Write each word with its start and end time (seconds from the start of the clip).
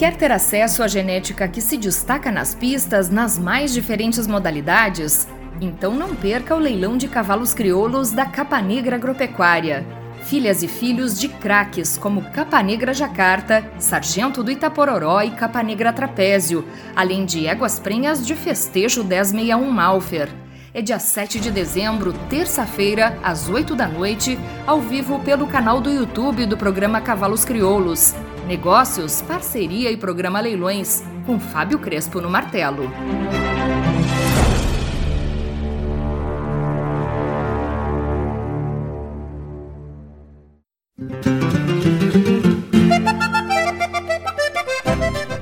Quer 0.00 0.16
ter 0.16 0.32
acesso 0.32 0.82
à 0.82 0.88
genética 0.88 1.46
que 1.46 1.60
se 1.60 1.76
destaca 1.76 2.32
nas 2.32 2.54
pistas 2.54 3.10
nas 3.10 3.38
mais 3.38 3.70
diferentes 3.70 4.26
modalidades? 4.26 5.28
Então 5.60 5.92
não 5.92 6.16
perca 6.16 6.56
o 6.56 6.58
leilão 6.58 6.96
de 6.96 7.06
cavalos 7.06 7.52
crioulos 7.52 8.10
da 8.10 8.24
Capa 8.24 8.62
Negra 8.62 8.96
Agropecuária. 8.96 9.84
Filhas 10.22 10.62
e 10.62 10.68
filhos 10.68 11.20
de 11.20 11.28
craques 11.28 11.98
como 11.98 12.22
Capa 12.30 12.62
Negra 12.62 12.94
Jacarta, 12.94 13.62
Sargento 13.78 14.42
do 14.42 14.50
Itapororó 14.50 15.20
e 15.20 15.32
Capa 15.32 15.62
Negra 15.62 15.92
Trapézio, 15.92 16.66
além 16.96 17.26
de 17.26 17.46
éguas 17.46 17.78
prenhas 17.78 18.26
de 18.26 18.34
festejo 18.34 19.04
1061 19.04 19.70
Malfer. 19.70 20.30
É 20.72 20.80
dia 20.80 20.98
7 20.98 21.38
de 21.38 21.50
dezembro, 21.50 22.14
terça-feira, 22.30 23.18
às 23.22 23.50
8 23.50 23.76
da 23.76 23.86
noite, 23.86 24.38
ao 24.66 24.80
vivo 24.80 25.18
pelo 25.18 25.46
canal 25.46 25.78
do 25.78 25.90
YouTube 25.90 26.46
do 26.46 26.56
programa 26.56 27.02
Cavalos 27.02 27.44
Crioulos. 27.44 28.14
Negócios, 28.46 29.22
parceria 29.22 29.90
e 29.90 29.96
programa 29.96 30.40
Leilões, 30.40 31.02
com 31.24 31.38
Fábio 31.38 31.78
Crespo 31.78 32.20
no 32.20 32.28
martelo. 32.28 32.90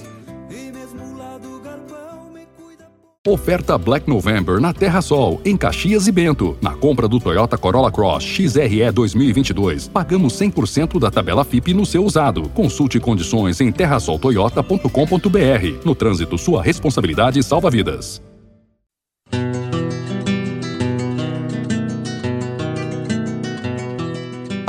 Oferta 3.27 3.77
Black 3.77 4.09
November 4.09 4.59
na 4.59 4.73
Terra 4.73 4.99
Sol, 4.99 5.39
em 5.45 5.55
Caxias 5.55 6.07
e 6.07 6.11
Bento. 6.11 6.57
Na 6.59 6.73
compra 6.73 7.07
do 7.07 7.19
Toyota 7.19 7.55
Corolla 7.55 7.91
Cross 7.91 8.23
XRE 8.23 8.91
2022, 8.91 9.87
pagamos 9.89 10.33
100% 10.33 10.99
da 10.99 11.11
tabela 11.11 11.45
FIP 11.45 11.71
no 11.71 11.85
seu 11.85 12.03
usado. 12.03 12.49
Consulte 12.49 12.99
condições 12.99 13.61
em 13.61 13.71
terrasoltoyota.com.br. 13.71 15.85
No 15.85 15.93
trânsito, 15.93 16.35
sua 16.35 16.63
responsabilidade 16.63 17.43
salva 17.43 17.69
vidas. 17.69 18.23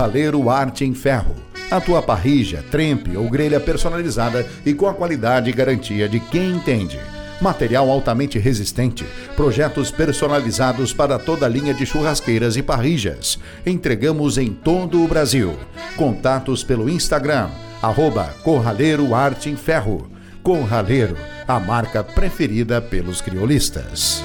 Com 0.00 0.06
raleiro 0.06 0.48
arte 0.48 0.84
em 0.84 0.94
ferro. 0.94 1.36
A 1.70 1.78
tua 1.78 2.00
parrija, 2.00 2.64
trempe 2.70 3.16
ou 3.18 3.28
grelha 3.28 3.60
personalizada 3.60 4.46
e 4.64 4.72
com 4.72 4.86
a 4.86 4.94
qualidade 4.94 5.50
e 5.50 5.52
garantia 5.52 6.08
de 6.08 6.18
quem 6.18 6.52
entende. 6.52 6.98
Material 7.40 7.90
altamente 7.90 8.38
resistente, 8.38 9.04
projetos 9.36 9.90
personalizados 9.90 10.94
para 10.94 11.18
toda 11.18 11.44
a 11.44 11.48
linha 11.48 11.74
de 11.74 11.84
churrasqueiras 11.84 12.56
e 12.56 12.62
parrijas. 12.62 13.38
Entregamos 13.64 14.38
em 14.38 14.52
todo 14.52 15.04
o 15.04 15.08
Brasil. 15.08 15.54
Contatos 15.96 16.64
pelo 16.64 16.88
Instagram, 16.88 17.50
arroba 17.82 18.34
Corraleiro 18.42 19.14
Arte 19.14 19.50
em 19.50 19.56
Ferro. 19.56 20.10
Corraleiro, 20.42 21.16
a 21.46 21.60
marca 21.60 22.02
preferida 22.02 22.80
pelos 22.80 23.20
criolistas. 23.20 24.24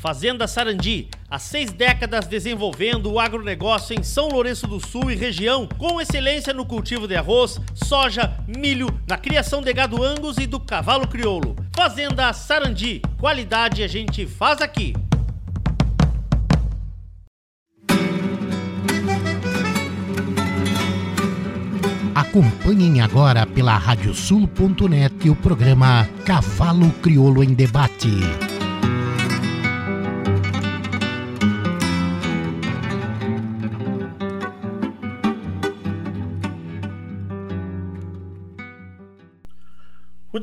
Fazenda 0.00 0.48
Sarandi, 0.48 1.08
há 1.28 1.38
seis 1.38 1.70
décadas 1.70 2.26
desenvolvendo 2.26 3.12
o 3.12 3.20
agronegócio 3.20 3.94
em 3.94 4.02
São 4.02 4.28
Lourenço 4.28 4.66
do 4.66 4.80
Sul 4.80 5.10
e 5.10 5.14
região, 5.14 5.68
com 5.76 6.00
excelência 6.00 6.54
no 6.54 6.64
cultivo 6.64 7.06
de 7.06 7.14
arroz, 7.14 7.60
soja, 7.74 8.34
milho, 8.48 8.88
na 9.06 9.18
criação 9.18 9.60
de 9.60 9.70
gado 9.74 10.02
angus 10.02 10.38
e 10.38 10.46
do 10.46 10.58
cavalo 10.58 11.06
crioulo. 11.06 11.54
Fazenda 11.76 12.32
Sarandi, 12.32 13.02
qualidade 13.18 13.82
a 13.82 13.86
gente 13.86 14.26
faz 14.26 14.62
aqui. 14.62 14.94
Acompanhem 22.14 23.02
agora 23.02 23.44
pela 23.44 23.76
radiosul.net 23.76 25.28
o 25.28 25.36
programa 25.36 26.08
Cavalo 26.24 26.90
Crioulo 27.02 27.44
em 27.44 27.52
Debate. 27.52 28.49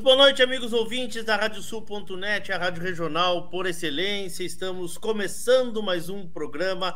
Boa 0.07 0.15
noite, 0.15 0.41
amigos 0.41 0.71
ouvintes 0.71 1.25
da 1.25 1.35
Radiosul.net, 1.35 2.49
a 2.53 2.57
rádio 2.57 2.81
regional 2.81 3.49
por 3.49 3.65
excelência. 3.65 4.45
Estamos 4.45 4.97
começando 4.97 5.83
mais 5.83 6.07
um 6.07 6.25
programa 6.25 6.95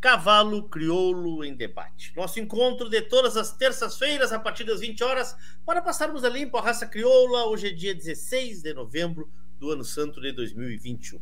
Cavalo 0.00 0.68
Crioulo 0.68 1.44
em 1.44 1.52
Debate. 1.56 2.12
Nosso 2.16 2.38
encontro 2.38 2.88
de 2.88 3.02
todas 3.02 3.36
as 3.36 3.56
terças-feiras, 3.56 4.32
a 4.32 4.38
partir 4.38 4.62
das 4.62 4.78
20 4.78 5.02
horas, 5.02 5.36
para 5.66 5.82
passarmos 5.82 6.22
a 6.22 6.28
limpo 6.28 6.56
a 6.56 6.60
raça 6.62 6.86
crioula. 6.86 7.46
Hoje 7.46 7.70
é 7.70 7.72
dia 7.72 7.92
16 7.92 8.62
de 8.62 8.72
novembro 8.72 9.28
do 9.58 9.72
ano 9.72 9.82
santo 9.82 10.20
de 10.20 10.30
2021. 10.30 11.20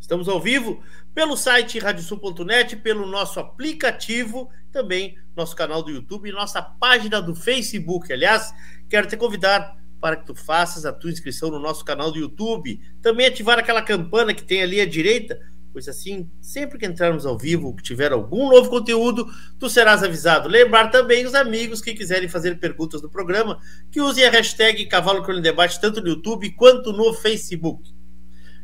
Estamos 0.00 0.28
ao 0.28 0.40
vivo 0.40 0.82
pelo 1.14 1.36
site 1.36 1.78
radiosul.net, 1.78 2.74
pelo 2.78 3.06
nosso 3.06 3.38
aplicativo, 3.38 4.50
também 4.72 5.16
nosso 5.36 5.54
canal 5.54 5.80
do 5.80 5.92
YouTube 5.92 6.28
e 6.28 6.32
nossa 6.32 6.60
página 6.60 7.22
do 7.22 7.36
Facebook. 7.36 8.12
Aliás, 8.12 8.52
quero 8.88 9.06
te 9.06 9.16
convidar 9.16 9.85
para 10.00 10.16
que 10.16 10.26
tu 10.26 10.34
faças 10.34 10.84
a 10.84 10.92
tua 10.92 11.10
inscrição 11.10 11.50
no 11.50 11.58
nosso 11.58 11.84
canal 11.84 12.10
do 12.10 12.18
YouTube. 12.18 12.80
Também 13.02 13.26
ativar 13.26 13.58
aquela 13.58 13.82
campana 13.82 14.34
que 14.34 14.44
tem 14.44 14.62
ali 14.62 14.80
à 14.80 14.86
direita, 14.86 15.38
pois 15.72 15.88
assim, 15.88 16.30
sempre 16.40 16.78
que 16.78 16.86
entrarmos 16.86 17.26
ao 17.26 17.36
vivo, 17.36 17.74
que 17.74 17.82
tiver 17.82 18.12
algum 18.12 18.48
novo 18.50 18.70
conteúdo, 18.70 19.26
tu 19.58 19.68
serás 19.68 20.02
avisado. 20.02 20.48
Lembrar 20.48 20.88
também 20.88 21.26
os 21.26 21.34
amigos 21.34 21.80
que 21.80 21.94
quiserem 21.94 22.28
fazer 22.28 22.58
perguntas 22.58 23.02
no 23.02 23.10
programa, 23.10 23.58
que 23.90 24.00
usem 24.00 24.24
a 24.24 24.30
hashtag 24.30 24.86
Cavalo 24.86 25.22
Crônico 25.22 25.42
Debate 25.42 25.80
tanto 25.80 26.00
no 26.00 26.08
YouTube 26.08 26.50
quanto 26.52 26.92
no 26.92 27.12
Facebook. 27.12 27.94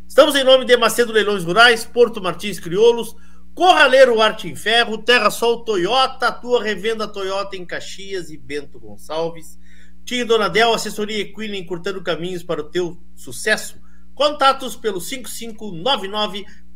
Estamos 0.09 0.35
em 0.35 0.45
nome 0.45 0.65
de 0.65 0.77
Macedo 0.77 1.13
Leilões 1.13 1.45
Rurais, 1.45 1.85
Porto 1.85 2.23
Martins 2.23 2.61
Crioulos, 2.61 3.15
Corraleiro 3.55 4.21
Arte 4.21 4.49
em 4.49 4.57
Ferro, 4.57 4.97
Terra 4.97 5.31
Sol 5.31 5.65
Toyota, 5.65 6.33
tua 6.33 6.63
revenda 6.63 7.07
Toyota 7.07 7.57
em 7.57 7.67
Caxias 7.67 8.31
e 8.31 8.39
Bento 8.39 8.81
Gonçalves. 8.81 9.59
Tinha 10.05 10.25
Donadel, 10.25 10.75
assessoria 10.75 11.21
equina 11.21 11.57
encurtando 11.57 12.03
caminhos 12.03 12.43
para 12.43 12.61
o 12.61 12.71
teu 12.71 13.01
sucesso. 13.15 13.81
Contatos 14.15 14.77
pelo 14.77 15.01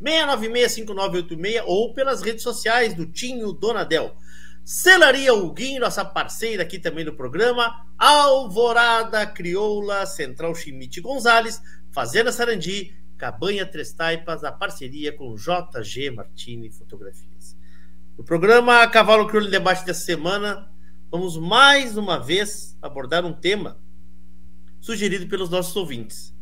5599-696-5986 0.01 1.63
ou 1.65 1.93
pelas 1.93 2.21
redes 2.21 2.41
sociais 2.43 2.93
do 2.93 3.05
Tinho 3.05 3.51
Donadel. 3.51 4.15
Celaria 4.63 5.33
Huguinho, 5.33 5.79
nossa 5.79 6.03
parceira 6.03 6.63
aqui 6.63 6.77
também 6.77 7.05
no 7.05 7.15
programa. 7.15 7.85
Alvorada 7.97 9.25
Crioula, 9.25 10.05
Central 10.05 10.53
Chimite 10.55 10.99
Gonzalez, 10.99 11.61
Fazenda 11.91 12.31
Sarandi, 12.33 12.93
Cabanha 13.17 13.65
Três 13.65 13.93
Taipas, 13.93 14.43
a 14.43 14.51
parceria 14.51 15.11
com 15.15 15.35
JG 15.35 16.11
Martini 16.11 16.69
Fotografias. 16.69 17.55
No 18.17 18.23
programa 18.23 18.85
Cavalo 18.87 19.27
Crioulo 19.27 19.49
Debate 19.49 19.85
dessa 19.85 20.03
semana, 20.03 20.69
vamos 21.09 21.37
mais 21.37 21.97
uma 21.97 22.17
vez 22.17 22.77
abordar 22.81 23.25
um 23.25 23.33
tema 23.33 23.79
sugerido 24.79 25.27
pelos 25.27 25.49
nossos 25.49 25.75
ouvintes. 25.75 26.35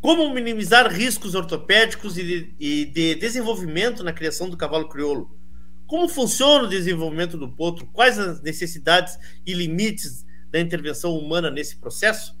Como 0.00 0.34
minimizar 0.34 0.92
riscos 0.92 1.34
ortopédicos 1.34 2.18
e 2.18 2.24
de, 2.24 2.54
e 2.58 2.84
de, 2.86 3.14
desenvolvimento 3.14 4.02
na 4.02 4.12
criação 4.12 4.50
do 4.50 4.56
cavalo 4.56 4.88
crioulo? 4.88 5.38
Como 5.86 6.08
funciona 6.08 6.64
o 6.64 6.68
desenvolvimento 6.68 7.36
do 7.36 7.48
potro? 7.48 7.86
Quais 7.86 8.18
as 8.18 8.42
necessidades 8.42 9.16
e 9.46 9.52
limites 9.52 10.26
da 10.50 10.58
intervenção 10.58 11.16
humana 11.16 11.50
nesse 11.50 11.76
processo? 11.76 12.36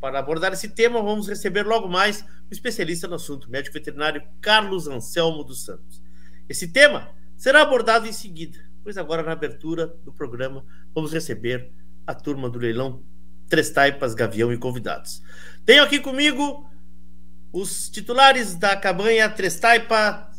Para 0.00 0.18
abordar 0.18 0.52
esse 0.52 0.68
tema, 0.68 1.02
vamos 1.02 1.28
receber 1.28 1.64
logo 1.64 1.88
mais 1.88 2.22
o 2.22 2.52
especialista 2.52 3.06
no 3.06 3.14
assunto, 3.14 3.50
médico 3.50 3.74
veterinário 3.74 4.22
Carlos 4.40 4.88
Anselmo 4.88 5.44
dos 5.44 5.64
Santos. 5.64 6.02
Esse 6.48 6.68
tema 6.68 7.10
será 7.36 7.62
abordado 7.62 8.06
em 8.06 8.12
seguida, 8.12 8.58
pois 8.84 8.98
agora 8.98 9.22
na 9.22 9.32
abertura 9.32 9.86
do 10.04 10.12
programa 10.12 10.62
vamos 10.94 11.10
receber 11.10 11.72
a 12.06 12.14
turma 12.14 12.50
do 12.50 12.58
leilão 12.58 13.02
Três 13.48 13.70
Taipas, 13.70 14.14
Gavião 14.14 14.52
e 14.52 14.58
convidados. 14.58 15.22
Tenho 15.64 15.82
aqui 15.82 16.00
comigo 16.00 16.68
os 17.50 17.88
titulares 17.88 18.54
da 18.54 18.76
cabanha 18.76 19.28
Três 19.30 19.58
Taipa, 19.58 20.30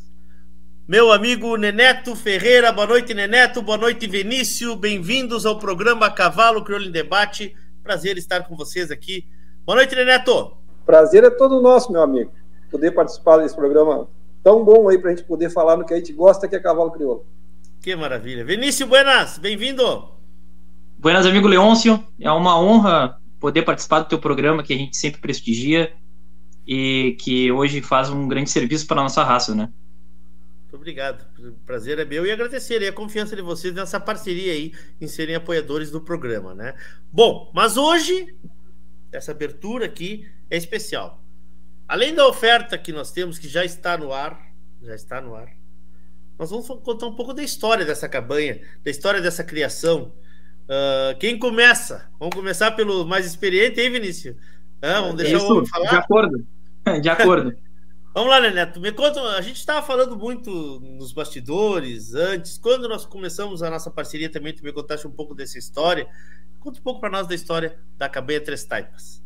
meu 0.87 1.11
amigo 1.11 1.57
Neneto 1.57 2.15
Ferreira. 2.15 2.71
Boa 2.71 2.85
noite, 2.85 3.13
Neneto. 3.15 3.63
Boa 3.63 3.77
noite, 3.77 4.05
Vinícius. 4.05 4.75
Bem-vindos 4.75 5.43
ao 5.45 5.57
programa 5.57 6.11
Cavalo 6.11 6.63
Crioulo 6.63 6.85
em 6.85 6.91
Debate. 6.91 7.55
Prazer 7.81 8.17
estar 8.17 8.43
com 8.47 8.55
vocês 8.55 8.91
aqui. 8.91 9.27
Boa 9.65 9.77
noite, 9.77 9.95
Neneto. 9.95 10.55
Prazer 10.85 11.23
é 11.23 11.31
todo 11.31 11.61
nosso, 11.61 11.91
meu 11.91 12.03
amigo. 12.03 12.31
Poder 12.69 12.91
participar 12.91 13.37
desse 13.37 13.55
programa 13.55 14.07
tão 14.43 14.63
bom 14.63 14.87
aí 14.87 14.99
para 14.99 15.09
a 15.11 15.15
gente 15.15 15.25
poder 15.25 15.49
falar 15.49 15.77
no 15.77 15.85
que 15.85 15.93
a 15.93 15.97
gente 15.97 16.13
gosta, 16.13 16.47
que 16.47 16.55
é 16.55 16.59
Cavalo 16.59 16.91
Crioulo. 16.91 17.25
Que 17.85 17.95
maravilha. 17.95 18.43
Vinícius 18.43 18.89
Buenas, 18.89 19.37
bem-vindo. 19.37 20.11
Buenas, 20.97 21.23
amigo 21.27 21.47
Leôncio. 21.47 22.03
É 22.19 22.31
uma 22.31 22.59
honra 22.59 23.21
poder 23.39 23.61
participar 23.61 23.99
do 23.99 24.07
teu 24.07 24.17
programa, 24.17 24.63
que 24.63 24.73
a 24.73 24.75
gente 24.75 24.97
sempre 24.97 25.21
prestigia 25.21 25.93
e 26.65 27.15
que 27.21 27.51
hoje 27.51 27.83
faz 27.83 28.09
um 28.09 28.27
grande 28.27 28.49
serviço 28.49 28.87
para 28.87 29.01
a 29.01 29.03
nossa 29.03 29.23
raça, 29.23 29.53
né? 29.53 29.71
Muito 30.61 30.77
obrigado. 30.77 31.27
Prazer 31.63 31.99
é 31.99 32.05
meu 32.05 32.25
e 32.25 32.31
agradecer 32.31 32.83
a 32.87 32.91
confiança 32.91 33.35
de 33.35 33.43
vocês 33.43 33.71
nessa 33.71 33.99
parceria 33.99 34.53
aí 34.53 34.73
em 34.99 35.07
serem 35.07 35.35
apoiadores 35.35 35.91
do 35.91 36.01
programa, 36.01 36.55
né? 36.55 36.73
Bom, 37.11 37.51
mas 37.53 37.77
hoje 37.77 38.35
essa 39.11 39.31
abertura 39.31 39.85
aqui 39.85 40.27
é 40.49 40.57
especial. 40.57 41.23
Além 41.87 42.15
da 42.15 42.27
oferta 42.27 42.79
que 42.79 42.91
nós 42.91 43.11
temos 43.11 43.37
que 43.37 43.47
já 43.47 43.63
está 43.63 43.95
no 43.95 44.11
ar, 44.11 44.41
já 44.81 44.95
está 44.95 45.21
no 45.21 45.35
ar. 45.35 45.64
Nós 46.37 46.49
vamos 46.49 46.67
contar 46.67 47.07
um 47.07 47.15
pouco 47.15 47.33
da 47.33 47.43
história 47.43 47.85
dessa 47.85 48.09
cabanha, 48.09 48.61
da 48.83 48.91
história 48.91 49.21
dessa 49.21 49.43
criação, 49.43 50.11
Uh, 50.65 51.15
quem 51.19 51.37
começa? 51.37 52.09
Vamos 52.19 52.35
começar 52.35 52.71
pelo 52.71 53.05
mais 53.05 53.25
experiente, 53.25 53.79
hein, 53.79 53.91
Vinícius? 53.91 54.35
Ah, 54.81 55.01
vamos 55.01 55.17
deixar 55.17 55.37
Isso, 55.37 55.47
o 55.47 55.51
homem 55.57 55.65
falar? 55.67 55.89
De 55.89 55.95
acordo. 55.95 56.47
De 57.01 57.09
acordo. 57.09 57.55
vamos 58.13 58.29
lá, 58.29 58.39
Neneto. 58.41 58.79
Me 58.79 58.91
conta, 58.91 59.21
a 59.21 59.41
gente 59.41 59.57
estava 59.57 59.85
falando 59.85 60.17
muito 60.17 60.79
nos 60.79 61.13
bastidores 61.13 62.13
antes. 62.15 62.57
Quando 62.57 62.87
nós 62.87 63.05
começamos 63.05 63.61
a 63.61 63.69
nossa 63.69 63.91
parceria 63.91 64.29
também, 64.29 64.53
tu 64.53 64.63
me 64.63 64.73
contaste 64.73 65.07
um 65.07 65.11
pouco 65.11 65.35
dessa 65.35 65.57
história. 65.57 66.07
Conta 66.59 66.79
um 66.79 66.83
pouco 66.83 66.99
para 66.99 67.11
nós 67.11 67.27
da 67.27 67.35
história 67.35 67.77
da 67.97 68.09
Cabanha 68.09 68.41
Três 68.41 68.63
Taipas. 68.63 69.23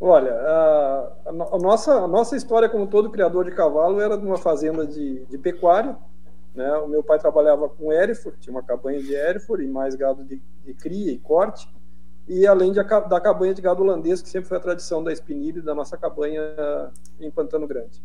Olha, 0.00 0.32
a, 0.32 1.12
a, 1.26 1.58
nossa, 1.58 1.92
a 1.94 2.08
nossa 2.08 2.36
história, 2.36 2.68
como 2.68 2.86
todo 2.86 3.10
criador 3.10 3.44
de 3.44 3.50
cavalo, 3.50 4.00
era 4.00 4.16
de 4.16 4.24
uma 4.24 4.38
fazenda 4.38 4.86
de, 4.86 5.24
de 5.26 5.38
pecuária, 5.38 5.96
né? 6.54 6.72
O 6.76 6.88
meu 6.88 7.02
pai 7.02 7.18
trabalhava 7.18 7.68
com 7.68 7.92
Erifor, 7.92 8.34
tinha 8.38 8.54
uma 8.54 8.62
cabanha 8.62 9.00
de 9.00 9.12
Erifor 9.12 9.60
e 9.60 9.66
mais 9.66 9.94
gado 9.94 10.24
de, 10.24 10.40
de 10.64 10.74
cria 10.74 11.12
e 11.12 11.18
corte, 11.18 11.68
e 12.28 12.46
além 12.46 12.72
de, 12.72 12.82
da 12.82 13.20
cabanha 13.20 13.54
de 13.54 13.62
gado 13.62 13.82
holandês, 13.82 14.22
que 14.22 14.28
sempre 14.28 14.48
foi 14.48 14.58
a 14.58 14.60
tradição 14.60 15.02
da 15.02 15.12
Espinilho, 15.12 15.62
da 15.62 15.74
nossa 15.74 15.96
cabanha 15.96 16.40
em 17.18 17.30
Pantano 17.30 17.66
Grande. 17.66 18.02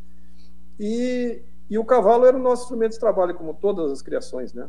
E, 0.80 1.44
e 1.70 1.78
o 1.78 1.86
cavalo 1.86 2.26
era 2.26 2.36
o 2.36 2.42
nosso 2.42 2.64
instrumento 2.64 2.94
de 2.94 3.00
trabalho, 3.00 3.36
como 3.36 3.54
todas 3.54 3.92
as 3.92 4.02
criações, 4.02 4.54
né? 4.54 4.68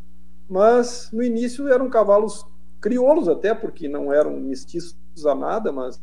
mas 0.48 1.10
no 1.12 1.22
início 1.22 1.68
eram 1.68 1.88
cavalos 1.88 2.44
crioulos 2.80 3.28
até, 3.28 3.54
porque 3.54 3.88
não 3.88 4.12
eram 4.12 4.38
mestiços 4.38 4.96
a 5.26 5.34
nada, 5.34 5.72
mas 5.72 6.00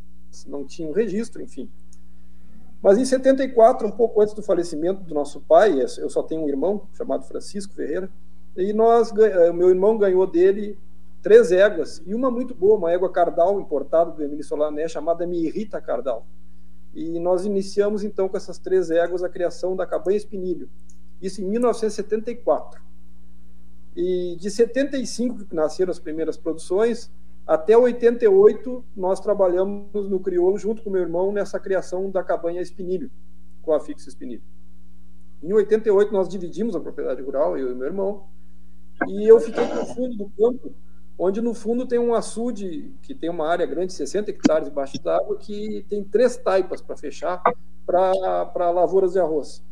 não 0.47 0.65
tinham 0.65 0.91
registro, 0.91 1.41
enfim. 1.41 1.69
Mas 2.81 2.97
em 2.97 3.05
74, 3.05 3.87
um 3.87 3.91
pouco 3.91 4.21
antes 4.21 4.33
do 4.33 4.41
falecimento 4.41 5.03
do 5.03 5.13
nosso 5.13 5.39
pai, 5.41 5.81
eu 5.81 6.09
só 6.09 6.23
tenho 6.23 6.41
um 6.41 6.49
irmão 6.49 6.87
chamado 6.93 7.25
Francisco 7.25 7.73
Ferreira, 7.73 8.09
e 8.57 8.73
nós, 8.73 9.15
eh, 9.15 9.53
meu 9.53 9.69
irmão 9.69 9.97
ganhou 9.97 10.25
dele 10.25 10.77
três 11.21 11.51
éguas, 11.51 12.01
e 12.05 12.15
uma 12.15 12.31
muito 12.31 12.55
boa, 12.55 12.77
uma 12.77 12.91
égua 12.91 13.11
cardal 13.11 13.59
importada 13.59 14.11
do 14.11 14.23
Emílio 14.23 14.43
Solané, 14.43 14.87
chamada 14.87 15.27
Mirrita 15.27 15.79
Cardal. 15.79 16.25
E 16.93 17.19
nós 17.19 17.45
iniciamos 17.45 18.03
então 18.03 18.27
com 18.27 18.35
essas 18.35 18.57
três 18.57 18.89
éguas 18.89 19.23
a 19.23 19.29
criação 19.29 19.75
da 19.75 19.85
cabanha 19.85 20.17
Espinilho, 20.17 20.67
isso 21.21 21.41
em 21.41 21.45
1974. 21.45 22.81
E 23.95 24.35
de 24.39 24.49
75 24.49 25.45
que 25.45 25.55
nasceram 25.55 25.91
as 25.91 25.99
primeiras 25.99 26.35
produções, 26.35 27.11
até 27.45 27.77
88 27.77 28.85
nós 28.95 29.19
trabalhamos 29.19 30.09
no 30.09 30.19
crioulo 30.19 30.57
junto 30.57 30.83
com 30.83 30.89
meu 30.89 31.01
irmão 31.01 31.31
nessa 31.31 31.59
criação 31.59 32.09
da 32.09 32.23
cabanha 32.23 32.61
Espinilho, 32.61 33.11
com 33.61 33.73
a 33.73 33.79
fixa 33.79 34.09
Espinilho. 34.09 34.43
Em 35.43 35.51
88 35.53 36.13
nós 36.13 36.29
dividimos 36.29 36.75
a 36.75 36.79
propriedade 36.79 37.21
rural, 37.21 37.57
eu 37.57 37.71
e 37.71 37.75
meu 37.75 37.87
irmão, 37.87 38.27
e 39.07 39.27
eu 39.27 39.39
fiquei 39.39 39.65
no 39.65 39.85
fundo 39.87 40.15
do 40.15 40.29
campo, 40.29 40.73
onde 41.17 41.41
no 41.41 41.53
fundo 41.53 41.85
tem 41.85 41.99
um 41.99 42.13
açude 42.13 42.93
que 43.01 43.15
tem 43.15 43.29
uma 43.29 43.47
área 43.47 43.65
grande, 43.65 43.93
60 43.93 44.29
hectares 44.29 44.69
debaixo 44.69 45.01
d'água, 45.01 45.37
que 45.37 45.85
tem 45.89 46.03
três 46.03 46.37
taipas 46.37 46.81
para 46.81 46.95
fechar 46.95 47.41
para 47.85 48.71
lavouras 48.71 49.13
de 49.13 49.19
arroz. 49.19 49.63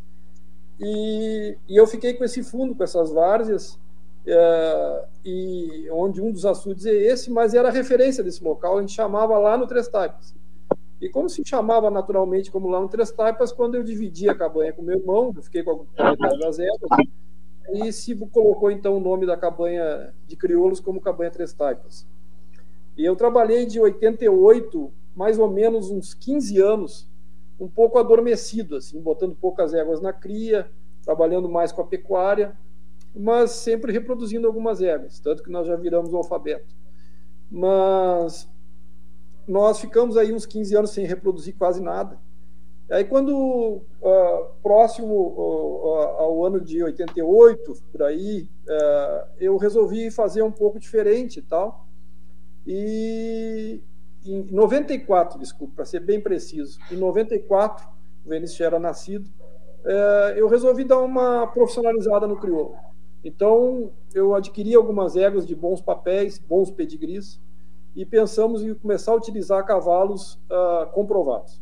E, 0.80 1.58
e, 1.68 1.76
eu 1.76 1.86
fiquei 1.86 2.14
com 2.14 2.24
esse 2.24 2.42
fundo, 2.42 2.74
com 2.74 2.84
essas 2.84 3.12
várzeas, 3.12 3.78
é, 4.26 5.06
e 5.26 5.90
onde 5.92 6.22
um 6.22 6.32
dos 6.32 6.46
açudes 6.46 6.86
é 6.86 6.94
esse, 6.94 7.32
mas 7.32 7.54
era 7.54 7.70
referência 7.70 8.24
desse 8.24 8.44
local, 8.44 8.78
a 8.78 8.82
gente 8.82 8.94
chamava 8.94 9.38
lá 9.38 9.58
no 9.58 9.68
Três 9.68 9.88
Taipas. 9.88 10.36
E 11.02 11.10
como 11.10 11.30
se 11.30 11.42
chamava 11.46 11.90
naturalmente 11.90 12.52
como 12.52 12.68
lá 12.68 12.80
no 12.80 12.90
Três 12.90 13.12
Taipas, 13.12 13.52
quando 13.52 13.76
eu 13.76 13.84
dividi 13.84 14.30
a 14.30 14.36
cabanha 14.36 14.74
com 14.74 14.82
meu 14.82 14.98
irmão, 14.98 15.34
eu 15.36 15.42
fiquei 15.42 15.64
com 15.64 15.72
a 15.72 15.78
metade 15.78 16.40
das 16.40 16.60
ervas, 16.60 16.90
e 17.72 17.92
se 17.94 18.16
colocou 18.16 18.72
então 18.72 18.98
o 18.98 19.00
nome 19.00 19.26
da 19.26 19.38
cabanha 19.38 20.14
de 20.28 20.36
crioulos 20.36 20.80
como 20.80 21.00
cabanha 21.00 21.32
Três 21.32 21.54
Taipas. 21.54 22.06
E 22.98 23.06
eu 23.06 23.16
trabalhei 23.16 23.66
de 23.66 23.80
88, 23.80 24.92
mais 25.16 25.40
ou 25.40 25.50
menos 25.50 25.90
uns 25.90 26.14
15 26.14 26.62
anos, 26.62 27.10
um 27.60 27.68
pouco 27.68 27.98
adormecido, 27.98 28.76
assim, 28.76 29.00
botando 29.00 29.36
poucas 29.36 29.74
éguas 29.74 30.02
na 30.02 30.12
cria, 30.12 30.70
trabalhando 31.04 31.48
mais 31.48 31.72
com 31.72 31.82
a 31.82 31.86
pecuária, 31.86 32.58
mas 33.16 33.52
sempre 33.52 33.92
reproduzindo 33.92 34.48
algumas 34.48 34.82
éguas, 34.82 35.20
tanto 35.20 35.44
que 35.44 35.52
nós 35.52 35.68
já 35.68 35.76
viramos 35.76 36.14
o 36.14 36.18
alfabeto. 36.18 36.76
Mas 37.50 38.50
nós 39.48 39.80
ficamos 39.80 40.16
aí 40.16 40.32
uns 40.32 40.46
15 40.46 40.76
anos 40.78 40.92
sem 40.92 41.06
reproduzir 41.06 41.56
quase 41.58 41.82
nada. 41.82 42.20
Aí 42.90 43.04
quando 43.04 43.36
uh, 44.02 44.54
próximo 44.64 45.14
uh, 45.14 45.88
ao 46.18 46.46
ano 46.46 46.60
de 46.60 46.84
88, 46.84 47.74
por 47.92 48.04
aí, 48.04 48.50
uh, 48.68 49.30
eu 49.40 49.58
resolvi 49.58 50.10
fazer 50.10 50.42
um 50.42 50.52
pouco 50.52 50.80
diferente 50.80 51.40
e 51.40 51.42
tal. 51.42 51.88
E 52.66 53.82
em 54.26 54.44
94, 54.52 55.40
desculpa, 55.40 55.76
para 55.78 55.86
ser 55.86 56.02
bem 56.02 56.20
preciso, 56.20 56.80
em 56.92 56.98
94, 56.98 57.88
o 58.26 58.30
Vinícius 58.30 58.58
já 58.58 58.66
era 58.66 58.80
nascido, 58.80 59.30
é, 59.86 60.34
eu 60.36 60.48
resolvi 60.48 60.84
dar 60.84 61.00
uma 61.00 61.48
profissionalizada 61.48 62.28
no 62.28 62.38
crioulo. 62.38 62.76
Então, 63.24 63.92
eu 64.14 64.34
adquiri 64.34 64.74
algumas 64.76 65.16
éguas 65.16 65.46
de 65.46 65.54
bons 65.56 65.82
papéis, 65.82 66.40
bons 66.40 66.72
pedigris, 66.72 67.40
e 67.96 68.06
pensamos 68.06 68.64
em 68.64 68.74
começar 68.74 69.12
a 69.12 69.16
utilizar 69.16 69.66
cavalos 69.66 70.36
uh, 70.50 70.90
comprovados, 70.94 71.62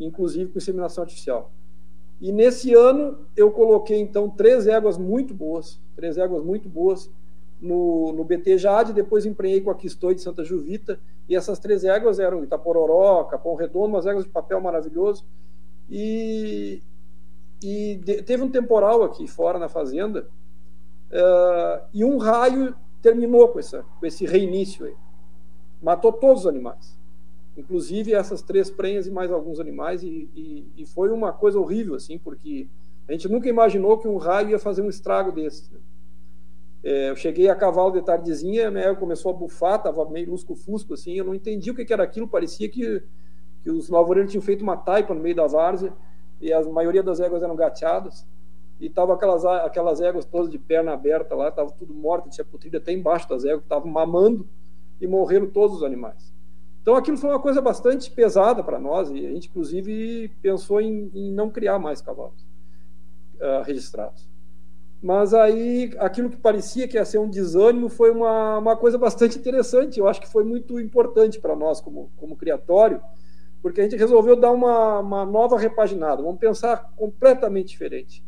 inclusive 0.00 0.50
com 0.50 0.58
inseminação 0.58 1.02
artificial. 1.02 1.52
E 2.20 2.32
nesse 2.32 2.74
ano, 2.74 3.18
eu 3.36 3.50
coloquei, 3.50 4.00
então, 4.00 4.28
três 4.28 4.66
éguas 4.66 4.98
muito 4.98 5.34
boas, 5.34 5.80
três 5.94 6.16
éguas 6.18 6.42
muito 6.42 6.68
boas, 6.68 7.10
no, 7.60 8.12
no 8.12 8.24
BT 8.24 8.58
Jade, 8.58 8.92
depois 8.92 9.24
emprenhei 9.24 9.60
com 9.60 9.70
a 9.70 9.74
Quistoi 9.74 10.14
de 10.14 10.20
Santa 10.20 10.44
Juvita, 10.44 10.98
e 11.28 11.34
essas 11.34 11.58
três 11.58 11.84
éguas 11.84 12.18
eram 12.18 12.44
Itapororó, 12.44 13.24
Capão 13.24 13.54
Redondo, 13.54 13.86
umas 13.86 14.06
éguas 14.06 14.24
de 14.24 14.30
papel 14.30 14.60
maravilhoso. 14.60 15.24
E, 15.88 16.82
e 17.62 17.96
de, 18.04 18.22
teve 18.22 18.42
um 18.42 18.50
temporal 18.50 19.02
aqui 19.02 19.26
fora 19.26 19.58
na 19.58 19.68
fazenda, 19.68 20.28
uh, 21.14 21.86
e 21.92 22.04
um 22.04 22.18
raio 22.18 22.74
terminou 23.00 23.48
com, 23.48 23.58
essa, 23.58 23.84
com 24.00 24.06
esse 24.06 24.26
reinício 24.26 24.86
aí. 24.86 24.94
Matou 25.82 26.12
todos 26.12 26.42
os 26.42 26.46
animais, 26.46 26.98
inclusive 27.56 28.14
essas 28.14 28.42
três 28.42 28.70
prenhas 28.70 29.06
e 29.06 29.10
mais 29.10 29.30
alguns 29.30 29.60
animais, 29.60 30.02
e, 30.02 30.28
e, 30.34 30.72
e 30.78 30.86
foi 30.86 31.10
uma 31.10 31.32
coisa 31.32 31.58
horrível, 31.58 31.94
assim, 31.94 32.18
porque 32.18 32.66
a 33.06 33.12
gente 33.12 33.28
nunca 33.28 33.48
imaginou 33.48 33.98
que 33.98 34.08
um 34.08 34.16
raio 34.16 34.50
ia 34.50 34.58
fazer 34.58 34.82
um 34.82 34.88
estrago 34.88 35.30
desse. 35.30 35.72
Né? 35.72 35.78
É, 36.82 37.10
eu 37.10 37.16
cheguei 37.16 37.48
a 37.48 37.54
cavalo 37.54 37.92
de 37.92 38.02
tardezinha, 38.02 38.68
égua 38.78 38.96
começou 38.96 39.30
a 39.30 39.34
bufar, 39.34 39.76
estava 39.76 40.08
meio 40.08 40.30
lusco-fusco, 40.30 40.94
assim, 40.94 41.14
eu 41.14 41.24
não 41.24 41.34
entendi 41.34 41.70
o 41.70 41.74
que, 41.74 41.84
que 41.84 41.92
era 41.92 42.02
aquilo, 42.02 42.26
parecia 42.26 42.68
que, 42.68 43.02
que 43.62 43.70
os 43.70 43.88
lavoureiros 43.88 44.30
tinham 44.30 44.42
feito 44.42 44.62
uma 44.62 44.76
taipa 44.76 45.14
no 45.14 45.20
meio 45.20 45.36
da 45.36 45.46
várzea, 45.46 45.92
e 46.40 46.52
a 46.52 46.62
maioria 46.62 47.02
das 47.02 47.20
éguas 47.20 47.42
eram 47.42 47.56
gateadas, 47.56 48.26
e 48.80 48.90
tava 48.90 49.14
aquelas, 49.14 49.44
aquelas 49.44 50.00
éguas 50.00 50.24
todas 50.24 50.50
de 50.50 50.58
perna 50.58 50.92
aberta 50.92 51.34
lá, 51.34 51.48
estava 51.48 51.70
tudo 51.72 51.94
morto, 51.94 52.28
tinha 52.30 52.44
putrilha 52.44 52.78
até 52.78 52.92
embaixo 52.92 53.28
das 53.28 53.44
éguas, 53.44 53.62
estavam 53.62 53.90
mamando, 53.90 54.48
e 55.00 55.06
morreram 55.06 55.46
todos 55.46 55.78
os 55.78 55.82
animais. 55.82 56.32
Então 56.82 56.96
aquilo 56.96 57.16
foi 57.16 57.30
uma 57.30 57.40
coisa 57.40 57.60
bastante 57.60 58.10
pesada 58.10 58.62
para 58.62 58.78
nós, 58.78 59.10
e 59.10 59.26
a 59.26 59.30
gente 59.30 59.48
inclusive 59.48 60.28
pensou 60.42 60.80
em, 60.80 61.10
em 61.14 61.32
não 61.32 61.50
criar 61.50 61.78
mais 61.78 62.00
cavalos 62.00 62.42
uh, 63.36 63.62
registrados. 63.64 64.28
Mas 65.02 65.34
aí, 65.34 65.94
aquilo 65.98 66.30
que 66.30 66.36
parecia 66.38 66.88
que 66.88 66.96
ia 66.96 67.04
ser 67.04 67.18
um 67.18 67.28
desânimo 67.28 67.90
foi 67.90 68.10
uma, 68.10 68.56
uma 68.56 68.74
coisa 68.74 68.96
bastante 68.96 69.38
interessante. 69.38 70.00
Eu 70.00 70.08
acho 70.08 70.18
que 70.18 70.26
foi 70.26 70.44
muito 70.44 70.80
importante 70.80 71.38
para 71.38 71.54
nós, 71.54 71.78
como, 71.78 72.10
como 72.16 72.34
criatório, 72.34 73.02
porque 73.60 73.82
a 73.82 73.84
gente 73.84 73.96
resolveu 73.96 74.34
dar 74.34 74.50
uma, 74.50 75.00
uma 75.00 75.26
nova 75.26 75.58
repaginada. 75.58 76.22
Vamos 76.22 76.40
pensar 76.40 76.90
completamente 76.96 77.68
diferente. 77.68 78.24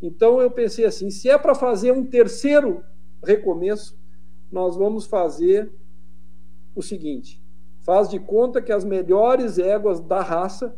Então, 0.00 0.40
eu 0.40 0.50
pensei 0.50 0.84
assim: 0.84 1.10
se 1.10 1.28
é 1.28 1.36
para 1.36 1.54
fazer 1.54 1.92
um 1.92 2.04
terceiro 2.04 2.84
recomeço, 3.24 3.98
nós 4.50 4.76
vamos 4.76 5.06
fazer 5.06 5.72
o 6.74 6.82
seguinte: 6.82 7.42
faz 7.80 8.08
de 8.08 8.18
conta 8.18 8.62
que 8.62 8.72
as 8.72 8.84
melhores 8.84 9.58
éguas 9.58 10.00
da 10.00 10.20
raça, 10.20 10.76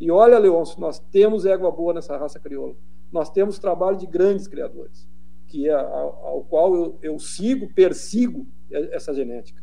e 0.00 0.10
olha, 0.10 0.38
Leôncio, 0.38 0.80
nós 0.80 0.98
temos 0.98 1.44
égua 1.44 1.70
boa 1.70 1.94
nessa 1.94 2.16
raça 2.16 2.38
crioula 2.38 2.76
nós 3.12 3.30
temos 3.30 3.58
trabalho 3.58 3.96
de 3.96 4.06
grandes 4.06 4.46
criadores, 4.46 5.08
que 5.46 5.68
é 5.68 5.74
ao, 5.74 6.44
qual 6.48 6.74
eu, 6.74 6.98
eu, 7.02 7.18
sigo, 7.18 7.72
persigo 7.72 8.46
essa 8.70 9.14
genética. 9.14 9.62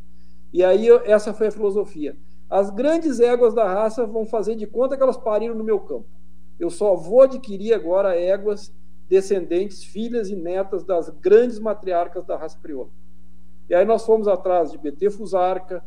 E 0.52 0.64
aí 0.64 0.88
essa 1.06 1.34
foi 1.34 1.48
a 1.48 1.52
filosofia. 1.52 2.18
As 2.50 2.70
grandes 2.70 3.20
éguas 3.20 3.54
da 3.54 3.72
raça 3.72 4.06
vão 4.06 4.26
fazer 4.26 4.56
de 4.56 4.68
conta 4.68 4.96
que 4.96 5.04
elas 5.04 5.18
pariram 5.18 5.56
no 5.56 5.64
meu 5.64 5.80
campo. 5.80 6.08
Eu 6.60 6.70
só 6.70 6.96
vou 6.96 7.22
adquirir 7.22 7.74
agora 7.74 8.16
éguas 8.16 8.74
descendentes, 9.14 9.84
filhas 9.84 10.30
e 10.30 10.36
netas 10.36 10.84
das 10.84 11.08
grandes 11.10 11.60
matriarcas 11.60 12.26
da 12.26 12.36
raça 12.36 12.58
crioula. 12.60 12.90
E 13.70 13.76
aí 13.76 13.86
nós 13.86 14.04
fomos 14.04 14.28
atrás 14.28 14.72
de 14.72 14.78
BT 14.78 15.12
Fusarca, 15.12 15.84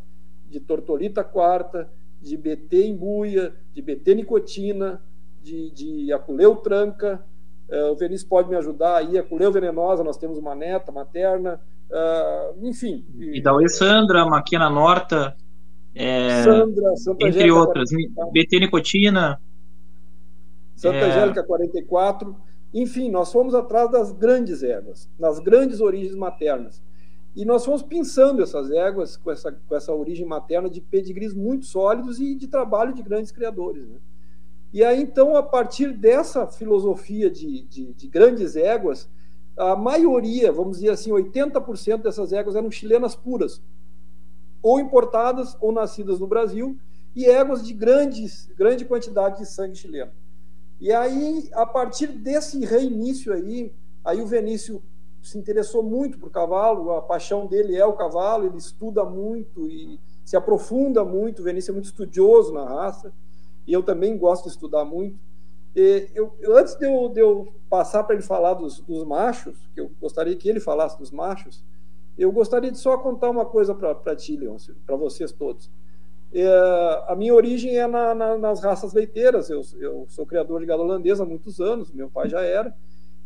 de 0.48 0.60
Tortolita 0.60 1.24
Quarta, 1.24 1.90
de 2.22 2.36
BT 2.36 2.86
Embuia, 2.86 3.52
de 3.72 3.82
BT 3.82 4.14
Nicotina, 4.14 5.02
de, 5.42 5.70
de 5.72 6.12
Aculeu 6.12 6.54
Tranca, 6.56 7.24
Uh, 7.68 7.90
o 7.90 7.96
Vinícius 7.96 8.28
pode 8.28 8.48
me 8.48 8.54
ajudar 8.54 8.98
aí, 8.98 9.18
a 9.18 9.24
Culeu 9.24 9.50
Venenosa, 9.50 10.04
nós 10.04 10.16
temos 10.16 10.38
uma 10.38 10.54
neta 10.54 10.92
materna, 10.92 11.60
uh, 11.90 12.64
enfim. 12.64 13.04
E 13.18 13.42
da 13.42 13.50
Alessandra, 13.50 14.24
Maquina 14.24 14.70
Norta, 14.70 15.36
é, 15.92 16.44
Sandra, 16.44 16.96
Santa 16.96 17.26
entre 17.26 17.40
Angélica 17.40 17.58
outras, 17.58 17.90
44, 17.90 18.32
BT 18.32 18.60
Nicotina. 18.60 19.40
Santa 20.76 20.96
é... 20.96 21.04
Angélica 21.10 21.42
44. 21.42 22.36
Enfim, 22.78 23.10
nós 23.10 23.32
fomos 23.32 23.54
atrás 23.54 23.90
das 23.90 24.12
grandes 24.12 24.62
éguas, 24.62 25.08
das 25.18 25.38
grandes 25.38 25.80
origens 25.80 26.14
maternas. 26.14 26.82
E 27.34 27.42
nós 27.42 27.64
fomos 27.64 27.82
pensando 27.82 28.42
essas 28.42 28.70
éguas 28.70 29.16
com 29.16 29.30
essa, 29.30 29.50
com 29.50 29.74
essa 29.74 29.94
origem 29.94 30.26
materna 30.26 30.68
de 30.68 30.82
pedigrees 30.82 31.32
muito 31.32 31.64
sólidos 31.64 32.20
e 32.20 32.34
de 32.34 32.46
trabalho 32.46 32.92
de 32.92 33.02
grandes 33.02 33.32
criadores. 33.32 33.88
Né? 33.88 33.96
E 34.74 34.84
aí, 34.84 35.00
então, 35.00 35.34
a 35.34 35.42
partir 35.42 35.90
dessa 35.90 36.46
filosofia 36.48 37.30
de, 37.30 37.62
de, 37.62 37.94
de 37.94 38.08
grandes 38.08 38.56
éguas, 38.56 39.08
a 39.56 39.74
maioria, 39.74 40.52
vamos 40.52 40.76
dizer 40.76 40.90
assim, 40.90 41.10
80% 41.10 42.02
dessas 42.02 42.30
éguas 42.30 42.56
eram 42.56 42.70
chilenas 42.70 43.16
puras, 43.16 43.62
ou 44.62 44.78
importadas 44.78 45.56
ou 45.62 45.72
nascidas 45.72 46.20
no 46.20 46.26
Brasil, 46.26 46.78
e 47.14 47.24
éguas 47.24 47.66
de 47.66 47.72
grandes, 47.72 48.50
grande 48.54 48.84
quantidade 48.84 49.38
de 49.38 49.46
sangue 49.46 49.76
chileno. 49.76 50.12
E 50.80 50.92
aí, 50.92 51.48
a 51.52 51.64
partir 51.64 52.08
desse 52.08 52.64
reinício 52.64 53.32
aí, 53.32 53.72
aí 54.04 54.20
o 54.20 54.26
Venício 54.26 54.82
se 55.22 55.38
interessou 55.38 55.82
muito 55.82 56.18
por 56.18 56.30
cavalo, 56.30 56.92
a 56.92 57.02
paixão 57.02 57.46
dele 57.46 57.76
é 57.76 57.84
o 57.84 57.94
cavalo, 57.94 58.46
ele 58.46 58.58
estuda 58.58 59.04
muito 59.04 59.68
e 59.68 59.98
se 60.24 60.36
aprofunda 60.36 61.04
muito. 61.04 61.40
O 61.40 61.44
Vinícius 61.44 61.70
é 61.70 61.72
muito 61.72 61.86
estudioso 61.86 62.52
na 62.52 62.64
raça 62.64 63.12
e 63.66 63.72
eu 63.72 63.82
também 63.82 64.16
gosto 64.16 64.44
de 64.44 64.50
estudar 64.50 64.84
muito. 64.84 65.18
Eu, 65.74 66.32
eu, 66.40 66.56
antes 66.56 66.74
de 66.76 66.86
eu, 66.86 67.08
de 67.08 67.20
eu 67.20 67.52
passar 67.68 68.04
para 68.04 68.14
ele 68.14 68.22
falar 68.22 68.54
dos, 68.54 68.80
dos, 68.80 69.04
machos, 69.04 69.68
que 69.74 69.80
eu 69.80 69.90
gostaria 70.00 70.34
que 70.34 70.48
ele 70.48 70.60
falasse 70.60 70.98
dos 70.98 71.10
machos, 71.10 71.62
eu 72.16 72.32
gostaria 72.32 72.70
de 72.70 72.78
só 72.78 72.96
contar 72.96 73.28
uma 73.28 73.44
coisa 73.44 73.74
para 73.74 74.16
ti, 74.16 74.36
Leôncio, 74.36 74.74
para 74.86 74.96
vocês 74.96 75.32
todos. 75.32 75.70
É, 76.32 77.04
a 77.08 77.14
minha 77.16 77.34
origem 77.34 77.76
é 77.76 77.86
na, 77.86 78.14
na, 78.14 78.38
nas 78.38 78.62
raças 78.62 78.92
leiteiras. 78.92 79.48
Eu, 79.48 79.62
eu, 79.78 80.06
sou 80.08 80.26
criador 80.26 80.60
de 80.60 80.66
gado 80.66 80.82
holandês 80.82 81.20
há 81.20 81.24
muitos 81.24 81.60
anos, 81.60 81.92
meu 81.92 82.10
pai 82.10 82.28
já 82.28 82.42
era. 82.42 82.74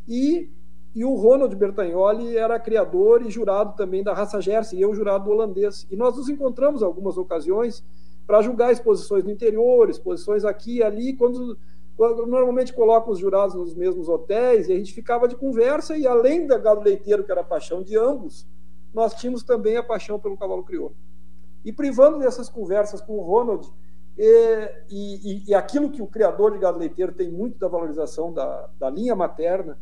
E, 0.07 0.51
e 0.95 1.05
o 1.05 1.15
Ronald 1.15 1.55
Bertagnoli 1.55 2.37
era 2.37 2.59
criador 2.59 3.23
e 3.23 3.31
jurado 3.31 3.77
também 3.77 4.03
da 4.03 4.13
raça 4.13 4.41
Jersey, 4.41 4.79
e 4.79 4.83
eu 4.83 4.95
jurado 4.95 5.25
do 5.25 5.31
holandês. 5.31 5.87
E 5.91 5.97
nós 5.97 6.17
nos 6.17 6.29
encontramos 6.29 6.83
algumas 6.83 7.17
ocasiões 7.17 7.85
para 8.27 8.43
julgar 8.43 8.73
exposições 8.73 9.25
no 9.25 9.31
interior, 9.31 9.91
exposições 9.91 10.45
aqui 10.45 10.77
e 10.77 10.83
ali, 10.83 11.17
quando, 11.17 11.59
quando 11.97 12.27
normalmente 12.27 12.73
colocam 12.73 13.13
os 13.13 13.19
jurados 13.19 13.57
nos 13.57 13.75
mesmos 13.75 14.09
hotéis, 14.09 14.69
e 14.69 14.73
a 14.73 14.77
gente 14.77 14.93
ficava 14.93 15.27
de 15.27 15.35
conversa, 15.35 15.97
e 15.97 16.07
além 16.07 16.47
da 16.47 16.57
gado 16.57 16.83
leiteiro, 16.83 17.25
que 17.25 17.33
era 17.33 17.41
a 17.41 17.45
paixão 17.45 17.83
de 17.83 17.99
ambos, 17.99 18.47
nós 18.95 19.15
tínhamos 19.15 19.43
também 19.43 19.77
a 19.77 19.83
paixão 19.83 20.19
pelo 20.19 20.37
cavalo 20.37 20.63
crioulo. 20.63 20.95
E 21.65 21.73
privando 21.73 22.19
dessas 22.19 22.49
conversas 22.49 23.01
com 23.01 23.19
o 23.19 23.23
Ronald, 23.23 23.69
e, 24.17 24.81
e, 24.91 25.45
e, 25.49 25.55
aquilo 25.55 25.91
que 25.91 26.03
o 26.03 26.07
criador 26.07 26.53
de 26.53 26.59
gado 26.59 26.79
leiteiro 26.79 27.13
tem 27.13 27.31
muito 27.31 27.59
da 27.59 27.69
valorização 27.69 28.33
da, 28.33 28.69
da 28.79 28.91
linha 28.91 29.17
materna, 29.17 29.79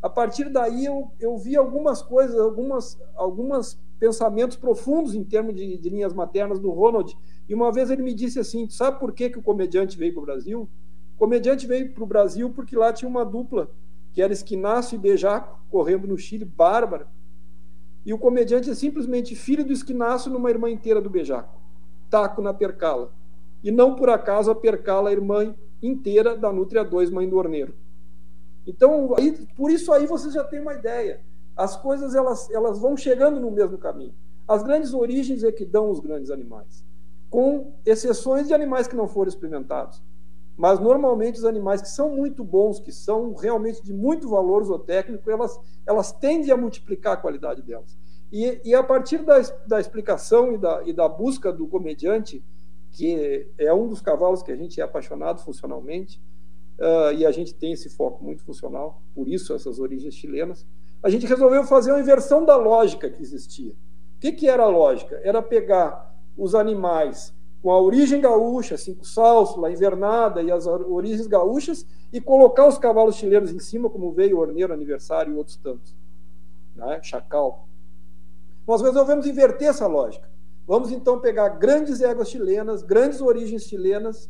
a 0.00 0.08
partir 0.08 0.50
daí 0.50 0.84
eu, 0.84 1.10
eu 1.18 1.36
vi 1.38 1.56
algumas 1.56 2.02
coisas, 2.02 2.38
algumas, 2.38 2.98
algumas 3.14 3.78
pensamentos 3.98 4.54
profundos 4.54 5.14
em 5.14 5.24
termos 5.24 5.54
de, 5.54 5.78
de 5.78 5.88
linhas 5.88 6.12
maternas 6.12 6.58
do 6.58 6.70
Ronald. 6.70 7.16
E 7.48 7.54
uma 7.54 7.72
vez 7.72 7.90
ele 7.90 8.02
me 8.02 8.12
disse 8.12 8.38
assim: 8.38 8.68
sabe 8.68 9.00
por 9.00 9.12
que, 9.12 9.30
que 9.30 9.38
o 9.38 9.42
comediante 9.42 9.96
veio 9.96 10.12
para 10.12 10.22
o 10.22 10.26
Brasil? 10.26 10.68
O 11.14 11.18
comediante 11.18 11.66
veio 11.66 11.92
para 11.94 12.04
o 12.04 12.06
Brasil 12.06 12.50
porque 12.50 12.76
lá 12.76 12.92
tinha 12.92 13.08
uma 13.08 13.24
dupla, 13.24 13.70
que 14.12 14.20
era 14.20 14.30
Esquinácio 14.30 14.96
e 14.96 14.98
Bejaco, 14.98 15.58
correndo 15.70 16.06
no 16.06 16.18
Chile, 16.18 16.44
bárbara. 16.44 17.06
E 18.04 18.12
o 18.12 18.18
comediante 18.18 18.70
é 18.70 18.74
simplesmente 18.74 19.34
filho 19.34 19.64
do 19.64 19.72
esquinaço 19.72 20.28
numa 20.28 20.50
irmã 20.50 20.70
inteira 20.70 21.00
do 21.00 21.08
Bejaco. 21.08 21.58
Taco 22.10 22.42
na 22.42 22.52
percala. 22.52 23.10
E 23.62 23.70
não 23.70 23.94
por 23.94 24.10
acaso 24.10 24.50
a 24.50 24.54
percala, 24.54 25.08
a 25.08 25.12
irmã 25.12 25.54
inteira 25.82 26.36
da 26.36 26.52
Nutria 26.52 26.84
2, 26.84 27.10
mãe 27.10 27.28
do 27.28 27.36
Orneiro. 27.36 27.74
Então, 28.66 29.14
aí, 29.16 29.32
por 29.56 29.70
isso 29.70 29.92
aí 29.92 30.06
você 30.06 30.30
já 30.30 30.44
tem 30.44 30.60
uma 30.60 30.74
ideia. 30.74 31.20
As 31.56 31.76
coisas 31.76 32.14
elas, 32.14 32.50
elas 32.50 32.78
vão 32.78 32.96
chegando 32.96 33.40
no 33.40 33.50
mesmo 33.50 33.78
caminho. 33.78 34.14
As 34.46 34.62
grandes 34.62 34.92
origens 34.92 35.42
é 35.42 35.50
que 35.50 35.64
dão 35.64 35.90
os 35.90 36.00
grandes 36.00 36.30
animais, 36.30 36.84
com 37.30 37.72
exceções 37.86 38.46
de 38.46 38.54
animais 38.54 38.86
que 38.86 38.96
não 38.96 39.08
foram 39.08 39.28
experimentados. 39.28 40.02
Mas 40.56 40.78
normalmente 40.78 41.38
os 41.38 41.44
animais 41.44 41.82
que 41.82 41.88
são 41.88 42.10
muito 42.10 42.44
bons, 42.44 42.78
que 42.78 42.92
são 42.92 43.34
realmente 43.34 43.82
de 43.82 43.92
muito 43.92 44.28
valor 44.28 44.62
zootécnico, 44.64 45.28
elas, 45.30 45.58
elas 45.86 46.12
tendem 46.12 46.50
a 46.50 46.56
multiplicar 46.56 47.14
a 47.14 47.16
qualidade 47.16 47.62
delas. 47.62 47.96
E, 48.32 48.60
e 48.64 48.74
a 48.74 48.82
partir 48.82 49.18
da, 49.24 49.40
da 49.66 49.80
explicação 49.80 50.52
e 50.52 50.58
da, 50.58 50.82
e 50.84 50.92
da 50.92 51.08
busca 51.08 51.52
do 51.52 51.66
comediante, 51.66 52.44
que 52.92 53.48
é 53.58 53.74
um 53.74 53.88
dos 53.88 54.00
cavalos 54.00 54.42
que 54.42 54.52
a 54.52 54.56
gente 54.56 54.80
é 54.80 54.84
apaixonado 54.84 55.40
funcionalmente, 55.42 56.22
uh, 56.78 57.12
e 57.12 57.26
a 57.26 57.30
gente 57.32 57.54
tem 57.54 57.72
esse 57.72 57.88
foco 57.88 58.22
muito 58.22 58.44
funcional, 58.44 59.02
por 59.14 59.28
isso 59.28 59.52
essas 59.52 59.78
origens 59.80 60.14
chilenas, 60.14 60.66
a 61.02 61.10
gente 61.10 61.26
resolveu 61.26 61.64
fazer 61.64 61.92
uma 61.92 62.00
inversão 62.00 62.44
da 62.44 62.56
lógica 62.56 63.10
que 63.10 63.20
existia. 63.20 63.72
O 63.72 64.20
que, 64.20 64.32
que 64.32 64.48
era 64.48 64.62
a 64.62 64.68
lógica? 64.68 65.20
Era 65.22 65.42
pegar 65.42 66.16
os 66.36 66.54
animais 66.54 67.34
com 67.64 67.70
a 67.70 67.80
origem 67.80 68.20
gaúcha, 68.20 68.76
cinco 68.76 69.06
salsos, 69.06 69.64
a 69.64 69.70
invernada 69.70 70.42
e 70.42 70.52
as 70.52 70.66
origens 70.66 71.26
gaúchas, 71.26 71.86
e 72.12 72.20
colocar 72.20 72.68
os 72.68 72.76
cavalos 72.76 73.16
chilenos 73.16 73.50
em 73.50 73.58
cima, 73.58 73.88
como 73.88 74.12
veio 74.12 74.38
Orneiro 74.38 74.74
Aniversário 74.74 75.32
e 75.32 75.36
outros 75.38 75.56
tantos. 75.56 75.96
Né? 76.76 77.00
Chacal. 77.02 77.66
Nós 78.66 78.82
resolvemos 78.82 79.26
inverter 79.26 79.68
essa 79.68 79.86
lógica. 79.86 80.28
Vamos 80.66 80.90
então 80.90 81.18
pegar 81.18 81.48
grandes 81.48 82.02
éguas 82.02 82.28
chilenas, 82.28 82.82
grandes 82.82 83.22
origens 83.22 83.62
chilenas, 83.62 84.28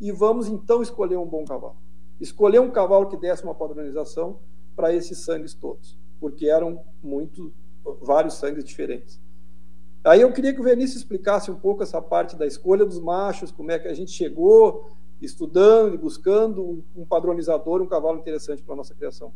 e 0.00 0.12
vamos 0.12 0.46
então 0.46 0.80
escolher 0.80 1.16
um 1.16 1.26
bom 1.26 1.44
cavalo. 1.44 1.76
Escolher 2.20 2.60
um 2.60 2.70
cavalo 2.70 3.08
que 3.08 3.16
desse 3.16 3.42
uma 3.42 3.56
padronização 3.56 4.38
para 4.76 4.94
esses 4.94 5.18
sangues 5.18 5.52
todos, 5.52 5.98
porque 6.20 6.46
eram 6.46 6.80
muito, 7.02 7.52
vários 8.00 8.34
sangues 8.34 8.62
diferentes. 8.62 9.20
Aí 10.08 10.22
eu 10.22 10.32
queria 10.32 10.54
que 10.54 10.60
o 10.60 10.64
Vinícius 10.64 11.02
explicasse 11.02 11.50
um 11.50 11.54
pouco 11.54 11.82
essa 11.82 12.00
parte 12.00 12.34
da 12.34 12.46
escolha 12.46 12.84
dos 12.84 12.98
machos, 12.98 13.50
como 13.50 13.70
é 13.70 13.78
que 13.78 13.88
a 13.88 13.94
gente 13.94 14.10
chegou 14.10 14.90
estudando 15.20 15.94
e 15.94 15.98
buscando 15.98 16.82
um 16.96 17.04
padronizador, 17.04 17.82
um 17.82 17.86
cavalo 17.86 18.18
interessante 18.18 18.62
para 18.62 18.72
a 18.72 18.76
nossa 18.76 18.94
criação. 18.94 19.32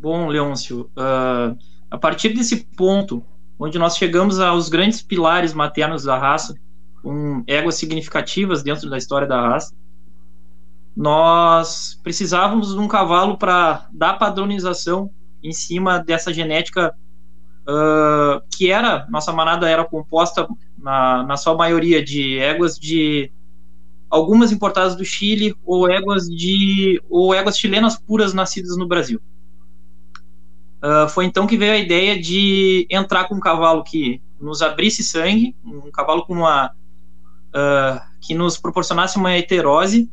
Bom, 0.00 0.26
Leôncio, 0.26 0.90
uh, 0.96 1.56
a 1.88 1.96
partir 1.96 2.30
desse 2.30 2.64
ponto, 2.76 3.24
onde 3.58 3.78
nós 3.78 3.96
chegamos 3.96 4.40
aos 4.40 4.68
grandes 4.68 5.00
pilares 5.00 5.54
maternos 5.54 6.02
da 6.02 6.18
raça, 6.18 6.54
com 7.02 7.44
éguas 7.46 7.76
significativas 7.76 8.62
dentro 8.62 8.90
da 8.90 8.98
história 8.98 9.28
da 9.28 9.40
raça, 9.40 9.74
nós 10.96 12.00
precisávamos 12.02 12.74
de 12.74 12.80
um 12.80 12.88
cavalo 12.88 13.38
para 13.38 13.88
dar 13.92 14.14
padronização 14.14 15.10
em 15.42 15.52
cima 15.52 15.98
dessa 15.98 16.32
genética 16.32 16.94
uh, 17.68 18.42
que 18.56 18.70
era, 18.70 19.06
nossa 19.08 19.32
manada 19.32 19.68
era 19.68 19.84
composta 19.84 20.46
na, 20.78 21.22
na 21.22 21.36
sua 21.36 21.54
maioria 21.54 22.04
de 22.04 22.38
éguas 22.38 22.78
de 22.78 23.30
algumas 24.08 24.52
importadas 24.52 24.94
do 24.94 25.04
Chile 25.04 25.54
ou 25.64 25.90
éguas 25.90 26.26
de 26.26 27.02
ou 27.08 27.34
éguas 27.34 27.58
chilenas 27.58 27.98
puras 27.98 28.32
nascidas 28.32 28.76
no 28.76 28.86
Brasil. 28.86 29.20
Uh, 30.82 31.08
foi 31.08 31.24
então 31.24 31.46
que 31.46 31.56
veio 31.56 31.72
a 31.72 31.78
ideia 31.78 32.20
de 32.20 32.86
entrar 32.90 33.24
com 33.24 33.34
um 33.34 33.40
cavalo 33.40 33.82
que 33.82 34.20
nos 34.38 34.60
abrisse 34.60 35.02
sangue, 35.02 35.56
um 35.64 35.90
cavalo 35.90 36.26
com 36.26 36.34
uma 36.34 36.66
uh, 36.66 38.00
que 38.20 38.34
nos 38.34 38.58
proporcionasse 38.58 39.16
uma 39.16 39.36
heterose 39.36 40.10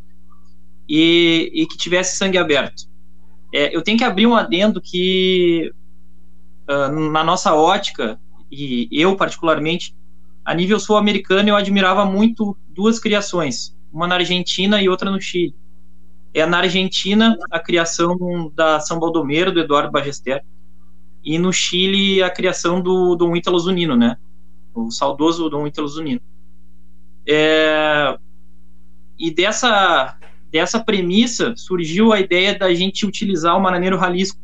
e, 0.87 1.51
e 1.53 1.67
que 1.67 1.77
tivesse 1.77 2.17
sangue 2.17 2.37
aberto. 2.37 2.89
É, 3.53 3.75
eu 3.75 3.81
tenho 3.81 3.97
que 3.97 4.03
abrir 4.03 4.25
um 4.25 4.35
adendo 4.35 4.81
que 4.81 5.73
na 6.89 7.23
nossa 7.23 7.53
ótica, 7.53 8.19
e 8.51 8.87
eu 8.91 9.15
particularmente, 9.15 9.95
a 10.43 10.53
nível 10.53 10.79
sul-americano, 10.79 11.49
eu 11.49 11.55
admirava 11.55 12.05
muito 12.05 12.57
duas 12.69 12.99
criações, 12.99 13.75
uma 13.91 14.07
na 14.07 14.15
Argentina 14.15 14.81
e 14.81 14.89
outra 14.89 15.09
no 15.09 15.21
Chile. 15.21 15.55
É 16.33 16.45
na 16.45 16.59
Argentina 16.59 17.37
a 17.49 17.59
criação 17.59 18.51
da 18.55 18.79
São 18.79 18.99
Baldomero, 18.99 19.51
do 19.51 19.59
Eduardo 19.59 19.91
Bagester, 19.91 20.43
e 21.23 21.37
no 21.37 21.53
Chile 21.53 22.23
a 22.23 22.29
criação 22.29 22.81
do 22.81 23.15
Dom 23.15 23.35
Ítalo 23.35 23.59
Zunino, 23.59 23.95
né? 23.95 24.17
O 24.73 24.89
saudoso 24.89 25.49
Dom 25.49 25.67
Ítalo 25.67 25.87
Zunino. 25.87 26.21
É, 27.27 28.17
e 29.19 29.29
dessa, 29.29 30.17
dessa 30.49 30.83
premissa 30.83 31.53
surgiu 31.55 32.11
a 32.11 32.19
ideia 32.19 32.57
da 32.57 32.73
gente 32.73 33.05
utilizar 33.05 33.55
o 33.55 33.61
Mananeiro 33.61 33.99
Jalisco 33.99 34.39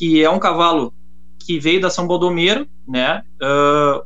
que 0.00 0.24
é 0.24 0.30
um 0.30 0.38
cavalo 0.38 0.94
que 1.38 1.58
veio 1.58 1.78
da 1.78 1.90
São 1.90 2.06
Baldomero, 2.06 2.66
né, 2.88 3.22
uh, 3.36 4.02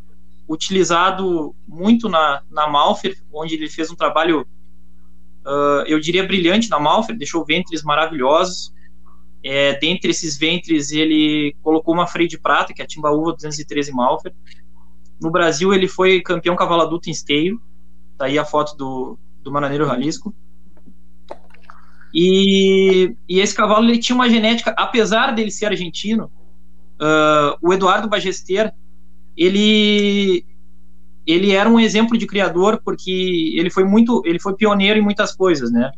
utilizado 0.52 1.54
muito 1.68 2.08
na, 2.08 2.42
na 2.50 2.66
Malfer, 2.66 3.16
onde 3.32 3.54
ele 3.54 3.68
fez 3.68 3.92
um 3.92 3.94
trabalho, 3.94 4.40
uh, 5.46 5.86
eu 5.86 6.00
diria, 6.00 6.26
brilhante 6.26 6.68
na 6.68 6.80
Malfer, 6.80 7.16
deixou 7.16 7.44
ventres 7.44 7.84
maravilhosos. 7.84 8.74
É, 9.40 9.78
dentre 9.78 10.10
esses 10.10 10.36
ventres, 10.36 10.90
ele 10.90 11.54
colocou 11.62 11.94
uma 11.94 12.08
freio 12.08 12.28
de 12.28 12.40
prata, 12.40 12.74
que 12.74 12.82
é 12.82 12.84
a 12.84 12.88
Timbaúva 12.88 13.32
213 13.34 13.92
Malfer. 13.92 14.34
No 15.22 15.30
Brasil, 15.30 15.72
ele 15.72 15.86
foi 15.86 16.20
campeão 16.20 16.56
cavalo 16.56 16.82
adulto 16.82 17.08
em 17.08 17.12
esteio, 17.12 17.62
tá 18.18 18.24
aí 18.24 18.36
a 18.36 18.44
foto 18.44 18.76
do, 18.76 19.16
do 19.44 19.52
Mananeiro 19.52 19.86
Jalisco. 19.86 20.34
E, 22.14 23.16
e 23.28 23.40
esse 23.40 23.54
cavalo 23.54 23.88
ele 23.88 23.98
tinha 23.98 24.14
uma 24.14 24.30
genética, 24.30 24.72
apesar 24.78 25.32
dele 25.32 25.50
ser 25.50 25.66
argentino, 25.66 26.30
uh, 27.00 27.58
o 27.60 27.72
Eduardo 27.72 28.08
Bagester, 28.08 28.72
ele 29.36 30.46
ele 31.26 31.52
era 31.52 31.68
um 31.68 31.80
exemplo 31.80 32.18
de 32.18 32.26
criador 32.26 32.80
porque 32.84 33.54
ele 33.56 33.70
foi 33.70 33.82
muito, 33.82 34.22
ele 34.26 34.38
foi 34.38 34.54
pioneiro 34.54 34.98
em 34.98 35.02
muitas 35.02 35.34
coisas, 35.34 35.72
né? 35.72 35.90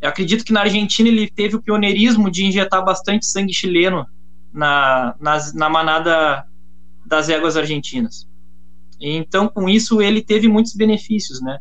Eu 0.00 0.08
acredito 0.08 0.44
que 0.44 0.52
na 0.52 0.60
Argentina 0.60 1.08
ele 1.08 1.30
teve 1.30 1.56
o 1.56 1.62
pioneirismo 1.62 2.30
de 2.30 2.44
injetar 2.44 2.84
bastante 2.84 3.26
sangue 3.26 3.54
chileno 3.54 4.06
na, 4.52 5.14
na, 5.18 5.38
na 5.54 5.68
manada 5.68 6.44
das 7.06 7.30
éguas 7.30 7.56
argentinas. 7.56 8.28
Então, 9.00 9.48
com 9.48 9.68
isso, 9.68 10.02
ele 10.02 10.22
teve 10.22 10.46
muitos 10.46 10.74
benefícios, 10.74 11.40
né? 11.40 11.58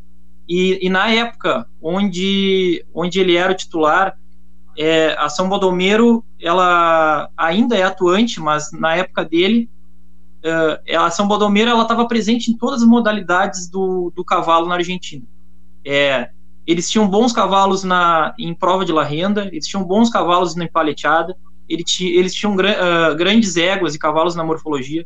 E, 0.49 0.79
e 0.81 0.89
na 0.89 1.11
época 1.11 1.67
onde, 1.79 2.83
onde 2.91 3.19
ele 3.19 3.35
era 3.35 3.51
o 3.51 3.55
titular, 3.55 4.17
é, 4.75 5.15
a 5.19 5.29
São 5.29 5.47
Baldomero, 5.47 6.25
ela 6.41 7.29
ainda 7.37 7.77
é 7.77 7.83
atuante, 7.83 8.39
mas 8.39 8.71
na 8.71 8.95
época 8.95 9.23
dele, 9.23 9.69
uh, 10.43 10.97
a 10.97 11.11
São 11.11 11.27
Baldomero 11.27 11.69
ela 11.69 11.83
estava 11.83 12.07
presente 12.07 12.49
em 12.49 12.57
todas 12.57 12.81
as 12.81 12.87
modalidades 12.87 13.69
do, 13.69 14.11
do 14.15 14.25
cavalo 14.25 14.67
na 14.67 14.75
Argentina. 14.75 15.23
É, 15.85 16.29
eles 16.65 16.89
tinham 16.89 17.07
bons 17.07 17.31
cavalos 17.31 17.83
na, 17.83 18.33
em 18.39 18.53
prova 18.53 18.85
de 18.85 18.91
la 18.91 19.03
renda, 19.03 19.49
eles 19.51 19.67
tinham 19.67 19.83
bons 19.83 20.09
cavalos 20.09 20.55
na 20.55 20.63
empaleteada, 20.63 21.35
eles, 21.67 21.99
eles 22.01 22.33
tinham 22.33 22.55
uh, 22.55 23.15
grandes 23.15 23.55
éguas 23.55 23.93
e 23.93 23.99
cavalos 23.99 24.35
na 24.35 24.43
morfologia. 24.43 25.05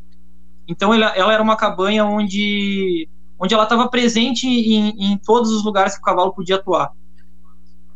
Então 0.68 0.94
ela, 0.94 1.08
ela 1.16 1.34
era 1.34 1.44
uma 1.44 1.58
cabanha 1.58 2.06
onde, 2.06 3.10
onde 3.40 3.54
ela 3.54 3.64
estava 3.64 3.88
presente 3.90 4.48
em, 4.48 5.14
em 5.14 5.18
todos 5.18 5.52
os 5.52 5.64
lugares 5.64 5.96
que 5.96 6.00
o 6.00 6.04
cavalo 6.04 6.34
podia 6.34 6.56
atuar. 6.56 6.92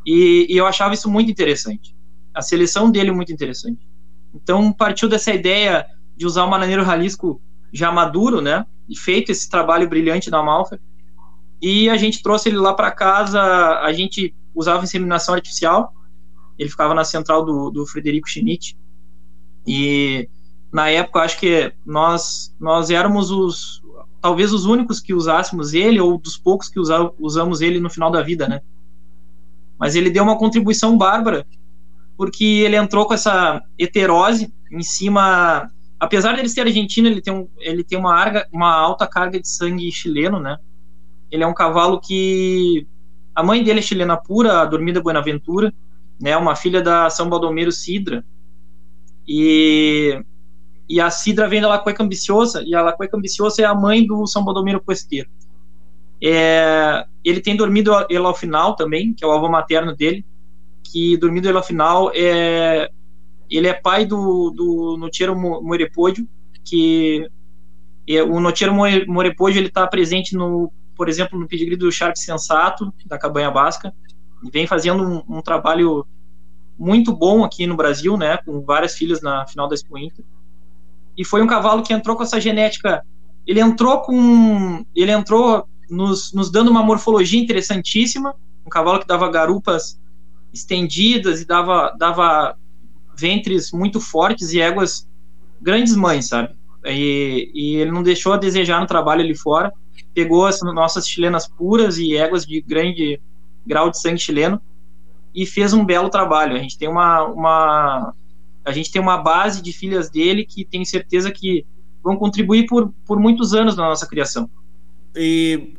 E, 0.06 0.48
e, 0.50 0.58
eu 0.58 0.66
achava 0.66 0.94
isso 0.94 1.10
muito 1.10 1.30
interessante. 1.30 1.96
A 2.34 2.42
seleção 2.42 2.90
dele 2.90 3.12
muito 3.12 3.32
interessante. 3.32 3.88
Então 4.34 4.72
partiu 4.72 5.10
dessa 5.10 5.34
ideia 5.34 5.86
de 6.16 6.26
usar 6.26 6.46
o 6.46 6.50
Mananeiro 6.50 6.86
Jalisco 6.86 7.42
já 7.74 7.92
maduro, 7.92 8.42
né? 8.42 8.66
E 8.88 8.98
feito 8.98 9.32
esse 9.32 9.50
trabalho 9.50 9.90
brilhante 9.90 10.32
da 10.32 10.42
Malfa. 10.42 10.80
E 11.62 11.90
a 11.90 11.98
gente 11.98 12.22
trouxe 12.22 12.50
ele 12.50 12.58
lá 12.58 12.74
para 12.74 12.92
casa. 12.92 13.42
A 13.42 13.92
gente 13.92 14.34
usava 14.56 14.84
inseminação 14.84 15.36
artificial. 15.36 15.94
Ele 16.58 16.70
ficava 16.70 16.94
na 16.94 17.04
central 17.04 17.44
do, 17.44 17.70
do 17.70 17.86
Frederico 17.86 18.30
Schmidt. 18.30 18.78
E 19.66 20.30
na 20.72 20.90
época, 20.90 21.22
acho 21.22 21.40
que 21.40 21.74
nós 21.86 22.56
nós 22.60 22.90
éramos 22.90 23.32
os 23.32 23.82
talvez 24.22 24.54
os 24.54 24.66
únicos 24.66 25.00
que 25.00 25.14
usássemos 25.14 25.74
ele 25.74 26.00
ou 26.00 26.18
dos 26.18 26.38
poucos 26.38 26.70
que 26.70 26.80
usa, 26.80 27.12
usamos 27.20 27.62
ele 27.62 27.80
no 27.80 27.90
final 27.90 28.12
da 28.12 28.22
vida, 28.22 28.48
né? 28.48 28.62
Mas 29.80 29.96
ele 29.96 30.10
deu 30.10 30.24
uma 30.24 30.38
contribuição 30.38 30.98
bárbara 30.98 31.46
porque 32.18 32.44
ele 32.44 32.76
entrou 32.76 33.06
com 33.06 33.14
essa 33.14 33.62
heterose 33.78 34.52
em 34.72 34.82
cima, 34.82 35.70
apesar 36.00 36.34
de 36.34 36.40
ele 36.40 36.50
ser 36.50 36.62
argentino, 36.62 37.08
ele 37.08 37.22
tem 37.22 37.32
um, 37.32 37.48
ele 37.60 37.84
tem 37.84 37.98
uma, 37.98 38.14
arga, 38.14 38.48
uma 38.52 38.74
alta 38.74 39.06
carga 39.08 39.40
de 39.40 39.48
sangue 39.48 39.92
chileno, 39.92 40.40
né? 40.40 40.58
Ele 41.30 41.44
é 41.44 41.48
um 41.48 41.54
cavalo 41.54 42.02
que 42.02 42.88
a 43.36 43.44
mãe 43.44 43.64
dele 43.64 43.80
é 43.80 43.84
chilena 43.84 44.18
pura, 44.18 44.62
a 44.62 44.66
Dormida 44.66 45.00
Buenaventura, 45.00 45.72
né? 46.20 46.36
Uma 46.36 46.56
filha 46.56 46.82
da 46.82 47.08
São 47.10 47.30
Baldomero 47.30 47.72
Sidra. 47.72 48.26
E 49.28 50.20
e 50.90 51.02
a 51.02 51.10
Cidra 51.10 51.50
vem 51.50 51.62
da 51.62 51.68
La 51.68 51.80
Cueca 51.80 52.04
Ambiciosa, 52.04 52.64
e 52.66 52.74
a 52.74 52.82
La 52.82 52.94
Cueca 52.94 53.18
Ambiciosa 53.18 53.62
é 53.62 53.66
a 53.66 53.76
mãe 53.76 54.06
do 54.06 54.26
São 54.26 54.44
Baldomiro 54.44 54.82
Cuesteiro. 54.82 55.30
É, 56.24 57.06
ele 57.24 57.42
tem 57.42 57.56
dormido 57.56 57.92
ele 58.10 58.26
ao 58.26 58.34
final 58.34 58.76
também, 58.76 59.14
que 59.14 59.24
é 59.24 59.28
o 59.28 59.32
avô 59.32 59.50
materno 59.50 59.96
dele, 59.96 60.26
que 60.84 61.18
dormido 61.18 61.48
ele 61.48 61.58
ao 61.58 61.64
final 61.64 62.12
é 62.16 62.90
ele 63.50 63.68
é 63.68 63.74
pai 63.74 64.06
do, 64.06 64.50
do 64.50 64.98
Notiero 64.98 65.34
Morepódio, 65.34 66.28
que 66.66 67.30
é, 68.08 68.22
o 68.22 68.42
Notiero 68.42 68.74
Morepódio 68.74 69.60
ele 69.60 69.68
está 69.68 69.88
presente 69.88 70.36
no, 70.36 70.72
por 70.96 71.08
exemplo, 71.08 71.40
no 71.40 71.48
pedigree 71.48 71.78
do 71.78 71.90
Shark 71.90 72.20
Sensato 72.20 72.94
da 73.06 73.18
Cabanha 73.18 73.50
Basca, 73.50 73.94
e 74.44 74.52
vem 74.52 74.68
fazendo 74.68 75.02
um, 75.02 75.38
um, 75.38 75.42
trabalho 75.42 76.06
muito 76.78 77.16
bom 77.16 77.46
aqui 77.46 77.66
no 77.66 77.78
Brasil, 77.78 78.18
né, 78.18 78.38
com 78.38 78.62
várias 78.62 78.96
filhas 78.96 79.22
na 79.22 79.48
final 79.48 79.68
da 79.68 79.76
Expo 79.76 79.98
Inter 79.98 80.26
e 81.18 81.26
foi 81.26 81.42
um 81.42 81.48
cavalo 81.48 81.82
que 81.82 81.94
entrou 81.94 82.16
com 82.16 82.24
essa 82.24 82.40
genética. 82.40 83.04
Ele 83.46 83.60
entrou 83.60 84.02
com. 84.02 84.86
Ele 84.96 85.12
entrou 85.12 85.68
nos, 85.90 86.32
nos 86.32 86.52
dando 86.52 86.70
uma 86.70 86.84
morfologia 86.84 87.42
interessantíssima. 87.42 88.36
Um 88.66 88.70
cavalo 88.70 89.00
que 89.00 89.08
dava 89.08 89.30
garupas 89.32 90.00
estendidas 90.54 91.42
e 91.42 91.46
dava, 91.46 91.94
dava 91.98 92.56
ventres 93.18 93.72
muito 93.72 94.00
fortes 94.00 94.52
e 94.52 94.62
éguas 94.62 95.08
grandes 95.62 95.96
mães, 95.96 96.28
sabe? 96.28 96.56
E, 96.86 97.52
e 97.54 97.76
ele 97.78 97.92
não 97.92 98.04
deixou 98.04 98.34
a 98.34 98.38
desejar 98.38 98.80
no 98.80 98.88
trabalho 98.88 99.22
ali 99.22 99.36
fora. 99.36 99.74
Pegou 100.14 100.46
as 100.46 100.62
nossas 100.62 101.08
chilenas 101.08 101.48
puras 101.48 101.98
e 101.98 102.16
éguas 102.16 102.46
de 102.46 102.62
grande 102.62 103.20
grau 103.66 103.90
de 103.90 104.00
sangue 104.00 104.20
chileno 104.20 104.62
e 105.34 105.46
fez 105.46 105.74
um 105.74 105.86
belo 105.86 106.10
trabalho. 106.10 106.56
A 106.56 106.60
gente 106.60 106.78
tem 106.78 106.88
uma, 106.88 107.24
uma 107.24 108.14
a 108.68 108.74
gente 108.74 108.92
tem 108.92 109.02
uma 109.02 109.18
base 109.18 109.62
de 109.62 109.72
filhas 109.72 110.10
dele 110.10 110.46
que 110.46 110.66
tenho 110.66 110.86
certeza 110.86 111.32
que 111.32 111.66
vão 112.04 112.18
contribuir 112.18 112.66
por, 112.66 112.94
por 113.06 113.18
muitos 113.18 113.54
anos 113.54 113.78
na 113.78 113.84
nossa 113.84 114.06
criação. 114.06 114.50
E, 115.16 115.74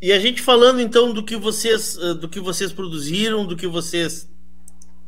e 0.00 0.12
a 0.12 0.20
gente 0.20 0.40
falando 0.40 0.80
então 0.80 1.12
do 1.12 1.24
que 1.24 1.36
vocês 1.36 1.98
eh, 2.00 2.14
do 2.14 2.28
que 2.28 2.38
vocês 2.38 2.72
produziram, 2.72 3.44
do 3.44 3.56
que 3.56 3.66
vocês 3.66 4.30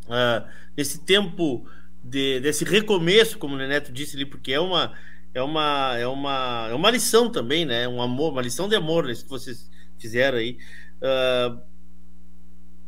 uh, 0.06 0.44
nesse 0.76 0.98
tempo 1.04 1.64
de, 2.02 2.40
desse 2.40 2.64
recomeço, 2.64 3.38
como 3.38 3.54
o 3.54 3.58
Neneto 3.58 3.92
disse 3.92 4.16
ali, 4.16 4.26
porque 4.26 4.52
é 4.52 4.58
uma 4.58 4.92
é 5.32 5.40
uma 5.40 5.96
é 5.96 6.08
uma 6.08 6.66
é 6.70 6.74
uma 6.74 6.90
lição 6.90 7.30
também, 7.30 7.64
né? 7.64 7.86
Um 7.86 8.02
amor, 8.02 8.32
uma 8.32 8.42
lição 8.42 8.68
de 8.68 8.74
amor 8.74 9.08
isso 9.08 9.22
que 9.22 9.30
vocês 9.30 9.70
fizeram 9.96 10.38
aí. 10.38 10.58
Uh, 11.00 11.62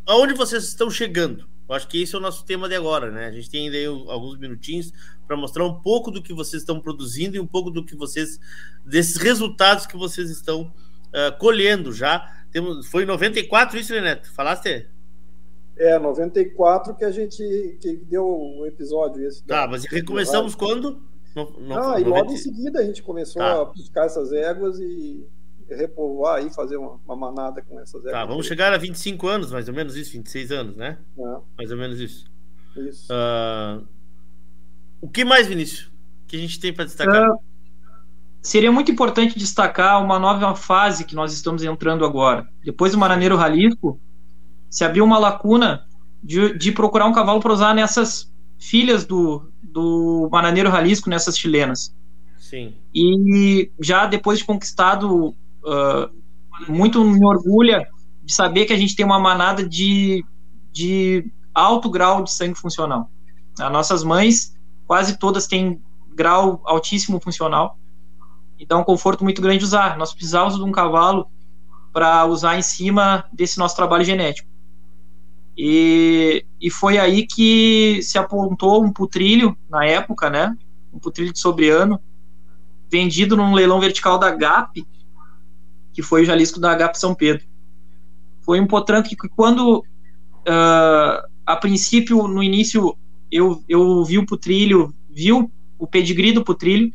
aonde 0.06 0.34
vocês 0.34 0.64
estão 0.64 0.90
chegando? 0.90 1.51
Eu 1.68 1.74
acho 1.74 1.88
que 1.88 2.02
esse 2.02 2.14
é 2.14 2.18
o 2.18 2.20
nosso 2.20 2.44
tema 2.44 2.68
de 2.68 2.74
agora, 2.74 3.10
né? 3.10 3.26
A 3.26 3.30
gente 3.30 3.48
tem 3.48 3.68
ainda 3.68 4.10
alguns 4.10 4.38
minutinhos 4.38 4.92
para 5.26 5.36
mostrar 5.36 5.64
um 5.64 5.80
pouco 5.80 6.10
do 6.10 6.22
que 6.22 6.32
vocês 6.32 6.62
estão 6.62 6.80
produzindo 6.80 7.36
e 7.36 7.40
um 7.40 7.46
pouco 7.46 7.70
do 7.70 7.84
que 7.84 7.96
vocês, 7.96 8.38
desses 8.84 9.16
resultados 9.16 9.86
que 9.86 9.96
vocês 9.96 10.30
estão 10.30 10.62
uh, 10.62 11.38
colhendo 11.38 11.92
já. 11.92 12.44
Temos, 12.50 12.86
foi 12.88 13.04
em 13.04 13.06
94 13.06 13.78
isso, 13.78 13.92
Neto? 13.94 14.30
Falaste? 14.32 14.86
É, 15.76 15.98
94 15.98 16.94
que 16.94 17.04
a 17.04 17.10
gente 17.10 17.78
que 17.80 17.96
deu 17.96 18.26
o 18.26 18.66
episódio 18.66 19.26
esse. 19.26 19.42
Tá, 19.44 19.66
mas 19.66 19.84
recomeçamos 19.84 20.54
quando? 20.54 21.02
No, 21.34 21.50
no, 21.58 21.74
ah, 21.74 21.98
90... 21.98 22.00
e 22.00 22.04
logo 22.04 22.32
em 22.32 22.36
seguida 22.36 22.80
a 22.80 22.84
gente 22.84 23.02
começou 23.02 23.40
tá. 23.40 23.62
a 23.62 23.64
buscar 23.64 24.04
essas 24.04 24.32
éguas 24.32 24.78
e 24.78 25.26
repovoar 25.68 26.36
aí, 26.36 26.52
fazer 26.52 26.76
uma, 26.76 27.00
uma 27.04 27.16
manada 27.16 27.62
com 27.62 27.80
essas 27.80 28.02
Tá, 28.02 28.24
vamos 28.24 28.46
chegar 28.46 28.72
a 28.72 28.78
25 28.78 29.26
anos, 29.28 29.52
mais 29.52 29.68
ou 29.68 29.74
menos 29.74 29.96
isso, 29.96 30.12
26 30.12 30.52
anos, 30.52 30.76
né? 30.76 30.98
É. 31.18 31.36
Mais 31.58 31.70
ou 31.70 31.76
menos 31.76 32.00
isso. 32.00 32.30
Isso. 32.76 33.12
Uh, 33.12 33.86
o 35.00 35.08
que 35.08 35.24
mais, 35.24 35.46
Vinícius? 35.46 35.92
que 36.32 36.36
a 36.36 36.40
gente 36.40 36.58
tem 36.58 36.72
para 36.72 36.86
destacar? 36.86 37.30
Uh, 37.30 37.38
seria 38.40 38.72
muito 38.72 38.90
importante 38.90 39.38
destacar 39.38 40.02
uma 40.02 40.18
nova 40.18 40.54
fase 40.56 41.04
que 41.04 41.14
nós 41.14 41.34
estamos 41.34 41.62
entrando 41.62 42.06
agora. 42.06 42.48
Depois 42.64 42.92
do 42.92 42.98
Maraneiro 42.98 43.36
Jalisco, 43.36 44.00
se 44.70 44.82
abriu 44.82 45.04
uma 45.04 45.18
lacuna 45.18 45.86
de, 46.24 46.56
de 46.56 46.72
procurar 46.72 47.06
um 47.06 47.12
cavalo 47.12 47.38
para 47.38 47.52
usar 47.52 47.74
nessas 47.74 48.32
filhas 48.58 49.04
do, 49.04 49.46
do 49.62 50.26
Maraneiro 50.32 50.70
Jalisco, 50.70 51.10
nessas 51.10 51.36
chilenas. 51.36 51.94
Sim. 52.38 52.74
E 52.94 53.70
já 53.78 54.06
depois 54.06 54.38
de 54.38 54.46
conquistado 54.46 55.36
muito 56.68 57.04
me 57.04 57.24
orgulha 57.24 57.86
de 58.22 58.34
saber 58.34 58.66
que 58.66 58.72
a 58.72 58.76
gente 58.76 58.94
tem 58.94 59.04
uma 59.04 59.18
manada 59.18 59.66
de, 59.68 60.24
de 60.70 61.30
alto 61.54 61.90
grau 61.90 62.22
de 62.22 62.32
sangue 62.32 62.58
funcional. 62.58 63.10
As 63.58 63.72
nossas 63.72 64.04
mães, 64.04 64.56
quase 64.86 65.18
todas 65.18 65.46
têm 65.46 65.80
grau 66.14 66.60
altíssimo 66.64 67.20
funcional, 67.20 67.78
então 68.58 68.78
é 68.78 68.80
um 68.82 68.84
conforto 68.84 69.24
muito 69.24 69.42
grande 69.42 69.58
de 69.58 69.64
usar. 69.64 69.98
Nós 69.98 70.12
precisávamos 70.12 70.56
de 70.56 70.62
um 70.62 70.70
cavalo 70.70 71.26
para 71.92 72.24
usar 72.26 72.56
em 72.56 72.62
cima 72.62 73.24
desse 73.32 73.58
nosso 73.58 73.74
trabalho 73.74 74.04
genético. 74.04 74.48
E, 75.56 76.46
e 76.60 76.70
foi 76.70 76.98
aí 76.98 77.26
que 77.26 78.00
se 78.02 78.16
apontou 78.16 78.82
um 78.82 78.92
putrilho, 78.92 79.56
na 79.68 79.84
época, 79.84 80.30
né? 80.30 80.56
Um 80.92 80.98
putrilho 80.98 81.32
de 81.32 81.38
sobreano, 81.38 82.00
vendido 82.90 83.36
num 83.36 83.52
leilão 83.52 83.80
vertical 83.80 84.18
da 84.18 84.30
GAP, 84.30 84.86
que 85.92 86.02
foi 86.02 86.22
o 86.22 86.24
Jalisco 86.24 86.60
da 86.60 86.76
HP 86.76 86.94
São 86.94 87.14
Pedro. 87.14 87.44
Foi 88.40 88.60
um 88.60 88.66
potranco 88.66 89.08
que 89.08 89.28
quando, 89.28 89.78
uh, 89.78 91.28
a 91.46 91.56
princípio, 91.56 92.26
no 92.26 92.42
início, 92.42 92.96
eu, 93.30 93.62
eu 93.68 94.04
vi 94.04 94.18
o 94.18 94.26
putrilho, 94.26 94.94
vi 95.08 95.32
o 95.32 95.86
pedigree 95.90 96.32
do 96.32 96.44
putrilho 96.44 96.92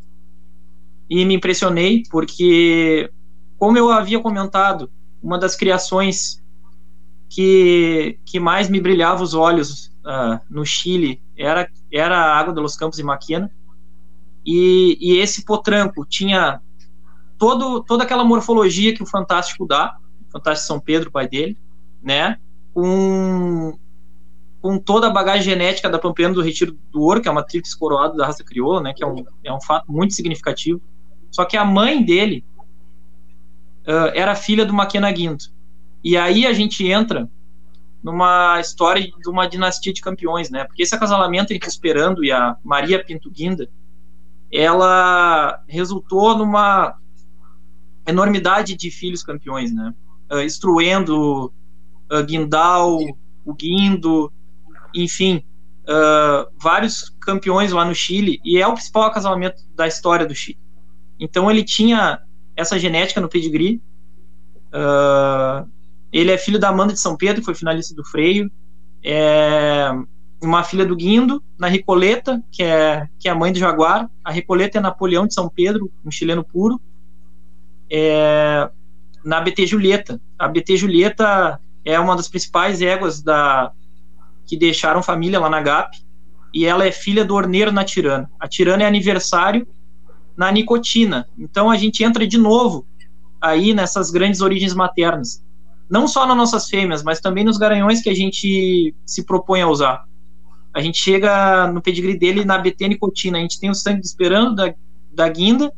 e 1.09 1.23
me 1.25 1.35
impressionei, 1.35 2.03
porque, 2.09 3.09
como 3.57 3.77
eu 3.77 3.91
havia 3.91 4.19
comentado, 4.19 4.89
uma 5.21 5.37
das 5.37 5.55
criações 5.55 6.41
que, 7.29 8.19
que 8.25 8.39
mais 8.39 8.69
me 8.69 8.79
brilhava 8.79 9.23
os 9.23 9.33
olhos 9.33 9.87
uh, 10.05 10.39
no 10.49 10.65
Chile 10.65 11.21
era, 11.37 11.69
era 11.91 12.17
a 12.17 12.37
água 12.37 12.53
dos 12.53 12.75
Campos 12.75 12.97
de 12.97 13.03
Maquina, 13.03 13.51
e, 14.45 14.97
e 15.01 15.17
esse 15.17 15.43
potranco 15.43 16.05
tinha 16.05 16.61
todo, 17.37 17.81
toda 17.83 18.03
aquela 18.03 18.23
morfologia 18.23 18.93
que 18.93 19.03
o 19.03 19.05
Fantástico 19.05 19.65
dá, 19.65 19.97
o 20.27 20.31
Fantástico 20.31 20.67
São 20.67 20.79
Pedro, 20.79 21.11
pai 21.11 21.27
dele, 21.27 21.57
né? 22.01 22.37
Com, 22.73 23.77
com 24.61 24.77
toda 24.77 25.07
a 25.07 25.11
bagagem 25.11 25.43
genética 25.43 25.89
da 25.89 25.99
Pampeana 25.99 26.33
do 26.33 26.41
Retiro 26.41 26.77
do 26.91 27.01
Ouro, 27.01 27.21
que 27.21 27.27
é 27.27 27.31
uma 27.31 27.43
tríplice 27.43 27.77
coroada 27.77 28.15
da 28.15 28.25
raça 28.25 28.43
crioula, 28.43 28.81
né? 28.81 28.93
Que 28.93 29.03
é 29.03 29.07
um, 29.07 29.25
é 29.43 29.53
um 29.53 29.61
fato 29.61 29.91
muito 29.91 30.13
significativo. 30.13 30.81
Só 31.31 31.45
que 31.45 31.57
a 31.57 31.65
mãe 31.65 32.03
dele 32.03 32.43
uh, 33.87 34.11
era 34.13 34.35
filha 34.35 34.65
do 34.65 34.73
Maquena 34.73 35.11
Guinto. 35.11 35.51
E 36.03 36.15
aí 36.17 36.45
a 36.45 36.53
gente 36.53 36.85
entra 36.87 37.29
numa 38.03 38.59
história 38.59 39.01
de 39.01 39.29
uma 39.29 39.47
dinastia 39.47 39.91
de 39.91 40.01
campeões, 40.01 40.49
né? 40.49 40.63
Porque 40.63 40.83
esse 40.83 40.95
acasalamento 40.95 41.53
entre 41.53 41.67
Esperando 41.67 42.23
e 42.23 42.31
a 42.31 42.55
Maria 42.63 43.03
Pinto 43.03 43.29
Guinda, 43.29 43.69
ela 44.51 45.61
resultou 45.67 46.37
numa 46.37 46.95
enormidade 48.07 48.75
de 48.75 48.89
filhos 48.89 49.23
campeões, 49.23 49.73
né? 49.73 49.93
Uh, 50.31 50.41
Instruendo, 50.41 51.53
uh, 52.11 52.23
Guindal, 52.25 52.99
o 53.45 53.53
Guindo, 53.53 54.31
enfim, 54.93 55.43
uh, 55.83 56.49
vários 56.61 57.15
campeões 57.21 57.71
lá 57.71 57.85
no 57.85 57.95
Chile, 57.95 58.39
e 58.43 58.57
é 58.57 58.67
o 58.67 58.73
principal 58.73 59.03
acasalamento 59.03 59.61
da 59.75 59.87
história 59.87 60.25
do 60.25 60.35
Chile. 60.35 60.59
Então 61.19 61.49
ele 61.49 61.63
tinha 61.63 62.19
essa 62.55 62.77
genética 62.77 63.21
no 63.21 63.29
pedigree. 63.29 63.81
Uh, 64.67 65.69
ele 66.11 66.31
é 66.31 66.37
filho 66.37 66.59
da 66.59 66.69
Amanda 66.69 66.93
de 66.93 66.99
São 66.99 67.15
Pedro, 67.15 67.41
que 67.41 67.45
foi 67.45 67.55
finalista 67.55 67.93
do 67.95 68.03
freio. 68.03 68.51
É 69.03 69.91
uma 70.41 70.63
filha 70.63 70.85
do 70.85 70.95
Guindo, 70.95 71.43
na 71.57 71.67
Ricoleta, 71.67 72.43
que 72.51 72.61
é, 72.61 73.07
que 73.19 73.27
é 73.27 73.31
a 73.31 73.35
mãe 73.35 73.51
do 73.51 73.59
Jaguar. 73.59 74.09
A 74.23 74.31
Ricoleta 74.31 74.77
é 74.77 74.81
Napoleão 74.81 75.25
de 75.25 75.33
São 75.33 75.49
Pedro, 75.49 75.91
um 76.05 76.11
chileno 76.11 76.43
puro. 76.43 76.79
É, 77.89 78.69
na 79.23 79.41
BT 79.41 79.67
Julieta. 79.67 80.21
A 80.37 80.47
BT 80.47 80.77
Julieta 80.77 81.59
é 81.83 81.99
uma 81.99 82.15
das 82.15 82.27
principais 82.27 82.81
éguas 82.81 83.21
da, 83.21 83.71
que 84.45 84.57
deixaram 84.57 85.03
família 85.03 85.39
lá 85.39 85.49
na 85.49 85.61
GAP. 85.61 85.97
E 86.53 86.65
ela 86.65 86.85
é 86.85 86.91
filha 86.91 87.25
do 87.25 87.35
Orneiro 87.35 87.71
na 87.71 87.83
Tirana. 87.83 88.31
A 88.39 88.47
Tirana 88.47 88.83
é 88.83 88.85
aniversário 88.87 89.67
na 90.35 90.51
nicotina. 90.51 91.27
Então 91.37 91.69
a 91.69 91.75
gente 91.75 92.03
entra 92.03 92.25
de 92.25 92.37
novo 92.37 92.85
aí 93.41 93.73
nessas 93.73 94.09
grandes 94.09 94.41
origens 94.41 94.73
maternas. 94.73 95.43
Não 95.89 96.07
só 96.07 96.25
nas 96.25 96.37
nossas 96.37 96.69
fêmeas, 96.69 97.03
mas 97.03 97.19
também 97.19 97.43
nos 97.43 97.57
garanhões 97.57 98.01
que 98.01 98.09
a 98.09 98.15
gente 98.15 98.95
se 99.05 99.25
propõe 99.25 99.61
a 99.61 99.67
usar. 99.67 100.05
A 100.73 100.81
gente 100.81 100.99
chega 100.99 101.67
no 101.67 101.81
pedigree 101.81 102.17
dele 102.17 102.45
na 102.45 102.57
BT 102.57 102.87
nicotina. 102.87 103.37
A 103.37 103.41
gente 103.41 103.59
tem 103.59 103.69
o 103.69 103.75
sangue 103.75 104.01
esperando 104.01 104.55
da, 104.55 104.73
da 105.13 105.27
guinda 105.27 105.71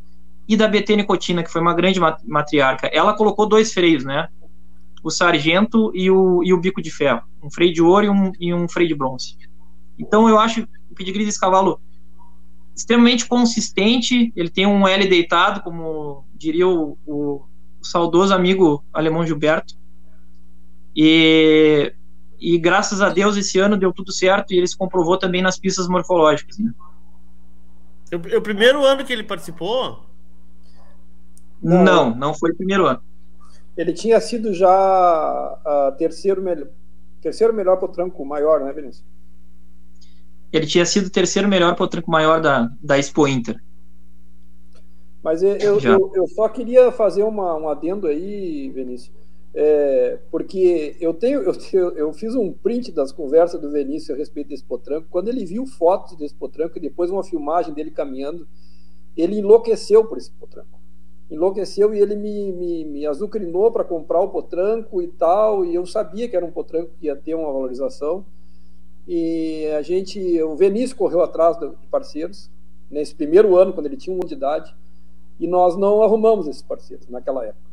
e 0.49 0.57
da 0.57 0.67
BT 0.67 0.95
nicotina, 0.95 1.43
que 1.43 1.51
foi 1.51 1.61
uma 1.61 1.75
grande 1.75 1.99
matriarca. 2.25 2.87
Ela 2.87 3.13
colocou 3.13 3.47
dois 3.47 3.71
freios, 3.71 4.03
né? 4.03 4.27
O 5.03 5.11
sargento 5.11 5.91
e 5.93 6.09
o, 6.09 6.43
e 6.43 6.51
o 6.51 6.59
bico 6.59 6.81
de 6.81 6.89
ferro. 6.89 7.21
Um 7.41 7.51
freio 7.51 7.71
de 7.71 7.83
ouro 7.83 8.05
e 8.07 8.09
um, 8.09 8.31
e 8.39 8.51
um 8.51 8.67
freio 8.67 8.87
de 8.87 8.95
bronze. 8.95 9.37
Então 9.97 10.27
eu 10.27 10.39
acho 10.39 10.67
o 10.89 10.95
pedigree 10.95 11.23
desse 11.23 11.39
cavalo 11.39 11.79
extremamente 12.75 13.27
consistente. 13.27 14.33
Ele 14.35 14.49
tem 14.49 14.65
um 14.65 14.87
L 14.87 15.07
deitado, 15.07 15.61
como 15.61 16.25
diria 16.33 16.67
o, 16.67 16.97
o, 17.05 17.43
o 17.79 17.85
saudoso 17.85 18.33
amigo 18.33 18.83
alemão 18.91 19.23
Gilberto. 19.23 19.75
E, 20.95 21.93
e 22.39 22.57
graças 22.57 23.01
a 23.01 23.09
Deus 23.09 23.37
esse 23.37 23.59
ano 23.59 23.77
deu 23.77 23.93
tudo 23.93 24.11
certo 24.11 24.51
e 24.51 24.57
ele 24.57 24.67
se 24.67 24.75
comprovou 24.75 25.15
também 25.15 25.43
nas 25.43 25.59
pistas 25.59 25.87
morfológicas. 25.87 26.57
Né? 26.57 26.73
O, 28.11 28.37
o 28.37 28.41
primeiro 28.41 28.83
ano 28.83 29.05
que 29.05 29.13
ele 29.13 29.23
participou? 29.23 30.08
Não, 31.61 31.83
não, 31.83 32.15
não 32.15 32.33
foi 32.33 32.51
o 32.51 32.55
primeiro 32.55 32.85
ano. 32.85 33.01
Ele 33.75 33.93
tinha 33.93 34.19
sido 34.19 34.53
já 34.53 34.69
uh, 35.65 35.97
terceiro, 35.97 36.41
melhor, 36.41 36.67
terceiro 37.21 37.53
melhor 37.53 37.77
para 37.77 37.89
o 37.89 37.91
tranco 37.91 38.25
maior, 38.25 38.61
né, 38.61 38.73
Vinícius? 38.73 39.03
ele 40.51 40.65
tinha 40.65 40.85
sido 40.85 41.07
o 41.07 41.11
terceiro 41.11 41.47
melhor 41.47 41.75
potranco 41.75 42.09
maior 42.09 42.41
da, 42.41 42.69
da 42.81 42.97
Expo 42.97 43.27
Inter. 43.27 43.61
Mas 45.23 45.43
eu, 45.43 45.55
eu, 45.57 46.11
eu, 46.15 46.27
só 46.27 46.47
queria 46.47 46.91
fazer 46.91 47.23
uma, 47.23 47.55
um 47.55 47.67
adendo 47.67 48.07
aí, 48.07 48.69
Vinícius, 48.69 49.11
é, 49.53 50.17
porque 50.31 50.95
eu 50.99 51.13
tenho 51.13 51.41
eu, 51.41 51.55
eu 51.95 52.13
fiz 52.13 52.35
um 52.35 52.53
print 52.53 52.91
das 52.91 53.11
conversas 53.11 53.59
do 53.59 53.69
Vinícius 53.69 54.11
a 54.11 54.17
respeito 54.17 54.47
desse 54.47 54.63
potranco. 54.63 55.07
Quando 55.09 55.27
ele 55.27 55.45
viu 55.45 55.65
fotos 55.65 56.17
desse 56.17 56.33
potranco 56.33 56.77
e 56.77 56.81
depois 56.81 57.11
uma 57.11 57.23
filmagem 57.23 57.73
dele 57.73 57.91
caminhando, 57.91 58.47
ele 59.15 59.37
enlouqueceu 59.37 60.05
por 60.05 60.17
esse 60.17 60.31
potranco. 60.31 60.78
Enlouqueceu 61.29 61.93
e 61.93 61.99
ele 61.99 62.15
me, 62.15 62.51
me, 62.51 62.85
me 62.85 63.05
azucrinou 63.05 63.71
para 63.71 63.83
comprar 63.83 64.19
o 64.21 64.29
potranco 64.29 65.01
e 65.01 65.07
tal. 65.07 65.63
E 65.63 65.75
eu 65.75 65.85
sabia 65.85 66.27
que 66.27 66.35
era 66.35 66.45
um 66.45 66.51
potranco 66.51 66.91
que 66.99 67.05
ia 67.05 67.15
ter 67.15 67.35
uma 67.35 67.51
valorização. 67.51 68.25
E 69.07 69.67
a 69.77 69.81
gente, 69.81 70.41
o 70.43 70.55
Vinícius 70.55 70.93
correu 70.93 71.21
atrás 71.21 71.57
de 71.57 71.69
parceiros 71.89 72.49
nesse 72.89 73.13
primeiro 73.13 73.55
ano, 73.55 73.73
quando 73.73 73.85
ele 73.85 73.97
tinha 73.97 74.15
um 74.15 74.19
de 74.19 74.33
idade, 74.33 74.75
e 75.39 75.47
nós 75.47 75.75
não 75.75 76.01
arrumamos 76.01 76.47
esses 76.47 76.61
parceiros 76.61 77.07
naquela 77.07 77.45
época. 77.45 77.69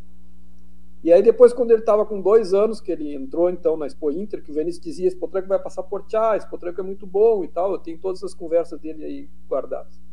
E 1.02 1.12
aí 1.12 1.22
depois, 1.22 1.52
quando 1.52 1.70
ele 1.70 1.80
estava 1.80 2.04
com 2.04 2.20
dois 2.20 2.52
anos, 2.52 2.80
que 2.80 2.90
ele 2.90 3.14
entrou 3.14 3.48
então 3.48 3.76
na 3.76 3.86
Expo 3.86 4.10
Inter, 4.10 4.42
que 4.42 4.50
o 4.50 4.54
Vinícius 4.54 4.82
dizia, 4.82 5.06
esse 5.06 5.16
potranco 5.16 5.48
vai 5.48 5.58
passar 5.58 5.82
por 5.82 6.02
Tchá, 6.06 6.36
esse 6.36 6.48
potranco 6.48 6.80
é 6.80 6.84
muito 6.84 7.06
bom 7.06 7.44
e 7.44 7.48
tal, 7.48 7.72
eu 7.72 7.78
tenho 7.78 7.98
todas 7.98 8.22
as 8.24 8.34
conversas 8.34 8.80
dele 8.80 9.04
aí 9.04 9.28
guardadas. 9.48 10.05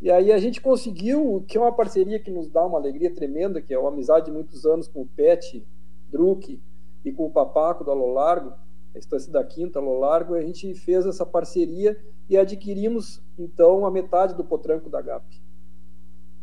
E 0.00 0.10
aí 0.10 0.32
a 0.32 0.38
gente 0.38 0.60
conseguiu, 0.60 1.44
que 1.46 1.58
é 1.58 1.60
uma 1.60 1.72
parceria 1.72 2.18
que 2.18 2.30
nos 2.30 2.48
dá 2.48 2.64
uma 2.64 2.78
alegria 2.78 3.14
tremenda, 3.14 3.60
que 3.60 3.74
é 3.74 3.78
uma 3.78 3.90
amizade 3.90 4.26
de 4.26 4.32
muitos 4.32 4.64
anos 4.64 4.88
com 4.88 5.02
o 5.02 5.06
Pet, 5.06 5.66
Druck 6.10 6.60
e 7.04 7.12
com 7.12 7.26
o 7.26 7.30
Papaco 7.30 7.84
do 7.84 7.90
Alo 7.90 8.12
Largo, 8.12 8.52
a 8.94 8.98
Estância 8.98 9.30
da 9.30 9.44
Quinta, 9.44 9.78
Lo 9.78 9.98
Largo, 9.98 10.34
a 10.34 10.42
gente 10.42 10.74
fez 10.74 11.06
essa 11.06 11.24
parceria 11.24 11.96
e 12.28 12.36
adquirimos, 12.36 13.22
então, 13.38 13.86
a 13.86 13.90
metade 13.90 14.34
do 14.34 14.44
potranco 14.44 14.88
da 14.88 15.00
GAP. 15.00 15.24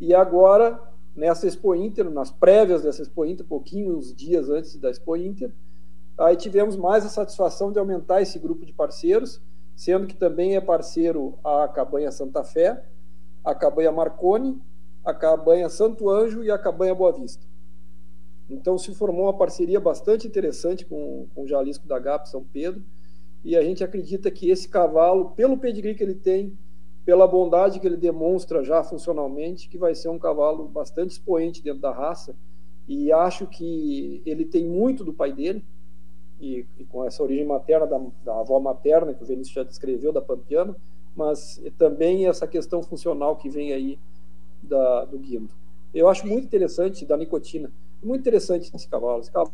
E 0.00 0.14
agora, 0.14 0.80
nessa 1.14 1.46
Expo 1.46 1.74
Inter, 1.74 2.10
nas 2.10 2.30
prévias 2.30 2.82
dessa 2.82 3.02
Expo 3.02 3.24
Inter, 3.24 3.44
pouquinhos 3.44 4.14
dias 4.14 4.48
antes 4.48 4.76
da 4.76 4.90
Expo 4.90 5.16
Inter, 5.16 5.52
aí 6.16 6.36
tivemos 6.36 6.76
mais 6.76 7.04
a 7.04 7.08
satisfação 7.08 7.70
de 7.72 7.78
aumentar 7.78 8.22
esse 8.22 8.38
grupo 8.38 8.64
de 8.64 8.72
parceiros, 8.72 9.40
sendo 9.76 10.06
que 10.06 10.16
também 10.16 10.56
é 10.56 10.60
parceiro 10.60 11.38
a 11.44 11.68
Cabanha 11.68 12.10
Santa 12.10 12.42
Fé, 12.42 12.82
a 13.48 13.54
Cabanha 13.54 13.90
Marconi, 13.90 14.60
a 15.02 15.14
Cabanha 15.14 15.70
Santo 15.70 16.10
Anjo 16.10 16.44
e 16.44 16.50
a 16.50 16.58
Cabanha 16.58 16.94
Boa 16.94 17.10
Vista. 17.12 17.46
Então 18.50 18.76
se 18.76 18.94
formou 18.94 19.24
uma 19.24 19.32
parceria 19.32 19.80
bastante 19.80 20.26
interessante 20.26 20.84
com, 20.84 21.26
com 21.34 21.44
o 21.44 21.48
Jalisco 21.48 21.88
da 21.88 21.98
GAP 21.98 22.28
São 22.28 22.44
Pedro, 22.44 22.84
e 23.42 23.56
a 23.56 23.62
gente 23.62 23.82
acredita 23.82 24.30
que 24.30 24.50
esse 24.50 24.68
cavalo, 24.68 25.30
pelo 25.30 25.56
pedigree 25.56 25.94
que 25.94 26.02
ele 26.02 26.14
tem, 26.14 26.58
pela 27.06 27.26
bondade 27.26 27.80
que 27.80 27.86
ele 27.86 27.96
demonstra 27.96 28.62
já 28.62 28.84
funcionalmente, 28.84 29.66
que 29.70 29.78
vai 29.78 29.94
ser 29.94 30.10
um 30.10 30.18
cavalo 30.18 30.68
bastante 30.68 31.12
expoente 31.12 31.62
dentro 31.62 31.80
da 31.80 31.90
raça, 31.90 32.36
e 32.86 33.10
acho 33.10 33.46
que 33.46 34.20
ele 34.26 34.44
tem 34.44 34.66
muito 34.66 35.02
do 35.02 35.14
pai 35.14 35.32
dele, 35.32 35.64
e, 36.38 36.66
e 36.78 36.84
com 36.84 37.02
essa 37.02 37.22
origem 37.22 37.46
materna 37.46 37.86
da, 37.86 37.98
da, 38.22 38.40
avó 38.40 38.60
materna, 38.60 39.14
que 39.14 39.22
o 39.22 39.26
Vinícius 39.26 39.54
já 39.54 39.62
descreveu, 39.62 40.12
da 40.12 40.20
Pampiano, 40.20 40.76
mas 41.18 41.60
também 41.76 42.26
essa 42.26 42.46
questão 42.46 42.82
funcional 42.82 43.36
que 43.36 43.50
vem 43.50 43.72
aí 43.72 43.98
da, 44.62 45.04
do 45.04 45.18
guindo. 45.18 45.50
Eu 45.92 46.08
acho 46.08 46.26
muito 46.26 46.44
interessante 46.44 47.04
da 47.04 47.16
nicotina 47.16 47.70
muito 48.02 48.20
interessante 48.20 48.70
esse 48.74 48.88
cavalo. 48.88 49.20
Esse 49.20 49.30
cavalo 49.32 49.52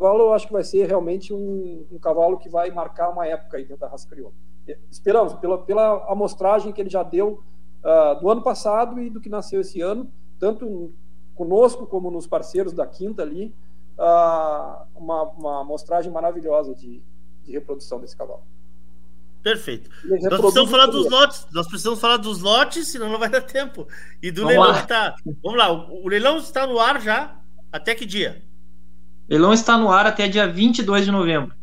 eu 0.00 0.32
acho 0.32 0.46
que 0.46 0.52
vai 0.52 0.64
ser 0.64 0.86
realmente 0.86 1.32
um, 1.32 1.86
um 1.90 1.98
cavalo 1.98 2.38
que 2.38 2.48
vai 2.48 2.70
marcar 2.70 3.10
uma 3.10 3.26
época 3.26 3.56
aí 3.56 3.64
dentro 3.64 3.80
da 3.80 3.88
raça 3.88 4.08
crioula. 4.08 4.34
Esperamos, 4.90 5.34
pela, 5.34 5.58
pela 5.58 6.10
amostragem 6.10 6.72
que 6.72 6.80
ele 6.80 6.90
já 6.90 7.02
deu 7.02 7.42
uh, 7.82 8.20
do 8.20 8.30
ano 8.30 8.42
passado 8.42 9.00
e 9.00 9.10
do 9.10 9.20
que 9.20 9.28
nasceu 9.28 9.60
esse 9.60 9.80
ano, 9.80 10.10
tanto 10.38 10.92
conosco 11.34 11.86
como 11.86 12.10
nos 12.10 12.26
parceiros 12.26 12.72
da 12.72 12.86
Quinta 12.86 13.22
ali, 13.22 13.54
uh, 13.98 14.86
uma, 14.94 15.22
uma 15.22 15.60
amostragem 15.62 16.12
maravilhosa 16.12 16.74
de, 16.74 17.02
de 17.42 17.52
reprodução 17.52 18.00
desse 18.00 18.16
cavalo. 18.16 18.42
Perfeito. 19.42 19.90
Nós 20.04 20.40
precisamos 20.40 20.70
falar 20.70 20.86
dos 20.86 21.10
lotes. 21.10 21.46
Nós 21.52 21.66
precisamos 21.66 22.00
falar 22.00 22.16
dos 22.18 22.40
lotes, 22.40 22.88
senão 22.88 23.08
não 23.08 23.18
vai 23.18 23.28
dar 23.28 23.40
tempo. 23.40 23.88
E 24.22 24.30
do 24.30 24.42
Vamos 24.42 24.56
leilão 24.56 24.72
lá. 24.72 24.82
que 24.82 24.88
tá. 24.88 25.14
Vamos 25.42 25.58
lá, 25.58 25.72
o, 25.72 26.04
o 26.04 26.08
leilão 26.08 26.36
está 26.38 26.66
no 26.66 26.78
ar 26.78 27.00
já. 27.00 27.36
Até 27.72 27.94
que 27.94 28.04
dia? 28.04 28.42
O 29.28 29.32
leilão 29.32 29.52
está 29.52 29.78
no 29.78 29.90
ar 29.90 30.06
até 30.06 30.28
dia 30.28 30.46
22 30.46 31.04
de 31.06 31.10
novembro. 31.10 31.54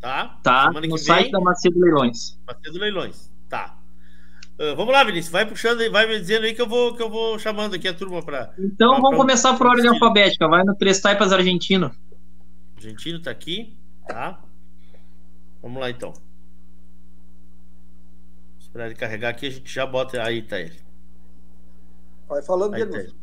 Tá? 0.00 0.36
Tá, 0.42 0.70
no 0.72 0.80
vem, 0.80 0.98
site 0.98 1.30
da 1.30 1.40
Macedo 1.40 1.78
Leilões. 1.78 2.36
Macedo 2.44 2.78
Leilões. 2.78 3.30
Tá. 3.48 3.78
Uh, 4.58 4.74
vamos 4.76 4.92
lá, 4.92 5.04
Vinícius. 5.04 5.32
Vai 5.32 5.46
puxando 5.46 5.80
e 5.80 5.88
vai 5.88 6.06
me 6.06 6.18
dizendo 6.18 6.44
aí 6.44 6.54
que 6.54 6.60
eu 6.60 6.68
vou, 6.68 6.94
que 6.94 7.02
eu 7.02 7.08
vou 7.08 7.38
chamando 7.38 7.74
aqui 7.74 7.86
a 7.86 7.94
turma 7.94 8.20
para. 8.20 8.52
Então 8.58 8.90
pra, 8.90 8.96
vamos 8.96 9.10
pra, 9.10 9.18
começar 9.18 9.56
por 9.56 9.68
ordem 9.68 9.88
alfabética. 9.88 10.48
Vai 10.48 10.64
no 10.64 10.74
Três 10.74 11.00
Taipas 11.00 11.32
Argentino. 11.32 11.94
Argentino 12.76 13.20
tá 13.22 13.30
aqui. 13.30 13.76
Tá. 14.08 14.40
Vamos 15.62 15.80
lá 15.80 15.88
então. 15.88 16.12
Esperar 18.72 18.86
ele 18.86 18.94
carregar 18.94 19.28
aqui, 19.28 19.46
a 19.46 19.50
gente 19.50 19.70
já 19.70 19.84
bota. 19.84 20.22
Aí 20.22 20.40
tá 20.40 20.58
ele. 20.58 20.80
Vai 22.26 22.42
falando 22.42 22.72
aí 22.72 22.86
dele. 22.86 23.08
Tá 23.08 23.14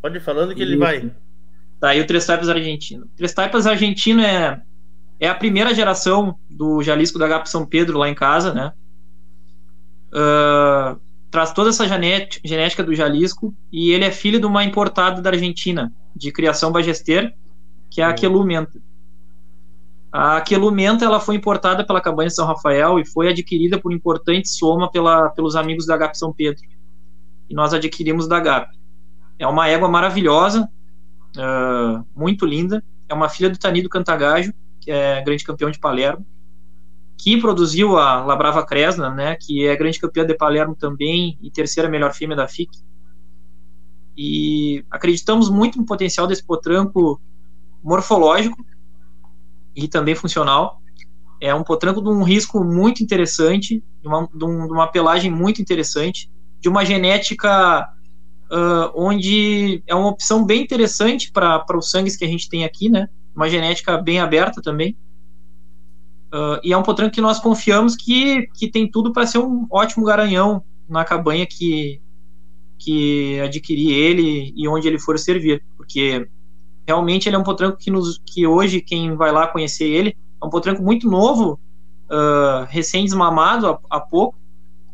Pode 0.00 0.16
ir 0.16 0.20
falando 0.20 0.54
que 0.54 0.62
Isso. 0.62 0.72
ele 0.72 0.78
vai. 0.78 1.12
Tá 1.78 1.90
aí 1.90 2.00
o 2.00 2.06
Três 2.06 2.24
Taipas 2.24 2.48
argentino. 2.48 3.06
Três 3.18 3.34
Taipas 3.34 3.66
argentino 3.66 4.22
é, 4.22 4.62
é 5.20 5.28
a 5.28 5.34
primeira 5.34 5.74
geração 5.74 6.38
do 6.48 6.82
Jalisco 6.82 7.18
da 7.18 7.28
HP 7.28 7.50
São 7.50 7.66
Pedro 7.66 7.98
lá 7.98 8.08
em 8.08 8.14
casa, 8.14 8.54
né? 8.54 8.72
Uh, 10.10 10.98
traz 11.30 11.52
toda 11.52 11.68
essa 11.68 11.86
genética 11.86 12.82
do 12.82 12.94
Jalisco 12.94 13.54
e 13.70 13.90
ele 13.90 14.06
é 14.06 14.10
filho 14.10 14.40
de 14.40 14.46
uma 14.46 14.64
importada 14.64 15.20
da 15.20 15.28
Argentina, 15.28 15.92
de 16.14 16.32
criação 16.32 16.72
bagester, 16.72 17.34
que 17.90 18.00
é 18.00 18.06
a 18.06 18.14
Quelumenta. 18.14 18.80
A 20.12 20.40
Quelumenta 20.40 21.04
ela 21.04 21.20
foi 21.20 21.34
importada 21.34 21.84
pela 21.84 22.00
Cabanha 22.00 22.30
São 22.30 22.46
Rafael 22.46 22.98
e 22.98 23.06
foi 23.06 23.28
adquirida 23.28 23.78
por 23.78 23.92
importante 23.92 24.48
soma 24.48 24.90
pela, 24.90 25.28
pelos 25.30 25.56
amigos 25.56 25.86
da 25.86 25.96
GAP 25.96 26.16
São 26.16 26.32
Pedro. 26.32 26.62
E 27.48 27.54
nós 27.54 27.74
adquirimos 27.74 28.26
da 28.26 28.40
GAP. 28.40 28.70
É 29.38 29.46
uma 29.46 29.68
égua 29.68 29.88
maravilhosa, 29.88 30.68
uh, 31.36 32.06
muito 32.14 32.46
linda. 32.46 32.82
É 33.08 33.14
uma 33.14 33.28
filha 33.28 33.50
do 33.50 33.58
Tanido 33.58 33.88
Cantagajo, 33.88 34.52
que 34.80 34.90
é 34.90 35.22
grande 35.22 35.44
campeão 35.44 35.70
de 35.70 35.78
Palermo, 35.78 36.24
que 37.18 37.40
produziu 37.40 37.96
a 37.96 38.24
Labrava 38.24 38.64
Cresna, 38.64 39.10
né, 39.10 39.36
que 39.36 39.66
é 39.66 39.76
grande 39.76 39.98
campeã 39.98 40.24
de 40.24 40.34
Palermo 40.34 40.74
também 40.74 41.38
e 41.42 41.50
terceira 41.50 41.88
melhor 41.88 42.14
fêmea 42.14 42.36
da 42.36 42.48
FIC. 42.48 42.70
E 44.16 44.84
acreditamos 44.90 45.50
muito 45.50 45.78
no 45.78 45.84
potencial 45.84 46.26
desse 46.26 46.44
potranco 46.44 47.20
morfológico 47.82 48.64
e 49.76 49.86
também 49.86 50.14
funcional. 50.14 50.80
É 51.40 51.54
um 51.54 51.62
potranco 51.62 52.00
de 52.00 52.08
um 52.08 52.22
risco 52.22 52.64
muito 52.64 53.02
interessante, 53.02 53.84
de 54.00 54.08
uma, 54.08 54.26
de 54.34 54.44
uma 54.44 54.86
pelagem 54.86 55.30
muito 55.30 55.60
interessante, 55.60 56.30
de 56.58 56.68
uma 56.68 56.84
genética 56.84 57.86
uh, 58.50 58.90
onde 58.94 59.82
é 59.86 59.94
uma 59.94 60.08
opção 60.08 60.44
bem 60.46 60.62
interessante 60.62 61.30
para 61.30 61.76
os 61.76 61.90
sangues 61.90 62.16
que 62.16 62.24
a 62.24 62.28
gente 62.28 62.48
tem 62.48 62.64
aqui, 62.64 62.88
né? 62.88 63.08
Uma 63.34 63.50
genética 63.50 63.98
bem 63.98 64.18
aberta 64.18 64.62
também. 64.62 64.96
Uh, 66.32 66.58
e 66.64 66.72
é 66.72 66.76
um 66.76 66.82
potranco 66.82 67.14
que 67.14 67.20
nós 67.20 67.38
confiamos 67.38 67.94
que, 67.94 68.48
que 68.54 68.70
tem 68.70 68.90
tudo 68.90 69.12
para 69.12 69.26
ser 69.26 69.38
um 69.38 69.66
ótimo 69.70 70.04
garanhão 70.04 70.64
na 70.88 71.04
cabanha 71.04 71.46
que, 71.46 72.00
que 72.78 73.38
adquirir 73.40 73.92
ele 73.92 74.52
e 74.56 74.66
onde 74.66 74.88
ele 74.88 74.98
for 74.98 75.18
servir, 75.18 75.62
porque 75.76 76.26
realmente 76.86 77.28
ele 77.28 77.36
é 77.36 77.38
um 77.38 77.44
potranco 77.44 77.78
que, 77.78 77.90
nos, 77.90 78.18
que 78.24 78.46
hoje 78.46 78.80
quem 78.80 79.16
vai 79.16 79.32
lá 79.32 79.46
conhecer 79.46 79.86
ele 79.86 80.16
é 80.40 80.44
um 80.44 80.50
potranco 80.50 80.82
muito 80.82 81.08
novo, 81.08 81.58
uh, 82.10 82.64
recém-desmamado 82.68 83.66
há, 83.66 83.78
há 83.90 84.00
pouco, 84.00 84.38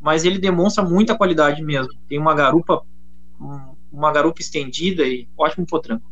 mas 0.01 0.25
ele 0.25 0.39
demonstra 0.39 0.85
muita 0.85 1.17
qualidade 1.17 1.63
mesmo. 1.63 1.93
Tem 2.09 2.19
uma 2.19 2.35
garupa 2.35 2.83
uma 3.93 4.11
garupa 4.11 4.41
estendida 4.41 5.05
e 5.05 5.29
ótimo 5.37 5.67
potranco. 5.67 6.11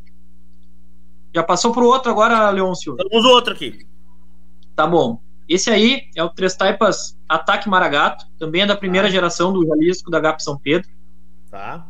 Já 1.35 1.43
passou 1.43 1.73
para 1.73 1.83
o 1.83 1.87
outro 1.87 2.11
agora, 2.11 2.51
Leôncio? 2.51 2.97
Temos 2.97 3.25
outro 3.25 3.55
aqui. 3.55 3.87
Tá 4.77 4.87
bom. 4.87 5.21
Esse 5.49 5.71
aí 5.71 6.03
é 6.15 6.23
o 6.23 6.29
Três 6.29 6.55
Taipas 6.55 7.19
Ataque 7.29 7.69
Maragato, 7.69 8.27
também 8.39 8.63
é 8.63 8.67
da 8.67 8.77
primeira 8.77 9.09
ah. 9.09 9.11
geração 9.11 9.53
do 9.53 9.67
Jalisco 9.67 10.11
da 10.11 10.21
GAP 10.21 10.41
São 10.41 10.59
Pedro. 10.59 10.89
Tá. 11.51 11.87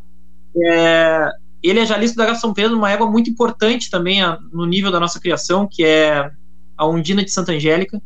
É, 0.57 1.29
ele 1.63 1.81
é 1.81 1.87
Jalisco 1.87 2.17
da 2.17 2.27
GAP 2.27 2.41
São 2.41 2.55
Pedro, 2.55 2.77
uma 2.77 2.91
égua 2.91 3.11
muito 3.11 3.29
importante 3.29 3.91
também 3.91 4.23
a, 4.23 4.39
no 4.53 4.65
nível 4.65 4.91
da 4.91 5.01
nossa 5.01 5.21
criação, 5.21 5.69
que 5.71 5.85
é 5.85 6.31
a 6.77 6.87
Undina 6.87 7.25
de 7.25 7.31
Santa 7.31 7.53
Angélica. 7.53 8.01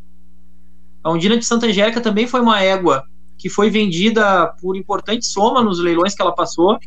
A 1.03 1.11
Undina 1.11 1.37
de 1.37 1.45
Santa 1.45 1.67
Angélica 1.67 2.01
também 2.01 2.27
foi 2.27 2.41
uma 2.41 2.61
égua 2.61 3.03
que 3.37 3.49
foi 3.49 3.69
vendida 3.69 4.47
por 4.61 4.75
importante 4.75 5.25
soma 5.25 5.61
nos 5.63 5.79
leilões 5.79 6.15
que 6.15 6.21
ela 6.21 6.33
passou 6.33 6.77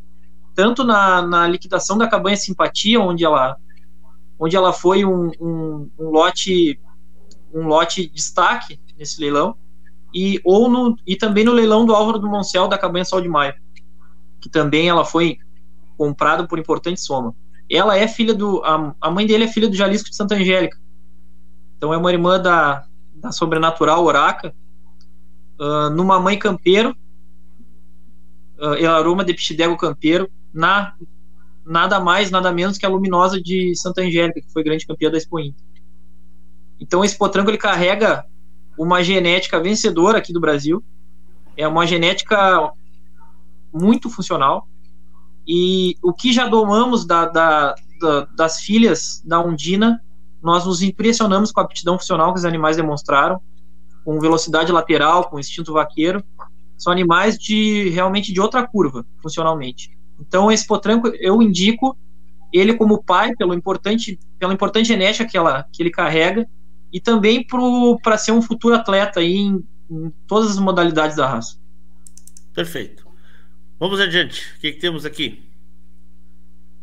tanto 0.59 0.83
na, 0.83 1.23
na 1.23 1.47
liquidação 1.47 1.97
da 1.97 2.09
cabanha 2.09 2.37
Simpatia, 2.37 3.01
onde 3.01 3.25
ela, 3.25 3.57
onde 4.37 4.57
ela 4.57 4.73
foi 4.73 5.05
um, 5.05 5.31
um, 5.41 5.89
um 5.97 6.11
lote 6.11 6.81
um 7.55 7.69
lote 7.69 8.09
destaque 8.09 8.81
nesse 8.99 9.21
leilão, 9.21 9.55
e, 10.13 10.41
ou 10.45 10.69
no, 10.69 10.97
e 11.07 11.15
também 11.15 11.45
no 11.45 11.53
leilão 11.53 11.87
do 11.87 11.95
Álvaro 11.95 12.19
do 12.19 12.29
Moncel 12.29 12.67
da 12.67 12.77
cabanha 12.77 13.05
Sol 13.05 13.21
de 13.21 13.29
Maio, 13.29 13.55
que 14.41 14.49
também 14.49 14.89
ela 14.89 15.05
foi 15.05 15.39
comprada 15.99 16.47
por 16.47 16.59
importante 16.59 17.01
soma. 17.01 17.35
Ela 17.69 17.99
é 17.99 18.07
filha 18.07 18.33
do. 18.33 18.63
A, 18.65 18.95
a 19.01 19.11
mãe 19.11 19.27
dele 19.27 19.45
é 19.45 19.49
filha 19.49 19.69
do 19.69 19.75
Jalisco 19.75 20.09
de 20.09 20.17
Santa 20.17 20.37
Angélica. 20.37 20.79
Então 21.77 21.93
é 21.93 21.97
uma 21.99 22.11
irmã 22.11 22.41
da, 22.41 22.87
da 23.15 23.33
sobrenatural 23.33 24.05
Oraca, 24.05 24.55
uh, 25.61 25.91
numa 25.91 26.19
mãe 26.19 26.39
campeiro, 26.39 26.97
uh, 28.59 28.75
Elaroma 28.75 29.25
de 29.25 29.35
Pichidego 29.35 29.77
Campeiro, 29.77 30.31
na 30.55 30.95
nada 31.67 32.01
mais, 32.01 32.31
nada 32.31 32.51
menos 32.51 32.79
que 32.79 32.87
a 32.87 32.89
Luminosa 32.89 33.41
de 33.41 33.77
Santa 33.77 34.01
Angélica, 34.01 34.41
que 34.41 34.51
foi 34.51 34.65
grande 34.65 34.87
campeã 34.87 35.11
da 35.11 35.19
Expo 35.19 35.39
Inter. 35.39 35.63
Então 36.81 37.05
esse 37.05 37.19
potranco 37.19 37.51
ele 37.51 37.59
carrega 37.59 38.25
uma 38.79 39.03
genética 39.03 39.61
vencedora 39.61 40.19
aqui 40.19 40.33
do 40.33 40.41
Brasil, 40.41 40.83
é 41.57 41.69
uma 41.69 41.87
genética 41.87 42.73
muito 43.73 44.09
funcional 44.09 44.67
e 45.49 45.97
o 46.03 46.13
que 46.13 46.31
já 46.31 46.47
domamos 46.47 47.07
da, 47.07 47.25
da, 47.25 47.75
da, 47.99 48.25
das 48.37 48.61
filhas 48.61 49.23
da 49.25 49.41
Undina, 49.41 49.99
nós 50.43 50.67
nos 50.67 50.83
impressionamos 50.83 51.51
com 51.51 51.61
a 51.61 51.63
aptidão 51.63 51.99
funcional 51.99 52.35
que 52.35 52.39
os 52.39 52.45
animais 52.45 52.77
demonstraram, 52.77 53.41
com 54.05 54.21
velocidade 54.21 54.71
lateral, 54.71 55.29
com 55.31 55.39
instinto 55.39 55.73
vaqueiro, 55.73 56.23
são 56.77 56.93
animais 56.93 57.39
de 57.39 57.89
realmente 57.89 58.33
de 58.33 58.41
outra 58.41 58.67
curva, 58.67 59.07
funcionalmente. 59.23 59.91
Então, 60.21 60.53
esse 60.53 60.67
potranco, 60.67 61.09
eu 61.09 61.41
indico 61.41 61.97
ele 62.53 62.75
como 62.75 63.03
pai, 63.03 63.35
pelo 63.35 63.55
importante, 63.55 64.19
pela 64.39 64.53
importante 64.53 64.87
genética 64.87 65.29
que, 65.29 65.37
ela, 65.37 65.65
que 65.73 65.83
ele 65.83 65.91
carrega, 65.91 66.47
e 66.93 67.01
também 67.01 67.47
para 68.03 68.19
ser 68.19 68.33
um 68.33 68.43
futuro 68.43 68.75
atleta 68.75 69.21
aí 69.21 69.37
em, 69.37 69.65
em, 69.91 70.13
todas 70.27 70.51
as 70.51 70.59
modalidades 70.59 71.17
da 71.17 71.27
raça. 71.27 71.59
Perfeito. 72.55 73.08
Vamos 73.79 74.01
adiante. 74.01 74.55
O 74.57 74.61
que, 74.61 74.73
que 74.73 74.81
temos 74.81 75.05
aqui? 75.05 75.43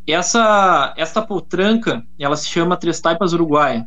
Essa, 0.06 0.94
essa 0.96 1.20
potranca, 1.20 2.06
ela 2.18 2.36
se 2.36 2.48
chama 2.48 2.76
Três 2.76 3.00
Taipas 3.00 3.32
Uruguaia. 3.32 3.86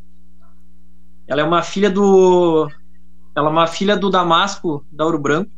Ela 1.27 1.41
é 1.41 1.43
uma 1.43 1.63
filha 1.63 1.89
do. 1.89 2.69
Ela 3.35 3.47
é 3.47 3.51
uma 3.51 3.67
filha 3.67 3.95
do 3.95 4.09
Damasco 4.09 4.85
da 4.91 5.05
Ouro 5.05 5.19
Branco. 5.19 5.51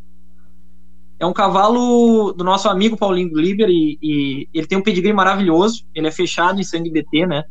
É 1.19 1.25
um 1.25 1.33
cavalo 1.33 2.31
do 2.33 2.43
nosso 2.43 2.69
amigo 2.69 2.97
Paulinho 2.97 3.31
Gliber 3.31 3.69
e, 3.69 3.97
e, 4.01 4.49
ele 4.53 4.67
tem 4.67 4.77
um 4.77 4.83
pedigree 4.83 5.13
maravilhoso. 5.13 5.85
Ele 5.93 6.07
é 6.07 6.11
fechado 6.11 6.59
em 6.59 6.63
sangue 6.63 6.89
BT, 6.89 7.25
né? 7.25 7.43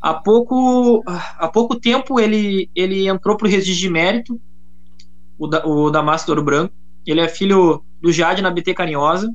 Há 0.00 0.14
pouco, 0.14 1.02
há 1.06 1.46
pouco 1.48 1.78
tempo 1.78 2.18
ele, 2.18 2.70
ele 2.74 3.06
entrou 3.06 3.36
para 3.36 3.46
o 3.46 3.50
registro 3.50 3.80
de 3.80 3.90
mérito, 3.90 4.40
o, 5.38 5.46
da, 5.46 5.64
o 5.66 5.90
Damasco 5.90 6.26
do 6.26 6.30
Ouro 6.30 6.44
Branco. 6.44 6.74
Ele 7.06 7.20
é 7.20 7.28
filho 7.28 7.84
do 8.00 8.12
Jade 8.12 8.42
na 8.42 8.50
BT 8.50 8.74
Carinhosa, 8.74 9.34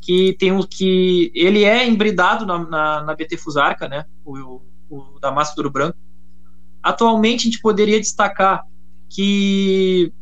que 0.00 0.34
tem 0.38 0.52
um, 0.52 0.62
que 0.62 1.32
ele 1.34 1.64
é 1.64 1.86
embridado 1.86 2.46
na, 2.46 2.58
na, 2.58 3.02
na 3.02 3.14
BT 3.14 3.36
Fusarca, 3.36 3.88
né? 3.88 4.04
O, 4.24 4.60
o 4.88 5.18
Damasco 5.20 5.56
do 5.56 5.60
Ouro 5.60 5.70
Branco. 5.70 5.98
Atualmente 6.82 7.40
a 7.40 7.50
gente 7.50 7.60
poderia 7.60 7.98
destacar 7.98 8.64
que 9.08 10.12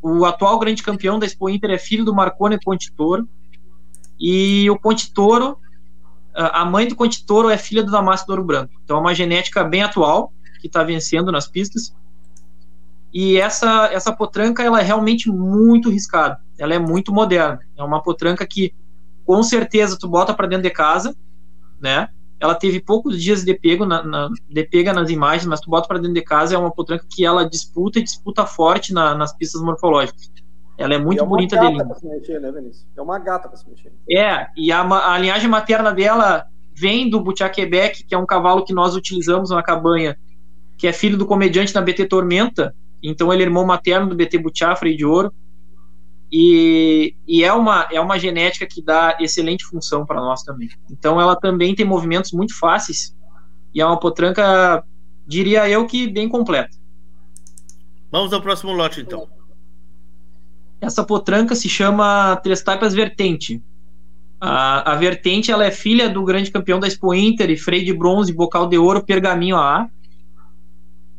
o 0.00 0.24
atual 0.24 0.58
grande 0.58 0.82
campeão 0.82 1.18
da 1.18 1.26
Expo 1.26 1.48
Inter 1.48 1.70
é 1.70 1.78
filho 1.78 2.04
do 2.04 2.14
Marcone 2.14 2.58
Conte 2.58 2.92
Toro. 2.92 3.28
E 4.18 4.68
o 4.70 4.78
Conte 4.78 5.12
Toro, 5.12 5.58
a 6.34 6.64
mãe 6.64 6.88
do 6.88 6.96
Conte 6.96 7.24
Toro 7.24 7.50
é 7.50 7.58
filha 7.58 7.82
do 7.82 7.90
Damasco 7.90 8.26
do 8.26 8.30
Ouro 8.30 8.44
Branco. 8.44 8.72
Então 8.82 8.96
é 8.96 9.00
uma 9.00 9.14
genética 9.14 9.62
bem 9.62 9.82
atual, 9.82 10.32
que 10.60 10.66
está 10.66 10.82
vencendo 10.82 11.30
nas 11.30 11.46
pistas. 11.46 11.94
E 13.12 13.36
essa, 13.36 13.90
essa 13.92 14.12
potranca 14.14 14.62
ela 14.62 14.80
é 14.80 14.82
realmente 14.82 15.30
muito 15.30 15.90
riscada. 15.90 16.38
Ela 16.58 16.74
é 16.74 16.78
muito 16.78 17.12
moderna. 17.12 17.60
É 17.76 17.82
uma 17.82 18.02
potranca 18.02 18.46
que, 18.46 18.74
com 19.24 19.42
certeza, 19.42 19.98
tu 19.98 20.08
bota 20.08 20.32
para 20.32 20.46
dentro 20.46 20.64
de 20.64 20.70
casa, 20.70 21.14
né? 21.80 22.08
ela 22.42 22.56
teve 22.56 22.80
poucos 22.80 23.22
dias 23.22 23.44
de 23.44 23.54
pego 23.54 23.86
na, 23.86 24.02
na 24.02 24.28
de 24.48 24.64
pega 24.64 24.92
nas 24.92 25.08
imagens, 25.10 25.46
mas 25.46 25.60
tu 25.60 25.70
bota 25.70 25.86
para 25.86 25.98
dentro 25.98 26.14
de 26.14 26.22
casa 26.22 26.56
é 26.56 26.58
uma 26.58 26.72
potranca 26.72 27.06
que 27.08 27.24
ela 27.24 27.48
disputa 27.48 28.00
e 28.00 28.02
disputa 28.02 28.44
forte 28.44 28.92
na, 28.92 29.14
nas 29.14 29.32
pistas 29.32 29.62
morfológicas. 29.62 30.28
Ela 30.76 30.94
é 30.94 30.98
muito 30.98 31.22
é 31.22 31.26
bonita 31.26 31.56
dele. 31.56 31.78
Mexer, 32.02 32.40
né, 32.40 32.52
É 32.96 33.00
uma 33.00 33.20
gata 33.20 33.48
para 33.48 33.56
se 33.56 33.70
mexer. 33.70 33.92
É, 34.10 34.48
e 34.56 34.72
a, 34.72 34.82
a 35.14 35.18
linhagem 35.18 35.48
materna 35.48 35.92
dela 35.92 36.44
vem 36.74 37.08
do 37.08 37.20
Butiá 37.20 37.48
Quebec, 37.48 38.02
que 38.02 38.14
é 38.14 38.18
um 38.18 38.26
cavalo 38.26 38.64
que 38.64 38.74
nós 38.74 38.96
utilizamos 38.96 39.50
na 39.50 39.62
cabanha, 39.62 40.18
que 40.76 40.88
é 40.88 40.92
filho 40.92 41.16
do 41.16 41.26
comediante 41.26 41.72
na 41.72 41.80
BT 41.80 42.06
Tormenta. 42.06 42.74
Então 43.02 43.32
ele 43.32 43.42
é 43.42 43.46
irmão 43.46 43.66
materno 43.66 44.08
do 44.08 44.14
BT 44.14 44.38
Butiá, 44.38 44.76
Freio 44.76 44.96
de 44.96 45.04
Ouro. 45.04 45.32
E, 46.30 47.14
e, 47.26 47.44
é, 47.44 47.52
uma, 47.52 47.86
é 47.92 48.00
uma 48.00 48.18
genética 48.18 48.66
que 48.66 48.80
dá 48.80 49.18
excelente 49.20 49.64
função 49.64 50.06
para 50.06 50.20
nós 50.20 50.42
também. 50.42 50.68
Então 50.90 51.20
ela 51.20 51.36
também 51.36 51.74
tem 51.74 51.84
movimentos 51.84 52.32
muito 52.32 52.58
fáceis 52.58 53.14
e 53.74 53.80
é 53.80 53.86
uma 53.86 53.98
potranca, 53.98 54.82
diria 55.26 55.68
eu, 55.68 55.86
que 55.86 56.08
bem 56.08 56.28
completa. 56.28 56.76
Vamos 58.10 58.32
ao 58.32 58.40
próximo 58.40 58.72
lote 58.72 59.00
então. 59.00 59.28
Essa 60.80 61.04
potranca 61.04 61.54
se 61.54 61.68
chama 61.68 62.36
Trestapas 62.36 62.92
Vertente. 62.92 63.62
A, 64.40 64.92
a 64.92 64.96
Vertente 64.96 65.50
ela 65.50 65.64
é 65.64 65.70
filha 65.70 66.10
do 66.10 66.24
grande 66.24 66.50
campeão 66.50 66.80
da 66.80 66.88
Expo 66.88 67.14
Inter 67.14 67.48
e 67.50 67.56
freio 67.56 67.84
de 67.84 67.92
bronze, 67.92 68.32
bocal 68.32 68.66
de 68.66 68.76
ouro, 68.76 69.04
pergaminho 69.04 69.56
AA, 69.56 69.88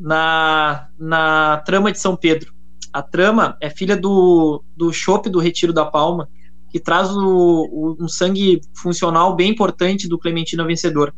na, 0.04 0.90
na 1.00 1.64
trama 1.66 1.90
de 1.90 1.98
São 1.98 2.14
Pedro. 2.14 2.54
A 2.92 3.02
trama 3.02 3.58
é 3.62 3.70
filha 3.70 3.96
do, 3.96 4.62
do 4.76 4.92
Chope 4.92 5.30
do 5.30 5.40
Retiro 5.40 5.72
da 5.72 5.86
Palma, 5.86 6.28
que 6.70 6.78
traz 6.78 7.10
o, 7.10 7.70
o, 7.72 7.96
um 7.98 8.10
sangue 8.10 8.60
funcional 8.76 9.34
bem 9.34 9.50
importante 9.52 10.10
do 10.10 10.20
Clementina 10.20 10.66
Vencedor. 10.66 11.16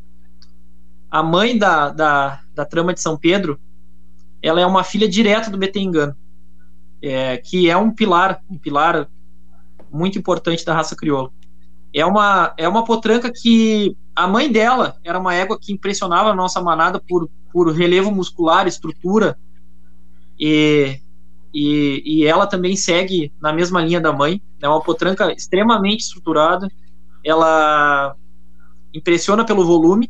a 1.09 1.23
mãe 1.23 1.57
da, 1.57 1.89
da, 1.89 2.41
da 2.53 2.63
trama 2.63 2.93
de 2.93 3.01
São 3.01 3.17
Pedro, 3.17 3.59
ela 4.39 4.61
é 4.61 4.65
uma 4.65 4.83
filha 4.83 5.09
direta 5.09 5.49
do 5.49 5.57
Betengano, 5.57 6.15
é, 7.01 7.37
que 7.37 7.67
é 7.67 7.75
um 7.75 7.89
pilar, 7.89 8.39
um 8.47 8.57
pilar 8.59 9.09
muito 9.91 10.19
importante 10.19 10.63
da 10.63 10.75
raça 10.75 10.95
crioula. 10.95 11.31
É 11.91 12.05
uma, 12.05 12.53
é 12.55 12.67
uma 12.67 12.85
potranca 12.85 13.31
que 13.33 13.97
a 14.15 14.27
mãe 14.27 14.51
dela 14.51 14.97
era 15.03 15.19
uma 15.19 15.33
égua 15.33 15.59
que 15.59 15.73
impressionava 15.73 16.29
a 16.29 16.35
nossa 16.35 16.61
manada 16.61 16.99
por, 16.99 17.29
por 17.51 17.71
relevo 17.71 18.11
muscular, 18.11 18.67
estrutura, 18.67 19.37
e, 20.39 20.99
e, 21.53 22.01
e 22.05 22.25
ela 22.25 22.47
também 22.47 22.75
segue 22.75 23.33
na 23.41 23.51
mesma 23.51 23.81
linha 23.81 23.99
da 23.99 24.13
mãe. 24.13 24.41
É 24.61 24.69
uma 24.69 24.81
potranca 24.81 25.31
extremamente 25.33 26.01
estruturada, 26.01 26.69
ela 27.23 28.15
impressiona 28.93 29.45
pelo 29.45 29.65
volume, 29.65 30.09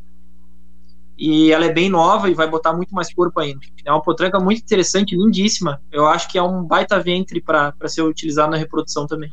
e 1.17 1.51
ela 1.51 1.65
é 1.65 1.71
bem 1.71 1.89
nova 1.89 2.29
e 2.29 2.33
vai 2.33 2.47
botar 2.49 2.73
muito 2.73 2.93
mais 2.93 3.13
corpo 3.13 3.39
ainda. 3.39 3.61
É 3.85 3.91
uma 3.91 4.01
potranca 4.01 4.39
muito 4.39 4.61
interessante, 4.61 5.15
lindíssima. 5.15 5.81
Eu 5.91 6.05
acho 6.07 6.29
que 6.29 6.37
é 6.37 6.43
um 6.43 6.63
baita 6.63 6.99
ventre 6.99 7.41
para 7.41 7.73
ser 7.87 8.01
utilizado 8.01 8.51
na 8.51 8.57
reprodução 8.57 9.07
também. 9.07 9.31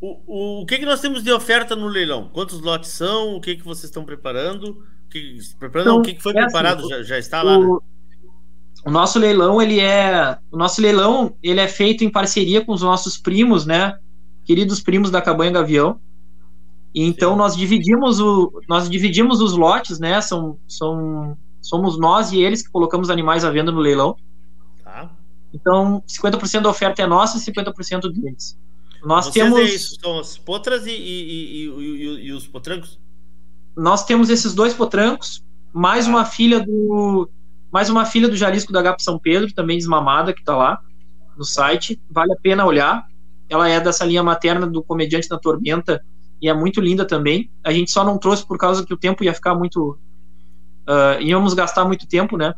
O, 0.00 0.22
o, 0.26 0.62
o 0.62 0.66
que, 0.66 0.78
que 0.78 0.86
nós 0.86 1.00
temos 1.00 1.22
de 1.22 1.30
oferta 1.30 1.76
no 1.76 1.86
leilão? 1.86 2.30
Quantos 2.32 2.60
lotes 2.60 2.90
são? 2.90 3.36
O 3.36 3.40
que, 3.40 3.56
que 3.56 3.64
vocês 3.64 3.84
estão 3.84 4.04
preparando? 4.04 4.70
O 4.70 5.10
que, 5.10 5.38
preparando 5.58 5.88
então, 5.88 6.00
o 6.00 6.02
que, 6.02 6.14
que 6.14 6.22
foi 6.22 6.32
é 6.32 6.38
assim, 6.38 6.44
preparado? 6.46 6.80
Assim, 6.80 6.88
já, 6.88 7.02
já, 7.02 7.18
está 7.18 7.42
lá, 7.42 7.58
o, 7.58 7.74
né? 7.74 7.80
o 8.86 8.90
nosso 8.90 9.18
leilão 9.18 9.60
ele 9.60 9.78
é 9.78 10.38
o 10.50 10.56
nosso 10.56 10.80
leilão 10.80 11.36
ele 11.42 11.60
é 11.60 11.68
feito 11.68 12.02
em 12.02 12.10
parceria 12.10 12.64
com 12.64 12.72
os 12.72 12.82
nossos 12.82 13.18
primos 13.18 13.66
né 13.66 13.94
queridos 14.44 14.80
primos 14.80 15.10
da 15.10 15.20
cabanha 15.20 15.50
gavião 15.50 16.00
e 16.94 17.04
então 17.04 17.32
Sim. 17.32 17.38
nós 17.38 17.56
dividimos 17.56 18.20
o 18.20 18.62
nós 18.68 18.88
dividimos 18.88 19.40
os 19.40 19.52
lotes 19.52 19.98
né 19.98 20.20
são, 20.20 20.58
são 20.66 21.36
somos 21.60 21.98
nós 21.98 22.32
e 22.32 22.40
eles 22.40 22.62
que 22.62 22.70
colocamos 22.70 23.10
animais 23.10 23.44
à 23.44 23.50
venda 23.50 23.70
no 23.70 23.80
leilão 23.80 24.16
tá. 24.82 25.10
então 25.52 26.02
50% 26.08 26.62
da 26.62 26.70
oferta 26.70 27.02
é 27.02 27.06
nossa 27.06 27.36
e 27.36 27.52
50% 27.52 28.10
deles 28.12 28.58
nós 29.04 29.26
Vocês 29.26 29.34
temos. 29.34 29.58
É 29.58 29.62
isso, 29.64 29.96
são 30.00 30.18
as 30.18 30.36
potras 30.36 30.86
e, 30.86 30.90
e, 30.90 31.66
e, 31.66 32.26
e, 32.26 32.32
os 32.32 32.46
potrancos? 32.46 32.98
Nós 33.76 34.04
temos 34.04 34.30
esses 34.30 34.54
dois 34.54 34.74
potrancos, 34.74 35.42
mais 35.72 36.06
ah. 36.06 36.10
uma 36.10 36.24
filha 36.24 36.60
do. 36.60 37.28
Mais 37.72 37.88
uma 37.88 38.04
filha 38.04 38.28
do 38.28 38.36
Jalisco 38.36 38.72
da 38.72 38.82
Gap 38.82 39.00
São 39.02 39.18
Pedro, 39.18 39.52
também 39.54 39.78
desmamada, 39.78 40.32
que 40.32 40.40
está 40.40 40.56
lá 40.56 40.80
no 41.36 41.44
site. 41.44 42.00
Vale 42.10 42.32
a 42.32 42.36
pena 42.36 42.66
olhar. 42.66 43.06
Ela 43.48 43.68
é 43.68 43.80
dessa 43.80 44.04
linha 44.04 44.22
materna 44.22 44.66
do 44.66 44.82
Comediante 44.82 45.28
da 45.28 45.38
Tormenta 45.38 46.02
e 46.42 46.48
é 46.48 46.54
muito 46.54 46.80
linda 46.80 47.04
também. 47.04 47.50
A 47.64 47.72
gente 47.72 47.90
só 47.90 48.04
não 48.04 48.18
trouxe 48.18 48.46
por 48.46 48.58
causa 48.58 48.84
que 48.84 48.92
o 48.92 48.96
tempo 48.96 49.22
ia 49.22 49.34
ficar 49.34 49.54
muito. 49.54 49.98
Uh, 50.88 51.20
íamos 51.20 51.54
gastar 51.54 51.84
muito 51.84 52.08
tempo, 52.08 52.36
né? 52.36 52.54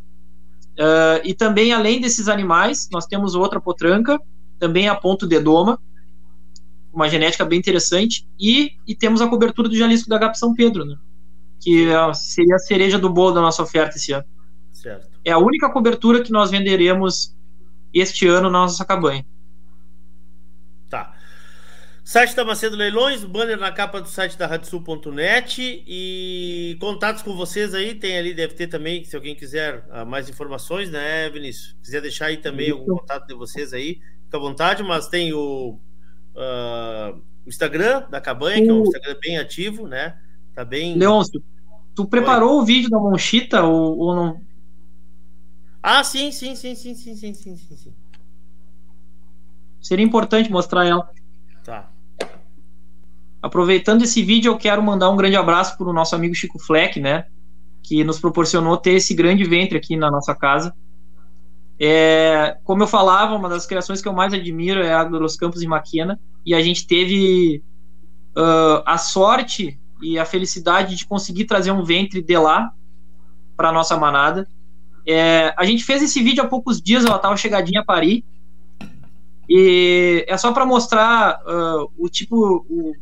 Uh, 0.79 1.21
e 1.23 1.33
também, 1.33 1.73
além 1.73 2.01
desses 2.01 2.27
animais, 2.27 2.87
nós 2.91 3.05
temos 3.05 3.35
outra 3.35 3.61
potranca, 3.61 4.19
também 4.57 4.87
a 4.87 4.95
ponto 4.95 5.27
de 5.27 5.39
doma, 5.39 5.79
uma 6.93 7.09
genética 7.09 7.43
bem 7.43 7.57
interessante, 7.57 8.27
e, 8.39 8.73
e 8.87 8.95
temos 8.95 9.21
a 9.21 9.27
cobertura 9.27 9.67
do 9.67 9.75
Jalisco 9.75 10.07
da 10.07 10.17
HAP 10.17 10.35
São 10.35 10.53
Pedro, 10.53 10.85
né? 10.85 10.95
que 11.63 11.89
é, 11.89 12.13
seria 12.13 12.55
a 12.55 12.59
cereja 12.59 12.99
do 12.99 13.09
bolo 13.09 13.35
da 13.35 13.41
nossa 13.41 13.63
oferta 13.63 13.97
esse 13.97 14.11
ano. 14.11 14.25
Certo. 14.71 15.09
É 15.23 15.31
a 15.31 15.37
única 15.37 15.69
cobertura 15.69 16.21
que 16.21 16.31
nós 16.31 16.51
venderemos 16.51 17.33
este 17.93 18.27
ano 18.27 18.49
na 18.49 18.59
nossa 18.59 18.83
cabanha. 18.83 19.25
Tá. 20.89 21.15
Site 22.03 22.35
da 22.35 22.43
Macedo 22.43 22.75
Leilões, 22.75 23.23
banner 23.23 23.57
na 23.57 23.71
capa 23.71 24.01
do 24.01 24.09
site 24.09 24.37
da 24.37 24.45
Radsul.net 24.45 25.83
e 25.87 26.75
contatos 26.81 27.23
com 27.23 27.33
vocês 27.33 27.73
aí, 27.73 27.95
tem 27.95 28.17
ali, 28.17 28.33
deve 28.33 28.55
ter 28.55 28.67
também, 28.67 29.05
se 29.05 29.15
alguém 29.15 29.33
quiser 29.33 29.85
uh, 29.89 30.05
mais 30.05 30.27
informações, 30.27 30.91
né, 30.91 31.29
Vinícius? 31.29 31.77
Quiser 31.81 32.01
deixar 32.01 32.25
aí 32.25 32.37
também 32.37 32.67
Isso. 32.67 32.77
algum 32.77 32.97
contato 32.97 33.25
de 33.25 33.33
vocês 33.33 33.71
aí, 33.71 34.01
fica 34.25 34.35
à 34.35 34.39
vontade, 34.39 34.83
mas 34.83 35.07
tem 35.07 35.31
o 35.31 35.79
uh, 36.35 37.21
o 37.45 37.49
Instagram 37.49 38.07
da 38.09 38.21
Cabanha, 38.21 38.61
o... 38.61 38.63
que 38.63 38.69
é 38.69 38.73
um 38.73 38.83
Instagram 38.83 39.15
bem 39.21 39.37
ativo, 39.37 39.87
né? 39.87 40.17
Tá 40.53 40.63
bem. 40.63 40.97
Leôncio, 40.97 41.43
tu 41.95 42.05
preparou 42.05 42.57
Oi. 42.57 42.61
o 42.61 42.65
vídeo 42.65 42.89
da 42.89 42.99
Monchita 42.99 43.63
ou, 43.63 43.97
ou 43.97 44.15
não? 44.15 44.41
Ah, 45.81 46.03
sim, 46.03 46.31
sim, 46.31 46.55
sim, 46.55 46.75
sim, 46.75 46.95
sim, 46.95 47.15
sim, 47.15 47.33
sim, 47.33 47.57
sim, 47.57 47.75
sim. 47.75 47.93
Seria 49.81 50.05
importante 50.05 50.49
mostrar 50.49 50.85
ela. 50.85 51.09
Tá. 51.63 51.91
Aproveitando 53.41 54.03
esse 54.03 54.23
vídeo, 54.23 54.53
eu 54.53 54.57
quero 54.57 54.81
mandar 54.81 55.09
um 55.09 55.17
grande 55.17 55.35
abraço 55.35 55.77
para 55.77 55.89
o 55.89 55.93
nosso 55.93 56.15
amigo 56.15 56.33
Chico 56.33 56.57
Fleck, 56.57 57.01
né? 57.01 57.25
Que 57.81 58.01
nos 58.01 58.17
proporcionou 58.17 58.77
ter 58.77 58.93
esse 58.93 59.13
grande 59.13 59.43
ventre 59.43 59.77
aqui 59.77 59.97
na 59.97 60.09
nossa 60.09 60.33
casa. 60.33 60.73
É, 61.79 62.57
como 62.63 62.83
eu 62.83 62.87
falava, 62.87 63.35
uma 63.35 63.49
das 63.49 63.65
criações 63.65 64.01
que 64.01 64.07
eu 64.07 64.13
mais 64.13 64.33
admiro 64.33 64.81
é 64.81 64.93
a 64.93 65.03
dos 65.03 65.35
Campos 65.35 65.61
de 65.61 65.67
Maquena, 65.67 66.19
e 66.45 66.53
a 66.53 66.61
gente 66.61 66.85
teve 66.85 67.63
uh, 68.37 68.83
a 68.85 68.97
sorte 68.97 69.79
e 70.01 70.19
a 70.19 70.25
felicidade 70.25 70.95
de 70.95 71.05
conseguir 71.05 71.45
trazer 71.45 71.71
um 71.71 71.83
ventre 71.83 72.21
de 72.21 72.37
lá 72.37 72.71
para 73.55 73.71
nossa 73.71 73.97
manada. 73.97 74.47
É, 75.05 75.53
a 75.57 75.65
gente 75.65 75.83
fez 75.83 76.01
esse 76.01 76.21
vídeo 76.21 76.43
há 76.43 76.47
poucos 76.47 76.81
dias, 76.81 77.05
ela 77.05 77.17
estava 77.17 77.35
chegadinha 77.35 77.81
a 77.81 77.85
Paris, 77.85 78.21
e 79.49 80.25
é 80.27 80.37
só 80.37 80.53
para 80.53 80.65
mostrar 80.65 81.41
uh, 81.43 81.91
o 81.97 82.07
tipo, 82.07 82.65
o, 82.69 82.93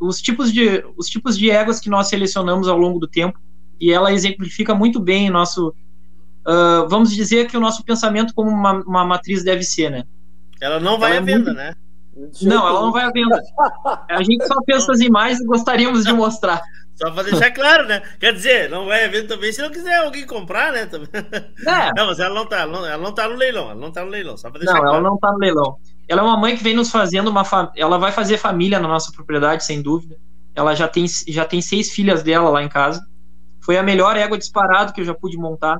os 0.00 0.20
tipos 0.20 0.52
de 0.52 0.84
os 0.96 1.06
tipos 1.08 1.36
de 1.36 1.50
éguas 1.50 1.78
que 1.78 1.90
nós 1.90 2.08
selecionamos 2.08 2.68
ao 2.68 2.78
longo 2.78 2.98
do 2.98 3.06
tempo, 3.06 3.38
e 3.78 3.92
ela 3.92 4.12
exemplifica 4.12 4.74
muito 4.74 4.98
bem 4.98 5.28
nosso 5.28 5.74
uh, 6.46 6.88
vamos 6.88 7.10
dizer 7.10 7.46
que 7.46 7.56
o 7.56 7.60
nosso 7.60 7.84
pensamento 7.84 8.34
como 8.34 8.50
uma, 8.50 8.72
uma 8.84 9.04
matriz 9.04 9.42
deve 9.42 9.62
ser, 9.62 9.90
né? 9.90 10.04
Ela 10.60 10.78
não 10.78 10.98
vai 10.98 11.16
ela 11.16 11.20
à 11.20 11.22
é 11.22 11.24
venda, 11.24 11.52
muito... 11.52 11.56
né? 11.56 11.74
Não, 12.42 12.68
ela 12.68 12.80
não 12.82 12.92
vai 12.92 13.04
à 13.04 13.10
venda. 13.10 13.40
A 14.10 14.22
gente 14.22 14.46
só 14.46 14.54
pensa 14.66 14.92
em 15.02 15.10
mais 15.10 15.40
e 15.40 15.44
gostaríamos 15.44 16.04
de 16.04 16.12
mostrar. 16.12 16.62
Só 16.94 17.10
para 17.10 17.22
deixar 17.24 17.50
claro, 17.50 17.88
né? 17.88 18.02
Quer 18.20 18.34
dizer, 18.34 18.70
não 18.70 18.86
vai 18.86 19.04
à 19.04 19.08
venda 19.08 19.28
também 19.28 19.52
se 19.52 19.62
não 19.62 19.70
quiser 19.70 19.96
alguém 19.96 20.26
comprar, 20.26 20.72
né? 20.72 20.88
É. 21.66 21.92
Não, 21.96 22.06
mas 22.06 22.20
ela 22.20 22.34
não 22.34 22.46
tá, 22.46 22.60
ela 22.60 22.98
não 22.98 23.12
tá 23.12 23.28
no 23.28 23.34
leilão, 23.34 23.70
ela 23.70 23.74
não 23.74 23.90
tá 23.90 24.04
no 24.04 24.10
leilão, 24.10 24.36
só 24.36 24.50
para 24.50 24.60
deixar 24.60 24.74
não, 24.74 24.80
claro. 24.82 24.92
Não, 24.92 25.00
ela 25.00 25.10
não 25.10 25.18
tá 25.18 25.32
no 25.32 25.38
leilão. 25.38 25.76
Ela 26.06 26.20
é 26.20 26.24
uma 26.24 26.36
mãe 26.36 26.56
que 26.56 26.62
vem 26.62 26.74
nos 26.74 26.90
fazendo 26.90 27.28
uma 27.28 27.44
fa... 27.44 27.72
ela 27.76 27.98
vai 27.98 28.12
fazer 28.12 28.36
família 28.36 28.78
na 28.78 28.86
nossa 28.86 29.10
propriedade, 29.10 29.64
sem 29.64 29.80
dúvida. 29.80 30.16
Ela 30.54 30.74
já 30.74 30.86
tem 30.86 31.06
já 31.28 31.44
tem 31.44 31.62
seis 31.62 31.90
filhas 31.90 32.22
dela 32.22 32.50
lá 32.50 32.62
em 32.62 32.68
casa. 32.68 33.02
Foi 33.64 33.78
a 33.78 33.82
melhor 33.82 34.16
égua 34.16 34.36
disparado 34.36 34.92
que 34.92 35.00
eu 35.00 35.04
já 35.04 35.14
pude 35.14 35.36
montar. 35.38 35.78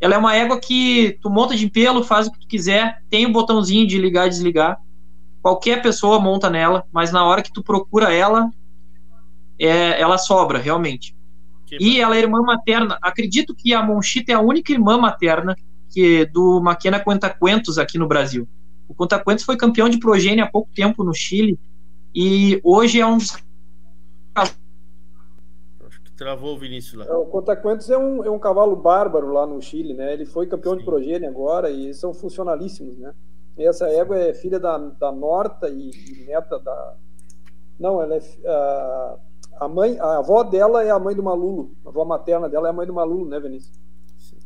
Ela 0.00 0.14
é 0.14 0.18
uma 0.18 0.34
égua 0.34 0.58
que 0.58 1.18
tu 1.20 1.28
monta 1.28 1.54
de 1.54 1.68
pelo, 1.68 2.02
faz 2.02 2.26
o 2.26 2.32
que 2.32 2.40
tu 2.40 2.48
quiser, 2.48 3.02
tem 3.10 3.26
o 3.26 3.32
botãozinho 3.32 3.86
de 3.86 3.98
ligar 3.98 4.26
e 4.26 4.30
desligar. 4.30 4.78
Qualquer 5.42 5.82
pessoa 5.82 6.18
monta 6.18 6.48
nela, 6.48 6.84
mas 6.92 7.12
na 7.12 7.24
hora 7.24 7.42
que 7.42 7.52
tu 7.52 7.62
procura 7.62 8.12
ela, 8.12 8.50
é, 9.58 10.00
ela 10.00 10.16
sobra, 10.16 10.58
realmente. 10.58 11.14
Que 11.66 11.76
e 11.76 11.96
bom. 11.96 12.02
ela 12.02 12.16
é 12.16 12.20
irmã 12.20 12.40
materna. 12.40 12.98
Acredito 13.02 13.54
que 13.54 13.74
a 13.74 13.82
Monchita 13.82 14.32
é 14.32 14.34
a 14.34 14.40
única 14.40 14.72
irmã 14.72 14.96
materna 14.98 15.54
que 15.90 16.24
do 16.26 16.60
Maquena 16.60 16.98
Quentacuentos 16.98 17.78
aqui 17.78 17.98
no 17.98 18.08
Brasil. 18.08 18.48
O 18.88 18.94
Quentacuentos 18.94 19.44
foi 19.44 19.56
campeão 19.56 19.88
de 19.88 19.98
progênie 19.98 20.40
há 20.40 20.46
pouco 20.46 20.70
tempo 20.74 21.04
no 21.04 21.14
Chile 21.14 21.58
e 22.14 22.60
hoje 22.64 23.00
é 23.00 23.06
um 23.06 23.18
dos 23.18 23.36
Travou 26.20 26.54
o 26.54 26.58
Vinícius 26.58 26.98
lá. 26.98 27.06
É, 27.06 27.16
o 27.16 27.24
Contacuentos 27.24 27.88
é 27.88 27.96
um, 27.96 28.22
é 28.22 28.30
um 28.30 28.38
cavalo 28.38 28.76
bárbaro 28.76 29.32
lá 29.32 29.46
no 29.46 29.58
Chile, 29.62 29.94
né? 29.94 30.12
Ele 30.12 30.26
foi 30.26 30.46
campeão 30.46 30.74
Sim. 30.74 30.80
de 30.80 30.84
progênie 30.84 31.26
agora 31.26 31.70
e 31.70 31.94
são 31.94 32.12
funcionalíssimos, 32.12 32.98
né? 32.98 33.14
E 33.56 33.66
essa 33.66 33.88
égua 33.88 34.18
é 34.18 34.34
filha 34.34 34.60
da, 34.60 34.76
da 34.76 35.10
Norta 35.10 35.70
e, 35.70 35.90
e 35.90 36.26
neta 36.26 36.58
da. 36.58 36.94
Não, 37.78 38.02
ela 38.02 38.16
é. 38.16 38.20
A, 38.46 39.16
a, 39.60 39.68
mãe, 39.68 39.98
a 39.98 40.18
avó 40.18 40.42
dela 40.42 40.84
é 40.84 40.90
a 40.90 40.98
mãe 40.98 41.16
do 41.16 41.22
Malulo. 41.22 41.74
A 41.86 41.88
avó 41.88 42.04
materna 42.04 42.50
dela 42.50 42.68
é 42.68 42.70
a 42.70 42.74
mãe 42.74 42.86
do 42.86 42.92
Malulo, 42.92 43.26
né, 43.26 43.40
Vinícius? 43.40 43.80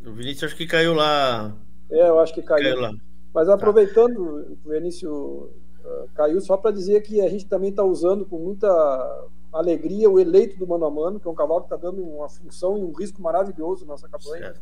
O 0.06 0.12
Vinícius 0.12 0.44
acho 0.44 0.56
que 0.56 0.68
caiu 0.68 0.94
lá. 0.94 1.56
É, 1.90 2.08
eu 2.08 2.20
acho 2.20 2.32
que 2.34 2.42
caiu. 2.42 2.62
caiu 2.62 2.80
lá. 2.82 2.92
Mas 3.34 3.48
aproveitando, 3.48 4.44
tá. 4.44 4.52
o 4.64 4.70
Vinícius 4.70 5.12
uh, 5.12 5.50
caiu, 6.14 6.40
só 6.40 6.56
para 6.56 6.70
dizer 6.70 7.00
que 7.00 7.20
a 7.20 7.28
gente 7.28 7.48
também 7.48 7.70
está 7.70 7.82
usando 7.82 8.24
com 8.24 8.38
muita 8.38 8.68
alegria 9.54 10.10
o 10.10 10.18
eleito 10.18 10.58
do 10.58 10.66
mano 10.66 10.84
a 10.84 10.90
mano, 10.90 11.20
que 11.20 11.28
é 11.28 11.30
um 11.30 11.34
cavalo 11.34 11.60
que 11.60 11.66
está 11.66 11.76
dando 11.76 12.02
uma 12.02 12.28
função 12.28 12.76
e 12.76 12.82
um 12.82 12.92
risco 12.92 13.22
maravilhoso 13.22 13.86
na 13.86 13.92
nossa 13.92 14.08
campanha. 14.08 14.52
Certo. 14.52 14.60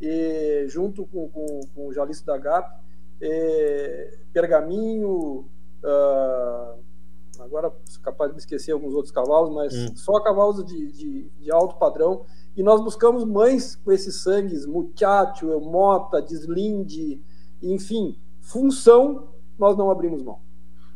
E 0.00 0.66
junto 0.68 1.06
com, 1.06 1.28
com, 1.28 1.60
com 1.74 1.88
o 1.88 1.92
Jalice 1.92 2.24
da 2.24 2.36
GAP, 2.36 2.78
é, 3.20 4.18
Pergaminho, 4.32 5.48
uh, 5.82 6.78
agora 7.40 7.72
capaz 8.02 8.30
de 8.30 8.36
me 8.36 8.40
esquecer 8.40 8.72
alguns 8.72 8.94
outros 8.94 9.10
cavalos, 9.10 9.50
mas 9.50 9.74
hum. 9.74 9.96
só 9.96 10.20
cavalos 10.20 10.64
de, 10.64 10.92
de, 10.92 11.30
de, 11.30 11.50
alto 11.50 11.76
padrão. 11.76 12.24
E 12.56 12.62
nós 12.62 12.80
buscamos 12.80 13.24
mães 13.24 13.76
com 13.76 13.90
esses 13.90 14.22
sangues, 14.22 14.66
Muchacho, 14.66 15.60
Mota, 15.60 16.20
Deslinde, 16.20 17.22
enfim, 17.62 18.16
função, 18.40 19.28
nós 19.58 19.76
não 19.76 19.90
abrimos 19.90 20.22
mão. 20.22 20.40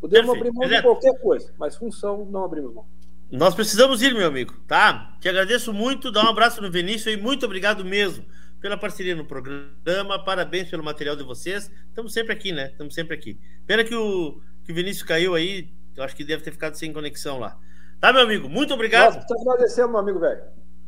Podemos 0.01 0.33
Perfeito. 0.33 0.57
abrir 0.57 0.69
mão 0.69 0.77
de 0.77 0.83
qualquer 0.83 1.21
coisa, 1.21 1.53
mas 1.59 1.77
função 1.77 2.25
não 2.25 2.45
abrimos 2.45 2.75
mão. 2.75 2.85
Nós 3.33 3.55
precisamos 3.55 4.03
ir, 4.03 4.13
meu 4.15 4.27
amigo, 4.27 4.55
tá? 4.69 5.17
Te 5.19 5.27
agradeço 5.27 5.73
muito, 5.73 6.13
dá 6.13 6.23
um 6.23 6.29
abraço 6.29 6.61
no 6.61 6.71
Vinícius 6.71 7.15
e 7.15 7.17
muito 7.17 7.47
obrigado 7.47 7.83
mesmo 7.83 8.27
pela 8.61 8.77
parceria 8.77 9.17
no 9.17 9.25
programa, 9.25 10.23
parabéns 10.23 10.69
pelo 10.69 10.85
material 10.85 11.17
de 11.17 11.23
vocês. 11.25 11.71
Estamos 11.89 12.13
sempre 12.13 12.35
aqui, 12.35 12.53
né? 12.53 12.67
Estamos 12.67 12.95
sempre 12.95 13.17
aqui. 13.17 13.41
Pena 13.67 13.85
que 13.85 13.95
o, 13.95 14.39
que 14.63 14.71
o 14.71 14.75
Vinícius 14.75 15.03
caiu 15.03 15.35
aí, 15.35 15.73
eu 15.97 16.05
acho 16.05 16.15
que 16.15 16.23
deve 16.23 16.43
ter 16.43 16.51
ficado 16.51 16.75
sem 16.75 16.93
conexão 16.93 17.39
lá. 17.39 17.59
Tá, 17.99 18.13
meu 18.13 18.21
amigo? 18.21 18.51
Muito 18.51 18.75
obrigado. 18.75 19.15
Nós 19.15 19.25
te 19.25 19.35
agradecemos, 19.41 19.91
meu 19.93 20.01
amigo 20.01 20.21
velho. 20.21 20.43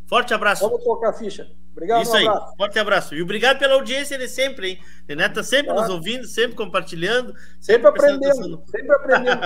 Forte 0.06 0.34
abraço. 0.34 0.68
Vamos 0.68 0.84
tocar 0.84 1.08
a 1.08 1.12
ficha. 1.14 1.50
Obrigado, 1.72 2.02
Isso 2.02 2.12
um 2.12 2.16
aí, 2.16 2.26
forte 2.58 2.78
abraço. 2.78 3.14
E 3.14 3.22
obrigado 3.22 3.58
pela 3.58 3.72
audiência 3.72 4.18
de 4.18 4.28
sempre, 4.28 4.68
hein? 4.68 5.16
Neto 5.16 5.36
tá 5.36 5.42
sempre 5.42 5.72
nos 5.72 5.88
ouvindo, 5.88 6.26
sempre 6.26 6.54
compartilhando. 6.54 7.34
Sempre, 7.58 7.88
sempre 7.88 7.88
aprendendo, 7.88 8.62
sempre 8.66 8.94
aprendendo. 8.94 9.40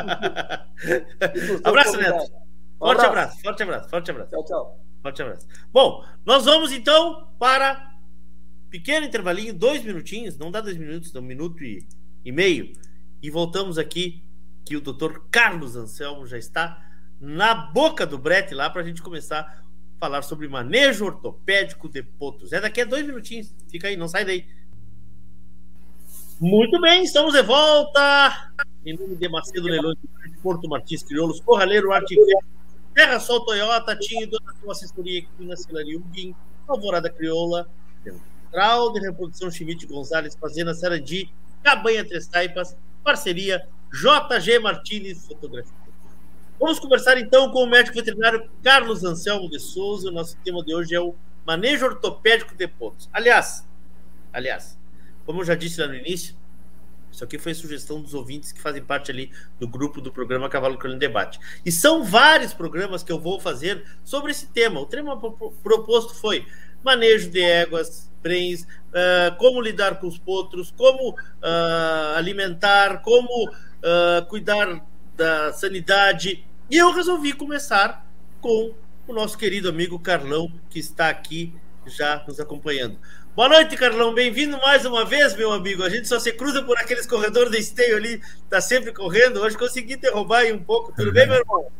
abraço, 1.62 1.96
Neto. 1.96 2.47
Forte 2.78 3.04
abraço. 3.04 3.06
abraço, 3.06 3.42
forte 3.42 3.62
abraço, 3.62 3.90
forte 3.90 4.10
abraço. 4.10 4.30
Tchau, 4.30 4.44
tchau. 4.44 4.80
Forte 5.02 5.22
abraço. 5.22 5.46
Bom, 5.72 6.04
nós 6.24 6.44
vamos 6.44 6.72
então 6.72 7.28
para 7.38 7.92
pequeno 8.70 9.06
intervalinho, 9.06 9.54
dois 9.54 9.82
minutinhos, 9.82 10.36
não 10.36 10.50
dá 10.50 10.60
dois 10.60 10.76
minutos, 10.76 11.10
dá 11.10 11.20
um 11.20 11.24
minuto 11.24 11.62
e, 11.64 11.86
e 12.24 12.30
meio. 12.30 12.72
E 13.22 13.30
voltamos 13.30 13.78
aqui, 13.78 14.22
que 14.64 14.76
o 14.76 14.80
doutor 14.80 15.26
Carlos 15.30 15.74
Anselmo 15.74 16.26
já 16.26 16.38
está 16.38 16.84
na 17.20 17.54
boca 17.54 18.06
do 18.06 18.18
brete 18.18 18.54
lá 18.54 18.70
para 18.70 18.82
a 18.82 18.84
gente 18.84 19.02
começar 19.02 19.40
a 19.40 19.98
falar 19.98 20.22
sobre 20.22 20.46
manejo 20.46 21.06
ortopédico 21.06 21.88
de 21.88 22.02
potros. 22.02 22.52
É 22.52 22.60
daqui 22.60 22.82
a 22.82 22.84
dois 22.84 23.04
minutinhos. 23.04 23.52
Fica 23.68 23.88
aí, 23.88 23.96
não 23.96 24.06
sai 24.06 24.24
daí. 24.24 24.46
Muito 26.40 26.80
bem, 26.80 27.02
estamos 27.02 27.32
de 27.32 27.42
volta. 27.42 28.52
Em 28.86 28.96
nome 28.96 29.16
de 29.16 29.28
Macedo 29.28 29.66
Leilões 29.66 29.96
de 30.00 30.38
Porto 30.40 30.68
Martins 30.68 31.02
Crioulos, 31.02 31.40
Corraleiro 31.40 31.92
Arte 31.92 32.14
Terra 32.94 33.20
Sol 33.20 33.44
Toyota, 33.44 33.96
Tinho, 33.96 34.28
Dona 34.28 34.54
Assessoria 34.70 35.20
aqui 35.20 35.30
na 35.44 35.56
Cilaria 35.56 35.98
Ugin, 35.98 36.34
Alvorada 36.66 37.08
Crioula, 37.08 37.68
Central 38.02 38.92
de 38.92 39.00
Reprodução 39.00 39.50
Schmidt 39.50 39.86
Gonzalez, 39.86 40.36
Fazenda 40.36 40.74
Sarandi, 40.74 41.32
Cabanha 41.62 42.04
Três 42.04 42.26
Taipas, 42.26 42.76
parceria 43.04 43.66
JG 43.92 44.58
Martins 44.58 45.26
Fotografia. 45.26 45.72
Vamos 46.60 46.80
conversar 46.80 47.16
então 47.18 47.50
com 47.52 47.62
o 47.62 47.66
médico 47.66 47.96
veterinário 47.96 48.50
Carlos 48.62 49.04
Anselmo 49.04 49.48
de 49.48 49.60
Souza. 49.60 50.08
O 50.08 50.12
nosso 50.12 50.36
tema 50.38 50.64
de 50.64 50.74
hoje 50.74 50.94
é 50.94 51.00
o 51.00 51.14
manejo 51.46 51.86
ortopédico 51.86 52.54
de 52.54 52.66
pontos. 52.66 53.08
Aliás, 53.12 53.66
aliás, 54.32 54.76
como 55.24 55.40
eu 55.40 55.44
já 55.44 55.54
disse 55.54 55.80
lá 55.80 55.86
no 55.86 55.94
início, 55.94 56.34
isso 57.18 57.24
aqui 57.24 57.36
foi 57.36 57.52
sugestão 57.52 58.00
dos 58.00 58.14
ouvintes 58.14 58.52
que 58.52 58.60
fazem 58.60 58.80
parte 58.80 59.10
ali 59.10 59.32
do 59.58 59.66
grupo 59.66 60.00
do 60.00 60.12
programa 60.12 60.48
Cavalo 60.48 60.78
Crioulo 60.78 61.00
Debate. 61.00 61.40
E 61.66 61.72
são 61.72 62.04
vários 62.04 62.54
programas 62.54 63.02
que 63.02 63.10
eu 63.10 63.18
vou 63.18 63.40
fazer 63.40 63.84
sobre 64.04 64.30
esse 64.30 64.46
tema. 64.46 64.78
O 64.78 64.86
tema 64.86 65.18
proposto 65.64 66.14
foi 66.14 66.46
manejo 66.84 67.28
de 67.28 67.42
éguas, 67.42 68.08
prens, 68.22 68.62
uh, 68.62 69.36
como 69.36 69.60
lidar 69.60 69.98
com 69.98 70.06
os 70.06 70.16
potros, 70.16 70.70
como 70.70 71.10
uh, 71.10 72.16
alimentar, 72.16 73.02
como 73.02 73.48
uh, 73.48 74.24
cuidar 74.28 74.86
da 75.16 75.52
sanidade. 75.52 76.46
E 76.70 76.76
eu 76.76 76.92
resolvi 76.92 77.32
começar 77.32 78.06
com 78.40 78.72
o 79.08 79.12
nosso 79.12 79.36
querido 79.36 79.68
amigo 79.68 79.98
Carlão, 79.98 80.52
que 80.70 80.78
está 80.78 81.08
aqui 81.08 81.52
já 81.84 82.22
nos 82.28 82.38
acompanhando. 82.38 82.96
Boa 83.38 83.48
noite, 83.48 83.76
Carlão. 83.76 84.12
Bem-vindo 84.12 84.58
mais 84.58 84.84
uma 84.84 85.04
vez, 85.04 85.36
meu 85.36 85.52
amigo. 85.52 85.84
A 85.84 85.88
gente 85.88 86.08
só 86.08 86.18
se 86.18 86.32
cruza 86.32 86.60
por 86.60 86.76
aqueles 86.76 87.06
corredores 87.06 87.52
de 87.52 87.58
esteio 87.58 87.96
ali, 87.96 88.20
tá 88.50 88.60
sempre 88.60 88.92
correndo. 88.92 89.40
Hoje 89.40 89.56
consegui 89.56 89.94
derrubar 89.94 90.38
aí 90.38 90.52
um 90.52 90.58
pouco. 90.58 90.92
Tudo 90.92 91.12
bem, 91.12 91.24
meu 91.24 91.36
irmão? 91.36 91.70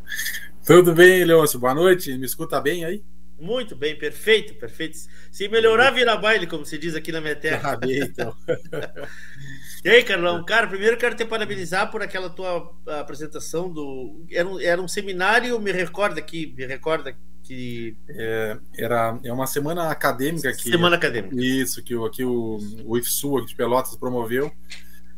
Tudo 0.64 0.94
bem, 0.94 1.24
Leôncio. 1.24 1.59
Boa 1.59 1.74
noite. 1.74 2.16
Me 2.16 2.24
escuta 2.24 2.61
bem 2.61 2.84
aí? 2.84 3.02
Muito 3.40 3.74
bem, 3.74 3.98
perfeito, 3.98 4.54
perfeito. 4.54 4.98
Se 5.32 5.48
melhorar, 5.48 5.90
vira 5.90 6.16
baile, 6.16 6.46
como 6.46 6.64
se 6.64 6.78
diz 6.78 6.94
aqui 6.94 7.11
na 7.11 7.20
minha 7.20 7.34
terra. 7.34 7.72
Ah, 7.72 7.76
bem, 7.76 8.02
então. 8.02 8.32
e 9.84 9.88
aí, 9.88 10.02
Carlão? 10.02 10.44
Cara, 10.44 10.66
primeiro 10.66 10.96
quero 10.96 11.14
te 11.14 11.24
parabenizar 11.24 11.90
por 11.90 12.02
aquela 12.02 12.30
tua 12.30 12.74
apresentação 13.00 13.70
do. 13.70 14.24
Era 14.30 14.48
um, 14.48 14.60
era 14.60 14.80
um 14.80 14.88
seminário, 14.88 15.58
me 15.60 15.72
recorda 15.72 16.18
aqui, 16.20 16.54
me 16.56 16.66
recorda 16.66 17.16
que. 17.42 17.96
É, 18.08 18.58
era, 18.76 19.18
é 19.24 19.32
uma 19.32 19.46
semana 19.46 19.90
acadêmica 19.90 20.52
que. 20.52 20.70
Semana 20.70 20.96
acadêmica. 20.96 21.34
Isso, 21.36 21.82
que, 21.82 21.94
que 22.10 22.24
o, 22.24 22.58
o 22.84 22.98
IFSU 22.98 23.38
aqui 23.38 23.48
de 23.48 23.54
Pelotas 23.56 23.96
promoveu. 23.96 24.52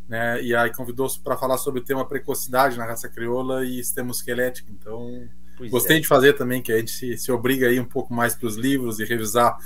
Né, 0.08 0.42
e 0.42 0.52
aí 0.56 0.72
convidou 0.72 1.08
para 1.22 1.36
falar 1.36 1.56
sobre 1.56 1.80
o 1.80 1.84
tema 1.84 2.04
precocidade 2.04 2.76
na 2.76 2.84
raça 2.84 3.08
crioula 3.08 3.64
e 3.64 3.76
sistema 3.76 4.11
esquelético. 4.11 4.68
Então, 4.72 5.28
Pois 5.61 5.70
Gostei 5.70 5.98
é. 5.98 6.00
de 6.00 6.06
fazer 6.06 6.32
também, 6.32 6.62
que 6.62 6.72
a 6.72 6.78
gente 6.78 6.90
se, 6.90 7.18
se 7.18 7.30
obriga 7.30 7.68
aí 7.68 7.78
um 7.78 7.84
pouco 7.84 8.14
mais 8.14 8.34
para 8.34 8.46
os 8.46 8.56
livros 8.56 8.98
e 8.98 9.04
revisar 9.04 9.58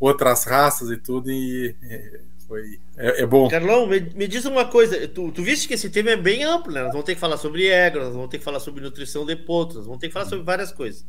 outras 0.00 0.42
raças 0.42 0.90
e 0.90 0.96
tudo, 0.96 1.30
e 1.30 1.76
é, 1.84 2.20
foi, 2.48 2.78
é, 2.96 3.22
é, 3.22 3.26
bom. 3.26 3.48
Carlão, 3.48 3.86
me, 3.86 4.00
me, 4.00 4.28
diz 4.28 4.44
uma 4.44 4.64
coisa, 4.64 5.08
tu, 5.08 5.32
tu 5.32 5.42
viste 5.42 5.66
que 5.66 5.74
esse 5.74 5.90
tema 5.90 6.10
é 6.10 6.16
bem 6.16 6.44
amplo, 6.44 6.72
né? 6.72 6.82
Nós 6.82 6.92
vamos 6.92 7.04
ter 7.04 7.14
que 7.14 7.20
falar 7.20 7.36
sobre 7.38 7.66
ego, 7.66 7.98
nós 7.98 8.14
vamos 8.14 8.28
ter 8.28 8.38
que 8.38 8.44
falar 8.44 8.60
sobre 8.60 8.82
nutrição 8.82 9.26
de 9.26 9.34
potros, 9.34 9.78
nós 9.78 9.86
vamos 9.86 10.00
ter 10.00 10.08
que 10.08 10.12
falar 10.12 10.26
sobre 10.26 10.44
várias 10.44 10.70
coisas. 10.70 11.04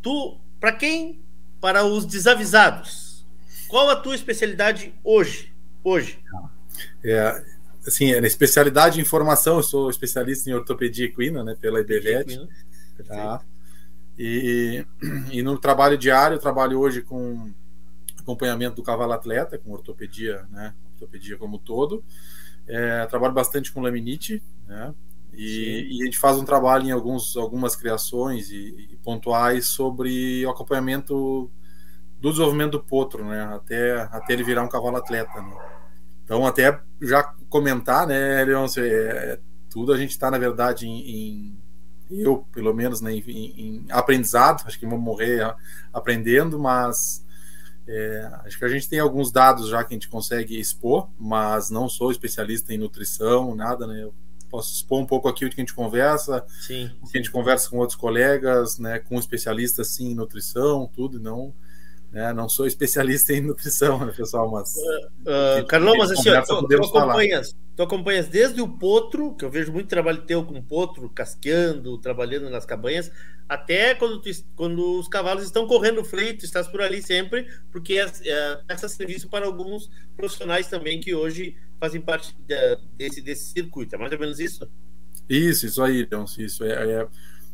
Tu, 0.00 0.38
para 0.60 0.72
quem? 0.72 1.20
Para 1.60 1.84
os 1.84 2.06
desavisados, 2.06 3.26
qual 3.68 3.90
a 3.90 3.96
tua 3.96 4.14
especialidade 4.14 4.94
hoje? 5.02 5.52
Hoje? 5.82 6.18
É, 7.04 7.42
assim, 7.86 8.12
é 8.12 8.20
na 8.20 8.26
especialidade 8.26 9.00
em 9.00 9.04
formação, 9.04 9.56
eu 9.56 9.62
sou 9.62 9.90
especialista 9.90 10.48
em 10.48 10.54
ortopedia 10.54 11.06
equina, 11.06 11.42
né, 11.42 11.56
pela 11.60 11.80
IBVET. 11.80 12.48
Tá? 13.06 13.42
E, 14.18 14.84
e 15.32 15.42
no 15.42 15.58
trabalho 15.58 15.98
diário, 15.98 16.36
eu 16.36 16.40
trabalho 16.40 16.78
hoje 16.78 17.02
com 17.02 17.52
acompanhamento 18.20 18.76
do 18.76 18.82
cavalo 18.82 19.12
atleta, 19.12 19.58
com 19.58 19.72
ortopedia, 19.72 20.46
né? 20.50 20.74
Ortopedia 20.94 21.36
como 21.36 21.58
todo. 21.58 22.04
É, 22.66 23.06
trabalho 23.06 23.34
bastante 23.34 23.72
com 23.72 23.80
laminite, 23.80 24.42
né? 24.66 24.94
E, 25.32 25.88
e, 25.90 26.02
a 26.02 26.04
gente 26.04 26.18
faz 26.18 26.36
um 26.36 26.44
trabalho 26.44 26.86
em 26.86 26.90
alguns, 26.90 27.36
algumas 27.36 27.76
criações 27.76 28.50
e, 28.50 28.88
e, 28.92 28.96
pontuais 28.96 29.66
sobre 29.66 30.44
o 30.44 30.50
acompanhamento 30.50 31.50
do 32.20 32.30
desenvolvimento 32.30 32.72
do 32.72 32.80
potro, 32.80 33.24
né? 33.24 33.42
Até, 33.54 34.02
até 34.12 34.32
ele 34.32 34.42
virar 34.42 34.62
um 34.62 34.68
cavalo 34.68 34.96
atleta. 34.96 35.40
Né? 35.40 35.56
Então, 36.24 36.46
até 36.46 36.80
já 37.00 37.22
comentar, 37.48 38.06
né, 38.06 38.44
Leôncio, 38.44 38.84
é, 38.84 39.40
tudo 39.68 39.92
a 39.92 39.96
gente 39.96 40.10
está, 40.10 40.30
na 40.30 40.38
verdade, 40.38 40.86
em, 40.86 41.00
em 41.00 41.60
eu, 42.10 42.46
pelo 42.52 42.74
menos, 42.74 43.00
né, 43.00 43.12
em, 43.12 43.20
em, 43.26 43.86
aprendizado, 43.90 44.64
acho 44.66 44.78
que 44.78 44.86
vou 44.86 44.98
morrer 44.98 45.54
aprendendo, 45.92 46.58
mas 46.58 47.24
é, 47.92 48.30
acho 48.44 48.56
que 48.56 48.64
a 48.64 48.68
gente 48.68 48.88
tem 48.88 49.00
alguns 49.00 49.32
dados 49.32 49.68
já 49.68 49.82
que 49.82 49.92
a 49.92 49.96
gente 49.96 50.08
consegue 50.08 50.58
expor, 50.60 51.08
mas 51.18 51.70
não 51.70 51.88
sou 51.88 52.12
especialista 52.12 52.72
em 52.72 52.78
nutrição, 52.78 53.54
nada, 53.56 53.84
né? 53.84 54.04
Eu 54.04 54.14
posso 54.48 54.72
expor 54.72 55.00
um 55.00 55.06
pouco 55.06 55.28
aqui 55.28 55.44
o 55.44 55.50
que 55.50 55.60
a 55.60 55.62
gente 55.62 55.74
conversa, 55.74 56.44
sim, 56.60 56.88
o 57.02 57.08
que 57.08 57.18
a 57.18 57.20
gente 57.20 57.32
conversa 57.32 57.68
com 57.68 57.78
outros 57.78 57.96
colegas, 57.96 58.78
né, 58.78 58.98
com 59.00 59.18
especialistas 59.18 59.88
sim 59.88 60.10
em 60.10 60.14
nutrição, 60.14 60.88
tudo, 60.92 61.20
não 61.20 61.52
né, 62.12 62.32
não 62.32 62.48
sou 62.48 62.66
especialista 62.66 63.32
em 63.32 63.40
nutrição, 63.40 64.04
né, 64.04 64.12
pessoal, 64.16 64.50
mas 64.50 64.74
uh, 64.76 65.60
uh, 65.60 65.66
Carlão, 65.66 65.94
mas 65.96 66.10
assim, 66.10 66.30
tu, 66.46 66.66
tu 66.66 66.96
acompanhas, 66.96 67.54
Tu 67.80 67.84
acompanhas 67.84 68.28
desde 68.28 68.60
o 68.60 68.68
potro, 68.68 69.34
que 69.34 69.42
eu 69.42 69.50
vejo 69.50 69.72
muito 69.72 69.88
trabalho 69.88 70.20
teu 70.26 70.44
com 70.44 70.60
potro, 70.60 71.08
casqueando, 71.08 71.96
trabalhando 71.96 72.50
nas 72.50 72.66
cabanhas, 72.66 73.10
até 73.48 73.94
quando, 73.94 74.20
tu, 74.20 74.28
quando 74.54 74.98
os 74.98 75.08
cavalos 75.08 75.44
estão 75.44 75.66
correndo 75.66 76.04
freio, 76.04 76.36
tu 76.36 76.44
estás 76.44 76.68
por 76.68 76.82
ali 76.82 77.00
sempre, 77.00 77.48
porque 77.72 77.94
é, 77.94 78.04
é, 78.26 78.60
essa 78.68 78.86
serviço 78.86 79.30
para 79.30 79.46
alguns 79.46 79.90
profissionais 80.14 80.66
também 80.66 81.00
que 81.00 81.14
hoje 81.14 81.56
fazem 81.80 82.02
parte 82.02 82.36
de, 82.46 82.54
desse, 82.98 83.22
desse 83.22 83.50
circuito. 83.50 83.94
É 83.94 83.98
mais 83.98 84.12
ou 84.12 84.18
menos 84.18 84.38
isso? 84.38 84.70
Isso, 85.26 85.64
isso 85.64 85.82
aí, 85.82 86.02
então, 86.02 86.26
isso 86.36 86.62
é, 86.62 87.00
é, 87.00 87.08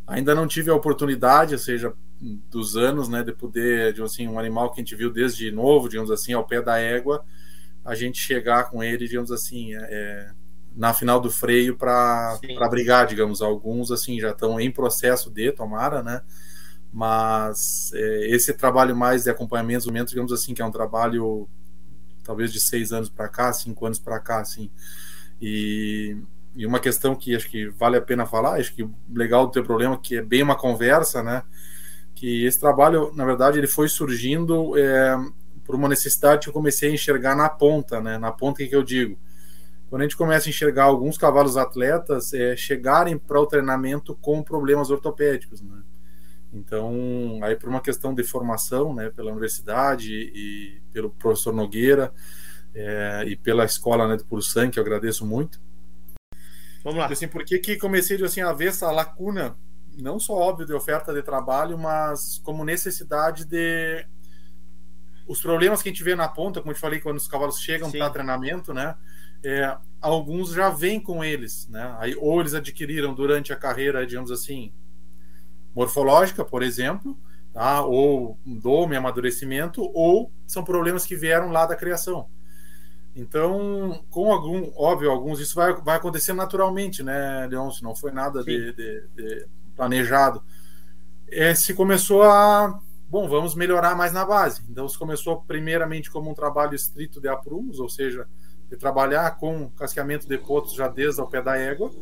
ainda 0.09 0.35
não 0.35 0.49
tive 0.49 0.71
a 0.71 0.75
oportunidade, 0.75 1.55
ou 1.55 1.61
seja, 1.61 1.93
dos 2.21 2.77
anos, 2.77 3.09
né, 3.09 3.23
de 3.23 3.33
poder, 3.33 3.93
de 3.93 4.03
assim, 4.03 4.27
um 4.27 4.39
animal 4.39 4.71
que 4.71 4.81
a 4.81 4.85
gente 4.85 4.95
viu 4.97 5.13
desde 5.13 5.51
novo, 5.51 5.89
digamos 5.89 6.11
assim, 6.11 6.33
ao 6.33 6.47
pé 6.47 6.63
da 6.63 6.79
égua, 6.79 7.25
a 7.85 7.95
gente 7.95 8.19
chegar 8.19 8.71
com 8.71 8.83
ele, 8.83 9.07
digamos 9.07 9.31
assim, 9.31 9.75
é, 9.75 9.79
é 9.91 10.31
na 10.77 10.93
final 10.93 11.19
do 11.19 11.31
freio 11.31 11.77
para 11.77 12.39
brigar, 12.71 13.07
digamos. 13.07 13.41
Alguns, 13.41 13.91
assim, 13.91 14.21
já 14.21 14.31
estão 14.31 14.61
em 14.61 14.71
processo 14.71 15.31
de 15.31 15.51
tomara, 15.51 16.03
né? 16.03 16.21
Mas 16.93 17.91
é, 17.95 18.29
esse 18.29 18.53
trabalho 18.53 18.95
mais 18.95 19.25
de 19.25 19.31
acompanhamento, 19.31 19.87
digamos 20.09 20.33
assim, 20.33 20.53
que 20.53 20.61
é 20.61 20.65
um 20.65 20.71
trabalho 20.71 21.49
talvez 22.23 22.53
de 22.53 22.61
seis 22.61 22.93
anos 22.93 23.09
para 23.09 23.29
cá, 23.29 23.53
cinco 23.53 23.87
anos 23.87 23.99
para 23.99 24.21
cá, 24.21 24.41
assim. 24.41 24.71
E, 25.41 26.17
e 26.55 26.67
uma 26.67 26.81
questão 26.81 27.15
que 27.15 27.35
acho 27.35 27.49
que 27.49 27.69
vale 27.69 27.97
a 27.97 28.03
pena 28.03 28.27
falar, 28.27 28.61
acho 28.61 28.75
que 28.75 28.87
legal 29.11 29.47
do 29.47 29.53
teu 29.53 29.65
problema, 29.65 29.99
que 29.99 30.17
é 30.17 30.23
bem 30.23 30.43
uma 30.43 30.57
conversa, 30.57 31.23
né? 31.23 31.43
Que 32.17 32.45
esse 32.45 32.59
trabalho, 32.59 33.13
na 33.15 33.25
verdade, 33.25 33.59
ele 33.59 33.69
foi 33.69 33.89
surgindo 33.89 34.77
é, 34.77 35.17
por 35.65 35.77
uma 35.77 35.89
necessidade 35.89 36.43
que 36.43 36.49
eu 36.49 36.53
comecei 36.53 36.91
a 36.91 36.93
enxergar 36.93 37.37
na 37.37 37.49
ponta, 37.49 38.01
né? 38.01 38.19
Na 38.19 38.33
ponta 38.33 38.59
que, 38.59 38.69
que 38.69 38.75
eu 38.75 38.83
digo. 38.83 39.17
Quando 39.89 40.03
a 40.03 40.05
gente 40.05 40.17
começa 40.17 40.49
a 40.49 40.51
enxergar 40.51 40.85
alguns 40.85 41.17
cavalos 41.17 41.57
atletas 41.57 42.35
é, 42.35 42.57
chegarem 42.57 43.17
para 43.17 43.41
o 43.41 43.47
treinamento 43.47 44.17
com 44.17 44.43
problemas 44.43 44.91
ortopédicos, 44.91 45.63
né? 45.63 45.83
Então, 46.53 47.39
aí 47.43 47.55
por 47.55 47.69
uma 47.69 47.81
questão 47.81 48.15
de 48.15 48.25
formação, 48.25 48.95
né, 48.95 49.11
pela 49.11 49.31
universidade 49.31 50.13
e 50.13 50.81
pelo 50.93 51.11
professor 51.11 51.53
Nogueira 51.53 52.13
é, 52.75 53.25
e 53.27 53.37
pela 53.37 53.65
escola 53.65 54.09
né, 54.09 54.17
do 54.17 54.25
Pursan, 54.25 54.71
que 54.71 54.79
eu 54.79 54.83
agradeço 54.83 55.27
muito. 55.27 55.61
Vamos 56.83 57.01
lá. 57.01 57.07
Assim, 57.07 57.29
por 57.29 57.45
que, 57.45 57.59
que 57.59 57.77
comecei 57.77 58.23
assim, 58.23 58.41
a 58.41 58.53
ver 58.53 58.69
essa 58.69 58.91
lacuna, 58.91 59.57
não 60.03 60.19
só 60.19 60.35
óbvio 60.35 60.67
de 60.67 60.73
oferta 60.73 61.13
de 61.13 61.23
trabalho, 61.23 61.79
mas 61.79 62.41
como 62.45 62.65
necessidade 62.65 63.45
de 63.45 64.07
os 65.27 65.41
problemas 65.41 65.83
que 65.83 65.89
a 65.89 65.93
gente 65.93 66.05
vê 66.05 66.15
na 66.15 66.29
ponta, 66.29 66.61
como 66.61 66.71
eu 66.71 66.75
te 66.77 66.81
falei, 66.81 67.01
quando 67.01 67.17
os 67.17 67.27
cavalos 67.27 67.59
chegam 67.59 67.91
para 67.91 68.11
treinamento, 68.11 68.73
né? 68.73 68.95
É, 69.45 69.77
alguns 70.01 70.51
já 70.51 70.71
vêm 70.71 71.01
com 71.01 71.25
eles, 71.25 71.69
né? 71.69 71.97
Aí, 71.99 72.15
ou 72.17 72.41
eles 72.41 72.55
adquiriram 72.55 73.13
durante 73.13 73.53
a 73.53 73.57
carreira, 73.57 74.07
digamos 74.07 74.31
assim, 74.31 74.73
morfológica, 75.75 76.45
por 76.45 76.63
exemplo, 76.63 77.19
tá? 77.53 77.83
ou 77.83 78.39
dome, 78.47 78.97
amadurecimento, 78.97 79.83
ou 79.93 80.33
são 80.47 80.63
problemas 80.63 81.05
que 81.05 81.17
vieram 81.17 81.51
lá 81.51 81.67
da 81.67 81.77
criação. 81.77 82.29
Então, 83.15 84.05
com 84.11 84.31
algum, 84.31 84.71
óbvio, 84.77 85.11
alguns 85.11 85.41
isso 85.41 85.55
vai, 85.55 85.75
vai 85.83 85.97
acontecer 85.97 86.35
naturalmente, 86.35 87.03
né, 87.03 87.47
Leôncio? 87.47 87.83
Não 87.83 87.97
foi 87.97 88.13
nada 88.13 88.45
de, 88.45 88.73
de, 88.75 89.09
de, 89.09 89.49
planejado. 89.77 90.43
É, 91.29 91.55
se 91.55 91.75
começou 91.75 92.23
a, 92.23 92.81
bom, 93.09 93.29
vamos 93.29 93.55
melhorar 93.55 93.95
mais 93.95 94.13
na 94.13 94.25
base. 94.25 94.63
Então, 94.69 94.89
se 94.89 94.99
começou 94.99 95.43
primeiramente 95.43 96.11
como 96.11 96.31
um 96.31 96.35
trabalho 96.35 96.75
estrito 96.75 97.21
de 97.21 97.29
aprumos, 97.29 97.79
ou 97.79 97.89
seja, 97.89 98.27
de 98.71 98.77
trabalhar 98.77 99.37
com 99.37 99.71
casqueamento 99.71 100.27
de 100.27 100.39
potos 100.39 100.75
já 100.75 100.89
desde 100.89 101.21
o 101.21 101.27
pé 101.27 101.43
da 101.43 101.57
égua, 101.57 101.93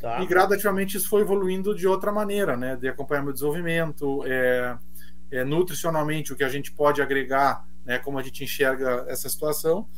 Tá. 0.00 0.22
E 0.22 0.26
gradativamente 0.26 0.96
isso 0.96 1.08
foi 1.08 1.22
evoluindo 1.22 1.74
de 1.74 1.86
outra 1.86 2.12
maneira, 2.12 2.56
né? 2.56 2.76
De 2.76 2.88
acompanhar 2.88 3.22
meu 3.22 3.32
desenvolvimento, 3.32 4.22
é, 4.24 4.76
é, 5.30 5.44
nutricionalmente 5.44 6.32
o 6.32 6.36
que 6.36 6.44
a 6.44 6.48
gente 6.48 6.72
pode 6.72 7.00
agregar, 7.00 7.66
né? 7.84 7.98
Como 7.98 8.18
a 8.18 8.22
gente 8.22 8.44
enxerga 8.44 9.04
essa 9.08 9.28
situação. 9.28 9.88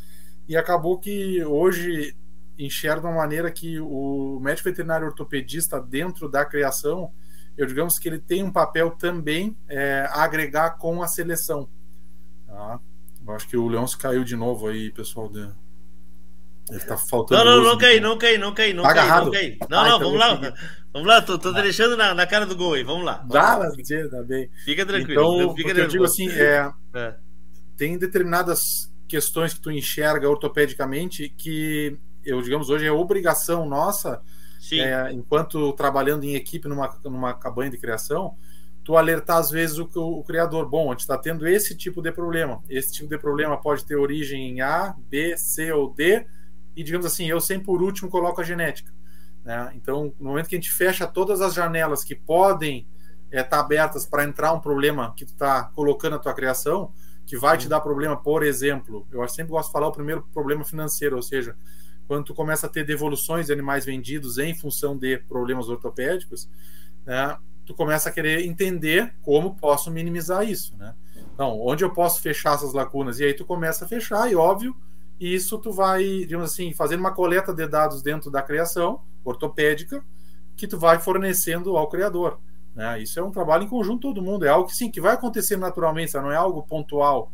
E 0.49 0.57
acabou 0.57 0.99
que 0.99 1.45
hoje 1.45 2.16
enxerga 2.59 3.06
uma 3.06 3.16
maneira 3.16 3.50
que 3.50 3.78
o 3.80 4.40
médico 4.40 4.68
veterinário 4.68 5.06
ortopedista 5.06 5.80
dentro 5.80 6.28
da 6.28 6.44
criação, 6.44 7.12
eu 7.56 7.66
digamos 7.66 7.98
que 7.98 8.09
ele 8.09 8.18
tem 8.18 8.42
um 8.42 8.50
papel 8.50 8.90
também 8.90 9.56
é, 9.68 10.09
a 10.11 10.24
agregar 10.24 10.70
com 10.78 11.02
a 11.02 11.09
seleção. 11.09 11.68
Tá? 12.46 12.80
Eu 13.26 13.34
acho 13.34 13.48
que 13.48 13.56
o 13.56 13.68
Leôncio 13.68 13.98
caiu 13.98 14.24
de 14.24 14.34
novo 14.34 14.66
aí, 14.66 14.90
pessoal. 14.90 15.28
De... 15.28 15.48
Ele 16.70 16.80
tá 16.80 16.96
faltando. 16.96 17.44
Não, 17.44 17.56
não, 17.59 17.64
não 17.64 17.78
cai, 17.78 18.00
não 18.00 18.18
cai, 18.18 18.38
não 18.38 18.54
cai, 18.54 18.72
não 18.72 18.82
tá 18.82 18.94
cai, 18.94 19.06
não. 19.06 19.68
Não, 19.68 19.78
ah, 19.78 19.88
não, 19.88 19.96
então 19.96 19.98
vamos 19.98 20.18
lá. 20.18 20.54
Vamos 20.92 21.09
lá, 21.09 21.22
tô, 21.22 21.38
tô 21.38 21.50
ah. 21.50 21.61
deixando 21.62 21.96
na, 21.96 22.14
na 22.14 22.26
cara 22.26 22.46
do 22.46 22.56
gol 22.56 22.74
aí, 22.74 22.82
vamos 22.82 23.04
lá. 23.04 23.24
Dá, 23.28 23.59
tá 24.11 24.22
bem. 24.22 24.50
Fica 24.64 24.84
tranquilo. 24.84 25.42
Então, 25.42 25.54
fica 25.54 25.70
eu 25.78 25.86
digo 25.86 26.04
assim, 26.04 26.28
é, 26.30 26.72
é. 26.94 27.14
tem 27.76 27.98
determinadas 27.98 28.90
questões 29.06 29.54
que 29.54 29.61
tu 29.61 29.70
enxerga 29.70 30.28
ortopedicamente 30.28 31.28
que 31.28 31.98
eu, 32.29 32.43
digamos, 32.43 32.70
hoje 32.70 32.87
é 32.87 32.93
obrigação 32.93 33.66
nossa, 33.66 34.22
é, 34.72 35.12
enquanto 35.12 35.72
trabalhando 35.72 36.24
em 36.24 36.35
equipe 36.35 36.68
numa, 36.68 36.95
numa 37.05 37.35
cabanha 37.35 37.70
de 37.70 37.79
criação, 37.79 38.37
tu 38.85 38.97
alertar 38.97 39.37
às 39.37 39.51
vezes 39.51 39.79
o, 39.79 39.89
o 39.95 40.24
criador, 40.24 40.68
bom, 40.68 40.89
a 40.89 40.93
gente 40.93 41.01
está 41.01 41.16
tendo 41.16 41.47
esse 41.47 41.76
tipo 41.76 42.03
de 42.03 42.11
problema. 42.11 42.62
Esse 42.68 42.93
tipo 42.93 43.09
de 43.09 43.18
problema 43.18 43.57
pode 43.61 43.85
ter 43.85 43.97
origem 43.97 44.51
em 44.51 44.61
A, 44.61 44.95
B, 44.99 45.37
C 45.37 45.72
ou 45.72 45.93
D, 45.93 46.26
e 46.74 46.83
digamos 46.83 47.07
assim, 47.07 47.29
eu 47.29 47.41
sempre 47.41 47.66
por 47.66 47.83
último 47.83 48.11
coloco 48.11 48.41
a 48.41 48.45
genética. 48.45 48.93
Né? 49.45 49.72
Então, 49.74 50.12
no 50.18 50.31
momento 50.31 50.49
que 50.49 50.57
a 50.57 50.59
gente 50.59 50.72
fecha 50.72 51.07
todas 51.07 51.41
as 51.41 51.55
janelas 51.55 52.05
que 52.05 52.14
podem 52.14 52.87
estar 53.26 53.41
é, 53.41 53.43
tá 53.43 53.61
abertas 53.61 54.07
para 54.07 54.24
entrar 54.24 54.53
um 54.53 54.61
problema 54.61 55.14
que 55.14 55.24
tu 55.24 55.33
está 55.33 55.64
colocando 55.74 56.12
na 56.12 56.18
tua 56.18 56.33
criação, 56.33 56.93
que 57.26 57.37
vai 57.37 57.59
te 57.59 57.68
dar 57.68 57.81
problema, 57.81 58.16
por 58.16 58.43
exemplo, 58.43 59.07
eu 59.12 59.26
sempre 59.29 59.51
gosto 59.51 59.68
de 59.68 59.72
falar 59.72 59.89
o 59.89 59.93
primeiro 59.93 60.26
problema 60.33 60.64
financeiro, 60.64 61.16
ou 61.16 61.22
seja, 61.22 61.55
quando 62.09 62.24
tu 62.24 62.34
começa 62.34 62.66
a 62.66 62.70
ter 62.70 62.84
devoluções 62.84 63.46
de 63.46 63.52
animais 63.52 63.84
vendidos 63.84 64.38
em 64.38 64.54
função 64.54 64.96
de 64.96 65.18
problemas 65.18 65.68
ortopédicos, 65.68 66.48
né, 67.04 67.36
tu 67.66 67.74
começa 67.74 68.09
a 68.09 68.12
querer 68.12 68.46
entender 68.46 69.14
como 69.22 69.54
posso 69.54 69.90
minimizar 69.90 70.48
isso, 70.48 70.74
né? 70.76 70.94
Então, 71.34 71.61
onde 71.61 71.84
eu 71.84 71.92
posso 71.92 72.20
fechar 72.22 72.54
essas 72.54 72.72
lacunas? 72.72 73.20
E 73.20 73.24
aí 73.24 73.34
tu 73.34 73.44
começa 73.44 73.84
a 73.84 73.88
fechar, 73.88 74.32
e 74.32 74.34
óbvio, 74.34 74.74
e 75.20 75.34
isso 75.34 75.59
tu 75.59 75.70
vai, 75.70 76.02
digamos 76.02 76.50
assim, 76.50 76.72
fazendo 76.72 77.00
uma 77.00 77.12
coleta 77.12 77.52
de 77.52 77.66
dados 77.66 78.02
dentro 78.02 78.30
da 78.30 78.40
criação 78.40 79.02
ortopédica 79.22 80.02
que 80.56 80.66
tu 80.66 80.78
vai 80.78 80.98
fornecendo 80.98 81.76
ao 81.76 81.88
criador. 81.88 82.40
Né? 82.74 83.02
Isso 83.02 83.20
é 83.20 83.22
um 83.22 83.30
trabalho 83.30 83.64
em 83.64 83.68
conjunto 83.68 84.00
todo 84.00 84.22
mundo, 84.22 84.46
é 84.46 84.48
algo 84.48 84.68
que 84.68 84.76
sim, 84.76 84.90
que 84.90 85.00
vai 85.00 85.14
acontecer 85.14 85.56
naturalmente, 85.56 86.14
não 86.14 86.32
é 86.32 86.36
algo 86.36 86.62
pontual. 86.62 87.30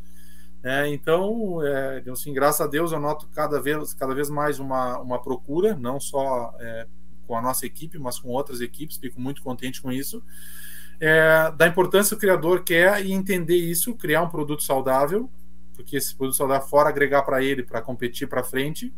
Né? 0.65 0.89
Então, 0.89 1.63
é, 1.63 2.03
assim, 2.11 2.33
graças 2.33 2.63
a 2.63 2.67
Deus 2.67 2.91
eu 2.91 2.99
noto 2.99 3.29
cada 3.35 3.61
vez, 3.61 3.93
cada 3.93 4.15
vez 4.15 4.31
mais 4.31 4.59
uma, 4.59 4.99
uma 4.99 5.21
procura, 5.21 5.77
não 5.77 6.01
só 6.01 6.55
é, 6.59 6.87
com 7.27 7.37
a 7.37 7.43
nossa 7.43 7.67
equipe, 7.67 7.99
mas 7.99 8.19
com 8.19 8.31
outras 8.31 8.63
equipes, 8.63 8.97
fico 8.97 9.21
muito 9.21 9.43
contente 9.43 9.83
com 9.83 9.93
isso. 9.93 10.25
É, 10.99 11.53
da 11.55 11.67
importância 11.67 12.17
o 12.17 12.19
criador 12.19 12.65
quer 12.65 13.05
e 13.05 13.13
entender 13.13 13.59
isso, 13.59 13.95
criar 13.95 14.23
um 14.23 14.31
produto 14.31 14.63
saudável, 14.63 15.29
porque 15.75 15.99
esse 15.99 16.17
produto 16.17 16.37
saudável, 16.37 16.67
fora 16.67 16.89
agregar 16.89 17.25
para 17.25 17.45
ele, 17.45 17.63
para 17.63 17.83
competir 17.83 18.27
para 18.27 18.43
frente, 18.43 18.91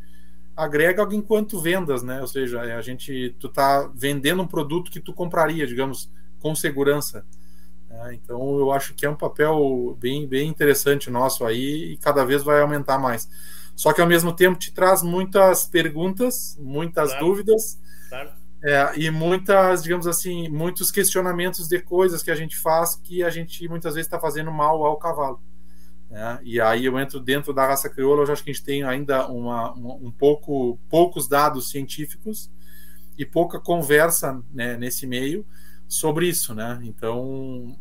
agrega 0.55 1.05
enquanto 1.11 1.61
vendas, 1.61 2.01
né? 2.01 2.21
Ou 2.21 2.29
seja, 2.29 2.65
é, 2.65 2.77
a 2.77 2.81
gente, 2.81 3.35
tu 3.41 3.49
tá 3.49 3.91
vendendo 3.93 4.41
um 4.41 4.47
produto 4.47 4.89
que 4.89 5.01
tu 5.01 5.13
compraria, 5.13 5.67
digamos, 5.67 6.09
com 6.39 6.55
segurança. 6.55 7.27
Né? 7.97 8.15
Então, 8.15 8.59
eu 8.59 8.71
acho 8.71 8.95
que 8.95 9.07
é 9.07 9.11
um 9.11 9.17
papel 9.17 9.97
bem, 9.99 10.27
bem 10.27 10.49
interessante 10.49 11.11
nosso 11.11 11.45
aí 11.45 11.93
e 11.93 11.97
cada 11.97 12.25
vez 12.25 12.43
vai 12.43 12.61
aumentar 12.61 12.99
mais. 12.99 13.29
Só 13.75 13.93
que 13.93 14.01
ao 14.01 14.07
mesmo 14.07 14.33
tempo 14.33 14.59
te 14.59 14.73
traz 14.73 15.03
muitas 15.03 15.67
perguntas, 15.67 16.57
muitas 16.61 17.11
claro. 17.11 17.27
dúvidas. 17.27 17.79
Claro. 18.09 18.31
É, 18.63 18.99
e 18.99 19.11
muitas, 19.11 19.83
digamos 19.83 20.07
assim, 20.07 20.49
muitos 20.49 20.91
questionamentos 20.91 21.69
de 21.69 21.79
coisas 21.81 22.23
que 22.23 22.31
a 22.31 22.35
gente 22.35 22.57
faz 22.57 22.97
que 22.97 23.23
a 23.23 23.31
gente 23.31 23.69
muitas 23.69 23.95
vezes 23.95 24.07
está 24.07 24.19
fazendo 24.19 24.51
mal 24.51 24.85
ao 24.85 24.97
cavalo. 24.97 25.41
Né? 26.11 26.39
E 26.43 26.61
aí 26.61 26.87
eu 26.87 26.99
entro 26.99 27.21
dentro 27.21 27.53
da 27.53 27.67
raça 27.67 27.91
crioula, 27.91 28.25
eu 28.25 28.33
acho 28.33 28.43
que 28.43 28.51
a 28.51 28.53
gente 28.53 28.65
tem 28.65 28.83
ainda 28.83 29.29
uma, 29.29 29.73
uma, 29.73 29.95
um 29.95 30.11
pouco 30.11 30.79
poucos 30.89 31.29
dados 31.29 31.71
científicos 31.71 32.51
e 33.19 33.25
pouca 33.25 33.61
conversa 33.61 34.43
né, 34.53 34.77
nesse 34.77 35.07
meio 35.07 35.47
sobre 35.87 36.29
isso, 36.29 36.55
né? 36.55 36.81
Então 36.83 37.79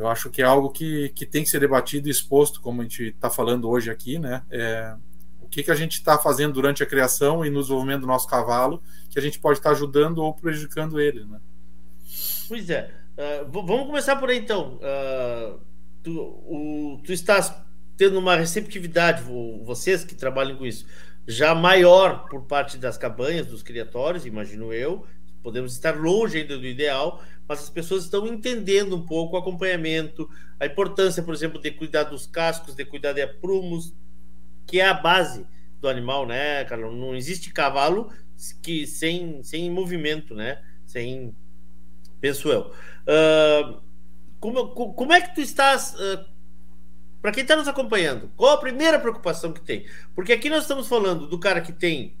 eu 0.00 0.08
acho 0.08 0.30
que 0.30 0.42
é 0.42 0.44
algo 0.44 0.70
que, 0.70 1.10
que 1.10 1.26
tem 1.26 1.44
que 1.44 1.50
ser 1.50 1.60
debatido 1.60 2.08
e 2.08 2.10
exposto, 2.10 2.60
como 2.60 2.80
a 2.80 2.84
gente 2.84 3.04
está 3.04 3.30
falando 3.30 3.68
hoje 3.68 3.90
aqui, 3.90 4.18
né? 4.18 4.42
É, 4.50 4.94
o 5.40 5.46
que, 5.46 5.62
que 5.62 5.70
a 5.70 5.74
gente 5.74 5.94
está 5.94 6.18
fazendo 6.18 6.54
durante 6.54 6.82
a 6.82 6.86
criação 6.86 7.44
e 7.44 7.50
no 7.50 7.60
desenvolvimento 7.60 8.02
do 8.02 8.06
nosso 8.06 8.28
cavalo 8.28 8.82
que 9.08 9.18
a 9.18 9.22
gente 9.22 9.38
pode 9.38 9.58
estar 9.58 9.70
tá 9.70 9.76
ajudando 9.76 10.18
ou 10.18 10.32
prejudicando 10.34 11.00
ele, 11.00 11.24
né? 11.24 11.40
Pois 12.48 12.70
é. 12.70 12.90
Uh, 13.16 13.50
vamos 13.50 13.86
começar 13.86 14.16
por 14.16 14.30
aí 14.30 14.38
então. 14.38 14.78
Uh 14.78 15.70
tu, 16.02 16.20
o, 16.20 17.00
tu 17.04 17.12
estás 17.12 17.54
tendo 17.96 18.18
uma 18.18 18.36
receptividade, 18.36 19.22
vocês 19.62 20.04
que 20.04 20.14
trabalham 20.14 20.56
com 20.56 20.64
isso, 20.64 20.86
já 21.26 21.54
maior 21.54 22.28
por 22.28 22.42
parte 22.42 22.78
das 22.78 22.96
cabanhas, 22.96 23.46
dos 23.46 23.62
criatórios, 23.62 24.24
imagino 24.24 24.72
eu. 24.72 25.06
Podemos 25.42 25.72
estar 25.72 25.96
longe 25.96 26.38
ainda 26.38 26.58
do 26.58 26.66
ideal, 26.66 27.22
mas 27.50 27.64
as 27.64 27.68
pessoas 27.68 28.04
estão 28.04 28.28
entendendo 28.28 28.94
um 28.94 29.04
pouco 29.04 29.34
o 29.34 29.36
acompanhamento, 29.36 30.30
a 30.60 30.66
importância, 30.66 31.20
por 31.20 31.34
exemplo, 31.34 31.60
de 31.60 31.72
cuidar 31.72 32.04
dos 32.04 32.24
cascos, 32.24 32.76
de 32.76 32.84
cuidar 32.84 33.12
de 33.12 33.22
aprumos, 33.22 33.92
que 34.68 34.78
é 34.78 34.86
a 34.86 34.94
base 34.94 35.44
do 35.80 35.88
animal, 35.88 36.28
né, 36.28 36.64
Carlão? 36.66 36.92
Não 36.92 37.12
existe 37.12 37.52
cavalo 37.52 38.08
que 38.62 38.86
sem, 38.86 39.42
sem 39.42 39.68
movimento, 39.68 40.32
né? 40.32 40.62
Sem, 40.86 41.34
penso 42.20 42.50
eu. 42.50 42.70
Uh, 43.02 43.82
como, 44.38 44.68
como 44.68 45.12
é 45.12 45.20
que 45.20 45.34
tu 45.34 45.40
estás. 45.40 45.94
Uh, 45.94 46.24
para 47.20 47.32
quem 47.32 47.42
está 47.42 47.56
nos 47.56 47.66
acompanhando, 47.66 48.30
qual 48.36 48.52
a 48.52 48.60
primeira 48.60 48.96
preocupação 49.00 49.52
que 49.52 49.60
tem? 49.60 49.86
Porque 50.14 50.32
aqui 50.32 50.48
nós 50.48 50.62
estamos 50.62 50.86
falando 50.86 51.26
do 51.26 51.36
cara 51.36 51.60
que 51.60 51.72
tem 51.72 52.16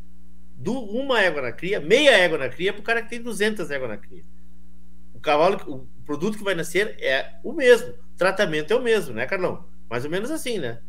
do, 0.56 0.76
uma 0.76 1.20
égua 1.20 1.40
na 1.40 1.52
cria, 1.52 1.78
meia 1.78 2.18
égua 2.18 2.36
na 2.36 2.48
cria, 2.48 2.72
para 2.72 2.80
o 2.80 2.84
cara 2.84 3.00
que 3.00 3.10
tem 3.10 3.22
200 3.22 3.70
éguas 3.70 3.90
na 3.90 3.96
cria. 3.96 4.24
O 5.20 5.22
cavalo, 5.22 5.60
o 5.66 5.86
produto 6.02 6.38
que 6.38 6.44
vai 6.44 6.54
nascer 6.54 6.96
é 6.98 7.34
o 7.44 7.52
mesmo. 7.52 7.90
O 7.90 8.16
tratamento 8.16 8.72
é 8.72 8.76
o 8.76 8.82
mesmo, 8.82 9.12
né, 9.12 9.26
Carlão? 9.26 9.66
Mais 9.88 10.02
ou 10.02 10.10
menos 10.10 10.30
assim, 10.30 10.58
né? 10.58 10.80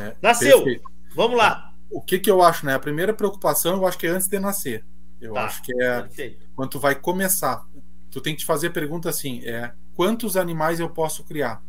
É, 0.00 0.16
Nasceu. 0.22 0.64
Perfeito. 0.64 0.90
Vamos 1.14 1.36
lá. 1.36 1.74
O 1.90 2.00
que, 2.00 2.18
que 2.18 2.30
eu 2.30 2.42
acho, 2.42 2.64
né? 2.64 2.72
A 2.72 2.78
primeira 2.78 3.12
preocupação, 3.12 3.76
eu 3.76 3.86
acho 3.86 3.98
que 3.98 4.06
é 4.06 4.10
antes 4.10 4.26
de 4.26 4.38
nascer. 4.38 4.86
Eu 5.20 5.34
tá, 5.34 5.44
acho 5.44 5.62
que 5.62 5.70
é 5.82 6.00
perfeito. 6.00 6.46
quando 6.56 6.70
tu 6.70 6.80
vai 6.80 6.94
começar. 6.94 7.62
Tu 8.10 8.22
tem 8.22 8.34
que 8.34 8.40
te 8.40 8.46
fazer 8.46 8.68
a 8.68 8.70
pergunta 8.70 9.10
assim: 9.10 9.42
é 9.44 9.74
quantos 9.94 10.34
animais 10.34 10.80
eu 10.80 10.88
posso 10.88 11.22
criar. 11.24 11.62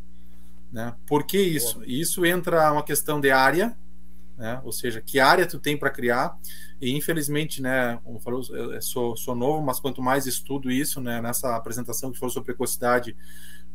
Né? 0.71 0.95
Por 1.05 1.25
que 1.25 1.37
isso? 1.37 1.75
Boa. 1.75 1.85
Isso 1.85 2.25
entra 2.25 2.71
uma 2.71 2.83
questão 2.83 3.19
de 3.19 3.29
área, 3.29 3.77
né? 4.37 4.61
Ou 4.63 4.71
seja, 4.71 5.01
que 5.01 5.19
área 5.19 5.45
tu 5.45 5.59
tem 5.59 5.77
para 5.77 5.89
criar. 5.89 6.37
E 6.81 6.91
infelizmente, 6.91 7.61
né, 7.61 7.99
como 8.03 8.19
falou, 8.19 8.43
eu 8.51 8.81
sou, 8.81 9.15
sou 9.15 9.35
novo, 9.35 9.61
mas 9.61 9.79
quanto 9.79 10.01
mais 10.01 10.25
estudo 10.25 10.71
isso, 10.71 10.99
né, 10.99 11.21
nessa 11.21 11.55
apresentação 11.55 12.11
que 12.11 12.19
falou 12.19 12.31
sobre 12.31 12.47
precocidade, 12.47 13.15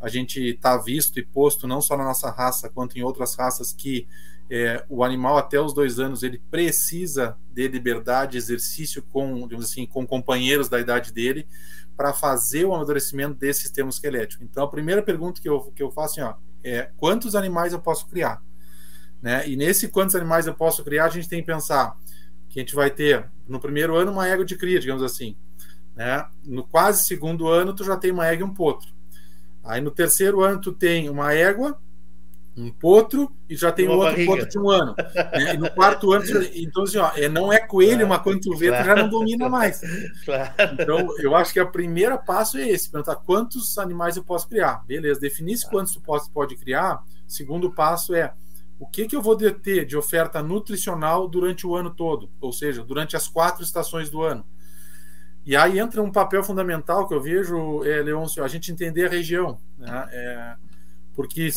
a 0.00 0.08
gente 0.08 0.40
está 0.40 0.76
visto 0.76 1.18
e 1.18 1.24
posto 1.24 1.66
não 1.66 1.80
só 1.80 1.96
na 1.96 2.04
nossa 2.04 2.30
raça, 2.30 2.68
quanto 2.68 2.98
em 2.98 3.02
outras 3.02 3.34
raças 3.34 3.72
que 3.72 4.06
é, 4.50 4.84
o 4.88 5.04
animal 5.04 5.36
até 5.36 5.60
os 5.60 5.74
dois 5.74 5.98
anos 5.98 6.22
ele 6.22 6.38
precisa 6.50 7.36
de 7.52 7.68
liberdade, 7.68 8.38
exercício 8.38 9.02
com, 9.02 9.46
assim, 9.58 9.86
com 9.86 10.06
companheiros 10.06 10.68
da 10.68 10.80
idade 10.80 11.12
dele 11.12 11.46
para 11.96 12.12
fazer 12.12 12.64
o 12.64 12.74
amadurecimento 12.74 13.34
desse 13.34 13.62
sistema 13.62 13.90
esquelético. 13.90 14.44
Então 14.44 14.64
a 14.64 14.70
primeira 14.70 15.02
pergunta 15.02 15.40
que 15.40 15.48
eu, 15.48 15.60
que 15.72 15.82
eu 15.82 15.90
faço 15.90 16.20
assim, 16.20 16.30
ó, 16.30 16.34
é 16.64 16.90
quantos 16.96 17.34
animais 17.34 17.72
eu 17.72 17.80
posso 17.80 18.06
criar? 18.06 18.42
Né? 19.20 19.48
E 19.48 19.56
nesse 19.56 19.88
quantos 19.88 20.14
animais 20.14 20.46
eu 20.46 20.54
posso 20.54 20.84
criar, 20.84 21.06
a 21.06 21.10
gente 21.10 21.28
tem 21.28 21.40
que 21.40 21.46
pensar 21.46 21.96
que 22.48 22.58
a 22.58 22.62
gente 22.62 22.74
vai 22.74 22.90
ter 22.90 23.28
no 23.46 23.60
primeiro 23.60 23.96
ano 23.96 24.12
uma 24.12 24.26
égua 24.26 24.44
de 24.44 24.56
cria, 24.56 24.80
digamos 24.80 25.02
assim. 25.02 25.36
Né? 25.94 26.24
No 26.44 26.64
quase 26.64 27.04
segundo 27.04 27.48
ano, 27.48 27.74
tu 27.74 27.84
já 27.84 27.96
tem 27.96 28.10
uma 28.10 28.26
égua 28.26 28.46
e 28.46 28.50
um 28.50 28.54
potro. 28.54 28.88
Aí 29.64 29.80
no 29.80 29.90
terceiro 29.90 30.42
ano, 30.42 30.60
tu 30.60 30.72
tem 30.72 31.08
uma 31.08 31.32
égua 31.32 31.78
um 32.58 32.72
potro 32.72 33.30
e 33.48 33.54
já 33.54 33.70
tem 33.70 33.88
outro 33.88 34.10
barriga. 34.10 34.32
potro 34.32 34.48
de 34.48 34.58
um 34.58 34.68
ano. 34.68 34.94
Né? 34.96 35.54
E 35.54 35.56
no 35.56 35.70
quarto 35.70 36.12
ano, 36.12 36.24
então 36.54 36.82
assim, 36.82 36.98
ó, 36.98 37.12
é, 37.14 37.28
não 37.28 37.52
é 37.52 37.58
coelho, 37.60 37.98
claro, 37.98 38.08
mas 38.08 38.22
quando 38.22 38.40
tu 38.40 38.56
vê, 38.56 38.68
claro. 38.68 38.82
tu 38.82 38.86
já 38.86 38.96
não 38.96 39.08
domina 39.08 39.48
mais. 39.48 39.80
Claro. 40.24 40.52
Então, 40.72 41.08
eu 41.20 41.36
acho 41.36 41.52
que 41.52 41.60
o 41.60 41.70
primeiro 41.70 42.18
passo 42.18 42.58
é 42.58 42.68
esse: 42.68 42.90
perguntar 42.90 43.16
quantos 43.16 43.78
animais 43.78 44.16
eu 44.16 44.24
posso 44.24 44.48
criar. 44.48 44.84
Beleza, 44.86 45.20
definir 45.20 45.56
quantos 45.70 45.94
tu 45.94 46.00
pode, 46.00 46.28
pode 46.30 46.56
criar. 46.56 47.02
Segundo 47.26 47.70
passo 47.70 48.14
é 48.14 48.32
o 48.78 48.86
que, 48.86 49.06
que 49.06 49.16
eu 49.16 49.22
vou 49.22 49.36
ter 49.36 49.84
de 49.84 49.96
oferta 49.96 50.42
nutricional 50.42 51.26
durante 51.28 51.66
o 51.66 51.74
ano 51.74 51.90
todo, 51.90 52.30
ou 52.40 52.52
seja, 52.52 52.84
durante 52.84 53.16
as 53.16 53.26
quatro 53.26 53.62
estações 53.62 54.08
do 54.08 54.22
ano. 54.22 54.44
E 55.44 55.56
aí 55.56 55.78
entra 55.78 56.02
um 56.02 56.12
papel 56.12 56.44
fundamental 56.44 57.08
que 57.08 57.14
eu 57.14 57.20
vejo, 57.20 57.82
é, 57.84 58.02
Leôncio, 58.02 58.44
a 58.44 58.48
gente 58.48 58.70
entender 58.70 59.06
a 59.06 59.08
região. 59.08 59.58
Né? 59.78 60.08
É, 60.12 60.56
porque 61.14 61.50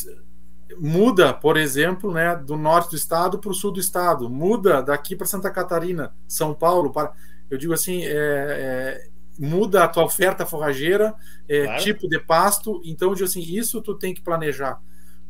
muda, 0.79 1.33
por 1.33 1.57
exemplo, 1.57 2.11
né, 2.11 2.35
do 2.35 2.55
norte 2.55 2.91
do 2.91 2.95
estado 2.95 3.37
para 3.37 3.51
o 3.51 3.53
sul 3.53 3.71
do 3.71 3.79
estado, 3.79 4.29
muda 4.29 4.81
daqui 4.81 5.15
para 5.15 5.27
Santa 5.27 5.51
Catarina, 5.51 6.13
São 6.27 6.53
Paulo, 6.53 6.91
para 6.91 7.13
eu 7.49 7.57
digo 7.57 7.73
assim, 7.73 8.03
é, 8.05 8.13
é, 8.13 9.07
muda 9.37 9.83
a 9.83 9.87
tua 9.87 10.05
oferta 10.05 10.45
forrageira, 10.45 11.13
é, 11.49 11.65
claro. 11.65 11.83
tipo 11.83 12.07
de 12.07 12.17
pasto, 12.17 12.81
então 12.85 13.09
eu 13.09 13.15
digo 13.15 13.27
assim, 13.27 13.41
isso 13.41 13.81
tu 13.81 13.93
tem 13.93 14.13
que 14.13 14.21
planejar, 14.21 14.79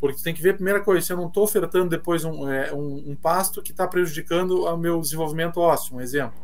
porque 0.02 0.18
tu 0.18 0.24
tem 0.24 0.34
que 0.34 0.42
ver 0.42 0.50
a 0.50 0.56
primeira 0.56 0.82
coisa, 0.82 1.06
se 1.06 1.14
eu 1.14 1.18
não 1.18 1.28
estou 1.28 1.44
ofertando 1.44 1.88
depois 1.90 2.26
um, 2.26 2.52
é, 2.52 2.74
um, 2.74 3.12
um 3.12 3.16
pasto 3.16 3.62
que 3.62 3.72
está 3.72 3.88
prejudicando 3.88 4.66
o 4.66 4.76
meu 4.78 5.00
desenvolvimento 5.00 5.58
ósseo, 5.62 5.96
um 5.96 6.02
exemplo. 6.02 6.42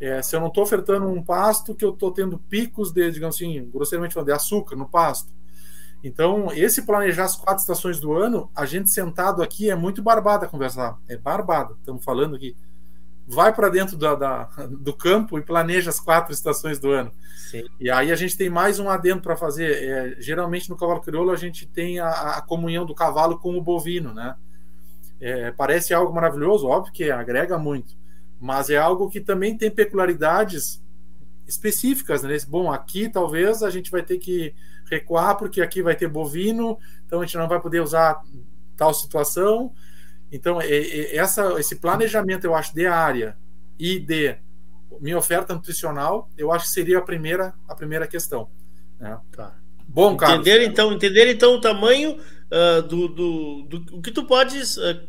É, 0.00 0.20
se 0.22 0.34
eu 0.34 0.40
não 0.40 0.48
estou 0.48 0.64
ofertando 0.64 1.06
um 1.06 1.22
pasto 1.22 1.74
que 1.74 1.84
eu 1.84 1.90
estou 1.90 2.10
tendo 2.10 2.38
picos 2.38 2.90
de, 2.92 3.10
digamos 3.10 3.36
assim, 3.36 3.70
grosseiramente 3.72 4.14
falando, 4.14 4.26
de 4.26 4.32
açúcar 4.32 4.76
no 4.76 4.88
pasto, 4.88 5.30
então, 6.02 6.52
esse 6.52 6.82
planejar 6.82 7.24
as 7.24 7.36
quatro 7.36 7.60
estações 7.60 7.98
do 7.98 8.12
ano, 8.12 8.50
a 8.54 8.64
gente 8.64 8.88
sentado 8.90 9.42
aqui 9.42 9.70
é 9.70 9.74
muito 9.74 10.02
barbada 10.02 10.46
conversar. 10.46 10.98
É 11.08 11.16
barbada, 11.16 11.74
estamos 11.78 12.04
falando 12.04 12.36
aqui. 12.36 12.56
Vai 13.26 13.52
para 13.52 13.68
dentro 13.68 13.96
da, 13.96 14.14
da, 14.14 14.44
do 14.68 14.92
campo 14.92 15.36
e 15.36 15.42
planeja 15.42 15.90
as 15.90 15.98
quatro 15.98 16.32
estações 16.32 16.78
do 16.78 16.92
ano. 16.92 17.10
Sim. 17.50 17.64
E 17.80 17.90
aí 17.90 18.12
a 18.12 18.16
gente 18.16 18.36
tem 18.36 18.48
mais 18.48 18.78
um 18.78 18.88
adendo 18.88 19.22
para 19.22 19.36
fazer. 19.36 19.82
É, 19.82 20.20
geralmente 20.20 20.70
no 20.70 20.76
cavalo 20.76 21.00
crioulo 21.00 21.32
a 21.32 21.36
gente 21.36 21.66
tem 21.66 21.98
a, 21.98 22.08
a, 22.08 22.42
comunhão 22.42 22.86
do 22.86 22.94
cavalo 22.94 23.38
com 23.38 23.56
o 23.56 23.62
bovino, 23.62 24.14
né? 24.14 24.36
É, 25.20 25.50
parece 25.50 25.92
algo 25.94 26.14
maravilhoso, 26.14 26.68
óbvio 26.68 26.92
que 26.92 27.10
agrega 27.10 27.58
muito, 27.58 27.96
mas 28.38 28.68
é 28.68 28.76
algo 28.76 29.08
que 29.08 29.20
também 29.20 29.56
tem 29.56 29.70
peculiaridades 29.70 30.82
específicas, 31.46 32.22
né? 32.22 32.36
Bom, 32.46 32.70
aqui 32.70 33.08
talvez 33.08 33.62
a 33.62 33.70
gente 33.70 33.90
vai 33.90 34.02
ter 34.02 34.18
que 34.18 34.54
recuar 34.90 35.36
porque 35.36 35.62
aqui 35.62 35.82
vai 35.82 35.96
ter 35.96 36.08
bovino, 36.08 36.78
então 37.06 37.20
a 37.20 37.24
gente 37.24 37.38
não 37.38 37.48
vai 37.48 37.60
poder 37.60 37.80
usar 37.80 38.20
tal 38.76 38.92
situação. 38.92 39.72
Então, 40.30 40.58
essa, 40.60 41.58
esse 41.58 41.76
planejamento, 41.76 42.44
eu 42.44 42.54
acho, 42.54 42.74
de 42.74 42.86
área 42.86 43.36
e 43.78 43.98
de 43.98 44.36
minha 45.00 45.18
oferta 45.18 45.54
nutricional, 45.54 46.28
eu 46.36 46.52
acho 46.52 46.66
que 46.66 46.70
seria 46.72 46.98
a 46.98 47.02
primeira, 47.02 47.54
a 47.68 47.74
primeira 47.74 48.06
questão. 48.06 48.48
Né? 48.98 49.18
Tá. 49.32 49.54
Bom, 49.86 50.16
Carlos. 50.16 50.40
Entender, 50.46 50.64
então, 50.64 50.92
entender 50.92 51.30
então 51.30 51.54
o 51.54 51.60
tamanho 51.60 52.18
uh, 52.18 52.82
do, 52.82 53.08
do, 53.08 53.62
do, 53.62 54.02
que 54.02 54.10
tu 54.10 54.24
podes 54.24 54.76
uh, 54.76 55.00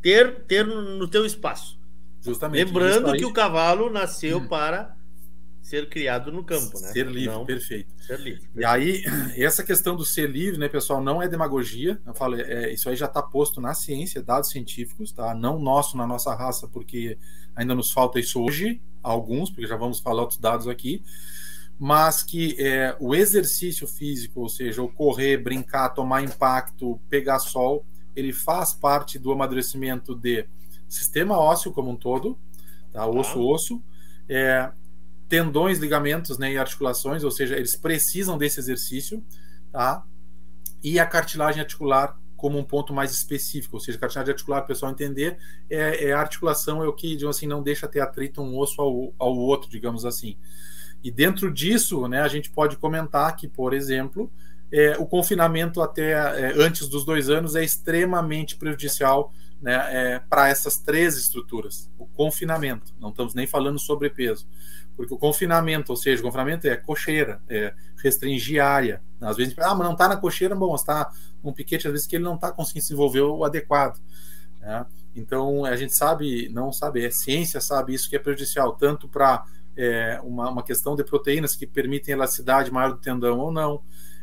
ter, 0.00 0.42
ter 0.44 0.64
no 0.64 1.08
teu 1.08 1.26
espaço. 1.26 1.78
Justamente. 2.20 2.66
Lembrando 2.66 3.12
que 3.12 3.24
o 3.24 3.32
cavalo 3.32 3.90
nasceu 3.90 4.38
hum. 4.38 4.48
para 4.48 4.96
ser 5.64 5.88
criado 5.88 6.30
no 6.30 6.44
campo, 6.44 6.78
né? 6.78 6.92
Ser 6.92 7.06
livre, 7.06 7.34
não, 7.34 7.46
perfeito. 7.46 7.90
Ser 7.98 8.20
livre. 8.20 8.40
Perfeito. 8.40 8.60
E 8.60 8.64
aí, 8.66 9.02
essa 9.42 9.64
questão 9.64 9.96
do 9.96 10.04
ser 10.04 10.30
livre, 10.30 10.58
né, 10.58 10.68
pessoal, 10.68 11.02
não 11.02 11.22
é 11.22 11.26
demagogia. 11.26 11.98
Eu 12.06 12.14
falo, 12.14 12.36
é, 12.36 12.70
isso 12.70 12.86
aí 12.86 12.94
já 12.94 13.06
está 13.06 13.22
posto 13.22 13.62
na 13.62 13.72
ciência, 13.72 14.22
dados 14.22 14.50
científicos, 14.50 15.10
tá? 15.10 15.34
Não 15.34 15.58
nosso, 15.58 15.96
na 15.96 16.06
nossa 16.06 16.34
raça, 16.34 16.68
porque 16.68 17.16
ainda 17.56 17.74
nos 17.74 17.90
falta 17.90 18.20
isso 18.20 18.42
hoje, 18.42 18.82
alguns, 19.02 19.48
porque 19.48 19.66
já 19.66 19.74
vamos 19.74 20.00
falar 20.00 20.20
outros 20.20 20.38
dados 20.38 20.68
aqui, 20.68 21.02
mas 21.78 22.22
que 22.22 22.54
é, 22.58 22.94
o 23.00 23.14
exercício 23.14 23.86
físico, 23.86 24.40
ou 24.40 24.50
seja, 24.50 24.82
o 24.82 24.88
correr, 24.92 25.38
brincar, 25.38 25.88
tomar 25.88 26.22
impacto, 26.22 27.00
pegar 27.08 27.38
sol, 27.38 27.86
ele 28.14 28.34
faz 28.34 28.74
parte 28.74 29.18
do 29.18 29.32
amadurecimento 29.32 30.14
de 30.14 30.46
sistema 30.90 31.38
ósseo 31.38 31.72
como 31.72 31.90
um 31.90 31.96
todo, 31.96 32.38
tá? 32.92 33.06
Osso-osso. 33.06 33.82
É, 34.28 34.70
tendões, 35.28 35.78
ligamentos 35.78 36.38
né, 36.38 36.52
e 36.52 36.58
articulações, 36.58 37.24
ou 37.24 37.30
seja, 37.30 37.56
eles 37.56 37.76
precisam 37.76 38.36
desse 38.36 38.60
exercício, 38.60 39.24
tá? 39.72 40.04
E 40.82 40.98
a 40.98 41.06
cartilagem 41.06 41.60
articular 41.60 42.18
como 42.36 42.58
um 42.58 42.64
ponto 42.64 42.92
mais 42.92 43.10
específico, 43.10 43.76
ou 43.76 43.80
seja, 43.80 43.96
cartilagem 43.96 44.32
articular, 44.32 44.62
o 44.62 44.66
pessoal 44.66 44.92
entender, 44.92 45.38
é, 45.70 46.08
é, 46.08 46.12
a 46.12 46.20
articulação 46.20 46.84
é 46.84 46.86
o 46.86 46.92
que, 46.92 47.16
digamos 47.16 47.36
assim, 47.36 47.46
não 47.46 47.62
deixa 47.62 47.88
ter 47.88 48.00
atrito 48.00 48.42
um 48.42 48.58
osso 48.58 48.82
ao, 48.82 49.14
ao 49.18 49.34
outro, 49.34 49.70
digamos 49.70 50.04
assim. 50.04 50.36
E 51.02 51.10
dentro 51.10 51.52
disso, 51.52 52.06
né, 52.06 52.20
a 52.20 52.28
gente 52.28 52.50
pode 52.50 52.76
comentar 52.76 53.34
que, 53.34 53.48
por 53.48 53.72
exemplo, 53.72 54.30
é, 54.70 54.96
o 54.98 55.06
confinamento 55.06 55.80
até 55.80 56.12
é, 56.12 56.52
antes 56.56 56.88
dos 56.88 57.04
dois 57.04 57.30
anos 57.30 57.54
é 57.54 57.64
extremamente 57.64 58.56
prejudicial 58.56 59.32
né, 59.60 59.74
é, 59.90 60.18
para 60.18 60.48
essas 60.48 60.76
três 60.76 61.16
estruturas. 61.16 61.90
O 61.98 62.06
confinamento, 62.06 62.94
não 63.00 63.10
estamos 63.10 63.34
nem 63.34 63.46
falando 63.46 63.78
sobre 63.78 64.10
peso. 64.10 64.46
Porque 64.96 65.12
o 65.12 65.18
confinamento, 65.18 65.90
ou 65.92 65.96
seja, 65.96 66.20
o 66.20 66.24
confinamento 66.24 66.68
é 66.68 66.76
cocheira, 66.76 67.40
é 67.48 67.74
restringir 68.02 68.62
área. 68.62 69.02
Às 69.20 69.36
vezes, 69.36 69.54
ah, 69.58 69.74
mas 69.74 69.86
não 69.86 69.92
está 69.92 70.08
na 70.08 70.16
cocheira, 70.16 70.54
bom, 70.54 70.74
está 70.74 71.10
um 71.42 71.52
piquete, 71.52 71.86
às 71.86 71.92
vezes 71.92 72.06
que 72.06 72.16
ele 72.16 72.24
não 72.24 72.36
está 72.36 72.52
conseguindo 72.52 72.84
desenvolver 72.84 73.22
o 73.22 73.44
adequado. 73.44 73.98
Né? 74.60 74.86
Então, 75.16 75.64
a 75.64 75.76
gente 75.76 75.94
sabe, 75.94 76.48
não 76.48 76.72
sabe, 76.72 77.04
a 77.04 77.10
ciência 77.10 77.60
sabe 77.60 77.94
isso 77.94 78.08
que 78.08 78.16
é 78.16 78.18
prejudicial, 78.18 78.72
tanto 78.72 79.08
para 79.08 79.44
é, 79.76 80.20
uma, 80.22 80.50
uma 80.50 80.62
questão 80.62 80.96
de 80.96 81.04
proteínas 81.04 81.54
que 81.54 81.66
permitem 81.66 82.14
elasticidade 82.14 82.72
maior 82.72 82.92
do 82.92 82.98
tendão 82.98 83.38
ou 83.38 83.52
não, 83.52 83.82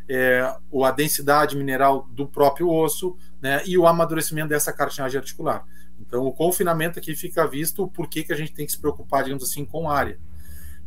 é, 0.10 0.54
ou 0.70 0.84
a 0.84 0.92
densidade 0.92 1.56
mineral 1.56 2.08
do 2.12 2.28
próprio 2.28 2.70
osso, 2.70 3.18
né, 3.42 3.62
e 3.66 3.78
o 3.78 3.88
amadurecimento 3.88 4.50
dessa 4.50 4.74
cartilagem 4.74 5.18
articular. 5.18 5.66
Então, 6.00 6.26
o 6.26 6.34
confinamento 6.34 7.00
aqui 7.00 7.16
fica 7.16 7.48
visto 7.48 7.88
por 7.88 8.08
que, 8.08 8.24
que 8.24 8.34
a 8.34 8.36
gente 8.36 8.54
tem 8.54 8.66
que 8.66 8.72
se 8.72 8.80
preocupar, 8.80 9.24
digamos 9.24 9.44
assim, 9.44 9.64
com 9.64 9.90
área. 9.90 10.20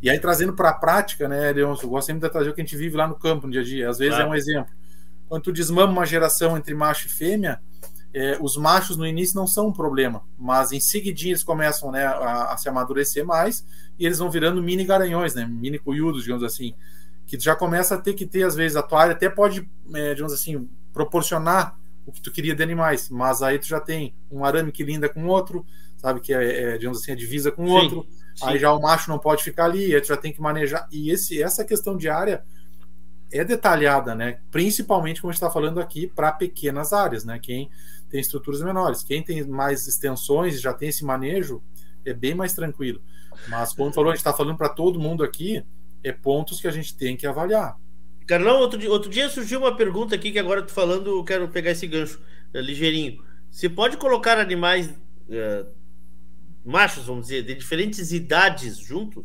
E 0.05 0.09
aí, 0.11 0.19
trazendo 0.19 0.53
para 0.53 0.69
a 0.69 0.73
prática, 0.73 1.27
né, 1.27 1.51
Leon, 1.51 1.75
eu 1.81 1.89
gosto 1.89 2.05
sempre 2.05 2.21
de 2.21 2.31
trazer 2.31 2.51
o 2.51 2.53
que 2.53 2.61
a 2.61 2.63
gente 2.63 2.77
vive 2.77 2.95
lá 2.95 3.07
no 3.07 3.15
campo 3.15 3.47
no 3.47 3.51
dia 3.51 3.61
a 3.61 3.63
dia. 3.63 3.89
Às 3.89 3.97
vezes 3.97 4.13
claro. 4.13 4.29
é 4.29 4.31
um 4.31 4.35
exemplo. 4.35 4.71
Quando 5.27 5.41
tu 5.41 5.51
desmama 5.51 5.91
uma 5.91 6.05
geração 6.05 6.55
entre 6.55 6.75
macho 6.75 7.07
e 7.07 7.09
fêmea, 7.09 7.59
é, 8.13 8.37
os 8.39 8.55
machos 8.55 8.97
no 8.97 9.07
início 9.07 9.35
não 9.35 9.47
são 9.47 9.69
um 9.69 9.73
problema, 9.73 10.21
mas 10.37 10.71
em 10.71 10.79
seguidinho 10.79 11.31
eles 11.31 11.43
começam 11.43 11.91
né, 11.91 12.05
a, 12.05 12.53
a, 12.53 12.57
se 12.57 12.69
amadurecer 12.69 13.25
mais 13.25 13.65
e 13.97 14.05
eles 14.05 14.19
vão 14.19 14.29
virando 14.29 14.61
mini 14.61 14.85
garanhões, 14.85 15.33
né, 15.33 15.43
mini 15.43 15.79
cuiudos, 15.79 16.21
digamos 16.21 16.43
assim, 16.43 16.75
que 17.25 17.39
já 17.39 17.55
começa 17.55 17.95
a 17.95 17.97
ter 17.97 18.13
que 18.13 18.27
ter, 18.27 18.43
às 18.43 18.53
vezes, 18.53 18.77
a 18.77 18.87
área 18.91 19.13
até 19.13 19.27
pode, 19.27 19.67
é, 19.91 20.13
digamos 20.13 20.33
assim, 20.33 20.69
proporcionar 20.93 21.79
o 22.05 22.11
que 22.11 22.21
tu 22.21 22.31
queria 22.31 22.53
de 22.53 22.61
animais, 22.61 23.09
mas 23.09 23.41
aí 23.41 23.57
tu 23.57 23.65
já 23.65 23.79
tem 23.79 24.13
um 24.29 24.45
arame 24.45 24.71
que 24.71 24.83
linda 24.83 25.09
com 25.09 25.25
outro, 25.25 25.65
sabe, 25.97 26.19
que 26.19 26.31
é, 26.31 26.75
é 26.75 26.77
digamos 26.77 27.01
assim, 27.01 27.11
a 27.11 27.15
divisa 27.15 27.51
com 27.51 27.65
outro, 27.65 28.05
Sim. 28.35 28.47
Aí 28.47 28.59
já 28.59 28.73
o 28.73 28.81
macho 28.81 29.09
não 29.09 29.17
pode 29.17 29.43
ficar 29.43 29.65
ali, 29.65 29.95
aí 29.95 30.03
já 30.03 30.17
tem 30.17 30.33
que 30.33 30.41
manejar. 30.41 30.87
E 30.91 31.09
esse, 31.09 31.41
essa 31.41 31.63
questão 31.63 31.95
de 31.95 32.09
área 32.09 32.43
é 33.31 33.43
detalhada, 33.43 34.13
né? 34.13 34.39
Principalmente, 34.51 35.21
como 35.21 35.31
a 35.31 35.33
gente 35.33 35.41
está 35.41 35.51
falando 35.51 35.79
aqui, 35.79 36.07
para 36.07 36.31
pequenas 36.31 36.93
áreas, 36.93 37.23
né? 37.23 37.39
Quem 37.41 37.69
tem 38.09 38.19
estruturas 38.19 38.61
menores. 38.61 39.03
Quem 39.03 39.23
tem 39.23 39.43
mais 39.45 39.87
extensões 39.87 40.55
e 40.55 40.59
já 40.59 40.73
tem 40.73 40.89
esse 40.89 41.03
manejo, 41.03 41.61
é 42.05 42.13
bem 42.13 42.35
mais 42.35 42.53
tranquilo. 42.53 43.01
Mas, 43.47 43.73
como 43.73 43.91
falou, 43.91 44.11
a 44.11 44.13
gente 44.13 44.19
está 44.19 44.33
falando 44.33 44.57
para 44.57 44.69
todo 44.69 44.99
mundo 44.99 45.23
aqui, 45.23 45.63
é 46.03 46.11
pontos 46.11 46.61
que 46.61 46.67
a 46.67 46.71
gente 46.71 46.95
tem 46.95 47.17
que 47.17 47.25
avaliar. 47.25 47.77
Carlão, 48.27 48.59
outro 48.59 48.79
dia, 48.79 48.89
outro 48.89 49.09
dia 49.09 49.29
surgiu 49.29 49.59
uma 49.59 49.75
pergunta 49.75 50.15
aqui 50.15 50.31
que 50.31 50.39
agora 50.39 50.61
tô 50.61 50.73
falando, 50.73 51.09
eu 51.09 51.23
quero 51.23 51.47
pegar 51.47 51.71
esse 51.71 51.85
gancho 51.85 52.19
é, 52.53 52.61
ligeirinho. 52.61 53.23
Você 53.51 53.69
pode 53.69 53.97
colocar 53.97 54.39
animais 54.39 54.89
uh, 54.89 55.67
machos, 56.65 57.05
vamos 57.05 57.27
dizer, 57.27 57.43
de 57.43 57.55
diferentes 57.55 58.11
idades 58.11 58.77
juntos? 58.77 59.23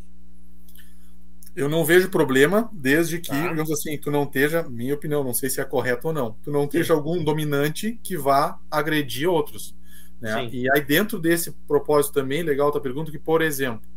Eu 1.55 1.67
não 1.67 1.83
vejo 1.83 2.09
problema, 2.09 2.69
desde 2.71 3.19
que, 3.19 3.29
tá. 3.29 3.49
digamos 3.49 3.69
assim, 3.71 3.97
tu 3.97 4.09
não 4.09 4.23
esteja, 4.23 4.63
minha 4.63 4.93
opinião, 4.93 5.23
não 5.23 5.33
sei 5.33 5.49
se 5.49 5.59
é 5.59 5.65
correto 5.65 6.07
ou 6.07 6.13
não, 6.13 6.37
tu 6.41 6.49
não 6.49 6.63
esteja 6.63 6.93
algum 6.93 7.21
dominante 7.21 7.99
que 8.01 8.15
vá 8.15 8.57
agredir 8.69 9.29
outros. 9.29 9.75
Né? 10.21 10.47
E 10.51 10.71
aí, 10.71 10.81
dentro 10.81 11.19
desse 11.19 11.51
propósito 11.67 12.13
também, 12.13 12.43
legal 12.43 12.71
tua 12.71 12.79
pergunta, 12.79 13.11
que, 13.11 13.19
por 13.19 13.41
exemplo, 13.41 13.89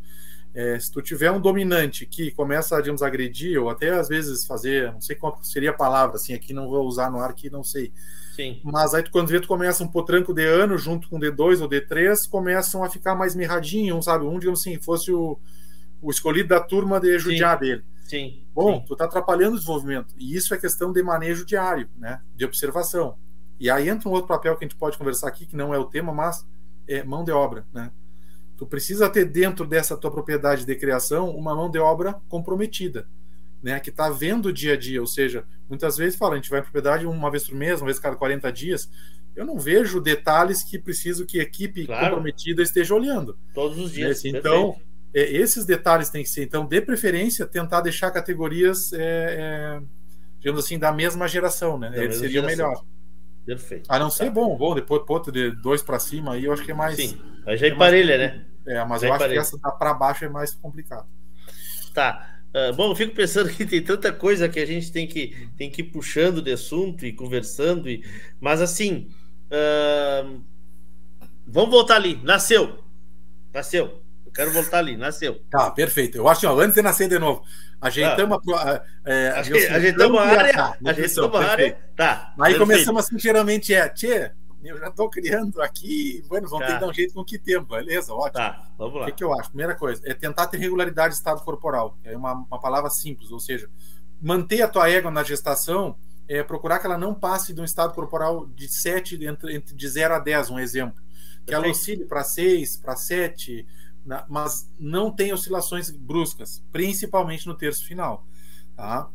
é, 0.54 0.78
se 0.78 0.90
tu 0.90 1.02
tiver 1.02 1.30
um 1.30 1.40
dominante 1.40 2.06
que 2.06 2.30
começa 2.30 2.76
a, 2.76 2.80
digamos, 2.80 3.02
agredir, 3.02 3.60
ou 3.60 3.68
até 3.68 3.90
às 3.90 4.08
vezes 4.08 4.46
fazer, 4.46 4.92
não 4.92 5.00
sei 5.00 5.14
qual 5.14 5.38
seria 5.42 5.70
a 5.70 5.74
palavra, 5.74 6.16
assim, 6.16 6.32
aqui 6.32 6.52
não 6.52 6.68
vou 6.68 6.86
usar 6.86 7.10
no 7.10 7.18
ar 7.18 7.34
que 7.34 7.50
não 7.50 7.62
sei. 7.62 7.92
Sim. 8.34 8.60
Mas 8.64 8.94
aí 8.94 9.02
tu, 9.02 9.10
quando 9.10 9.28
vê, 9.28 9.38
tu 9.38 9.48
começa 9.48 9.84
um 9.84 9.88
potranco 9.88 10.34
de 10.34 10.44
ano 10.44 10.76
junto 10.76 11.08
com 11.08 11.20
D2 11.20 11.60
ou 11.60 11.68
D3, 11.68 12.28
começam 12.28 12.82
a 12.82 12.90
ficar 12.90 13.14
mais 13.14 13.34
mirradinho, 13.34 13.96
um, 13.96 14.02
sabe? 14.02 14.24
Um, 14.24 14.38
digamos 14.38 14.60
assim, 14.60 14.80
fosse 14.80 15.12
o 15.12 15.38
o 16.04 16.10
escolhido 16.10 16.50
da 16.50 16.60
turma 16.60 17.00
de 17.00 17.18
judiar 17.18 17.58
sim, 17.58 17.64
dele. 17.64 17.84
Sim. 18.04 18.46
Bom, 18.52 18.74
sim. 18.74 18.84
tu 18.86 18.92
está 18.92 19.06
atrapalhando 19.06 19.54
o 19.54 19.58
desenvolvimento. 19.58 20.14
E 20.18 20.36
isso 20.36 20.52
é 20.52 20.58
questão 20.58 20.92
de 20.92 21.02
manejo 21.02 21.46
diário, 21.46 21.88
né? 21.96 22.20
De 22.36 22.44
observação. 22.44 23.16
E 23.58 23.70
aí 23.70 23.88
entra 23.88 24.08
um 24.08 24.12
outro 24.12 24.28
papel 24.28 24.54
que 24.56 24.64
a 24.64 24.68
gente 24.68 24.76
pode 24.76 24.98
conversar 24.98 25.28
aqui, 25.28 25.46
que 25.46 25.56
não 25.56 25.72
é 25.72 25.78
o 25.78 25.86
tema, 25.86 26.12
mas 26.12 26.46
é 26.86 27.02
mão 27.02 27.24
de 27.24 27.32
obra, 27.32 27.66
né? 27.72 27.90
Tu 28.58 28.66
precisa 28.66 29.08
ter 29.08 29.24
dentro 29.24 29.66
dessa 29.66 29.96
tua 29.96 30.10
propriedade 30.10 30.66
de 30.66 30.76
criação 30.76 31.34
uma 31.34 31.54
mão 31.54 31.70
de 31.70 31.78
obra 31.78 32.20
comprometida, 32.28 33.08
né? 33.64 33.80
Que 33.80 33.90
está 33.90 34.08
vendo 34.10 34.46
o 34.46 34.52
dia 34.52 34.74
a 34.74 34.76
dia. 34.76 35.00
Ou 35.00 35.06
seja, 35.06 35.44
muitas 35.68 35.96
vezes 35.96 36.16
fala, 36.18 36.34
a 36.34 36.36
gente 36.36 36.50
vai 36.50 36.60
em 36.60 36.62
propriedade 36.62 37.06
uma 37.06 37.30
vez 37.30 37.48
por 37.48 37.56
mês, 37.56 37.80
uma 37.80 37.86
vez 37.86 37.98
cada 37.98 38.14
40 38.14 38.52
dias. 38.52 38.88
Eu 39.34 39.44
não 39.44 39.58
vejo 39.58 40.00
detalhes 40.00 40.62
que 40.62 40.78
preciso 40.78 41.26
que 41.26 41.40
a 41.40 41.42
equipe 41.42 41.86
Claro. 41.86 42.04
comprometida 42.10 42.62
esteja 42.62 42.94
olhando. 42.94 43.36
Todos 43.52 43.78
os 43.78 43.90
dias. 43.90 44.08
Nesse- 44.22 44.28
então, 44.28 44.76
é, 45.12 45.22
esses 45.32 45.64
detalhes 45.64 46.08
têm 46.10 46.22
que 46.22 46.28
ser, 46.28 46.44
então, 46.44 46.64
de 46.66 46.80
preferência, 46.80 47.44
tentar 47.46 47.80
deixar 47.80 48.10
categorias, 48.12 48.92
é, 48.92 49.00
é, 49.00 49.82
digamos 50.38 50.64
assim, 50.64 50.78
da 50.78 50.92
mesma 50.92 51.26
geração, 51.26 51.78
né? 51.78 51.90
Mesma 51.90 52.12
seria 52.12 52.40
o 52.42 52.48
geração. 52.48 52.68
melhor. 52.68 52.84
Perfeito. 53.46 53.90
A 53.90 53.98
não 53.98 54.08
ser 54.10 54.26
Tá. 54.26 54.30
bom, 54.30 54.56
bom, 54.56 54.74
depois 54.74 55.02
ponto 55.04 55.30
de 55.32 55.50
dois 55.50 55.82
para 55.82 55.98
cima, 55.98 56.34
aí 56.34 56.44
eu 56.44 56.52
acho 56.52 56.62
que 56.64 56.70
é 56.70 56.74
mais. 56.74 56.96
Sim, 56.96 57.20
aí 57.46 57.56
já 57.56 57.66
é 57.66 57.70
mais 57.70 57.76
emparelha, 57.76 58.18
né? 58.18 58.28
complicado. 58.28 58.54
É, 58.66 58.84
mas 58.86 59.00
Já 59.02 59.08
eu 59.08 59.12
acho 59.12 59.22
emparelha. 59.24 59.40
que 59.42 59.46
essa 59.46 59.58
para 59.72 59.94
baixo 59.94 60.24
é 60.24 60.28
mais 60.28 60.54
complicado. 60.54 61.06
Tá. 61.92 62.33
Ah, 62.54 62.70
bom, 62.72 62.92
eu 62.92 62.94
fico 62.94 63.12
pensando 63.12 63.50
que 63.50 63.66
tem 63.66 63.82
tanta 63.82 64.12
coisa 64.12 64.48
que 64.48 64.60
a 64.60 64.66
gente 64.66 64.92
tem 64.92 65.08
que, 65.08 65.48
tem 65.58 65.68
que 65.68 65.82
ir 65.82 65.86
puxando 65.86 66.40
de 66.40 66.52
assunto 66.52 67.04
e 67.04 67.12
conversando, 67.12 67.90
e... 67.90 68.04
mas 68.40 68.62
assim, 68.62 69.08
ahn, 69.50 70.40
vamos 71.44 71.70
voltar 71.70 71.96
ali. 71.96 72.20
Nasceu. 72.22 72.78
Nasceu. 73.52 74.00
Eu 74.24 74.30
quero 74.32 74.52
voltar 74.52 74.78
ali. 74.78 74.96
Nasceu. 74.96 75.40
Tá, 75.50 75.72
perfeito. 75.72 76.16
Eu 76.16 76.28
acho 76.28 76.42
que 76.42 76.46
ó, 76.46 76.56
antes 76.60 76.76
de 76.76 76.82
nascer 76.82 77.08
de 77.08 77.18
novo, 77.18 77.42
ajeitamos 77.80 78.38
a 78.38 78.40
pro- 78.40 78.54
a. 78.54 78.84
É, 79.04 79.28
assim, 79.36 79.52
Ajeitamos 79.66 80.20
a 80.20 80.22
área. 80.22 80.78
Ajeitamos 80.86 81.40
a 81.40 81.44
área. 81.44 81.78
Tá. 81.96 82.34
Aí 82.34 82.36
perfeito. 82.36 82.58
começamos 82.60 83.04
assim, 83.04 83.18
geralmente 83.18 83.74
é, 83.74 83.88
Tchê, 83.88 84.30
eu 84.70 84.78
já 84.78 84.88
estou 84.88 85.08
criando 85.10 85.60
aqui, 85.62 86.24
bueno, 86.28 86.48
vamos 86.48 86.66
Tá. 86.66 86.72
ter 86.72 86.74
que 86.78 86.80
dar 86.84 86.90
um 86.90 86.94
jeito 86.94 87.14
com 87.14 87.24
que 87.24 87.38
tempo, 87.38 87.74
beleza? 87.74 88.12
Ótimo. 88.12 88.32
Tá, 88.32 88.70
vamos 88.78 88.94
O 88.94 88.98
lá. 88.98 89.06
que, 89.06 89.12
que 89.12 89.24
eu 89.24 89.32
acho? 89.38 89.48
Primeira 89.50 89.74
coisa, 89.74 90.02
é 90.04 90.14
tentar 90.14 90.46
ter 90.46 90.58
regularidade 90.58 91.10
de 91.14 91.18
estado 91.18 91.42
corporal. 91.42 91.98
É 92.04 92.16
uma, 92.16 92.32
uma 92.32 92.60
palavra 92.60 92.90
simples, 92.90 93.30
ou 93.30 93.40
seja, 93.40 93.68
manter 94.20 94.62
a 94.62 94.68
tua 94.68 94.88
égua 94.88 95.10
na 95.10 95.22
gestação 95.22 95.96
é 96.28 96.42
procurar 96.42 96.78
que 96.78 96.86
ela 96.86 96.96
não 96.96 97.14
passe 97.14 97.52
de 97.52 97.60
um 97.60 97.64
estado 97.64 97.92
corporal 97.94 98.46
de 98.46 98.66
7, 98.68 99.22
entre, 99.26 99.60
de 99.60 99.88
0 99.88 100.14
a 100.14 100.18
10, 100.18 100.50
um 100.50 100.58
exemplo. 100.58 101.02
Que 101.46 101.52
ela 101.54 101.68
oscile 101.68 102.06
para 102.06 102.24
6, 102.24 102.78
para 102.78 102.96
7, 102.96 103.66
na- 104.06 104.24
mas 104.28 104.66
não 104.78 105.10
tem 105.10 105.32
oscilações 105.34 105.90
bruscas, 105.90 106.64
principalmente 106.72 107.46
no 107.46 107.54
terço 107.54 107.84
final. 107.86 108.26
Tá? 108.74 109.08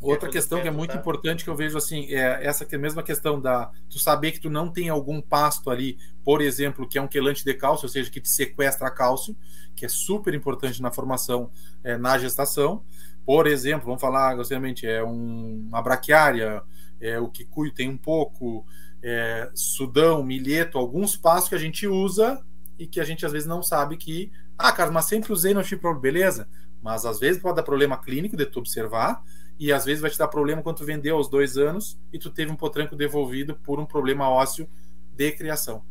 Outra 0.00 0.20
tudo 0.20 0.32
questão 0.32 0.62
que 0.62 0.68
é 0.68 0.70
muito 0.70 0.92
tá? 0.92 0.98
importante 0.98 1.44
que 1.44 1.50
eu 1.50 1.54
vejo 1.54 1.76
assim 1.76 2.06
é 2.06 2.46
essa 2.46 2.64
que 2.64 2.74
é 2.74 2.78
a 2.78 2.80
mesma 2.80 3.02
questão 3.02 3.38
da 3.38 3.70
tu 3.88 3.98
saber 3.98 4.32
que 4.32 4.40
tu 4.40 4.48
não 4.48 4.70
tem 4.70 4.88
algum 4.88 5.20
pasto 5.20 5.68
ali, 5.68 5.98
por 6.24 6.40
exemplo, 6.40 6.88
que 6.88 6.96
é 6.96 7.02
um 7.02 7.06
quelante 7.06 7.44
de 7.44 7.52
cálcio, 7.52 7.84
ou 7.84 7.90
seja, 7.90 8.10
que 8.10 8.20
te 8.20 8.28
sequestra 8.28 8.90
cálcio, 8.90 9.36
que 9.76 9.84
é 9.84 9.88
super 9.88 10.32
importante 10.32 10.80
na 10.80 10.90
formação 10.90 11.50
é, 11.84 11.98
na 11.98 12.18
gestação. 12.18 12.82
Por 13.26 13.46
exemplo, 13.46 13.86
vamos 13.86 14.00
falar 14.00 14.34
grosseiramente, 14.34 14.86
é 14.86 15.04
um, 15.04 15.66
uma 15.68 15.82
braquiária, 15.82 16.62
é, 16.98 17.18
o 17.20 17.28
kikuyu 17.28 17.72
tem 17.72 17.88
um 17.88 17.98
pouco, 17.98 18.64
é, 19.02 19.50
sudão, 19.54 20.22
milheto, 20.22 20.78
alguns 20.78 21.14
pastos 21.16 21.50
que 21.50 21.54
a 21.54 21.58
gente 21.58 21.86
usa 21.86 22.42
e 22.78 22.86
que 22.86 23.00
a 23.00 23.04
gente 23.04 23.26
às 23.26 23.32
vezes 23.32 23.46
não 23.46 23.62
sabe 23.62 23.98
que, 23.98 24.32
ah, 24.56 24.72
cara, 24.72 24.90
mas 24.90 25.04
sempre 25.04 25.30
usei, 25.30 25.52
não 25.52 25.62
tive 25.62 25.80
problema, 25.80 26.00
beleza, 26.00 26.48
mas 26.82 27.04
às 27.04 27.20
vezes 27.20 27.40
pode 27.40 27.56
dar 27.56 27.62
problema 27.62 27.98
clínico 27.98 28.36
de 28.36 28.46
tu 28.46 28.58
observar 28.58 29.22
e 29.60 29.70
às 29.70 29.84
vezes 29.84 30.00
vai 30.00 30.10
te 30.10 30.16
dar 30.16 30.26
problema 30.26 30.62
quando 30.62 30.78
tu 30.78 30.86
vendeu 30.86 31.16
aos 31.16 31.28
dois 31.28 31.58
anos 31.58 32.00
e 32.10 32.18
tu 32.18 32.30
teve 32.30 32.50
um 32.50 32.56
potranco 32.56 32.96
devolvido 32.96 33.54
por 33.56 33.78
um 33.78 33.84
problema 33.84 34.26
ósseo 34.26 34.66
de 35.14 35.30
criação. 35.32 35.84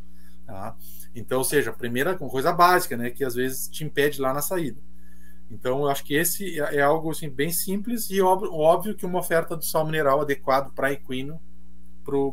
Tá? 0.43 0.75
Então, 1.13 1.37
ou 1.37 1.43
seja, 1.43 1.69
a 1.69 1.73
primeira 1.73 2.17
coisa 2.17 2.51
básica, 2.51 2.97
né, 2.97 3.11
que 3.11 3.23
às 3.23 3.35
vezes 3.35 3.67
te 3.67 3.83
impede 3.83 4.19
lá 4.19 4.33
na 4.33 4.41
saída. 4.41 4.81
Então, 5.51 5.81
eu 5.81 5.87
acho 5.87 6.03
que 6.03 6.15
esse 6.15 6.59
é 6.59 6.77
é 6.77 6.81
algo 6.81 7.11
assim, 7.11 7.29
bem 7.29 7.51
simples 7.51 8.09
e 8.09 8.19
óbvio, 8.19 8.51
óbvio 8.51 8.95
que 8.95 9.05
uma 9.05 9.19
oferta 9.19 9.55
do 9.55 9.63
sal 9.63 9.85
mineral 9.85 10.21
adequado 10.21 10.73
para 10.73 10.91
equino 10.91 11.39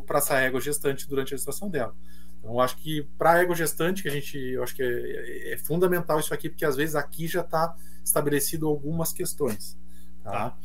para 0.07 0.17
essa 0.17 0.39
égua 0.39 0.59
gestante 0.59 1.07
durante 1.07 1.35
a 1.35 1.37
gestação 1.37 1.69
dela. 1.69 1.93
Então, 2.39 2.53
eu 2.53 2.59
acho 2.59 2.77
que 2.77 3.03
para 3.15 3.33
a 3.33 3.37
égua 3.43 3.55
gestante, 3.55 4.01
que 4.01 4.09
a 4.09 4.11
gente, 4.11 4.39
eu 4.39 4.63
acho 4.63 4.75
que 4.75 4.81
é, 4.81 5.53
é 5.53 5.57
fundamental 5.57 6.19
isso 6.19 6.33
aqui, 6.33 6.49
porque 6.49 6.65
às 6.65 6.75
vezes 6.75 6.95
aqui 6.95 7.27
já 7.27 7.41
está 7.41 7.75
estabelecido 8.03 8.67
algumas 8.67 9.13
questões. 9.13 9.77
Tá? 10.23 10.57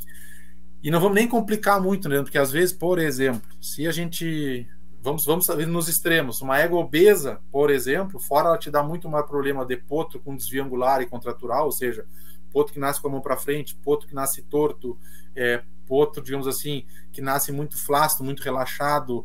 E 0.82 0.90
não 0.90 1.00
vamos 1.00 1.14
nem 1.14 1.28
complicar 1.28 1.80
muito, 1.80 2.08
né? 2.08 2.20
Porque 2.22 2.38
às 2.38 2.50
vezes, 2.50 2.74
por 2.74 2.98
exemplo, 2.98 3.42
se 3.60 3.86
a 3.86 3.92
gente 3.92 4.66
vamos 5.00 5.24
vamos 5.24 5.48
nos 5.48 5.88
extremos, 5.88 6.40
uma 6.40 6.58
égua 6.58 6.78
obesa, 6.78 7.40
por 7.50 7.70
exemplo, 7.70 8.20
fora 8.20 8.48
ela 8.48 8.58
te 8.58 8.70
dá 8.70 8.82
muito 8.82 9.08
mais 9.08 9.26
problema 9.26 9.64
de 9.66 9.76
potro 9.76 10.20
com 10.20 10.36
desvio 10.36 10.62
angular 10.62 11.02
e 11.02 11.06
contratural, 11.06 11.66
ou 11.66 11.72
seja, 11.72 12.06
potro 12.52 12.72
que 12.72 12.78
nasce 12.78 13.00
com 13.00 13.08
a 13.08 13.10
mão 13.10 13.20
para 13.20 13.36
frente, 13.36 13.74
potro 13.74 14.06
que 14.06 14.14
nasce 14.14 14.42
torto, 14.42 14.96
é, 15.34 15.62
potro, 15.86 16.22
digamos 16.22 16.46
assim, 16.46 16.84
que 17.12 17.20
nasce 17.20 17.50
muito 17.50 17.76
flácido, 17.76 18.22
muito 18.22 18.42
relaxado, 18.42 19.24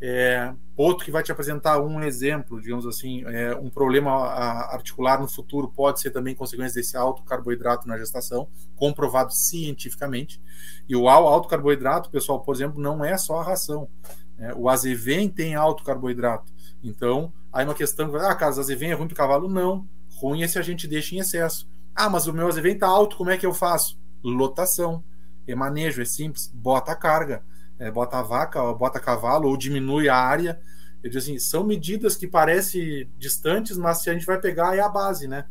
é, 0.00 0.52
potro 0.76 1.04
que 1.04 1.10
vai 1.10 1.22
te 1.22 1.32
apresentar 1.32 1.80
um 1.80 2.02
exemplo, 2.02 2.60
digamos 2.60 2.86
assim, 2.86 3.24
é, 3.26 3.54
um 3.56 3.68
problema 3.68 4.10
articular 4.12 5.20
no 5.20 5.28
futuro 5.28 5.68
pode 5.68 6.00
ser 6.00 6.10
também 6.10 6.34
consequência 6.34 6.80
desse 6.80 6.96
alto 6.96 7.22
carboidrato 7.24 7.88
na 7.88 7.98
gestação, 7.98 8.48
comprovado 8.76 9.32
cientificamente. 9.32 10.40
E 10.88 10.94
o 10.94 11.08
al- 11.08 11.26
alto 11.26 11.48
carboidrato, 11.48 12.10
pessoal, 12.10 12.40
por 12.40 12.54
exemplo, 12.54 12.80
não 12.80 13.04
é 13.04 13.16
só 13.18 13.40
a 13.40 13.44
ração. 13.44 13.88
né? 14.36 14.52
O 14.56 14.68
azevém 14.68 15.28
tem 15.28 15.54
alto 15.54 15.82
carboidrato. 15.84 16.52
Então, 16.82 17.32
aí 17.52 17.64
uma 17.64 17.74
questão, 17.74 18.14
ah, 18.16 18.34
cara, 18.34 18.54
o 18.54 18.60
azevém 18.60 18.90
é 18.90 18.94
ruim 18.94 19.08
para 19.08 19.14
o 19.14 19.16
cavalo? 19.16 19.48
Não. 19.48 19.86
Ruim 20.20 20.42
é 20.42 20.48
se 20.48 20.58
a 20.58 20.62
gente 20.62 20.86
deixa 20.86 21.14
em 21.14 21.18
excesso. 21.18 21.68
Ah, 21.94 22.08
mas 22.08 22.26
o 22.26 22.32
meu 22.32 22.46
azevém 22.48 22.74
está 22.74 22.86
alto, 22.86 23.16
como 23.16 23.30
é 23.30 23.36
que 23.36 23.46
eu 23.46 23.52
faço? 23.54 23.98
Lotação. 24.22 25.02
É 25.46 25.54
manejo, 25.54 26.02
é 26.02 26.04
simples. 26.04 26.50
Bota 26.52 26.92
a 26.92 26.96
carga. 26.96 27.42
É, 27.78 27.90
bota 27.90 28.22
vaca, 28.22 28.62
ou 28.62 28.76
bota 28.76 28.98
cavalo, 28.98 29.48
ou 29.48 29.56
diminui 29.56 30.08
a 30.08 30.16
área. 30.16 30.60
Eu 31.02 31.10
digo 31.10 31.18
assim, 31.18 31.38
são 31.38 31.62
medidas 31.64 32.16
que 32.16 32.26
parecem 32.26 33.08
distantes, 33.16 33.76
mas 33.76 34.02
se 34.02 34.10
a 34.10 34.12
gente 34.12 34.26
vai 34.26 34.40
pegar 34.40 34.76
é 34.76 34.80
a 34.80 34.88
base, 34.88 35.28
né? 35.28 35.44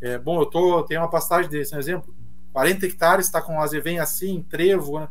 É, 0.00 0.18
bom, 0.18 0.40
eu 0.40 0.46
tô, 0.46 0.82
tenho 0.84 1.00
uma 1.00 1.10
pastagem 1.10 1.50
desse 1.50 1.74
um 1.74 1.78
exemplo, 1.78 2.14
40 2.52 2.86
hectares, 2.86 3.26
está 3.26 3.42
com 3.42 3.60
azevém 3.60 3.98
assim, 3.98 4.42
trevo, 4.48 5.00
né? 5.00 5.08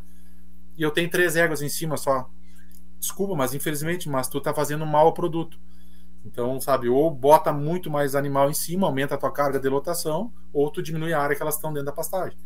e 0.76 0.82
eu 0.82 0.90
tenho 0.90 1.08
três 1.08 1.36
éguas 1.36 1.62
em 1.62 1.68
cima 1.68 1.96
só. 1.96 2.28
Desculpa, 2.98 3.34
mas 3.34 3.54
infelizmente, 3.54 4.08
mas 4.08 4.28
tu 4.28 4.40
tá 4.40 4.52
fazendo 4.52 4.84
mal 4.84 5.06
ao 5.06 5.14
produto. 5.14 5.58
Então, 6.24 6.60
sabe, 6.60 6.88
ou 6.88 7.08
bota 7.08 7.52
muito 7.52 7.88
mais 7.88 8.16
animal 8.16 8.50
em 8.50 8.54
cima, 8.54 8.86
aumenta 8.86 9.14
a 9.14 9.18
tua 9.18 9.30
carga 9.30 9.60
de 9.60 9.68
lotação, 9.68 10.32
ou 10.52 10.70
tu 10.70 10.82
diminui 10.82 11.12
a 11.12 11.20
área 11.20 11.36
que 11.36 11.42
elas 11.42 11.54
estão 11.54 11.72
dentro 11.72 11.86
da 11.86 11.92
pastagem. 11.92 12.36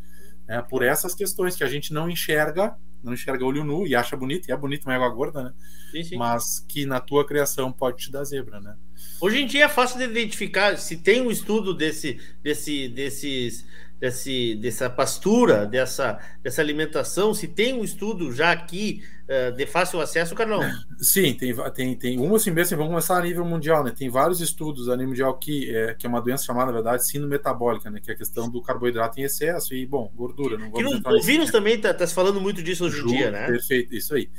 É, 0.47 0.61
por 0.61 0.83
essas 0.83 1.14
questões 1.14 1.57
que 1.57 1.64
a 1.64 1.68
gente 1.68 1.93
não 1.95 2.11
enxerga, 2.11 2.77
não 3.03 3.12
enxerga 3.14 3.44
olho 3.44 3.64
nu 3.64 3.86
e 3.86 3.94
acha 3.94 4.16
bonito, 4.16 4.48
e 4.48 4.53
é 4.53 4.57
bonito 4.57 4.84
uma 4.84 4.94
égua 4.94 5.09
gorda, 5.09 5.42
né? 5.42 5.55
Sim, 5.90 6.05
sim. 6.05 6.16
Mas 6.16 6.61
que 6.68 6.86
na 6.86 7.01
tua 7.01 7.26
criação 7.26 7.72
pode 7.72 7.98
te 7.98 8.11
dar 8.11 8.24
zebra, 8.24 8.61
né? 8.61 8.76
Hoje 9.21 9.43
em 9.43 9.47
dia 9.47 9.64
é 9.66 9.68
fácil 9.68 9.99
de 9.99 10.05
identificar 10.05 10.77
se 10.79 10.97
tem 10.97 11.21
um 11.21 11.31
estudo 11.31 11.75
desse, 11.75 12.18
desse, 12.43 12.89
desses, 12.89 13.66
desse, 13.99 14.55
dessa 14.57 14.89
pastura, 14.89 15.66
dessa, 15.66 16.18
dessa 16.43 16.62
alimentação, 16.62 17.35
se 17.35 17.47
tem 17.47 17.75
um 17.75 17.85
estudo 17.85 18.33
já 18.33 18.51
aqui 18.51 19.03
eh, 19.29 19.53
de 19.53 19.64
fácil 19.66 20.01
acesso, 20.01 20.35
Carlão. 20.35 20.61
Sim, 20.99 21.35
tem, 21.35 21.55
tem, 21.73 21.95
tem 21.95 22.18
uma 22.18 22.37
assim 22.37 22.51
mesmo, 22.51 22.77
vamos 22.77 22.91
começar 22.91 23.18
a 23.18 23.23
nível 23.23 23.45
mundial, 23.45 23.85
né? 23.85 23.93
Tem 23.97 24.09
vários 24.09 24.41
estudos 24.41 24.89
a 24.89 24.97
nível 24.97 25.11
mundial 25.11 25.39
que 25.39 25.71
é, 25.73 25.95
que 25.95 26.07
é 26.07 26.09
uma 26.09 26.21
doença 26.21 26.45
chamada, 26.45 26.66
na 26.66 26.73
verdade, 26.73 27.07
síndrome 27.07 27.35
metabólica, 27.35 27.91
né? 27.91 28.01
Que 28.01 28.11
é 28.11 28.14
a 28.14 28.16
questão 28.16 28.51
do 28.51 28.62
carboidrato 28.62 29.21
em 29.21 29.23
excesso 29.23 29.75
e, 29.75 29.87
bom, 29.87 30.11
gordura. 30.16 30.59
Não 30.59 30.71
Que 30.73 30.79
vamos 30.79 30.93
no, 30.93 30.99
entrar 30.99 31.12
o 31.12 31.23
vírus 31.23 31.51
também 31.51 31.75
está 31.75 31.95
tá 31.95 32.07
se 32.07 32.14
falando 32.14 32.41
muito 32.41 32.62
disso 32.62 32.87
hoje 32.87 33.03
em 33.03 33.07
dia, 33.07 33.31
né? 33.31 33.47
Perfeito, 33.47 33.95
isso 33.95 34.14
aí. 34.14 34.31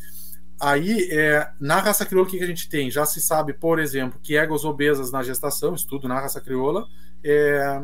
Aí, 0.62 1.10
é, 1.12 1.52
na 1.60 1.80
raça 1.80 2.06
crioula, 2.06 2.28
o 2.28 2.32
que, 2.32 2.42
a 2.42 2.46
gente 2.46 2.70
tem? 2.70 2.92
Já 2.92 3.06
se 3.06 3.20
sabe, 3.20 3.54
por 3.54 3.80
exemplo, 3.80 4.20
que 4.22 4.38
éguas 4.38 4.64
obesas 4.64 5.12
na 5.12 5.24
gestação, 5.24 5.74
estudo 5.74 6.08
na 6.08 6.20
raça 6.20 6.40
crioula, 6.40 6.88
é, 7.24 7.84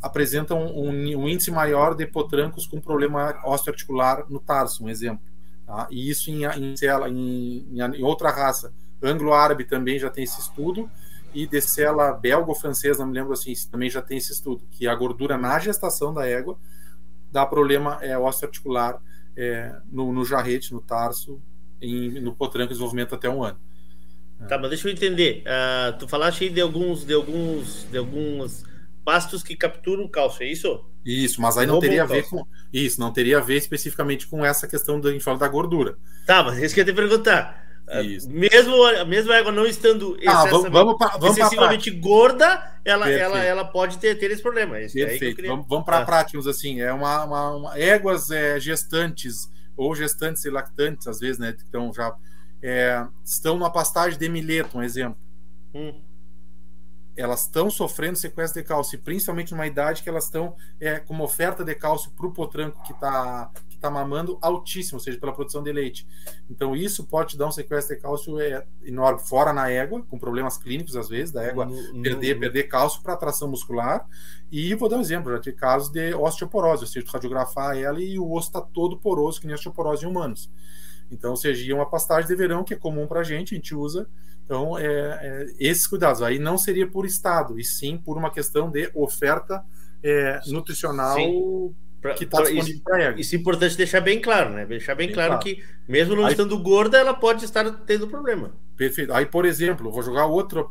apresentam 0.00 0.64
um, 0.64 0.90
um, 0.90 1.28
índice 1.28 1.50
maior 1.50 1.94
de 1.94 2.06
potrancos 2.06 2.66
com 2.66 2.80
problema 2.80 3.38
osteoarticular 3.44 4.24
no 4.30 4.38
tarso, 4.38 4.84
um 4.84 4.88
exemplo. 4.88 5.24
Tá? 5.66 5.88
E 5.90 6.08
isso 6.08 6.30
em, 6.30 6.44
em, 6.44 6.74
em, 7.08 7.80
em 7.80 8.02
outra 8.02 8.30
raça, 8.30 8.72
anglo-árabe 9.02 9.64
também 9.64 9.98
já 9.98 10.08
tem 10.08 10.24
esse 10.24 10.40
estudo, 10.40 10.88
e 11.34 11.46
de 11.46 11.60
cela 11.60 12.12
belga 12.12 12.48
ou 12.48 12.54
francesa, 12.54 13.00
não 13.00 13.10
me 13.10 13.18
lembro 13.18 13.32
assim, 13.32 13.52
também 13.70 13.90
já 13.90 14.02
tem 14.02 14.18
esse 14.18 14.32
estudo, 14.32 14.64
que 14.70 14.86
a 14.86 14.94
gordura 14.94 15.36
na 15.36 15.58
gestação 15.58 16.12
da 16.12 16.26
égua 16.26 16.58
dá 17.30 17.44
problema 17.46 17.98
é, 18.02 18.16
osteoarticular 18.16 19.00
é, 19.36 19.74
no, 19.90 20.12
no 20.12 20.24
jarrete, 20.24 20.74
no 20.74 20.80
tarso, 20.80 21.40
em, 21.82 22.20
no 22.20 22.32
potranco, 22.34 22.68
desenvolvimento 22.68 23.14
até 23.14 23.28
um 23.28 23.42
ano. 23.42 23.58
Tá, 24.48 24.58
mas 24.58 24.70
deixa 24.70 24.88
eu 24.88 24.92
entender. 24.92 25.44
Uh, 25.46 25.98
tu 25.98 26.08
falaste 26.08 26.44
aí 26.44 26.50
de 26.50 26.60
alguns, 26.60 27.04
de 27.04 27.14
alguns, 27.14 27.86
de 27.90 27.98
alguns 27.98 28.64
pastos 29.04 29.42
que 29.42 29.56
capturam 29.56 30.08
cálcio, 30.08 30.42
é 30.42 30.46
isso? 30.46 30.84
Isso, 31.04 31.40
mas 31.40 31.58
aí 31.58 31.66
não 31.66 31.80
teria 31.80 32.02
a 32.02 32.06
ver 32.06 32.28
com 32.28 32.46
isso, 32.72 33.00
não 33.00 33.12
teria 33.12 33.38
a 33.38 33.40
ver 33.40 33.56
especificamente 33.56 34.26
com 34.26 34.44
essa 34.44 34.68
questão 34.68 35.00
do 35.00 35.08
a 35.08 35.34
da 35.34 35.48
gordura. 35.48 35.96
Tá, 36.26 36.42
mas 36.42 36.58
isso 36.58 36.74
que 36.74 36.80
eu 36.80 36.86
ia 36.86 36.92
te 36.92 36.96
perguntar. 36.96 37.60
Isso. 38.04 38.30
Mesmo, 38.30 39.32
a 39.32 39.38
água 39.38 39.52
não 39.52 39.66
estando 39.66 40.16
ah, 40.26 40.46
vamos, 40.46 40.70
vamos 40.70 40.96
pra, 40.96 41.08
vamos 41.18 41.36
excessivamente 41.36 41.90
gorda, 41.90 42.78
ela, 42.84 43.10
ela, 43.10 43.38
ela 43.38 43.64
pode 43.64 43.98
ter, 43.98 44.14
ter 44.14 44.30
esse 44.30 44.40
problema. 44.40 44.78
É 44.78 44.86
Perfeito. 44.86 45.36
Queria... 45.36 45.50
Vamos, 45.50 45.66
vamos 45.68 45.84
para 45.84 45.98
ah. 45.98 46.04
práticos 46.04 46.46
assim. 46.46 46.80
É 46.80 46.92
uma, 46.92 47.24
uma, 47.24 47.56
uma 47.56 47.78
éguas 47.78 48.30
é, 48.30 48.58
gestantes 48.58 49.50
ou 49.76 49.94
gestantes 49.94 50.44
e 50.44 50.50
lactantes, 50.50 51.06
às 51.06 51.20
vezes, 51.20 51.38
né? 51.38 51.56
Então 51.68 51.92
já 51.92 52.16
é, 52.62 53.06
estão 53.24 53.58
numa 53.58 53.70
pastagem 53.70 54.18
de 54.18 54.28
mileto, 54.28 54.78
um 54.78 54.82
exemplo. 54.82 55.18
Hum 55.74 56.12
elas 57.16 57.42
estão 57.42 57.70
sofrendo 57.70 58.16
sequestro 58.16 58.60
de 58.60 58.66
cálcio, 58.66 58.98
principalmente 58.98 59.52
numa 59.52 59.66
idade 59.66 60.02
que 60.02 60.08
elas 60.08 60.24
estão 60.24 60.56
é, 60.80 60.98
com 60.98 61.12
uma 61.12 61.24
oferta 61.24 61.64
de 61.64 61.74
cálcio 61.74 62.10
para 62.12 62.26
o 62.26 62.32
potranco 62.32 62.82
que 62.84 62.92
está 62.92 63.50
que 63.82 63.88
tá 63.88 63.90
mamando 63.90 64.38
altíssimo, 64.40 64.98
ou 64.98 65.00
seja, 65.02 65.18
pela 65.18 65.32
produção 65.32 65.62
de 65.62 65.72
leite. 65.72 66.06
Então, 66.48 66.74
isso 66.76 67.04
pode 67.04 67.36
dar 67.36 67.48
um 67.48 67.52
sequestro 67.52 67.96
de 67.96 68.00
cálcio 68.00 68.40
é, 68.40 68.64
enorme, 68.84 69.20
fora 69.20 69.52
na 69.52 69.68
égua, 69.68 70.02
com 70.02 70.18
problemas 70.18 70.56
clínicos, 70.56 70.96
às 70.96 71.08
vezes, 71.08 71.32
da 71.32 71.42
égua 71.42 71.66
no, 71.66 72.02
perder, 72.02 72.34
no... 72.34 72.40
perder 72.40 72.62
cálcio 72.64 73.02
para 73.02 73.14
atração 73.14 73.48
muscular. 73.48 74.06
E 74.50 74.74
vou 74.74 74.88
dar 74.88 74.98
um 74.98 75.00
exemplo, 75.00 75.32
já 75.32 75.40
tive 75.40 75.56
casos 75.56 75.90
de 75.90 76.14
osteoporose, 76.14 76.84
ou 76.84 76.88
seja, 76.88 77.06
radiografar 77.12 77.76
ela 77.76 78.00
e 78.00 78.18
o 78.18 78.32
osso 78.32 78.48
está 78.48 78.60
todo 78.60 78.98
poroso, 78.98 79.40
que 79.40 79.46
nem 79.46 79.54
osteoporose 79.54 80.04
em 80.04 80.08
humanos. 80.08 80.50
Então, 81.10 81.30
ou 81.30 81.36
seja, 81.36 81.74
uma 81.74 81.88
pastagem 81.88 82.28
de 82.28 82.34
verão 82.34 82.64
que 82.64 82.74
é 82.74 82.76
comum 82.76 83.06
para 83.06 83.20
a 83.20 83.24
gente, 83.24 83.54
a 83.54 83.56
gente 83.56 83.74
usa 83.74 84.08
então, 84.44 84.76
é, 84.76 84.84
é, 84.84 85.46
esses 85.58 85.86
cuidados 85.86 86.20
aí 86.20 86.38
não 86.38 86.58
seria 86.58 86.86
por 86.86 87.06
Estado, 87.06 87.58
e 87.58 87.64
sim 87.64 87.96
por 87.96 88.18
uma 88.18 88.30
questão 88.30 88.70
de 88.70 88.90
oferta 88.94 89.64
é, 90.02 90.40
nutricional 90.48 91.16
sim. 91.16 91.74
Que 92.16 92.24
está 92.24 92.42
disponível 92.42 92.82
para 92.84 93.02
ela. 93.02 93.20
Isso 93.20 93.34
é 93.34 93.38
importante 93.38 93.76
deixar 93.76 94.00
bem 94.00 94.20
claro, 94.20 94.50
né? 94.50 94.66
Deixar 94.66 94.94
bem, 94.94 95.06
bem 95.06 95.14
claro, 95.14 95.30
claro, 95.34 95.44
que, 95.44 95.62
mesmo 95.88 96.16
não 96.16 96.26
aí, 96.26 96.32
estando 96.32 96.58
gorda, 96.58 96.98
ela 96.98 97.14
pode 97.14 97.44
estar 97.44 97.70
tendo 97.84 98.08
problema. 98.08 98.52
Perfeito. 98.76 99.12
Aí, 99.12 99.26
por 99.26 99.44
exemplo, 99.44 99.90
vou 99.90 100.02
jogar 100.02 100.26
outra, 100.26 100.64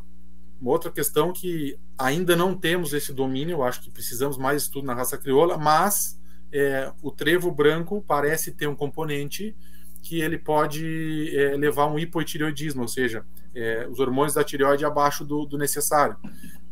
outra 0.62 0.90
questão 0.90 1.32
que 1.32 1.78
ainda 1.98 2.36
não 2.36 2.54
temos 2.54 2.92
esse 2.92 3.12
domínio, 3.12 3.54
eu 3.54 3.62
acho 3.62 3.82
que 3.82 3.90
precisamos 3.90 4.36
mais 4.36 4.62
estudo 4.62 4.86
na 4.86 4.94
raça 4.94 5.16
crioula, 5.16 5.56
mas 5.56 6.20
é, 6.52 6.92
o 7.02 7.10
trevo 7.10 7.50
branco 7.50 8.04
parece 8.06 8.52
ter 8.52 8.66
um 8.66 8.74
componente 8.74 9.56
que 10.02 10.20
ele 10.20 10.36
pode 10.36 11.34
é, 11.34 11.56
levar 11.56 11.86
um 11.86 11.98
hipotireoidismo, 11.98 12.82
ou 12.82 12.88
seja, 12.88 13.24
é, 13.54 13.86
os 13.88 14.00
hormônios 14.00 14.34
da 14.34 14.42
tireoide 14.42 14.84
abaixo 14.84 15.24
do, 15.24 15.46
do, 15.46 15.56
necessário. 15.56 16.16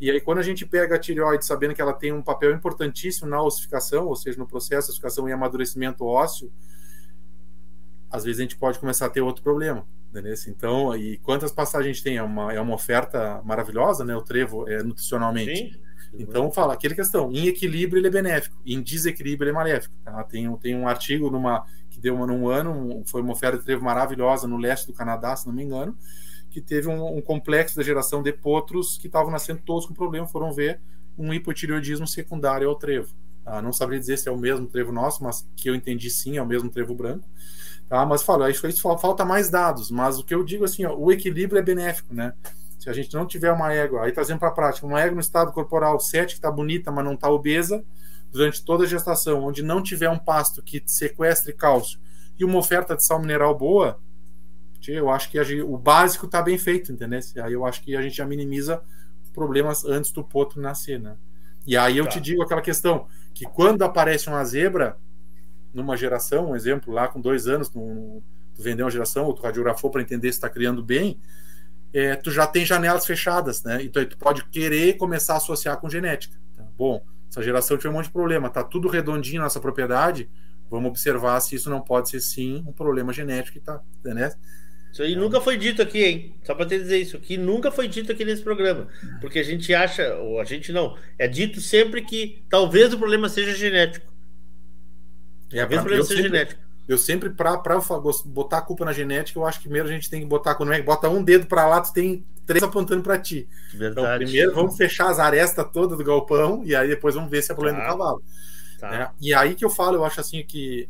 E 0.01 0.11
aí, 0.11 0.20
quando 0.20 0.38
a 0.38 0.42
gente 0.42 0.64
pega 0.64 0.96
a 0.96 0.98
tireoide 0.98 1.44
sabendo 1.44 1.74
que 1.74 1.82
ela 1.82 1.92
tem 1.92 2.11
um 2.11 2.22
papel 2.22 2.53
importantíssimo 2.53 3.28
na 3.28 3.42
ossificação, 3.42 4.07
ou 4.07 4.16
seja, 4.16 4.38
no 4.38 4.46
processo 4.46 4.86
de 4.86 4.92
ossificação 4.92 5.28
e 5.28 5.32
amadurecimento 5.32 6.07
ósseo, 6.07 6.51
às 8.11 8.24
vezes 8.24 8.40
a 8.40 8.42
gente 8.42 8.57
pode 8.57 8.78
começar 8.78 9.07
a 9.07 9.11
ter 9.11 9.20
outro 9.20 9.42
problema. 9.42 9.86
Entendeu? 10.09 10.34
Então, 10.48 10.96
e 10.96 11.18
quantas 11.18 11.53
passagens 11.53 11.90
a 11.90 11.92
gente 11.92 12.03
tem? 12.03 12.16
É 12.16 12.22
uma, 12.22 12.53
é 12.53 12.61
uma 12.61 12.74
oferta 12.74 13.40
maravilhosa, 13.44 14.05
né? 14.05 14.16
O 14.16 14.22
trevo 14.22 14.68
é, 14.68 14.82
nutricionalmente. 14.82 15.72
Sim. 15.72 15.80
Então, 16.18 16.51
fala, 16.51 16.74
aquela 16.74 16.94
questão, 16.94 17.30
em 17.30 17.46
equilíbrio 17.46 18.01
ele 18.01 18.09
é 18.09 18.11
benéfico, 18.11 18.61
em 18.66 18.82
desequilíbrio 18.82 19.44
ele 19.44 19.51
é 19.51 19.55
maléfico. 19.55 19.94
Tá? 20.03 20.24
Tem, 20.24 20.57
tem 20.57 20.74
um 20.74 20.88
artigo 20.88 21.30
numa, 21.30 21.64
que 21.88 22.01
deu 22.01 22.16
uma, 22.16 22.26
num 22.26 22.48
ano, 22.48 23.05
foi 23.07 23.22
uma 23.22 23.32
oferta 23.32 23.59
de 23.59 23.64
trevo 23.64 23.84
maravilhosa 23.84 24.48
no 24.48 24.57
leste 24.57 24.86
do 24.86 24.92
Canadá, 24.92 25.36
se 25.36 25.46
não 25.46 25.55
me 25.55 25.62
engano, 25.62 25.96
que 26.51 26.61
teve 26.61 26.88
um, 26.88 27.16
um 27.16 27.20
complexo 27.20 27.76
da 27.76 27.82
geração 27.82 28.22
de 28.22 28.32
potros 28.32 28.98
que 28.98 29.07
estavam 29.07 29.30
nascendo 29.30 29.61
todos 29.64 29.86
com 29.86 29.94
problema, 29.94 30.26
foram 30.26 30.53
ver 30.53 30.80
um 31.16 31.32
hipotireoidismo 31.32 32.07
secundário 32.07 32.68
ao 32.68 32.74
trevo. 32.74 33.14
Tá? 33.44 33.61
Não 33.62 33.72
saberia 33.72 34.01
dizer 34.01 34.16
se 34.18 34.28
é 34.28 34.32
o 34.32 34.36
mesmo 34.36 34.66
trevo 34.66 34.92
nosso, 34.92 35.22
mas 35.22 35.46
que 35.57 35.68
eu 35.68 35.74
entendi 35.74 36.11
sim, 36.11 36.36
é 36.36 36.42
o 36.42 36.46
mesmo 36.46 36.70
trevo 36.70 36.94
branco. 36.94 37.28
Tá? 37.88 38.05
Mas 38.07 38.22
falo, 38.22 38.48
isso, 38.48 38.66
isso 38.66 38.82
falta 38.98 39.24
mais 39.24 39.51
dados, 39.51 39.90
mas 39.90 40.18
o 40.18 40.24
que 40.24 40.34
eu 40.34 40.44
digo 40.44 40.64
assim, 40.64 40.84
ó, 40.84 40.94
o 40.94 41.11
equilíbrio 41.11 41.59
é 41.59 41.62
benéfico, 41.62 42.14
né? 42.14 42.34
Se 42.78 42.88
a 42.88 42.92
gente 42.92 43.12
não 43.12 43.26
tiver 43.26 43.53
uma 43.53 43.72
égua, 43.72 44.05
aí 44.05 44.12
trazendo 44.12 44.38
para 44.38 44.48
a 44.48 44.53
prática, 44.53 44.86
uma 44.86 45.01
égua 45.01 45.14
no 45.16 45.20
estado 45.20 45.53
corporal 45.53 46.01
7 46.01 46.28
que 46.28 46.38
está 46.38 46.51
bonita, 46.51 46.90
mas 46.90 47.05
não 47.05 47.14
está 47.14 47.28
obesa, 47.28 47.84
durante 48.30 48.64
toda 48.64 48.84
a 48.84 48.86
gestação, 48.86 49.44
onde 49.44 49.62
não 49.62 49.82
tiver 49.82 50.09
um 50.09 50.18
pasto 50.18 50.62
que 50.62 50.82
sequestre 50.86 51.53
cálcio 51.53 51.98
e 52.38 52.44
uma 52.44 52.59
oferta 52.59 52.96
de 52.96 53.05
sal 53.05 53.20
mineral 53.20 53.57
boa, 53.57 54.01
eu 54.88 55.10
acho 55.10 55.30
que 55.30 55.42
gente, 55.44 55.62
o 55.62 55.76
básico 55.76 56.26
está 56.26 56.40
bem 56.42 56.56
feito, 56.56 56.92
entendeu? 56.92 57.20
Aí 57.42 57.52
eu 57.52 57.66
acho 57.66 57.82
que 57.82 57.96
a 57.96 58.02
gente 58.02 58.16
já 58.16 58.26
minimiza 58.26 58.82
problemas 59.32 59.84
antes 59.84 60.10
do 60.10 60.24
potro 60.24 60.60
nascer, 60.60 60.98
né? 60.98 61.16
E 61.66 61.76
aí 61.76 61.98
eu 61.98 62.04
tá. 62.04 62.10
te 62.10 62.20
digo 62.20 62.42
aquela 62.42 62.62
questão 62.62 63.06
que 63.34 63.44
quando 63.44 63.82
aparece 63.82 64.28
uma 64.28 64.44
zebra 64.44 64.96
numa 65.72 65.96
geração, 65.96 66.50
um 66.50 66.56
exemplo 66.56 66.92
lá 66.92 67.06
com 67.08 67.20
dois 67.20 67.46
anos, 67.46 67.68
tu, 67.68 68.22
tu 68.54 68.62
vendeu 68.62 68.86
uma 68.86 68.90
geração 68.90 69.26
ou 69.26 69.34
tu 69.34 69.42
radiografou 69.42 69.90
para 69.90 70.02
entender 70.02 70.32
se 70.32 70.38
está 70.38 70.48
criando 70.48 70.82
bem, 70.82 71.20
é, 71.92 72.16
tu 72.16 72.30
já 72.30 72.46
tem 72.46 72.64
janelas 72.64 73.06
fechadas, 73.06 73.62
né? 73.62 73.82
Então 73.82 74.04
tu 74.04 74.16
pode 74.16 74.44
querer 74.46 74.96
começar 74.96 75.34
a 75.34 75.36
associar 75.36 75.76
com 75.78 75.88
genética. 75.88 76.36
Tá? 76.56 76.64
Bom, 76.76 77.04
essa 77.28 77.42
geração 77.42 77.76
tinha 77.76 77.90
um 77.90 77.94
monte 77.94 78.06
de 78.06 78.12
problema, 78.12 78.48
tá 78.48 78.64
tudo 78.64 78.88
redondinho 78.88 79.42
nessa 79.42 79.60
propriedade. 79.60 80.28
Vamos 80.70 80.88
observar 80.88 81.40
se 81.40 81.56
isso 81.56 81.68
não 81.68 81.80
pode 81.80 82.08
ser 82.08 82.20
sim 82.20 82.64
um 82.66 82.72
problema 82.72 83.12
genético 83.12 83.58
que 83.58 83.64
tá, 83.64 83.82
né? 84.04 84.32
Isso 84.93 85.03
aí 85.03 85.14
nunca 85.14 85.41
foi 85.41 85.57
dito 85.57 85.80
aqui, 85.80 86.05
hein? 86.05 86.34
Só 86.45 86.55
para 86.55 86.66
te 86.66 86.76
dizer 86.78 86.99
isso 86.99 87.16
aqui, 87.16 87.36
nunca 87.36 87.70
foi 87.70 87.86
dito 87.86 88.11
aqui 88.11 88.24
nesse 88.24 88.43
programa. 88.43 88.88
Porque 89.20 89.38
a 89.38 89.43
gente 89.43 89.72
acha, 89.72 90.16
ou 90.16 90.41
a 90.41 90.45
gente 90.45 90.72
não, 90.72 90.97
é 91.18 91.28
dito 91.28 91.61
sempre 91.61 92.03
que 92.03 92.43
talvez 92.49 92.93
o 92.93 92.99
problema 92.99 93.28
seja 93.28 93.55
genético. 93.55 94.12
É, 95.53 95.61
talvez 95.61 95.80
o 95.80 95.84
problema 95.84 96.05
seja 96.05 96.22
sempre, 96.22 96.38
genético. 96.38 96.61
Eu 96.88 96.99
sempre, 96.99 97.30
para 97.30 97.57
botar 98.26 98.59
a 98.59 98.62
culpa 98.62 98.84
na 98.84 98.93
genética, 98.93 99.38
eu 99.38 99.47
acho 99.47 99.59
que 99.59 99.64
primeiro 99.64 99.88
a 99.88 99.93
gente 99.93 100.11
tem 100.11 100.20
que 100.20 100.26
botar, 100.26 100.57
quando 100.57 100.72
é 100.72 100.82
bota 100.82 101.09
um 101.09 101.22
dedo 101.22 101.47
para 101.47 101.66
lá, 101.68 101.80
tu 101.80 101.93
tem 101.93 102.24
três 102.45 102.62
apontando 102.64 103.03
para 103.03 103.16
ti. 103.16 103.49
Então, 103.68 103.78
Verdade. 103.78 104.24
Então, 104.24 104.26
primeiro 104.26 104.55
vamos 104.55 104.76
fechar 104.76 105.09
as 105.09 105.20
arestas 105.20 105.64
todas 105.72 105.97
do 105.97 106.05
galpão 106.05 106.62
e 106.64 106.74
aí 106.74 106.88
depois 106.88 107.14
vamos 107.14 107.30
ver 107.30 107.43
se 107.43 107.53
é 107.53 107.55
problema 107.55 107.78
tá. 107.78 107.84
do 107.84 107.91
cavalo. 107.91 108.22
Tá. 108.80 108.91
Né? 108.91 109.11
E 109.20 109.32
aí 109.32 109.55
que 109.55 109.64
eu 109.64 109.70
falo, 109.70 109.97
eu 109.97 110.05
acho 110.05 110.20
assim 110.20 110.45
que 110.45 110.88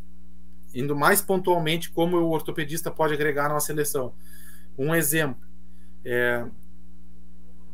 indo 0.75 0.97
mais 0.97 1.21
pontualmente 1.21 1.91
como 1.91 2.17
o 2.17 2.31
ortopedista 2.31 2.91
pode 2.91 3.15
agregar 3.15 3.49
na 3.49 3.61
seleção. 3.61 4.15
Um 4.79 4.95
exemplo, 4.95 5.43
é, 6.05 6.45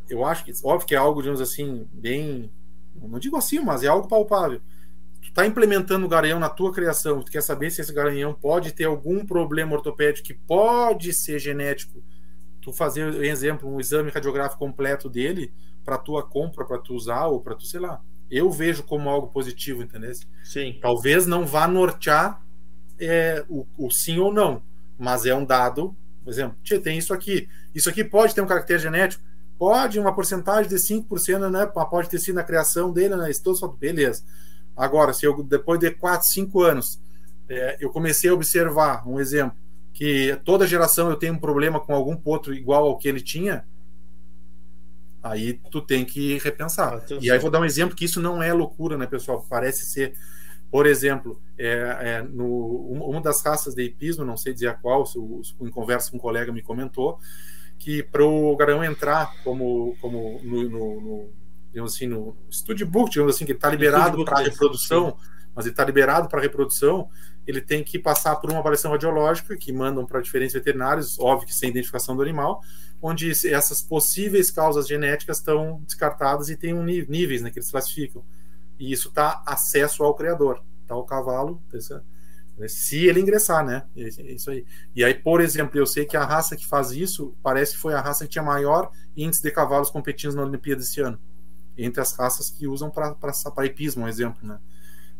eu 0.08 0.24
acho 0.24 0.44
que 0.44 0.52
óbvio 0.62 0.86
que 0.86 0.94
é 0.94 0.98
algo, 0.98 1.20
digamos 1.20 1.40
assim, 1.40 1.86
bem, 1.92 2.50
não 2.94 3.18
digo 3.18 3.36
assim, 3.36 3.60
mas 3.60 3.82
é 3.82 3.88
algo 3.88 4.08
palpável. 4.08 4.60
Tu 5.20 5.28
está 5.28 5.46
implementando 5.46 6.06
o 6.06 6.08
garanhão 6.08 6.38
na 6.38 6.48
tua 6.48 6.72
criação, 6.72 7.22
tu 7.22 7.30
quer 7.30 7.42
saber 7.42 7.70
se 7.70 7.80
esse 7.80 7.92
garanhão 7.92 8.32
pode 8.32 8.72
ter 8.72 8.84
algum 8.84 9.26
problema 9.26 9.74
ortopédico 9.74 10.26
que 10.26 10.34
pode 10.34 11.12
ser 11.12 11.38
genético. 11.38 12.02
Tu 12.60 12.72
fazer, 12.72 13.12
por 13.12 13.24
exemplo, 13.24 13.68
um 13.68 13.80
exame 13.80 14.10
radiográfico 14.10 14.58
completo 14.58 15.08
dele 15.08 15.52
para 15.84 15.98
tua 15.98 16.22
compra, 16.22 16.64
para 16.64 16.78
tu 16.78 16.94
usar 16.94 17.26
ou 17.26 17.40
para 17.40 17.54
tu, 17.54 17.64
sei 17.64 17.80
lá. 17.80 18.00
Eu 18.28 18.50
vejo 18.50 18.82
como 18.82 19.08
algo 19.08 19.28
positivo, 19.28 19.82
entendeu? 19.82 20.12
Sim. 20.42 20.78
Talvez 20.80 21.26
não 21.26 21.46
vá 21.46 21.68
nortear 21.68 22.44
é, 22.98 23.44
o, 23.48 23.66
o, 23.76 23.90
sim 23.90 24.18
ou 24.18 24.32
não, 24.32 24.62
mas 24.98 25.26
é 25.26 25.34
um 25.34 25.44
dado, 25.44 25.96
por 26.24 26.30
exemplo, 26.30 26.56
tem 26.82 26.98
isso 26.98 27.12
aqui. 27.12 27.48
Isso 27.74 27.88
aqui 27.88 28.02
pode 28.04 28.34
ter 28.34 28.40
um 28.40 28.46
caractere 28.46 28.80
genético? 28.80 29.22
Pode, 29.58 29.98
uma 29.98 30.14
porcentagem 30.14 30.68
de 30.68 30.76
5%, 30.76 31.50
né? 31.50 31.66
Pode 31.66 32.10
ter 32.10 32.18
sido 32.18 32.34
na 32.34 32.44
criação 32.44 32.92
dele, 32.92 33.16
né? 33.16 33.30
Estou 33.30 33.54
só, 33.54 33.66
beleza. 33.68 34.22
Agora, 34.76 35.12
se 35.12 35.24
eu 35.24 35.42
depois 35.42 35.80
de 35.80 35.90
4, 35.90 36.26
5 36.28 36.62
anos 36.62 37.00
é, 37.48 37.76
eu 37.80 37.90
comecei 37.90 38.28
a 38.28 38.34
observar, 38.34 39.06
um 39.08 39.18
exemplo, 39.18 39.56
que 39.92 40.38
toda 40.44 40.66
geração 40.66 41.08
eu 41.08 41.16
tenho 41.16 41.32
um 41.34 41.38
problema 41.38 41.80
com 41.80 41.94
algum 41.94 42.16
potro 42.16 42.52
igual 42.52 42.84
ao 42.86 42.98
que 42.98 43.08
ele 43.08 43.20
tinha, 43.20 43.64
aí 45.22 45.54
tu 45.70 45.80
tem 45.80 46.04
que 46.04 46.38
repensar. 46.38 47.02
E 47.20 47.30
aí 47.30 47.38
vou 47.38 47.50
dar 47.50 47.60
um 47.60 47.64
exemplo 47.64 47.96
que 47.96 48.04
isso 48.04 48.20
não 48.20 48.42
é 48.42 48.52
loucura, 48.52 48.98
né, 48.98 49.06
pessoal? 49.06 49.46
Parece 49.48 49.86
ser 49.86 50.14
Por 50.70 50.86
exemplo, 50.86 51.40
é, 51.58 51.96
é, 52.00 52.22
no, 52.22 52.90
uma 52.90 53.20
das 53.20 53.42
raças 53.42 53.74
de 53.74 53.82
hipismo, 53.82 54.24
não 54.24 54.36
sei 54.36 54.52
dizer 54.52 54.68
a 54.68 54.74
qual, 54.74 55.04
em 55.60 55.70
conversa 55.70 56.10
com 56.10 56.16
um 56.16 56.20
colega 56.20 56.52
me 56.52 56.62
comentou, 56.62 57.18
que 57.78 58.02
para 58.02 58.24
o 58.24 58.56
garão 58.56 58.82
entrar 58.82 59.32
como, 59.44 59.96
como 60.00 60.40
no, 60.42 60.68
no, 60.68 61.00
no, 61.00 61.30
digamos 61.70 61.94
assim, 61.94 62.06
no 62.06 62.36
studbook, 62.50 63.10
digamos 63.10 63.34
assim, 63.34 63.44
que 63.44 63.52
está 63.52 63.70
liberado 63.70 64.24
para 64.24 64.40
reprodução, 64.40 65.16
mas 65.54 65.64
ele 65.64 65.72
está 65.72 65.84
liberado 65.84 66.28
para 66.28 66.40
reprodução, 66.40 67.08
ele 67.46 67.60
tem 67.60 67.84
que 67.84 67.98
passar 67.98 68.36
por 68.36 68.50
uma 68.50 68.58
avaliação 68.58 68.90
radiológica 68.90 69.56
que 69.56 69.72
mandam 69.72 70.04
para 70.04 70.20
diferentes 70.20 70.52
veterinários, 70.52 71.18
óbvio 71.18 71.46
que 71.46 71.54
sem 71.54 71.70
identificação 71.70 72.16
do 72.16 72.22
animal, 72.22 72.60
onde 73.00 73.30
essas 73.30 73.80
possíveis 73.80 74.50
causas 74.50 74.88
genéticas 74.88 75.38
estão 75.38 75.80
descartadas 75.86 76.50
e 76.50 76.56
tem 76.56 76.74
um 76.74 76.82
níveis 76.82 77.40
né, 77.40 77.50
que 77.50 77.58
eles 77.58 77.70
classificam. 77.70 78.24
E 78.78 78.92
isso 78.92 79.08
está 79.08 79.42
acesso 79.46 80.02
ao 80.04 80.14
criador, 80.14 80.62
tá 80.86 80.94
o 80.96 81.04
cavalo, 81.04 81.62
se 82.68 83.06
ele 83.06 83.20
ingressar, 83.20 83.64
né? 83.64 83.84
Isso 83.94 84.50
aí. 84.50 84.64
E 84.94 85.04
aí, 85.04 85.12
por 85.12 85.40
exemplo, 85.42 85.78
eu 85.78 85.86
sei 85.86 86.06
que 86.06 86.16
a 86.16 86.24
raça 86.24 86.56
que 86.56 86.66
faz 86.66 86.90
isso 86.90 87.36
parece 87.42 87.74
que 87.74 87.78
foi 87.78 87.92
a 87.92 88.00
raça 88.00 88.24
que 88.24 88.30
tinha 88.30 88.42
maior 88.42 88.90
índice 89.14 89.42
de 89.42 89.50
cavalos 89.50 89.90
competindo 89.90 90.34
na 90.34 90.42
Olimpíada 90.42 90.80
esse 90.80 91.00
ano, 91.00 91.18
entre 91.76 92.00
as 92.00 92.12
raças 92.16 92.48
que 92.48 92.66
usam 92.66 92.90
para 92.90 93.66
hipismo, 93.66 94.04
um 94.04 94.08
exemplo, 94.08 94.46
né? 94.46 94.58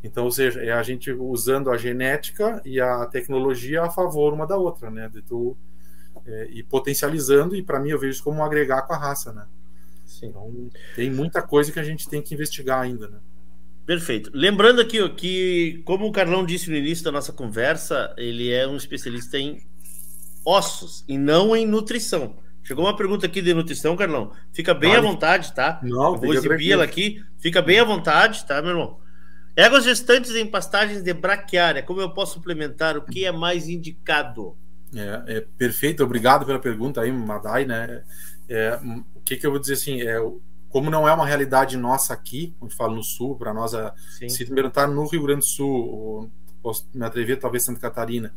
Então, 0.03 0.25
ou 0.25 0.31
seja, 0.31 0.63
é 0.63 0.73
a 0.73 0.83
gente 0.83 1.11
usando 1.13 1.71
a 1.71 1.77
genética 1.77 2.63
e 2.65 2.81
a 2.81 3.05
tecnologia 3.07 3.83
a 3.83 3.91
favor 3.91 4.33
uma 4.33 4.47
da 4.47 4.57
outra, 4.57 4.91
né? 4.91 5.09
De 5.09 5.21
tu, 5.21 5.57
é, 6.25 6.49
e 6.51 6.63
potencializando, 6.63 7.55
e 7.55 7.63
para 7.63 7.81
mim 7.81 7.91
eu 7.91 7.99
vejo 7.99 8.23
como 8.23 8.43
agregar 8.43 8.83
com 8.83 8.95
a 8.95 8.99
raça, 8.99 9.33
né? 9.33 9.47
Sim. 10.07 10.29
Então, 10.29 10.71
tem 10.95 11.11
muita 11.11 11.43
coisa 11.43 11.71
que 11.71 11.81
a 11.81 11.83
gente 11.83 12.09
tem 12.09 12.23
que 12.23 12.35
investigar 12.35 12.81
ainda, 12.81 13.09
né? 13.09 13.19
Perfeito. 13.87 14.31
Lembrando 14.35 14.81
aqui 14.81 15.09
que, 15.11 15.81
como 15.85 16.07
o 16.07 16.13
Carlão 16.13 16.45
disse 16.45 16.69
no 16.69 16.77
início 16.77 17.05
da 17.05 17.13
nossa 17.13 17.33
conversa, 17.33 18.13
ele 18.17 18.51
é 18.51 18.67
um 18.67 18.77
especialista 18.77 19.39
em 19.39 19.63
ossos 20.45 21.05
e 21.07 21.17
não 21.17 21.55
em 21.55 21.65
nutrição. 21.65 22.37
Chegou 22.65 22.85
uma 22.85 22.97
pergunta 22.97 23.27
aqui 23.27 23.41
de 23.41 23.55
nutrição, 23.55 23.97
Carlão. 23.97 24.33
Fica 24.53 24.75
bem 24.75 24.91
vale. 24.91 25.07
à 25.07 25.11
vontade, 25.11 25.55
tá? 25.55 25.79
Não, 25.85 26.15
Eu 26.15 26.21
vou 26.21 26.35
exibir 26.35 26.73
ela 26.73 26.83
aqui. 26.83 27.25
Fica 27.39 27.63
bem 27.63 27.79
à 27.79 27.85
vontade, 27.85 28.45
tá, 28.45 28.61
meu 28.61 28.73
irmão? 28.73 28.99
Éguas 29.55 29.85
gestantes 29.85 30.35
em 30.35 30.45
pastagens 30.45 31.01
de 31.01 31.15
braquiária, 31.15 31.83
como 31.83 32.01
eu 32.01 32.11
posso 32.11 32.35
suplementar? 32.35 32.97
O 32.97 33.03
que 33.03 33.25
é 33.25 33.31
mais 33.31 33.69
indicado? 33.69 34.57
É, 34.95 35.37
é 35.37 35.41
perfeito, 35.57 36.03
obrigado 36.03 36.45
pela 36.45 36.59
pergunta 36.59 37.01
aí, 37.01 37.13
Madai, 37.13 37.65
né? 37.65 38.03
É, 38.49 38.79
o 39.15 39.21
que, 39.21 39.37
que 39.37 39.47
eu 39.47 39.51
vou 39.53 39.61
dizer 39.61 39.75
assim? 39.75 40.03
É, 40.03 40.19
como 40.69 40.91
não 40.91 41.09
é 41.09 41.13
uma 41.13 41.27
realidade 41.27 41.77
nossa 41.77 42.13
aqui, 42.13 42.55
onde 42.61 42.75
falo 42.75 42.95
no 42.95 43.03
sul, 43.03 43.37
para 43.37 43.55
nós, 43.55 43.73
Sim. 44.19 44.29
se 44.29 44.45
perguntar 44.47 44.87
no 44.87 45.07
Rio 45.07 45.23
Grande 45.23 45.41
do 45.41 45.47
Sul, 45.47 46.31
posso 46.63 46.87
me 46.93 47.05
atrever, 47.05 47.39
talvez 47.39 47.63
Santa 47.63 47.81
Catarina, 47.81 48.35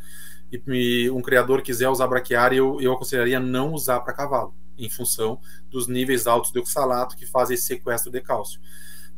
e 0.52 1.10
um 1.10 1.22
criador 1.22 1.62
quiser 1.62 1.90
usar 1.90 2.08
braquiária, 2.08 2.58
eu, 2.58 2.80
eu 2.82 2.94
aconselharia 2.94 3.40
não 3.40 3.74
usar 3.74 4.00
para 4.02 4.14
cavalo, 4.14 4.54
em 4.78 4.90
função 4.90 5.40
dos 5.70 5.88
níveis 5.88 6.28
altos 6.28 6.52
de 6.52 6.60
oxalato 6.60 7.18
que 7.18 7.26
fazem 7.26 7.56
esse 7.56 7.66
sequestro 7.66 8.12
de 8.12 8.22
cálcio. 8.22 8.60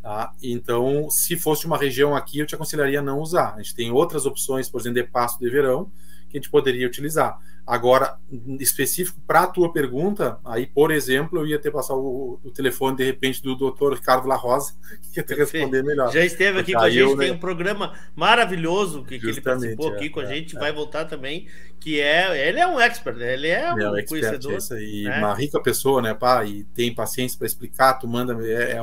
Tá? 0.01 0.33
Então, 0.41 1.09
se 1.09 1.37
fosse 1.37 1.65
uma 1.65 1.77
região 1.77 2.15
aqui, 2.15 2.39
eu 2.39 2.45
te 2.45 2.55
aconselharia 2.55 3.01
não 3.01 3.19
usar. 3.19 3.53
A 3.53 3.57
gente 3.57 3.75
tem 3.75 3.91
outras 3.91 4.25
opções, 4.25 4.67
por 4.67 4.81
exemplo, 4.81 5.01
de 5.01 5.07
pasto 5.07 5.39
de 5.39 5.49
verão, 5.49 5.91
que 6.31 6.37
a 6.37 6.41
gente 6.41 6.49
poderia 6.49 6.87
utilizar. 6.87 7.37
Agora, 7.65 8.17
específico 8.59 9.21
para 9.25 9.43
a 9.43 9.47
tua 9.47 9.71
pergunta, 9.71 10.39
aí, 10.43 10.65
por 10.65 10.91
exemplo, 10.91 11.39
eu 11.39 11.47
ia 11.47 11.59
ter 11.59 11.71
passar 11.71 11.95
o, 11.95 12.39
o 12.43 12.51
telefone, 12.51 12.97
de 12.97 13.03
repente, 13.03 13.41
do 13.41 13.55
doutor 13.55 13.93
Ricardo 13.93 14.27
La 14.27 14.35
Rosa, 14.35 14.73
que 15.13 15.19
ia 15.19 15.23
ter 15.23 15.35
que 15.35 15.41
responder 15.41 15.83
melhor. 15.83 16.11
Já 16.11 16.25
esteve 16.25 16.59
aqui 16.59 16.71
Porque 16.71 16.73
com 16.73 16.79
a 16.79 16.89
gente, 16.89 17.11
eu, 17.11 17.17
tem 17.17 17.29
né? 17.29 17.33
um 17.35 17.39
programa 17.39 17.93
maravilhoso 18.15 19.03
que, 19.03 19.19
que 19.19 19.27
ele 19.27 19.41
participou 19.41 19.89
aqui 19.93 20.05
é, 20.05 20.09
com 20.09 20.19
a 20.19 20.23
é, 20.23 20.27
gente, 20.27 20.55
é, 20.55 20.59
vai 20.59 20.73
voltar 20.73 21.05
também, 21.05 21.47
que 21.79 21.99
é, 21.99 22.47
ele 22.47 22.59
é 22.59 22.67
um 22.67 22.79
expert, 22.79 23.17
né? 23.17 23.33
ele 23.33 23.47
é 23.47 23.73
um, 23.73 23.79
é 23.79 23.91
um 23.91 24.05
conhecedor. 24.05 24.53
Expert, 24.53 24.81
e 24.81 25.03
né? 25.03 25.19
uma 25.19 25.33
rica 25.33 25.61
pessoa, 25.61 26.01
né, 26.01 26.13
pá, 26.13 26.43
e 26.43 26.63
tem 26.75 26.93
paciência 26.93 27.37
para 27.37 27.47
explicar, 27.47 27.93
tu 27.93 28.07
manda, 28.07 28.37
é, 28.45 28.77
é, 28.77 28.79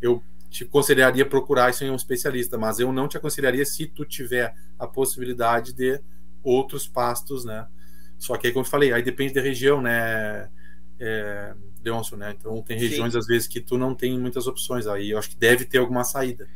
eu 0.00 0.22
te 0.48 0.64
aconselharia 0.64 1.24
procurar 1.24 1.70
isso 1.70 1.84
em 1.84 1.90
um 1.90 1.96
especialista, 1.96 2.58
mas 2.58 2.78
eu 2.78 2.92
não 2.92 3.08
te 3.08 3.16
aconselharia 3.16 3.64
se 3.64 3.86
tu 3.86 4.04
tiver 4.04 4.54
a 4.78 4.86
possibilidade 4.86 5.72
de 5.72 6.00
outros 6.42 6.86
pastos, 6.86 7.44
né? 7.44 7.66
Só 8.18 8.36
que 8.36 8.46
aí, 8.46 8.52
como 8.52 8.64
eu 8.64 8.70
falei, 8.70 8.92
aí 8.92 9.02
depende 9.02 9.34
da 9.34 9.40
região, 9.40 9.80
né, 9.80 10.48
é, 10.98 11.54
Leoncio, 11.84 12.16
né? 12.16 12.34
Então 12.38 12.62
tem 12.62 12.78
regiões, 12.78 13.12
Sim. 13.12 13.18
às 13.18 13.26
vezes, 13.26 13.48
que 13.48 13.60
tu 13.60 13.76
não 13.76 13.94
tem 13.94 14.18
muitas 14.18 14.46
opções. 14.46 14.86
Aí 14.86 15.10
eu 15.10 15.18
acho 15.18 15.30
que 15.30 15.36
deve 15.36 15.64
ter 15.64 15.78
alguma 15.78 16.04
saída. 16.04 16.48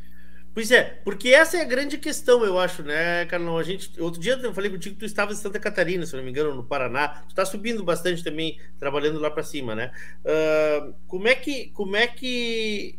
Pois 0.53 0.71
é, 0.71 0.83
porque 1.03 1.29
essa 1.29 1.57
é 1.57 1.61
a 1.61 1.65
grande 1.65 1.99
questão, 1.99 2.43
eu 2.43 2.57
acho, 2.57 2.81
né, 2.81 3.25
Carlão? 3.25 3.59
A 3.59 3.63
gente, 3.63 4.01
outro 4.01 4.19
dia 4.19 4.33
eu 4.41 4.53
falei 4.53 4.71
contigo 4.71 4.95
que 4.95 5.01
tu 5.01 5.05
estava 5.05 5.31
em 5.31 5.35
Santa 5.35 5.59
Catarina, 5.59 6.05
se 6.05 6.15
não 6.15 6.23
me 6.23 6.31
engano, 6.31 6.55
no 6.55 6.63
Paraná. 6.63 7.09
Tu 7.09 7.29
está 7.29 7.45
subindo 7.45 7.83
bastante 7.83 8.23
também, 8.23 8.59
trabalhando 8.79 9.19
lá 9.19 9.29
para 9.29 9.43
cima, 9.43 9.75
né? 9.75 9.91
Uh, 10.23 10.95
como 11.05 11.27
é 11.27 11.35
que, 11.35 11.69
como 11.69 11.95
é 11.95 12.07
que 12.07 12.97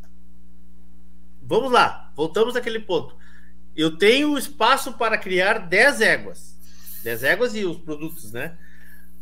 Vamos 1.49 1.73
lá, 1.73 2.13
voltamos 2.15 2.57
àquele 2.57 2.79
ponto. 2.79 3.17
Eu 3.75 3.97
tenho 3.97 4.37
espaço 4.37 4.93
para 4.93 5.17
criar 5.17 5.61
10 5.61 6.03
éguas. 6.03 6.58
10 7.03 7.23
éguas 7.25 7.55
e 7.55 7.65
os 7.65 7.79
produtos, 7.79 8.33
né? 8.33 8.57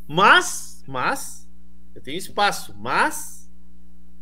Mas, 0.07 0.83
mas, 0.87 1.49
eu 1.95 2.01
tenho 2.01 2.18
espaço, 2.18 2.74
mas 2.79 3.51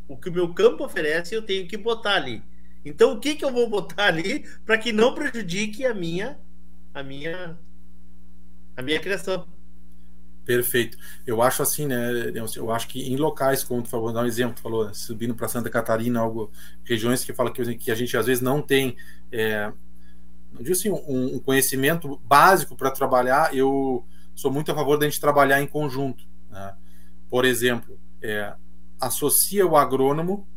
o 0.08 0.16
que 0.16 0.28
o 0.28 0.32
meu 0.32 0.52
campo 0.52 0.84
oferece 0.84 1.34
eu 1.34 1.42
tenho 1.42 1.66
que 1.66 1.76
botar 1.76 2.14
ali. 2.14 2.42
Então, 2.84 3.12
o 3.12 3.20
que, 3.20 3.34
que 3.34 3.44
eu 3.44 3.52
vou 3.52 3.68
botar 3.68 4.06
ali 4.06 4.44
para 4.64 4.76
que 4.76 4.92
não 4.92 5.14
prejudique 5.14 5.86
a 5.86 5.94
minha, 5.94 6.38
a 6.92 7.02
minha, 7.02 7.58
a 8.76 8.82
minha 8.82 9.00
criação? 9.00 9.46
Perfeito. 10.44 10.98
Eu 11.26 11.40
acho 11.40 11.62
assim, 11.62 11.86
né? 11.86 11.96
Eu 12.54 12.70
acho 12.70 12.86
que 12.88 13.00
em 13.00 13.16
locais, 13.16 13.64
como 13.64 13.82
tu 13.82 13.88
falou, 13.88 14.12
dar 14.12 14.22
um 14.22 14.26
exemplo, 14.26 14.60
falou, 14.60 14.86
né, 14.86 14.92
subindo 14.92 15.34
para 15.34 15.48
Santa 15.48 15.70
Catarina, 15.70 16.20
algo, 16.20 16.52
regiões 16.84 17.24
que 17.24 17.32
fala 17.32 17.50
que, 17.50 17.74
que 17.76 17.90
a 17.90 17.94
gente 17.94 18.14
às 18.14 18.26
vezes 18.26 18.42
não 18.42 18.60
tem, 18.60 18.94
é, 19.32 19.72
não 20.58 20.72
assim, 20.72 20.90
um, 20.90 21.36
um 21.36 21.38
conhecimento 21.38 22.20
básico 22.24 22.76
para 22.76 22.90
trabalhar. 22.90 23.54
Eu 23.54 24.06
sou 24.34 24.50
muito 24.50 24.70
a 24.70 24.74
favor 24.74 24.96
da 24.96 25.06
gente 25.06 25.20
trabalhar 25.20 25.60
em 25.60 25.66
conjunto. 25.66 26.24
Né? 26.50 26.74
Por 27.28 27.44
exemplo, 27.44 27.98
é, 28.22 28.54
associa 29.00 29.66
o 29.66 29.76
agrônomo 29.76 30.48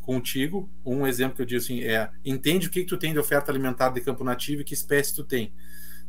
contigo. 0.00 0.68
Um 0.84 1.06
exemplo 1.06 1.36
que 1.36 1.42
eu 1.42 1.46
digo 1.46 1.60
assim 1.60 1.82
é 1.82 2.10
entende 2.24 2.66
o 2.68 2.70
que, 2.70 2.80
que 2.80 2.86
tu 2.86 2.96
tem 2.96 3.12
de 3.12 3.18
oferta 3.18 3.50
alimentar 3.50 3.90
de 3.90 4.00
campo 4.00 4.24
nativo 4.24 4.62
e 4.62 4.64
que 4.64 4.74
espécie 4.74 5.14
tu 5.14 5.24
tem. 5.24 5.52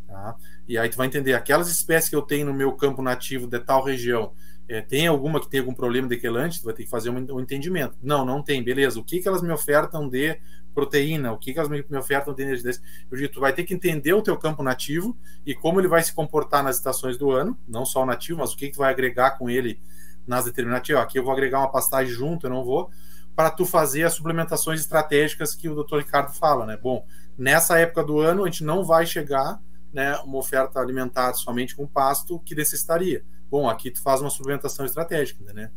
Tá? 0.07 0.35
E 0.67 0.77
aí 0.77 0.89
tu 0.89 0.97
vai 0.97 1.07
entender, 1.07 1.33
aquelas 1.33 1.69
espécies 1.69 2.09
que 2.09 2.15
eu 2.15 2.21
tenho 2.21 2.45
no 2.45 2.53
meu 2.53 2.71
campo 2.73 3.01
nativo 3.01 3.45
de 3.45 3.59
tal 3.59 3.83
região, 3.83 4.33
é, 4.69 4.81
tem 4.81 5.07
alguma 5.07 5.39
que 5.39 5.49
tem 5.49 5.59
algum 5.59 5.73
problema 5.73 6.07
de 6.07 6.17
quelante? 6.17 6.59
Tu 6.59 6.65
vai 6.65 6.73
ter 6.73 6.83
que 6.83 6.89
fazer 6.89 7.09
um, 7.09 7.35
um, 7.35 7.39
entendimento. 7.39 7.97
Não, 8.01 8.25
não 8.25 8.43
tem, 8.43 8.61
beleza. 8.63 8.99
O 8.99 9.03
que, 9.03 9.21
que 9.21 9.27
elas 9.27 9.41
me 9.41 9.51
ofertam 9.51 10.09
de 10.09 10.39
proteína? 10.78 11.32
O 11.32 11.39
que, 11.39 11.53
que 11.53 11.57
elas 11.57 11.71
me, 11.71 11.84
me 11.89 11.97
ofertam 11.97 12.36
de 12.36 12.43
energia? 12.43 12.70
Eu 13.09 13.17
digo, 13.17 13.33
tu 13.33 13.39
vai 13.39 13.51
ter 13.51 13.63
que 13.63 13.74
entender 13.74 14.13
o 14.13 14.21
teu 14.21 14.37
campo 14.37 14.62
nativo 14.62 15.17
e 15.43 15.55
como 15.55 15.82
ele 15.82 15.87
vai 15.87 16.04
se 16.04 16.13
comportar 16.13 16.63
nas 16.63 16.75
estações 16.75 17.17
do 17.17 17.32
ano, 17.32 17.58
não 17.67 17.83
só 17.83 18.04
o 18.04 18.05
nativo, 18.05 18.37
mas 18.37 18.54
o 18.54 18.58
que, 18.58 18.67
que 18.67 18.74
tu 18.74 18.78
vai 18.78 18.91
agregar 18.91 19.39
com 19.39 19.49
ele 19.49 19.82
nas 20.28 20.45
determinativas. 20.45 21.01
Aqui 21.01 21.17
eu 21.17 21.24
vou 21.24 21.33
agregar 21.33 21.62
uma 21.62 21.71
pastagem 21.71 22.13
junto, 22.13 22.45
eu 22.45 22.51
não 22.51 22.63
vou, 22.63 22.91
para 23.36 23.49
tu 23.49 23.66
fazer 23.66 24.04
as 24.04 24.13
suplementações 24.13 24.79
estratégicas 24.79 25.55
que 25.55 25.67
o 25.67 25.74
doutor 25.74 25.97
Ricardo 25.97 26.32
fala, 26.32 26.63
né? 26.63 26.78
Bom, 26.78 27.08
nessa 27.36 27.79
época 27.79 28.04
do 28.04 28.20
ano 28.20 28.43
a 28.43 28.45
gente 28.45 28.63
não 28.63 28.83
vai 28.83 29.08
chegar 29.08 29.59
né, 29.91 30.16
uma 30.17 30.37
oferta 30.37 30.79
alimentar 30.79 31.33
somente 31.33 31.75
com 31.75 31.87
pasto 31.87 32.39
que 32.41 32.54
necessitaria. 32.54 33.25
Bom, 33.49 33.67
aqui 33.67 33.89
tu 33.89 33.99
faz 33.99 34.21
uma 34.21 34.29
suplementação 34.29 34.86
estratégica, 34.86 35.51
né? 35.54 35.71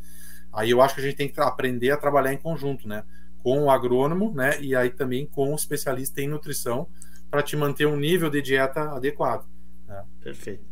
Aí 0.52 0.70
eu 0.70 0.82
acho 0.82 0.94
que 0.94 1.00
a 1.00 1.04
gente 1.04 1.16
tem 1.16 1.28
que 1.28 1.40
aprender 1.40 1.90
a 1.90 1.96
trabalhar 1.96 2.34
em 2.34 2.36
conjunto, 2.36 2.86
né? 2.86 3.02
Com 3.42 3.64
o 3.64 3.70
agrônomo, 3.70 4.32
né? 4.34 4.60
E 4.60 4.74
aí 4.74 4.90
também 4.90 5.26
com 5.26 5.52
o 5.52 5.56
especialista 5.56 6.20
em 6.20 6.28
nutrição 6.28 6.86
para 7.30 7.42
te 7.42 7.56
manter 7.56 7.86
um 7.86 7.96
nível 7.96 8.28
de 8.28 8.42
dieta 8.42 8.90
adequado. 8.92 9.46
Né? 9.86 10.04
Perfeito, 10.20 10.64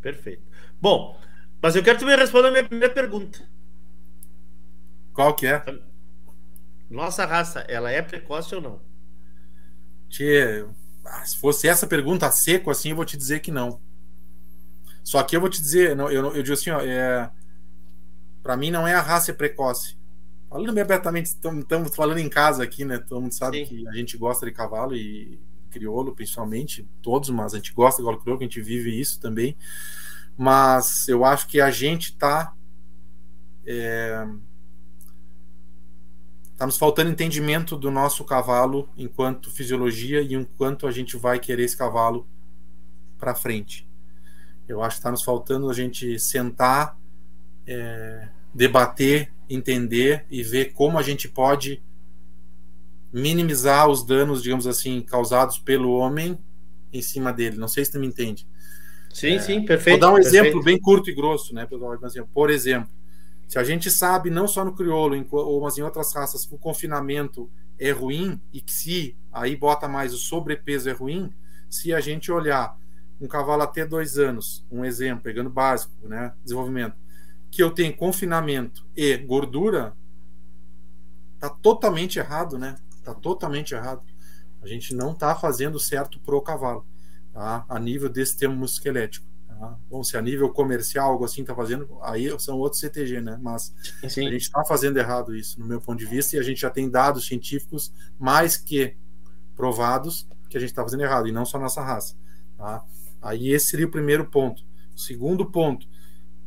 perfeito. 0.00 0.42
Bom, 0.80 1.18
mas 1.62 1.74
eu 1.74 1.82
quero 1.82 1.98
que 1.98 2.04
tu 2.04 2.08
me 2.08 2.14
responda 2.14 2.48
a 2.48 2.50
minha 2.50 2.64
primeira 2.64 2.92
pergunta. 2.92 3.40
Qual 5.12 5.34
que 5.34 5.46
é? 5.46 5.62
Nossa 6.90 7.24
raça, 7.24 7.60
ela 7.60 7.90
é 7.90 8.02
precoce 8.02 8.54
ou 8.54 8.60
não? 8.60 8.80
Tia, 10.08 10.68
ah, 11.04 11.24
se 11.24 11.36
fosse 11.36 11.68
essa 11.68 11.86
pergunta 11.86 12.30
seco 12.30 12.70
assim, 12.70 12.90
eu 12.90 12.96
vou 12.96 13.04
te 13.04 13.16
dizer 13.16 13.40
que 13.40 13.50
não. 13.50 13.80
Só 15.02 15.22
que 15.22 15.36
eu 15.36 15.40
vou 15.40 15.50
te 15.50 15.60
dizer, 15.60 15.94
não, 15.94 16.10
eu, 16.10 16.34
eu 16.34 16.42
digo 16.42 16.54
assim, 16.54 16.70
ó, 16.70 16.80
é, 16.80 17.30
para 18.42 18.56
mim 18.56 18.70
não 18.70 18.86
é 18.86 18.94
a 18.94 19.00
raça 19.00 19.32
precoce. 19.32 19.96
Falando 20.54 20.72
bem 20.72 20.84
abertamente, 20.84 21.26
estamos 21.26 21.96
falando 21.96 22.18
em 22.18 22.28
casa 22.28 22.62
aqui, 22.62 22.84
né? 22.84 22.96
Todo 22.98 23.20
mundo 23.20 23.34
sabe 23.34 23.58
Sim. 23.58 23.64
que 23.64 23.88
a 23.88 23.92
gente 23.94 24.16
gosta 24.16 24.46
de 24.46 24.52
cavalo 24.52 24.94
e 24.94 25.36
crioulo, 25.68 26.14
principalmente, 26.14 26.88
todos, 27.02 27.28
mas 27.30 27.54
a 27.54 27.56
gente 27.56 27.72
gosta 27.72 28.00
de 28.00 28.04
cavalo 28.06 28.22
crioulo, 28.22 28.38
que 28.38 28.44
a 28.44 28.46
gente 28.46 28.60
vive 28.60 28.96
isso 28.96 29.18
também. 29.18 29.56
Mas 30.38 31.08
eu 31.08 31.24
acho 31.24 31.48
que 31.48 31.60
a 31.60 31.72
gente 31.72 32.10
está 32.10 32.54
é, 33.66 34.28
tá 36.56 36.66
nos 36.66 36.78
faltando 36.78 37.10
entendimento 37.10 37.76
do 37.76 37.90
nosso 37.90 38.22
cavalo 38.22 38.88
enquanto 38.96 39.50
fisiologia 39.50 40.22
e 40.22 40.34
enquanto 40.34 40.86
a 40.86 40.92
gente 40.92 41.16
vai 41.16 41.40
querer 41.40 41.64
esse 41.64 41.76
cavalo 41.76 42.28
para 43.18 43.34
frente. 43.34 43.88
Eu 44.68 44.84
acho 44.84 44.94
que 44.94 45.00
está 45.00 45.10
nos 45.10 45.24
faltando 45.24 45.68
a 45.68 45.74
gente 45.74 46.16
sentar, 46.16 46.96
é, 47.66 48.28
debater, 48.54 49.32
entender 49.50 50.24
e 50.30 50.42
ver 50.42 50.72
como 50.72 50.98
a 50.98 51.02
gente 51.02 51.28
pode 51.28 51.82
minimizar 53.12 53.88
os 53.88 54.04
danos, 54.04 54.42
digamos 54.42 54.66
assim, 54.66 55.02
causados 55.02 55.58
pelo 55.58 55.92
homem 55.92 56.38
em 56.92 57.02
cima 57.02 57.32
dele. 57.32 57.56
Não 57.56 57.68
sei 57.68 57.84
se 57.84 57.92
tu 57.92 58.00
me 58.00 58.06
entende. 58.06 58.46
Sim, 59.12 59.34
é, 59.34 59.38
sim, 59.38 59.64
perfeito. 59.64 60.00
Vou 60.00 60.08
dar 60.08 60.12
um 60.12 60.16
perfeito. 60.16 60.36
exemplo 60.36 60.62
bem 60.62 60.78
curto 60.78 61.10
e 61.10 61.14
grosso, 61.14 61.54
né, 61.54 61.66
Por 62.32 62.50
exemplo, 62.50 62.90
se 63.46 63.58
a 63.58 63.64
gente 63.64 63.90
sabe, 63.90 64.30
não 64.30 64.48
só 64.48 64.64
no 64.64 64.74
crioulo, 64.74 65.24
ou 65.30 65.60
mas 65.60 65.78
em 65.78 65.82
outras 65.82 66.12
raças, 66.14 66.44
que 66.44 66.54
o 66.54 66.58
confinamento 66.58 67.50
é 67.78 67.90
ruim 67.90 68.40
e 68.52 68.60
que 68.60 68.72
se 68.72 69.16
aí 69.32 69.54
bota 69.54 69.86
mais 69.86 70.12
o 70.12 70.16
sobrepeso 70.16 70.88
é 70.88 70.92
ruim, 70.92 71.32
se 71.68 71.92
a 71.92 72.00
gente 72.00 72.32
olhar 72.32 72.76
um 73.20 73.28
cavalo 73.28 73.62
até 73.62 73.86
dois 73.86 74.18
anos, 74.18 74.66
um 74.70 74.84
exemplo, 74.84 75.22
pegando 75.22 75.50
básico, 75.50 75.92
né, 76.02 76.32
desenvolvimento, 76.42 76.96
que 77.54 77.62
eu 77.62 77.70
tenho 77.70 77.96
confinamento 77.96 78.84
e 78.96 79.16
gordura, 79.16 79.96
tá 81.38 81.48
totalmente 81.48 82.18
errado, 82.18 82.58
né? 82.58 82.74
Tá 83.04 83.14
totalmente 83.14 83.74
errado. 83.74 84.02
A 84.60 84.66
gente 84.66 84.92
não 84.92 85.12
está 85.12 85.36
fazendo 85.36 85.78
certo 85.78 86.18
pro 86.18 86.42
cavalo, 86.42 86.84
tá? 87.32 87.64
A 87.68 87.78
nível 87.78 88.08
desse 88.08 88.36
termo 88.36 88.56
musculoesquelético. 88.56 89.24
Tá? 89.46 89.78
Bom, 89.88 90.02
se 90.02 90.16
a 90.16 90.20
nível 90.20 90.50
comercial 90.50 91.12
algo 91.12 91.24
assim 91.24 91.42
está 91.42 91.54
fazendo, 91.54 91.96
aí 92.02 92.28
são 92.40 92.58
outros 92.58 92.80
CTG, 92.80 93.20
né? 93.20 93.38
Mas 93.40 93.72
Sim. 94.08 94.26
a 94.26 94.32
gente 94.32 94.42
está 94.42 94.64
fazendo 94.64 94.96
errado 94.96 95.32
isso, 95.32 95.60
no 95.60 95.66
meu 95.66 95.80
ponto 95.80 96.00
de 96.00 96.06
vista, 96.06 96.34
e 96.34 96.40
a 96.40 96.42
gente 96.42 96.60
já 96.60 96.70
tem 96.70 96.90
dados 96.90 97.24
científicos 97.24 97.92
mais 98.18 98.56
que 98.56 98.96
provados 99.54 100.26
que 100.50 100.56
a 100.56 100.60
gente 100.60 100.70
está 100.70 100.82
fazendo 100.82 101.04
errado, 101.04 101.28
e 101.28 101.32
não 101.32 101.44
só 101.44 101.58
a 101.58 101.60
nossa 101.60 101.80
raça. 101.80 102.16
Tá? 102.58 102.84
Aí 103.22 103.50
esse 103.50 103.66
seria 103.66 103.86
o 103.86 103.90
primeiro 103.92 104.28
ponto. 104.28 104.64
O 104.92 104.98
segundo 104.98 105.46
ponto, 105.46 105.86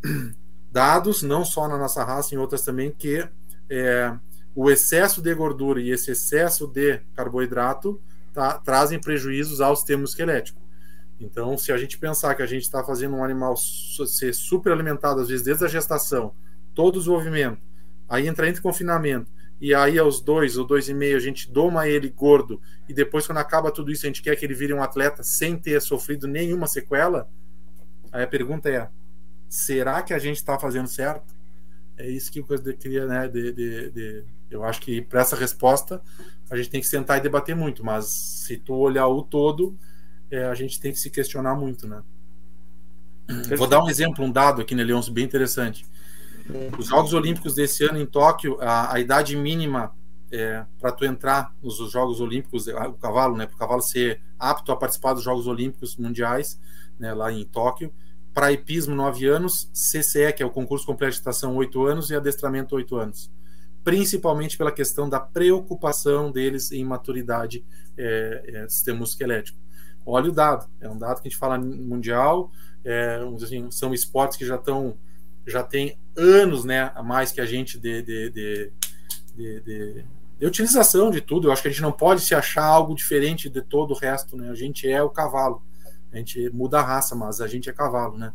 dados, 0.78 1.24
não 1.24 1.44
só 1.44 1.68
na 1.68 1.76
nossa 1.76 2.04
raça, 2.04 2.36
em 2.36 2.38
outras 2.38 2.62
também, 2.62 2.92
que 2.92 3.28
é, 3.68 4.16
o 4.54 4.70
excesso 4.70 5.24
de 5.24 5.34
gordura 5.34 5.82
e 5.82 5.90
esse 5.90 6.12
excesso 6.12 6.68
de 6.68 7.00
carboidrato 7.16 8.00
tá, 8.32 8.60
trazem 8.60 9.02
prejuízos 9.02 9.60
ao 9.60 9.76
sistema 9.76 10.04
esquelético. 10.04 10.62
Então, 11.20 11.58
se 11.58 11.72
a 11.72 11.78
gente 11.80 11.98
pensar 11.98 12.36
que 12.36 12.44
a 12.44 12.46
gente 12.46 12.62
está 12.62 12.84
fazendo 12.84 13.16
um 13.16 13.24
animal 13.24 13.58
ser 13.58 14.36
super 14.36 14.72
alimentado, 14.72 15.20
às 15.20 15.30
vezes 15.30 15.44
desde 15.44 15.66
a 15.66 15.68
gestação, 15.68 16.36
todo 16.76 16.98
o 16.98 17.00
desenvolvimento, 17.00 17.60
aí 18.08 18.28
entra 18.28 18.48
entre 18.48 18.62
confinamento, 18.62 19.32
e 19.60 19.74
aí 19.74 19.98
aos 19.98 20.22
dois 20.22 20.58
ou 20.58 20.68
dois 20.68 20.88
e 20.88 20.94
meio 20.94 21.18
a 21.18 21.20
gente 21.20 21.52
doma 21.52 21.88
ele 21.88 22.08
gordo, 22.08 22.62
e 22.88 22.94
depois, 22.94 23.26
quando 23.26 23.40
acaba 23.40 23.72
tudo 23.72 23.92
isso, 23.92 24.06
a 24.06 24.10
gente 24.10 24.22
quer 24.22 24.36
que 24.36 24.46
ele 24.46 24.54
vire 24.54 24.76
um 24.76 24.84
atleta 24.84 25.24
sem 25.24 25.58
ter 25.58 25.82
sofrido 25.82 26.28
nenhuma 26.28 26.68
sequela, 26.68 27.28
aí 28.12 28.22
a 28.22 28.28
pergunta 28.28 28.70
é: 28.70 28.88
será 29.50 30.02
que 30.02 30.14
a 30.14 30.20
gente 30.20 30.38
está 30.38 30.58
fazendo 30.58 30.88
certo? 30.88 31.36
É 31.98 32.08
isso 32.08 32.32
que 32.32 32.40
eu 32.40 32.78
queria, 32.78 33.06
né? 33.06 33.28
De, 33.28 33.52
de, 33.52 33.90
de, 33.90 34.24
eu 34.50 34.64
acho 34.64 34.80
que 34.82 35.02
para 35.02 35.22
essa 35.22 35.36
resposta 35.36 36.02
a 36.50 36.56
gente 36.56 36.70
tem 36.70 36.82
que 36.82 36.88
sentar 36.88 37.18
e 37.18 37.22
debater 37.22 37.56
muito, 37.56 37.84
mas 37.84 38.06
se 38.06 38.58
tu 38.58 38.74
olhar 38.76 39.08
o 39.08 39.22
todo, 39.22 39.78
é, 40.30 40.46
a 40.46 40.54
gente 40.54 40.80
tem 40.80 40.92
que 40.92 41.00
se 41.00 41.10
questionar 41.10 41.56
muito, 41.56 41.88
né? 41.88 42.04
Perfeito. 43.26 43.58
Vou 43.58 43.68
dar 43.68 43.84
um 43.84 43.90
exemplo, 43.90 44.24
um 44.24 44.32
dado 44.32 44.62
aqui, 44.62 44.74
né, 44.74 44.84
Leôncio, 44.84 45.12
bem 45.12 45.26
interessante. 45.26 45.86
Os 46.78 46.88
Jogos 46.88 47.14
Olímpicos 47.14 47.54
desse 47.54 47.84
ano 47.84 48.00
em 48.00 48.06
Tóquio, 48.06 48.58
a, 48.62 48.94
a 48.94 49.00
idade 49.02 49.36
mínima 49.36 49.94
é, 50.32 50.66
para 50.80 50.92
tu 50.92 51.04
entrar 51.04 51.54
nos 51.62 51.78
Jogos 51.92 52.22
Olímpicos, 52.22 52.68
o 52.68 52.94
cavalo, 52.94 53.36
né, 53.36 53.46
para 53.46 53.56
o 53.56 53.58
cavalo 53.58 53.82
ser 53.82 54.22
apto 54.40 54.72
a 54.72 54.78
participar 54.78 55.14
dos 55.14 55.24
Jogos 55.24 55.46
Olímpicos 55.48 55.98
Mundiais, 55.98 56.60
né, 56.98 57.14
lá 57.14 57.32
em 57.32 57.44
Tóquio, 57.44 57.92
para 58.38 58.52
hipismo 58.52 58.94
9 58.94 59.26
anos, 59.26 59.68
CCE, 59.74 60.32
que 60.32 60.44
é 60.44 60.46
o 60.46 60.52
concurso 60.52 60.86
completo 60.86 61.14
de 61.14 61.18
estação 61.18 61.56
8 61.56 61.88
anos 61.88 62.12
e 62.12 62.16
adestramento 62.16 62.76
8 62.76 62.96
anos. 62.96 63.32
Principalmente 63.84 64.56
pela 64.56 64.72
questão 64.72 65.10
da 65.10 65.20
preocupação 65.20 66.32
deles 66.32 66.72
em 66.72 66.86
maturidade 66.86 67.66
é, 67.98 68.44
é, 68.46 68.70
sistema 68.70 69.04
esquelético 69.04 69.58
olha 70.08 70.30
o 70.30 70.32
dado. 70.32 70.68
É 70.80 70.90
um 70.90 70.98
dado 70.98 71.22
que 71.22 71.28
a 71.28 71.30
gente 71.30 71.38
fala 71.38 71.60
mundial, 71.60 72.50
é, 72.84 73.20
assim, 73.44 73.70
são 73.70 73.94
esportes 73.94 74.38
que 74.38 74.46
já 74.46 74.56
estão 74.56 74.98
já 75.46 75.64
tem 75.64 75.98
anos 76.16 76.66
né, 76.66 76.92
a 76.94 77.02
mais 77.02 77.32
que 77.32 77.40
a 77.40 77.46
gente 77.46 77.78
de, 77.80 78.02
de, 78.02 78.30
de, 78.30 78.72
de, 79.34 80.06
de, 80.40 80.46
utilização 80.46 81.10
de 81.10 81.22
tudo. 81.22 81.48
Eu 81.48 81.52
acho 81.54 81.62
que 81.62 81.70
a 81.70 81.72
gente 81.72 81.82
não 81.82 81.92
pode 81.92 82.22
se 82.22 82.36
achar 82.36 82.66
algo 82.66 82.94
diferente 82.94 83.50
de 83.50 83.62
todo 83.62 83.92
o 83.92 83.98
resto. 83.98 84.36
Né? 84.36 84.50
A 84.50 84.56
gente 84.56 84.90
é 84.90 85.02
o 85.02 85.10
cavalo. 85.10 85.62
A 86.12 86.18
gente 86.18 86.50
muda 86.52 86.80
a 86.80 86.84
raça, 86.84 87.16
mas 87.16 87.42
a 87.42 87.48
gente 87.48 87.70
é 87.70 87.74
cavalo. 87.74 88.18
Né? 88.18 88.34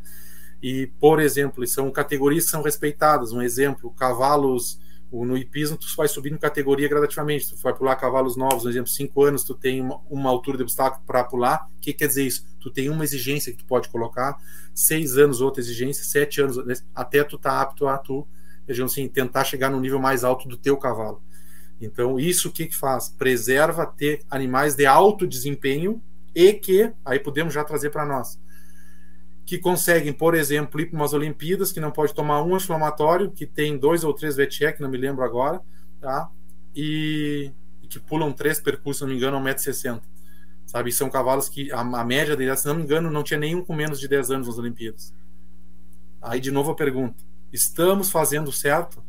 E, 0.62 0.88
por 1.00 1.20
exemplo, 1.20 1.66
são 1.66 1.90
categorias 1.90 2.44
que 2.44 2.50
são 2.50 2.62
respeitadas. 2.62 3.32
Um 3.32 3.42
exemplo, 3.42 3.90
cavalos 3.92 4.80
no 5.12 5.36
hipismo, 5.36 5.76
tu 5.76 5.86
vai 5.94 6.08
subindo 6.08 6.38
categoria 6.38 6.88
gradativamente. 6.88 7.50
Tu 7.50 7.56
vai 7.56 7.74
pular 7.74 7.96
cavalos 7.96 8.36
novos, 8.36 8.62
por 8.62 8.70
exemplo, 8.70 8.88
cinco 8.88 9.22
anos, 9.22 9.44
tu 9.44 9.54
tem 9.54 9.80
uma, 9.80 10.00
uma 10.08 10.30
altura 10.30 10.56
de 10.56 10.62
obstáculo 10.62 11.04
para 11.06 11.22
pular. 11.22 11.68
O 11.76 11.80
que 11.80 11.92
quer 11.92 12.06
dizer 12.06 12.24
isso? 12.24 12.46
Tu 12.58 12.70
tem 12.70 12.88
uma 12.88 13.04
exigência 13.04 13.52
que 13.52 13.58
tu 13.58 13.66
pode 13.66 13.90
colocar, 13.90 14.38
seis 14.74 15.18
anos 15.18 15.42
outra 15.42 15.60
exigência, 15.60 16.02
sete 16.02 16.40
anos, 16.40 16.64
né, 16.64 16.74
até 16.94 17.22
tu 17.22 17.36
tá 17.36 17.60
apto 17.60 17.86
a 17.86 17.98
tu, 17.98 18.26
digamos 18.66 18.92
assim, 18.92 19.06
tentar 19.06 19.44
chegar 19.44 19.68
no 19.68 19.80
nível 19.80 19.98
mais 19.98 20.24
alto 20.24 20.48
do 20.48 20.56
teu 20.56 20.78
cavalo. 20.78 21.22
Então, 21.78 22.18
isso 22.18 22.48
o 22.48 22.52
que, 22.52 22.66
que 22.66 22.76
faz? 22.76 23.08
Preserva 23.10 23.84
ter 23.84 24.22
animais 24.30 24.74
de 24.74 24.86
alto 24.86 25.26
desempenho 25.26 26.00
e 26.34 26.52
que, 26.54 26.92
aí 27.04 27.18
podemos 27.18 27.52
já 27.52 27.64
trazer 27.64 27.90
para 27.90 28.06
nós, 28.06 28.40
que 29.44 29.58
conseguem, 29.58 30.12
por 30.12 30.34
exemplo, 30.34 30.80
ir 30.80 30.86
para 30.86 30.96
umas 30.96 31.12
Olimpíadas, 31.12 31.72
que 31.72 31.80
não 31.80 31.90
pode 31.90 32.14
tomar 32.14 32.42
um 32.42 32.56
inflamatório, 32.56 33.30
que 33.30 33.46
tem 33.46 33.76
dois 33.76 34.04
ou 34.04 34.14
três 34.14 34.36
VTE, 34.36 34.72
que 34.72 34.80
não 34.80 34.88
me 34.88 34.96
lembro 34.96 35.24
agora, 35.24 35.60
tá? 36.00 36.30
E, 36.74 37.52
e 37.82 37.86
que 37.86 37.98
pulam 37.98 38.32
três 38.32 38.60
percursos, 38.60 38.98
se 38.98 39.04
não 39.04 39.10
me 39.10 39.16
engano, 39.16 39.36
a 39.36 39.40
1,60m. 39.40 40.00
Sabe? 40.64 40.92
São 40.92 41.10
cavalos 41.10 41.48
que 41.48 41.70
a, 41.72 41.80
a 41.80 42.04
média 42.04 42.36
deles, 42.36 42.60
se 42.60 42.68
não 42.68 42.76
me 42.76 42.82
engano, 42.82 43.10
não 43.10 43.22
tinha 43.22 43.38
nenhum 43.38 43.62
com 43.64 43.74
menos 43.74 44.00
de 44.00 44.08
10 44.08 44.30
anos 44.30 44.46
nas 44.46 44.58
Olimpíadas. 44.58 45.12
Aí, 46.22 46.40
de 46.40 46.50
novo, 46.50 46.70
a 46.70 46.74
pergunta: 46.74 47.22
estamos 47.52 48.10
fazendo 48.10 48.50
certo? 48.52 49.04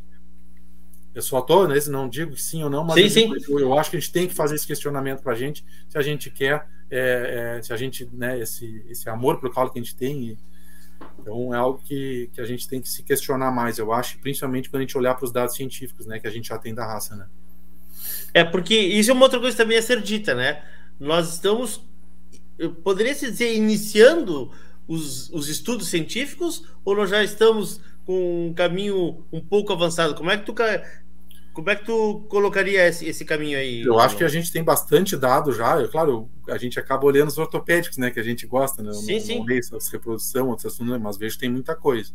Eu 1.14 1.22
só 1.22 1.40
estou, 1.40 1.68
né, 1.68 1.76
não 1.88 2.10
digo 2.10 2.36
sim 2.36 2.64
ou 2.64 2.70
não, 2.70 2.84
mas 2.84 3.14
sim, 3.14 3.32
eu, 3.32 3.40
sim. 3.40 3.60
eu, 3.60 3.78
acho 3.78 3.92
que 3.92 3.98
a 3.98 4.00
gente 4.00 4.12
tem 4.12 4.28
que 4.28 4.34
fazer 4.34 4.56
esse 4.56 4.66
questionamento 4.66 5.22
para 5.22 5.34
a 5.34 5.36
gente, 5.36 5.64
se 5.88 5.98
a 5.98 6.02
gente 6.02 6.32
quer 6.32 6.68
é, 6.96 7.58
é, 7.58 7.62
se 7.64 7.74
a 7.74 7.78
gente, 7.78 8.08
né, 8.14 8.40
esse, 8.40 8.86
esse 8.88 9.10
amor 9.10 9.40
pelo 9.40 9.52
cavalo 9.52 9.72
que 9.72 9.80
a 9.80 9.82
gente 9.82 9.96
tem, 9.96 10.38
então 11.20 11.54
é 11.54 11.58
algo 11.58 11.82
que, 11.84 12.30
que 12.34 12.40
a 12.40 12.46
gente 12.46 12.68
tem 12.68 12.80
que 12.80 12.88
se 12.88 13.02
questionar 13.02 13.52
mais, 13.52 13.80
eu 13.80 13.92
acho, 13.92 14.20
principalmente 14.20 14.70
quando 14.70 14.82
a 14.82 14.86
gente 14.86 14.98
olhar 14.98 15.16
para 15.16 15.26
os 15.26 15.32
dados 15.32 15.56
científicos, 15.56 16.06
né, 16.06 16.20
que 16.20 16.28
a 16.28 16.30
gente 16.30 16.50
já 16.50 16.58
tem 16.60 16.74
da 16.74 16.86
raça, 16.86 17.16
né. 17.16 17.28
É, 18.32 18.44
porque 18.44 18.76
isso 18.76 19.10
é 19.10 19.14
uma 19.14 19.24
outra 19.24 19.40
coisa 19.40 19.58
também 19.58 19.78
a 19.78 19.82
ser 19.82 20.02
dita, 20.02 20.36
né, 20.36 20.64
nós 21.00 21.34
estamos, 21.34 21.84
eu 22.60 22.72
poderia 22.72 23.16
se 23.16 23.30
dizer, 23.32 23.56
iniciando 23.56 24.52
os, 24.88 25.32
os 25.32 25.50
estudos 25.50 25.88
científicos, 25.88 26.64
ou 26.86 26.96
nós 26.96 27.10
já 27.10 27.24
estamos 27.24 27.82
com 28.06 28.48
um 28.48 28.54
caminho 28.54 29.26
um 29.32 29.42
pouco 29.42 29.74
avançado? 29.74 30.16
Como 30.16 30.30
é 30.30 30.38
que 30.38 30.46
tu 30.46 30.54
como 31.54 31.70
é 31.70 31.76
que 31.76 31.86
tu 31.86 32.26
colocaria 32.30 32.88
esse, 32.88 33.06
esse 33.06 33.24
caminho 33.24 33.58
aí? 33.58 33.84
Eu 33.84 34.00
acho 34.00 34.18
que 34.18 34.24
a 34.24 34.28
gente 34.28 34.52
tem 34.52 34.64
bastante 34.64 35.16
dado 35.16 35.54
já. 35.54 35.80
Eu, 35.80 35.88
claro, 35.88 36.28
a 36.50 36.58
gente 36.58 36.80
acaba 36.80 37.06
olhando 37.06 37.28
os 37.28 37.38
ortopédicos, 37.38 38.00
né? 38.00 38.10
Que 38.10 38.20
a 38.20 38.24
gente 38.24 38.48
gosta, 38.48 38.82
né? 38.82 38.92
Sim, 38.92 39.14
não, 39.14 39.20
sim. 39.20 39.46
Não 39.46 39.56
essas 39.56 39.88
reprodução, 39.90 40.50
outras 40.50 40.74
assuntos, 40.74 41.00
mas 41.00 41.16
vejo 41.16 41.36
que 41.36 41.42
tem 41.42 41.52
muita 41.52 41.76
coisa. 41.76 42.12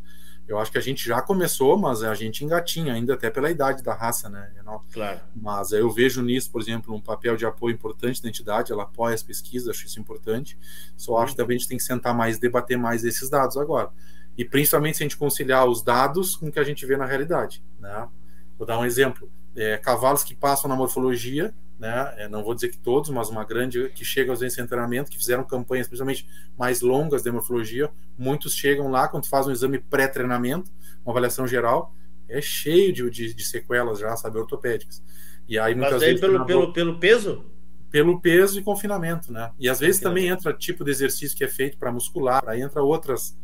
Eu 0.48 0.58
acho 0.58 0.72
que 0.72 0.78
a 0.78 0.80
gente 0.80 1.06
já 1.06 1.20
começou, 1.20 1.76
mas 1.76 2.02
a 2.02 2.14
gente 2.14 2.42
engatinha 2.42 2.94
ainda 2.94 3.14
até 3.14 3.30
pela 3.30 3.50
idade 3.50 3.82
da 3.82 3.94
raça, 3.94 4.28
né? 4.30 4.50
Claro. 4.92 5.20
Mas 5.36 5.72
eu 5.72 5.90
vejo 5.90 6.22
nisso, 6.22 6.50
por 6.50 6.60
exemplo, 6.60 6.94
um 6.94 7.00
papel 7.00 7.36
de 7.36 7.44
apoio 7.44 7.74
importante 7.74 8.22
da 8.22 8.30
entidade, 8.30 8.72
ela 8.72 8.84
apoia 8.84 9.14
as 9.14 9.22
pesquisas, 9.22 9.68
acho 9.68 9.86
isso 9.86 10.00
importante. 10.00 10.58
Só 10.96 11.18
acho 11.18 11.32
que 11.32 11.36
também 11.36 11.56
a 11.56 11.58
gente 11.58 11.68
tem 11.68 11.76
que 11.76 11.84
sentar 11.84 12.14
mais, 12.14 12.38
debater 12.38 12.78
mais 12.78 13.04
esses 13.04 13.28
dados 13.28 13.56
agora. 13.58 13.90
E 14.38 14.44
principalmente 14.44 14.96
se 14.96 15.02
a 15.02 15.06
gente 15.06 15.16
conciliar 15.16 15.66
os 15.66 15.82
dados 15.82 16.36
com 16.36 16.46
o 16.46 16.52
que 16.52 16.60
a 16.60 16.64
gente 16.64 16.86
vê 16.86 16.96
na 16.96 17.04
realidade, 17.04 17.60
né? 17.80 18.08
Vou 18.56 18.64
dar 18.64 18.78
um 18.78 18.84
exemplo 18.84 19.28
é, 19.56 19.76
cavalos 19.76 20.22
que 20.22 20.34
passam 20.34 20.68
na 20.68 20.76
morfologia, 20.76 21.52
né? 21.76 22.14
É, 22.16 22.28
não 22.28 22.44
vou 22.44 22.54
dizer 22.54 22.68
que 22.68 22.78
todos, 22.78 23.10
mas 23.10 23.28
uma 23.28 23.44
grande 23.44 23.88
que 23.90 24.04
chega 24.04 24.30
aos 24.30 24.38
treinamento, 24.38 25.10
que 25.10 25.16
fizeram 25.16 25.42
campanhas 25.42 25.88
principalmente 25.88 26.24
mais 26.56 26.80
longas 26.80 27.22
de 27.22 27.32
morfologia. 27.32 27.90
Muitos 28.16 28.54
chegam 28.54 28.88
lá 28.88 29.08
quando 29.08 29.26
fazem 29.26 29.50
um 29.50 29.52
exame 29.52 29.78
pré-treinamento, 29.78 30.70
uma 31.04 31.12
avaliação 31.12 31.46
geral, 31.46 31.92
é 32.28 32.40
cheio 32.40 32.92
de, 32.92 33.10
de, 33.10 33.34
de, 33.34 33.44
sequelas 33.44 33.98
já, 33.98 34.16
sabe, 34.16 34.38
ortopédicas. 34.38 35.02
E 35.48 35.58
aí 35.58 35.74
muitas 35.74 35.94
mas 35.94 36.02
aí 36.02 36.08
vezes 36.10 36.20
pelo, 36.20 36.46
pelo, 36.46 36.72
pelo 36.72 37.00
peso? 37.00 37.44
Pelo 37.90 38.20
peso 38.20 38.60
e 38.60 38.62
confinamento, 38.62 39.32
né? 39.32 39.50
E 39.58 39.68
às 39.68 39.80
vezes 39.80 40.00
também 40.00 40.28
entra 40.28 40.52
tipo 40.52 40.84
de 40.84 40.90
exercício 40.90 41.36
que 41.36 41.42
é 41.42 41.48
feito 41.48 41.78
para 41.78 41.90
muscular, 41.90 42.44
aí 42.46 42.60
entra 42.60 42.82
outras 42.82 43.36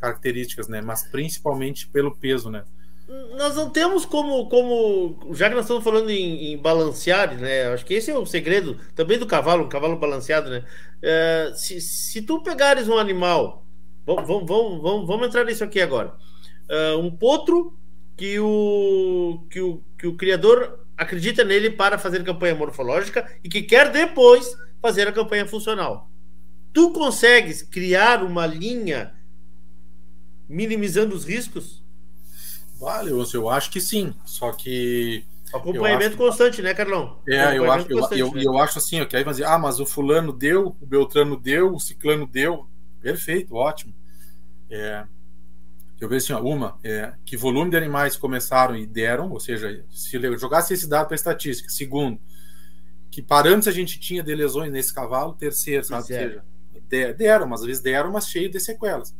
características, 0.00 0.68
né? 0.68 0.80
Mas 0.80 1.02
principalmente 1.04 1.86
pelo 1.88 2.14
peso, 2.14 2.50
né? 2.50 2.64
nós 3.36 3.56
não 3.56 3.70
temos 3.70 4.04
como, 4.04 4.48
como 4.50 5.34
já 5.34 5.48
que 5.48 5.54
nós 5.54 5.64
estamos 5.64 5.82
falando 5.82 6.10
em, 6.10 6.52
em, 6.52 6.58
balancear, 6.58 7.34
né? 7.38 7.66
Acho 7.72 7.84
que 7.84 7.94
esse 7.94 8.10
é 8.10 8.18
o 8.18 8.26
segredo 8.26 8.78
também 8.94 9.18
do 9.18 9.26
cavalo, 9.26 9.64
um 9.64 9.68
cavalo 9.68 9.96
balanceado, 9.96 10.50
né? 10.50 10.64
É, 11.00 11.52
se, 11.54 11.80
se 11.80 12.20
tu 12.20 12.42
pegares 12.42 12.86
um 12.86 12.98
animal, 12.98 13.64
vamos, 14.04 14.26
vamos, 14.26 14.82
vamos, 14.82 15.06
vamos 15.06 15.26
entrar 15.26 15.44
nisso 15.44 15.64
aqui 15.64 15.80
agora. 15.80 16.14
É, 16.68 16.94
um 16.96 17.10
potro 17.10 17.78
que 18.14 18.38
o, 18.38 19.46
que, 19.50 19.60
o, 19.60 19.82
que 19.96 20.06
o 20.06 20.16
criador 20.16 20.84
acredita 20.96 21.44
nele 21.44 21.70
para 21.70 21.96
fazer 21.96 22.22
campanha 22.24 22.54
morfológica 22.54 23.26
e 23.42 23.48
que 23.48 23.62
quer 23.62 23.90
depois 23.90 24.54
fazer 24.82 25.08
a 25.08 25.12
campanha 25.12 25.46
funcional. 25.46 26.10
Tu 26.74 26.92
consegues 26.92 27.62
criar 27.62 28.22
uma 28.22 28.44
linha 28.44 29.14
minimizando 30.48 31.14
os 31.14 31.24
riscos? 31.24 31.82
Vale, 32.78 33.10
eu 33.10 33.50
acho 33.50 33.70
que 33.70 33.80
sim. 33.80 34.14
Só 34.24 34.52
que. 34.52 35.24
Acompanhamento 35.52 36.10
acho... 36.10 36.16
constante, 36.16 36.62
né, 36.62 36.74
Carlão? 36.74 37.18
É, 37.26 37.56
eu 37.56 37.70
acho, 37.70 37.90
eu, 37.90 38.08
eu, 38.12 38.32
né? 38.32 38.42
eu, 38.44 38.58
acho 38.58 38.78
assim, 38.78 39.00
ok, 39.00 39.24
mas, 39.24 39.40
ah, 39.40 39.58
mas 39.58 39.80
o 39.80 39.86
fulano 39.86 40.32
deu, 40.32 40.76
o 40.80 40.86
Beltrano 40.86 41.36
deu, 41.36 41.74
o 41.74 41.80
ciclano 41.80 42.26
deu. 42.26 42.66
Perfeito, 43.00 43.54
ótimo. 43.54 43.94
É, 44.70 45.04
eu 46.00 46.08
vejo 46.08 46.24
assim, 46.24 46.32
ó, 46.32 46.40
uma, 46.40 46.78
é, 46.84 47.12
que 47.24 47.36
volume 47.36 47.70
de 47.70 47.76
animais 47.76 48.16
começaram 48.16 48.76
e 48.76 48.86
deram, 48.86 49.30
ou 49.30 49.40
seja, 49.40 49.84
se 49.90 50.16
eu 50.16 50.38
jogasse 50.38 50.74
esse 50.74 50.88
dado 50.88 51.06
para 51.06 51.16
estatística. 51.16 51.68
Segundo, 51.70 52.20
que 53.10 53.22
parâmetros 53.22 53.68
a 53.68 53.72
gente 53.72 53.98
tinha 53.98 54.22
de 54.22 54.34
lesões 54.34 54.70
nesse 54.70 54.92
cavalo. 54.94 55.32
Terceiro, 55.32 55.84
sabe? 55.84 56.06
Seja, 56.06 56.44
deram, 57.16 57.48
mas 57.48 57.60
às 57.60 57.66
vezes 57.66 57.82
deram, 57.82 58.12
mas 58.12 58.28
cheio 58.28 58.50
de 58.50 58.60
sequelas. 58.60 59.14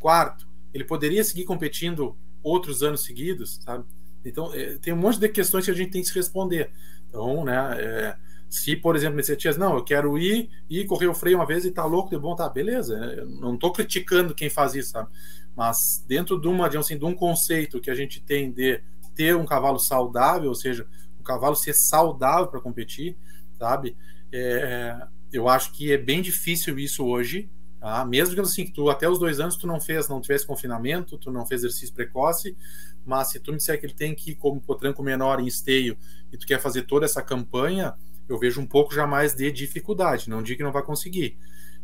Quarto, 0.00 0.48
ele 0.74 0.84
poderia 0.84 1.22
seguir 1.22 1.44
competindo 1.44 2.16
outros 2.42 2.82
anos 2.82 3.04
seguidos, 3.04 3.60
sabe? 3.62 3.84
Então, 4.24 4.52
é, 4.52 4.76
tem 4.78 4.92
um 4.92 4.96
monte 4.96 5.20
de 5.20 5.28
questões 5.28 5.64
que 5.64 5.70
a 5.70 5.74
gente 5.74 5.92
tem 5.92 6.02
que 6.02 6.08
se 6.08 6.14
responder. 6.14 6.70
Então, 7.08 7.44
né, 7.44 7.76
é, 7.78 8.16
se, 8.50 8.74
por 8.74 8.96
exemplo, 8.96 9.22
você 9.22 9.36
tinha, 9.36 9.52
não, 9.54 9.76
eu 9.76 9.84
quero 9.84 10.18
ir 10.18 10.50
e 10.68 10.84
correr 10.84 11.06
o 11.06 11.14
freio 11.14 11.38
uma 11.38 11.46
vez 11.46 11.64
e 11.64 11.70
tá 11.70 11.84
louco 11.84 12.10
de 12.10 12.18
bom, 12.18 12.34
tá, 12.34 12.48
beleza. 12.48 12.94
Eu 12.96 13.26
não 13.26 13.56
tô 13.56 13.70
criticando 13.70 14.34
quem 14.34 14.50
faz 14.50 14.74
isso, 14.74 14.90
sabe? 14.90 15.08
Mas 15.56 16.04
dentro 16.08 16.40
de, 16.40 16.48
uma, 16.48 16.68
de, 16.68 16.76
assim, 16.76 16.98
de 16.98 17.04
um 17.04 17.14
conceito 17.14 17.80
que 17.80 17.90
a 17.90 17.94
gente 17.94 18.20
tem 18.20 18.50
de 18.50 18.80
ter 19.14 19.36
um 19.36 19.46
cavalo 19.46 19.78
saudável, 19.78 20.48
ou 20.48 20.54
seja, 20.54 20.86
o 21.20 21.22
cavalo 21.22 21.54
ser 21.54 21.72
saudável 21.72 22.48
para 22.48 22.60
competir, 22.60 23.16
sabe? 23.58 23.96
É, 24.32 25.06
eu 25.32 25.48
acho 25.48 25.72
que 25.72 25.92
é 25.92 25.98
bem 25.98 26.20
difícil 26.20 26.78
isso 26.78 27.04
hoje, 27.04 27.48
Tá? 27.84 28.02
Mesmo 28.02 28.34
que 28.34 28.40
assim, 28.40 28.64
que 28.64 28.72
tu 28.72 28.88
até 28.88 29.06
os 29.06 29.18
dois 29.18 29.38
anos 29.40 29.58
tu 29.58 29.66
não 29.66 29.78
fez, 29.78 30.08
não 30.08 30.18
tivesse 30.18 30.46
confinamento, 30.46 31.18
tu 31.18 31.30
não 31.30 31.44
fez 31.44 31.62
exercício 31.62 31.94
precoce, 31.94 32.56
mas 33.04 33.28
se 33.28 33.38
tu 33.38 33.50
me 33.50 33.58
disser 33.58 33.78
que 33.78 33.84
ele 33.84 33.92
tem 33.92 34.14
que 34.14 34.30
ir 34.30 34.36
como 34.36 34.58
potranco 34.58 35.02
menor 35.02 35.38
em 35.38 35.46
esteio 35.46 35.94
e 36.32 36.38
tu 36.38 36.46
quer 36.46 36.58
fazer 36.58 36.84
toda 36.84 37.04
essa 37.04 37.20
campanha, 37.20 37.92
eu 38.26 38.38
vejo 38.38 38.58
um 38.58 38.66
pouco 38.66 38.94
já 38.94 39.06
mais 39.06 39.34
de 39.34 39.52
dificuldade. 39.52 40.30
Não 40.30 40.42
digo 40.42 40.56
que 40.56 40.64
não 40.64 40.72
vai 40.72 40.82
conseguir. 40.82 41.36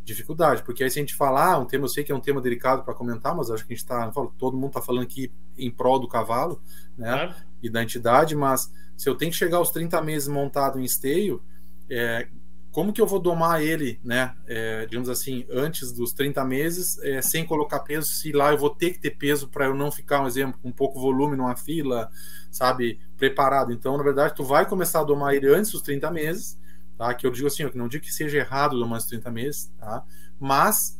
Dificuldade, 0.03 0.63
porque 0.63 0.83
aí 0.83 0.89
se 0.89 0.97
a 0.97 1.03
gente 1.03 1.13
falar, 1.13 1.59
um 1.59 1.65
tema, 1.65 1.83
eu 1.83 1.89
sei 1.89 2.03
que 2.03 2.11
é 2.11 2.15
um 2.15 2.19
tema 2.19 2.41
delicado 2.41 2.83
para 2.83 2.95
comentar, 2.95 3.35
mas 3.35 3.51
acho 3.51 3.63
que 3.63 3.71
a 3.71 3.75
gente 3.75 3.83
está, 3.83 4.11
todo 4.39 4.57
mundo 4.57 4.69
está 4.69 4.81
falando 4.81 5.03
aqui 5.03 5.31
em 5.55 5.69
prol 5.69 5.99
do 5.99 6.07
cavalo, 6.07 6.59
né, 6.97 7.35
e 7.61 7.69
da 7.69 7.83
entidade, 7.83 8.35
mas 8.35 8.73
se 8.97 9.07
eu 9.07 9.13
tenho 9.13 9.29
que 9.29 9.37
chegar 9.37 9.57
aos 9.57 9.69
30 9.69 10.01
meses 10.01 10.27
montado 10.27 10.79
em 10.79 10.83
esteio, 10.83 11.43
é, 11.87 12.27
como 12.71 12.93
que 12.93 13.01
eu 13.01 13.05
vou 13.05 13.19
domar 13.19 13.61
ele, 13.61 13.99
né, 14.03 14.33
é, 14.47 14.85
digamos 14.85 15.09
assim, 15.09 15.45
antes 15.51 15.91
dos 15.91 16.13
30 16.13 16.43
meses, 16.45 16.97
é, 16.99 17.21
sem 17.21 17.45
colocar 17.45 17.79
peso, 17.81 18.09
se 18.09 18.31
lá 18.31 18.51
eu 18.51 18.57
vou 18.57 18.69
ter 18.69 18.91
que 18.91 18.99
ter 18.99 19.11
peso 19.11 19.49
para 19.49 19.65
eu 19.65 19.75
não 19.75 19.91
ficar, 19.91 20.21
um 20.21 20.27
exemplo, 20.27 20.59
com 20.61 20.71
pouco 20.71 20.99
volume 20.99 21.35
numa 21.35 21.55
fila, 21.55 22.09
sabe, 22.49 22.99
preparado. 23.17 23.73
Então, 23.73 23.97
na 23.97 24.03
verdade, 24.03 24.35
tu 24.35 24.43
vai 24.43 24.65
começar 24.65 25.01
a 25.01 25.03
domar 25.03 25.33
ele 25.35 25.53
antes 25.53 25.71
dos 25.71 25.81
30 25.81 26.09
meses, 26.11 26.57
tá, 26.97 27.13
que 27.13 27.27
eu 27.27 27.31
digo 27.31 27.47
assim, 27.47 27.63
eu 27.63 27.71
não 27.75 27.89
digo 27.89 28.05
que 28.05 28.13
seja 28.13 28.37
errado 28.37 28.79
domar 28.79 28.95
antes 28.95 29.05
dos 29.05 29.19
30 29.19 29.31
meses, 29.31 29.71
tá, 29.77 30.03
mas 30.39 30.97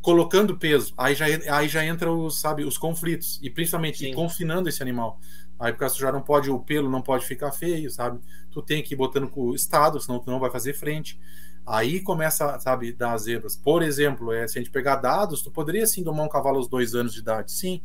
colocando 0.00 0.56
peso, 0.56 0.92
aí 0.98 1.14
já, 1.14 1.26
aí 1.26 1.68
já 1.68 1.84
entra 1.84 2.12
os, 2.12 2.40
sabe, 2.40 2.64
os 2.64 2.76
conflitos, 2.76 3.40
e 3.42 3.48
principalmente 3.48 4.12
confinando 4.14 4.68
esse 4.68 4.82
animal. 4.82 5.20
Aí 5.62 5.72
porque 5.72 5.88
já 5.96 6.10
não 6.10 6.20
pode, 6.20 6.50
o 6.50 6.58
pelo 6.58 6.90
não 6.90 7.00
pode 7.00 7.24
ficar 7.24 7.52
feio, 7.52 7.88
sabe? 7.88 8.18
Tu 8.50 8.60
tem 8.60 8.82
que 8.82 8.94
ir 8.94 8.96
botando 8.96 9.28
com 9.28 9.42
o 9.42 9.54
estado, 9.54 10.00
senão 10.00 10.18
tu 10.18 10.28
não 10.28 10.40
vai 10.40 10.50
fazer 10.50 10.72
frente. 10.72 11.20
Aí 11.64 12.00
começa, 12.00 12.58
sabe, 12.58 12.92
dar 12.92 13.16
zebras. 13.16 13.54
Por 13.54 13.80
exemplo, 13.80 14.32
é, 14.32 14.48
se 14.48 14.58
a 14.58 14.60
gente 14.60 14.72
pegar 14.72 14.96
dados, 14.96 15.40
tu 15.40 15.52
poderia 15.52 15.86
sim 15.86 16.02
domar 16.02 16.26
um 16.26 16.28
cavalo 16.28 16.56
aos 16.56 16.66
dois 16.66 16.96
anos 16.96 17.14
de 17.14 17.20
idade, 17.20 17.52
sim. 17.52 17.80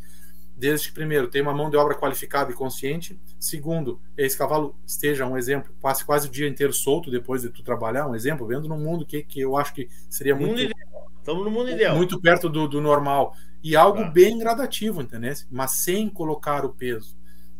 Desde 0.56 0.88
que, 0.88 0.94
primeiro, 0.96 1.28
tem 1.28 1.40
uma 1.40 1.54
mão 1.54 1.70
de 1.70 1.78
obra 1.78 1.94
qualificada 1.94 2.52
e 2.52 2.56
consciente. 2.56 3.16
Segundo, 3.40 4.02
esse 4.18 4.36
cavalo 4.36 4.76
esteja, 4.84 5.28
um 5.28 5.38
exemplo, 5.38 5.72
passe 5.80 6.04
quase 6.04 6.28
o 6.28 6.32
dia 6.32 6.48
inteiro 6.48 6.74
solto 6.74 7.12
depois 7.12 7.44
de 7.44 7.52
tu 7.52 7.62
trabalhar, 7.62 8.08
um 8.08 8.16
exemplo, 8.16 8.48
vendo 8.48 8.68
no 8.68 8.76
mundo 8.76 9.06
que, 9.06 9.22
que 9.22 9.40
eu 9.40 9.56
acho 9.56 9.76
que 9.76 9.88
seria 10.10 10.36
muito. 10.36 10.60
Estamos 11.20 11.46
no 11.46 11.52
mundo 11.52 11.70
ideal. 11.70 11.96
Muito 11.96 12.20
perto 12.20 12.50
do, 12.50 12.68
do 12.68 12.82
normal. 12.82 13.36
E 13.64 13.76
algo 13.76 14.00
ah. 14.00 14.10
bem 14.10 14.40
gradativo, 14.40 15.00
entendeu? 15.00 15.36
Mas 15.52 15.74
sem 15.74 16.10
colocar 16.10 16.66
o 16.66 16.70
peso. 16.70 17.16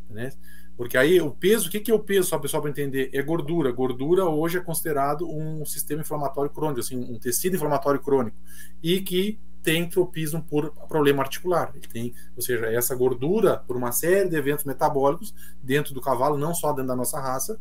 Né? 0.10 0.32
Porque 0.78 0.98
aí 0.98 1.20
o 1.20 1.32
peso, 1.32 1.68
o 1.68 1.72
que, 1.72 1.80
que 1.80 1.92
é 1.92 1.94
o 1.94 2.00
peso, 2.00 2.30
só 2.30 2.38
pessoal 2.38 2.62
para 2.62 2.70
entender? 2.70 3.10
É 3.12 3.22
gordura. 3.22 3.72
Gordura 3.72 4.26
hoje 4.26 4.58
é 4.58 4.62
considerado 4.62 5.28
um 5.28 5.66
sistema 5.66 6.02
inflamatório 6.02 6.52
crônico, 6.52 6.80
assim, 6.80 6.98
um 6.98 7.18
tecido 7.18 7.56
inflamatório 7.56 8.00
crônico, 8.00 8.38
e 8.82 9.02
que 9.02 9.40
tem 9.64 9.90
tropismo 9.90 10.42
por 10.42 10.72
problema 10.88 11.24
articular. 11.24 11.72
Ele 11.76 11.88
tem, 11.88 12.14
ou 12.36 12.42
seja, 12.42 12.68
essa 12.68 12.96
gordura, 12.96 13.58
por 13.68 13.76
uma 13.76 13.92
série 13.92 14.30
de 14.30 14.36
eventos 14.36 14.64
metabólicos 14.66 15.34
dentro 15.62 15.94
do 15.94 16.00
cavalo, 16.00 16.38
não 16.38 16.54
só 16.54 16.72
dentro 16.72 16.88
da 16.88 16.96
nossa 16.96 17.20
raça, 17.20 17.60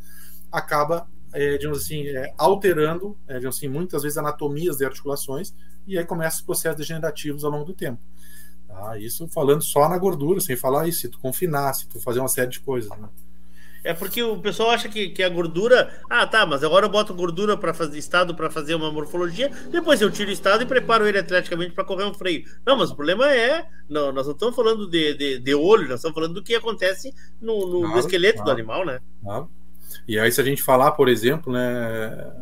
acaba, 0.52 1.09
é, 1.32 1.56
digamos 1.56 1.78
assim, 1.82 2.06
é, 2.06 2.32
alterando, 2.39 3.18
é, 3.27 3.35
digamos 3.39 3.56
assim, 3.56 3.66
muitas 3.66 4.02
vezes 4.02 4.18
anatomias 4.18 4.77
de 4.77 4.85
articulações, 4.85 5.55
e 5.86 5.98
aí 5.98 6.05
começa 6.05 6.36
os 6.36 6.43
processos 6.43 6.77
degenerativos 6.77 7.44
ao 7.44 7.51
longo 7.51 7.64
do 7.64 7.74
tempo. 7.74 8.01
Tá? 8.69 8.99
Isso 8.99 9.29
falando 9.29 9.63
só 9.63 9.89
na 9.89 9.99
gordura, 9.99 10.41
sem 10.41 10.57
falar 10.57 10.89
isso, 10.89 11.01
se 11.01 11.09
tu 11.09 11.19
confinar, 11.19 11.73
se 11.75 11.89
tu 11.89 12.01
fazer 12.01 12.21
uma 12.21 12.29
série 12.29 12.51
de 12.51 12.61
coisas. 12.61 12.91
Né? 12.99 13.09
É 13.87 13.95
porque 13.95 14.21
o 14.21 14.37
pessoal 14.39 14.71
acha 14.71 14.89
que, 14.89 15.11
que 15.11 15.23
a 15.23 15.29
gordura. 15.29 15.89
Ah, 16.11 16.27
tá, 16.27 16.45
mas 16.45 16.65
agora 16.65 16.87
eu 16.87 16.91
boto 16.91 17.15
gordura 17.15 17.57
para 17.57 17.73
fazer 17.73 17.97
estado 17.97 18.35
para 18.35 18.51
fazer 18.51 18.75
uma 18.75 18.91
morfologia, 18.91 19.49
depois 19.71 20.03
eu 20.03 20.11
tiro 20.11 20.29
o 20.29 20.33
estado 20.33 20.65
e 20.65 20.67
preparo 20.67 21.07
ele 21.07 21.19
atleticamente 21.19 21.73
para 21.73 21.85
correr 21.85 22.05
um 22.05 22.13
freio. 22.13 22.45
Não, 22.67 22.77
mas 22.77 22.91
o 22.91 22.97
problema 22.97 23.33
é. 23.33 23.65
Não, 23.89 24.11
nós 24.11 24.27
não 24.27 24.35
estamos 24.35 24.57
falando 24.57 24.91
de, 24.91 25.15
de, 25.15 25.39
de 25.39 25.55
olho, 25.55 25.89
nós 25.89 26.01
estamos 26.01 26.17
falando 26.17 26.35
do 26.35 26.43
que 26.43 26.57
acontece 26.57 27.15
no, 27.41 27.67
no, 27.69 27.81
claro, 27.83 27.99
esqueleto 28.01 28.43
claro, 28.43 28.51
do 28.51 28.53
animal, 28.53 28.85
né? 28.85 29.01
Claro. 29.23 29.49
E 30.09 30.19
aí, 30.19 30.33
se 30.33 30.41
a 30.41 30.45
gente 30.45 30.63
falar, 30.63 30.91
por 30.93 31.09
exemplo, 31.09 31.53
né, 31.53 32.33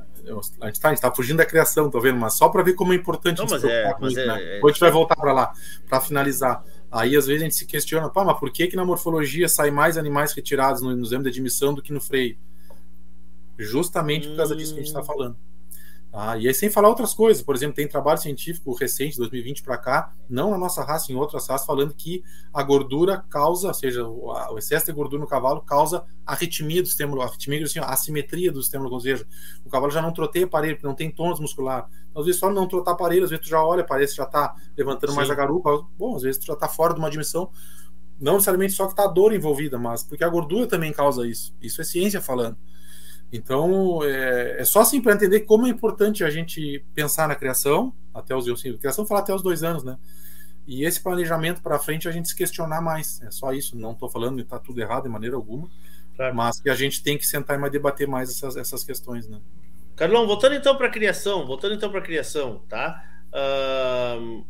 a 0.60 0.66
gente 0.66 0.74
está 0.74 0.94
tá 0.94 1.14
fugindo 1.14 1.38
da 1.38 1.46
criação, 1.46 1.90
tô 1.90 2.00
vendo, 2.00 2.18
mas 2.18 2.34
só 2.34 2.48
para 2.48 2.62
ver 2.62 2.74
como 2.74 2.92
é 2.92 2.96
importante 2.96 3.38
Não, 3.38 3.46
mas 3.48 3.64
é, 3.64 3.94
mas 4.00 4.16
é, 4.16 4.26
né? 4.26 4.42
é, 4.42 4.54
Depois 4.54 4.72
a 4.72 4.74
gente 4.74 4.80
vai 4.80 4.90
voltar 4.90 5.16
para 5.16 5.32
lá, 5.32 5.52
para 5.88 6.00
finalizar. 6.00 6.64
Aí 6.90 7.16
às 7.16 7.26
vezes 7.26 7.42
a 7.42 7.44
gente 7.44 7.56
se 7.56 7.66
questiona, 7.66 8.08
pá, 8.08 8.24
mas 8.24 8.38
por 8.38 8.50
que, 8.50 8.66
que 8.66 8.76
na 8.76 8.84
morfologia 8.84 9.48
sai 9.48 9.70
mais 9.70 9.98
animais 9.98 10.32
retirados 10.32 10.80
no, 10.80 10.94
no 10.94 11.04
exame 11.04 11.24
de 11.24 11.30
admissão 11.30 11.74
do 11.74 11.82
que 11.82 11.92
no 11.92 12.00
freio? 12.00 12.36
Justamente 13.58 14.28
por 14.28 14.36
causa 14.36 14.56
disso 14.56 14.72
que 14.72 14.80
a 14.80 14.82
gente 14.82 14.90
está 14.90 15.00
hum. 15.00 15.04
falando. 15.04 15.36
Ah, 16.16 16.38
e 16.38 16.46
aí, 16.46 16.54
sem 16.54 16.70
falar 16.70 16.88
outras 16.88 17.12
coisas, 17.12 17.42
por 17.42 17.56
exemplo, 17.56 17.74
tem 17.74 17.88
trabalho 17.88 18.20
científico 18.20 18.72
recente, 18.72 19.16
2020 19.16 19.64
para 19.64 19.76
cá, 19.76 20.12
não 20.30 20.52
na 20.52 20.56
nossa 20.56 20.80
raça, 20.84 21.10
em 21.10 21.16
outras 21.16 21.48
raças, 21.48 21.66
falando 21.66 21.92
que 21.92 22.22
a 22.52 22.62
gordura 22.62 23.24
causa, 23.28 23.66
ou 23.66 23.74
seja, 23.74 24.06
o, 24.06 24.56
excesso 24.56 24.86
de 24.86 24.92
gordura 24.92 25.20
no 25.20 25.26
cavalo 25.26 25.60
causa 25.62 26.04
arritmia 26.24 26.80
do 26.80 26.86
sistema, 26.86 27.20
arritmia, 27.24 27.64
assim, 27.64 27.80
a 27.80 27.86
assimetria 27.86 28.52
do 28.52 28.62
sistema, 28.62 28.88
ou 28.88 29.00
seja, 29.00 29.26
o 29.64 29.68
cavalo 29.68 29.90
já 29.90 30.00
não 30.00 30.12
troteia 30.12 30.44
aparelho, 30.44 30.76
porque 30.76 30.86
não 30.86 30.94
tem 30.94 31.10
tônus 31.10 31.40
muscular. 31.40 31.88
Então, 32.10 32.20
às 32.20 32.26
vezes, 32.26 32.38
só 32.38 32.48
não 32.48 32.68
trotar 32.68 32.94
aparelho, 32.94 33.24
às 33.24 33.30
vezes 33.30 33.44
tu 33.44 33.50
já 33.50 33.60
olha, 33.60 33.82
parece 33.82 34.12
que 34.12 34.18
já 34.18 34.24
está 34.24 34.54
levantando 34.78 35.10
Sim. 35.10 35.16
mais 35.16 35.28
a 35.28 35.34
garupa, 35.34 35.84
bom, 35.98 36.14
às 36.14 36.22
vezes 36.22 36.38
tu 36.38 36.46
já 36.46 36.54
está 36.54 36.68
fora 36.68 36.94
de 36.94 37.00
uma 37.00 37.10
dimensão, 37.10 37.50
não 38.20 38.34
necessariamente 38.34 38.72
só 38.72 38.86
que 38.86 38.92
está 38.92 39.02
a 39.02 39.08
dor 39.08 39.34
envolvida, 39.34 39.80
mas 39.80 40.04
porque 40.04 40.22
a 40.22 40.28
gordura 40.28 40.68
também 40.68 40.92
causa 40.92 41.26
isso. 41.26 41.52
Isso 41.60 41.80
é 41.80 41.84
ciência 41.84 42.20
falando. 42.20 42.56
Então, 43.36 43.98
é, 44.04 44.60
é 44.60 44.64
só 44.64 44.82
assim 44.82 45.00
para 45.00 45.12
entender 45.12 45.40
como 45.40 45.66
é 45.66 45.68
importante 45.68 46.22
a 46.22 46.30
gente 46.30 46.84
pensar 46.94 47.26
na 47.26 47.34
criação, 47.34 47.92
até 48.14 48.32
os 48.32 48.48
assim, 48.48 48.76
criação 48.76 49.04
falar 49.04 49.20
até 49.20 49.34
os 49.34 49.42
dois 49.42 49.64
anos, 49.64 49.82
né? 49.82 49.98
E 50.68 50.84
esse 50.84 51.02
planejamento 51.02 51.60
para 51.60 51.76
frente 51.80 52.08
a 52.08 52.12
gente 52.12 52.28
se 52.28 52.36
questionar 52.36 52.80
mais. 52.80 53.20
É 53.22 53.32
só 53.32 53.52
isso. 53.52 53.76
Não 53.76 53.90
estou 53.90 54.08
falando 54.08 54.36
que 54.36 54.42
está 54.42 54.56
tudo 54.56 54.80
errado 54.80 55.02
de 55.02 55.08
maneira 55.08 55.34
alguma, 55.34 55.68
claro. 56.16 56.32
mas 56.32 56.60
que 56.60 56.70
a 56.70 56.76
gente 56.76 57.02
tem 57.02 57.18
que 57.18 57.26
sentar 57.26 57.56
e 57.56 57.60
mais 57.60 57.72
debater 57.72 58.06
mais 58.06 58.30
essas, 58.30 58.56
essas 58.56 58.84
questões, 58.84 59.26
né? 59.26 59.40
Carlão, 59.96 60.28
voltando 60.28 60.54
então 60.54 60.76
para 60.76 60.86
a 60.86 60.90
criação, 60.90 61.44
voltando 61.44 61.74
então 61.74 61.90
para 61.90 61.98
a 61.98 62.02
criação, 62.02 62.62
tá? 62.68 63.04
Uh, 63.32 64.46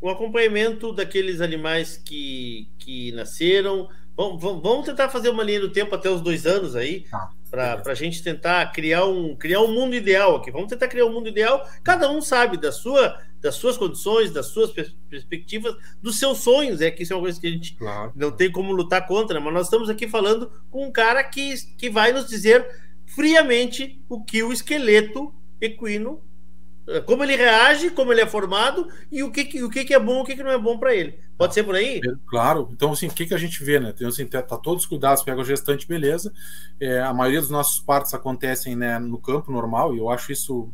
o 0.00 0.10
acompanhamento 0.10 0.92
daqueles 0.92 1.40
animais 1.40 1.96
que, 1.96 2.68
que 2.80 3.12
nasceram. 3.12 3.88
Vamos, 4.16 4.42
vamos, 4.42 4.86
tentar 4.86 5.08
fazer 5.08 5.28
uma 5.28 5.44
linha 5.44 5.60
do 5.60 5.70
tempo 5.70 5.94
até 5.94 6.10
os 6.10 6.20
dois 6.20 6.46
anos 6.46 6.74
aí. 6.74 7.02
Tá. 7.02 7.30
Para 7.54 7.92
a 7.92 7.94
gente 7.94 8.22
tentar 8.22 8.72
criar 8.72 9.06
um, 9.06 9.36
criar 9.36 9.60
um 9.60 9.72
mundo 9.72 9.94
ideal 9.94 10.36
aqui. 10.36 10.50
Vamos 10.50 10.68
tentar 10.68 10.88
criar 10.88 11.06
um 11.06 11.12
mundo 11.12 11.28
ideal. 11.28 11.68
Cada 11.82 12.10
um 12.10 12.20
sabe 12.20 12.56
da 12.56 12.72
sua, 12.72 13.20
das 13.40 13.54
suas 13.54 13.76
condições, 13.76 14.32
das 14.32 14.46
suas 14.46 14.72
perspectivas, 15.08 15.76
dos 16.02 16.18
seus 16.18 16.38
sonhos. 16.38 16.80
É 16.80 16.90
que 16.90 17.02
isso 17.04 17.12
é 17.12 17.16
uma 17.16 17.22
coisa 17.22 17.40
que 17.40 17.46
a 17.46 17.50
gente 17.50 17.76
claro. 17.76 18.12
não 18.16 18.32
tem 18.32 18.50
como 18.50 18.72
lutar 18.72 19.06
contra, 19.06 19.40
mas 19.40 19.54
nós 19.54 19.66
estamos 19.66 19.88
aqui 19.88 20.08
falando 20.08 20.50
com 20.70 20.86
um 20.86 20.92
cara 20.92 21.22
que, 21.22 21.54
que 21.78 21.88
vai 21.88 22.12
nos 22.12 22.26
dizer 22.28 22.66
friamente 23.06 24.02
o 24.08 24.24
que 24.24 24.42
o 24.42 24.52
esqueleto 24.52 25.32
equino 25.60 26.20
como 27.06 27.24
ele 27.24 27.36
reage, 27.36 27.90
como 27.90 28.12
ele 28.12 28.20
é 28.20 28.26
formado 28.26 28.88
e 29.10 29.22
o 29.22 29.30
que, 29.30 29.62
o 29.62 29.70
que, 29.70 29.94
é 29.94 29.98
bom 29.98 30.20
o 30.20 30.24
que, 30.24 30.34
não 30.36 30.50
é 30.50 30.58
bom 30.58 30.78
para 30.78 30.94
ele. 30.94 31.18
Pode 31.36 31.54
ser 31.54 31.64
por 31.64 31.74
aí? 31.74 32.00
Claro. 32.26 32.68
Então, 32.72 32.92
assim, 32.92 33.06
o 33.06 33.12
que, 33.12 33.26
que 33.26 33.34
a 33.34 33.38
gente 33.38 33.64
vê, 33.64 33.80
né? 33.80 33.92
Tem, 33.92 34.06
assim, 34.06 34.26
tá, 34.26 34.42
tá 34.42 34.58
todos 34.58 34.82
os 34.84 34.88
cuidados, 34.88 35.22
pega 35.22 35.40
o 35.40 35.44
gestante, 35.44 35.88
beleza. 35.88 36.32
É, 36.78 37.00
a 37.00 37.14
maioria 37.14 37.40
dos 37.40 37.50
nossos 37.50 37.80
partos 37.80 38.12
acontecem 38.12 38.76
né, 38.76 38.98
no 38.98 39.18
campo 39.18 39.50
normal 39.50 39.94
e 39.94 39.98
eu 39.98 40.10
acho 40.10 40.30
isso 40.30 40.70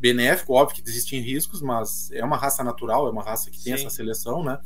benéfico. 0.00 0.54
Óbvio 0.54 0.82
que 0.82 0.88
existem 0.88 1.20
riscos, 1.20 1.60
mas 1.60 2.10
é 2.12 2.24
uma 2.24 2.36
raça 2.36 2.64
natural, 2.64 3.06
é 3.06 3.10
uma 3.10 3.22
raça 3.22 3.50
que 3.50 3.62
tem 3.62 3.76
Sim. 3.76 3.84
essa 3.84 3.94
seleção, 3.94 4.42
né? 4.42 4.58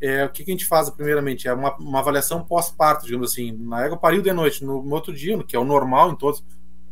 É, 0.00 0.24
o 0.24 0.30
que, 0.30 0.44
que, 0.44 0.50
a 0.50 0.54
gente 0.54 0.66
faz, 0.66 0.88
primeiramente? 0.90 1.46
É 1.46 1.52
uma, 1.54 1.76
uma 1.76 2.00
avaliação 2.00 2.42
pós-parto, 2.42 3.06
digamos 3.06 3.32
assim. 3.32 3.52
Na 3.52 3.84
égua 3.84 3.96
pariu 3.96 4.22
de 4.22 4.32
noite, 4.32 4.64
no, 4.64 4.82
no 4.82 4.94
outro 4.94 5.12
dia, 5.12 5.40
que 5.44 5.54
é 5.54 5.58
o 5.58 5.64
normal 5.64 6.10
em 6.10 6.16
todos 6.16 6.42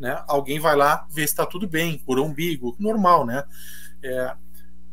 né? 0.00 0.22
Alguém 0.26 0.58
vai 0.58 0.74
lá 0.74 1.06
ver 1.10 1.22
se 1.22 1.32
está 1.32 1.46
tudo 1.46 1.68
bem, 1.68 1.98
por 1.98 2.18
umbigo, 2.18 2.74
normal, 2.78 3.26
né? 3.26 3.44
É, 4.02 4.34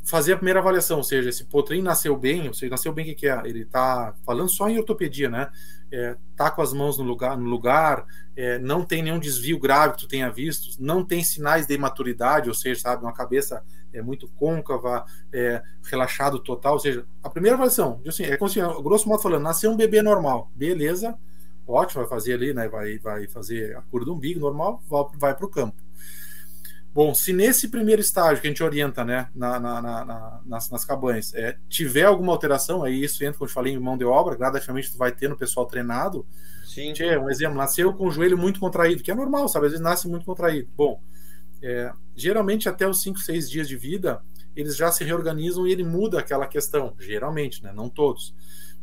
fazer 0.04 0.34
a 0.34 0.38
primeira 0.38 0.60
avaliação, 0.60 0.98
ou 0.98 1.04
seja, 1.04 1.30
esse 1.30 1.46
potrinho 1.46 1.84
nasceu 1.84 2.16
bem, 2.16 2.48
ou 2.48 2.54
seja, 2.54 2.70
nasceu 2.70 2.94
bem 2.94 3.04
o 3.04 3.08
que, 3.10 3.16
que 3.16 3.28
é? 3.28 3.42
Ele 3.46 3.64
está 3.64 4.14
falando 4.26 4.50
só 4.50 4.70
em 4.70 4.78
ortopedia, 4.78 5.30
né? 5.30 5.50
É, 5.92 6.18
tá 6.36 6.52
com 6.52 6.62
as 6.62 6.74
mãos 6.74 6.98
no 6.98 7.04
lugar, 7.04 7.38
no 7.38 7.50
lugar 7.50 8.06
é, 8.36 8.60
não 8.60 8.84
tem 8.84 9.02
nenhum 9.02 9.20
desvio 9.20 9.58
grave 9.58 9.94
que 9.94 10.00
tu 10.02 10.08
tenha 10.08 10.30
visto, 10.30 10.82
não 10.82 11.04
tem 11.04 11.24
sinais 11.24 11.66
de 11.66 11.74
imaturidade, 11.74 12.50
ou 12.50 12.56
seja, 12.56 12.82
sabe, 12.82 13.04
uma 13.04 13.14
cabeça 13.14 13.64
é 13.94 14.02
muito 14.02 14.28
côncava, 14.30 15.06
é, 15.32 15.62
relaxado 15.84 16.40
total, 16.40 16.74
ou 16.74 16.80
seja, 16.80 17.06
a 17.24 17.30
primeira 17.30 17.56
avaliação, 17.56 18.02
assim, 18.06 18.24
é 18.24 18.36
como 18.38 18.50
se, 18.50 18.60
grosso 18.82 19.08
modo 19.08 19.22
falando, 19.22 19.44
nasceu 19.44 19.72
um 19.72 19.78
bebê 19.78 20.02
normal, 20.02 20.52
beleza, 20.54 21.18
ótimo, 21.68 22.02
vai 22.02 22.10
fazer 22.10 22.34
ali, 22.34 22.54
né? 22.54 22.68
Vai, 22.68 22.98
vai 22.98 23.28
fazer 23.28 23.76
a 23.76 23.82
cura 23.82 24.06
do 24.06 24.14
umbigo 24.14 24.40
normal, 24.40 24.82
vai 25.18 25.36
para 25.36 25.46
o 25.46 25.50
campo. 25.50 25.82
Bom, 26.98 27.14
se 27.14 27.32
nesse 27.32 27.68
primeiro 27.68 28.02
estágio 28.02 28.42
que 28.42 28.48
a 28.48 28.50
gente 28.50 28.64
orienta, 28.64 29.06
né, 29.06 29.30
na, 29.36 29.60
na, 29.60 29.82
na, 29.82 30.42
nas, 30.44 30.70
nas 30.72 30.84
cabanhas, 30.84 31.32
é, 31.36 31.56
tiver 31.70 32.06
alguma 32.06 32.32
alteração, 32.32 32.84
aí 32.84 33.04
isso 33.04 33.24
entra, 33.24 33.38
como 33.38 33.48
eu 33.48 33.54
falei, 33.54 33.72
em 33.72 33.78
mão 33.78 33.96
de 33.96 34.04
obra, 34.04 34.36
gradativamente 34.36 34.92
tu 34.92 34.98
vai 34.98 35.12
ter 35.12 35.30
no 35.30 35.38
pessoal 35.38 35.68
treinado. 35.68 36.26
Sim. 36.66 36.94
Tchê, 36.94 37.16
um 37.18 37.30
exemplo, 37.30 37.56
nasceu 37.56 37.94
com 37.94 38.08
o 38.08 38.12
joelho 38.12 38.36
muito 38.36 38.60
contraído, 38.60 39.04
que 39.04 39.12
é 39.12 39.14
normal, 39.14 39.48
sabe? 39.48 39.68
Às 39.68 39.74
vezes 39.74 39.84
nasce 39.84 40.08
muito 40.08 40.26
contraído. 40.26 40.70
Bom, 40.76 41.00
é, 41.62 41.92
geralmente 42.16 42.68
até 42.68 42.88
os 42.88 43.00
5, 43.04 43.20
6 43.20 43.48
dias 43.48 43.68
de 43.68 43.78
vida, 43.78 44.20
eles 44.56 44.76
já 44.76 44.92
se 44.92 45.04
reorganizam 45.04 45.68
e 45.68 45.72
ele 45.72 45.84
muda 45.84 46.20
aquela 46.20 46.48
questão, 46.48 46.96
geralmente, 46.98 47.64
né? 47.64 47.72
Não 47.72 47.90
todos. 47.90 48.34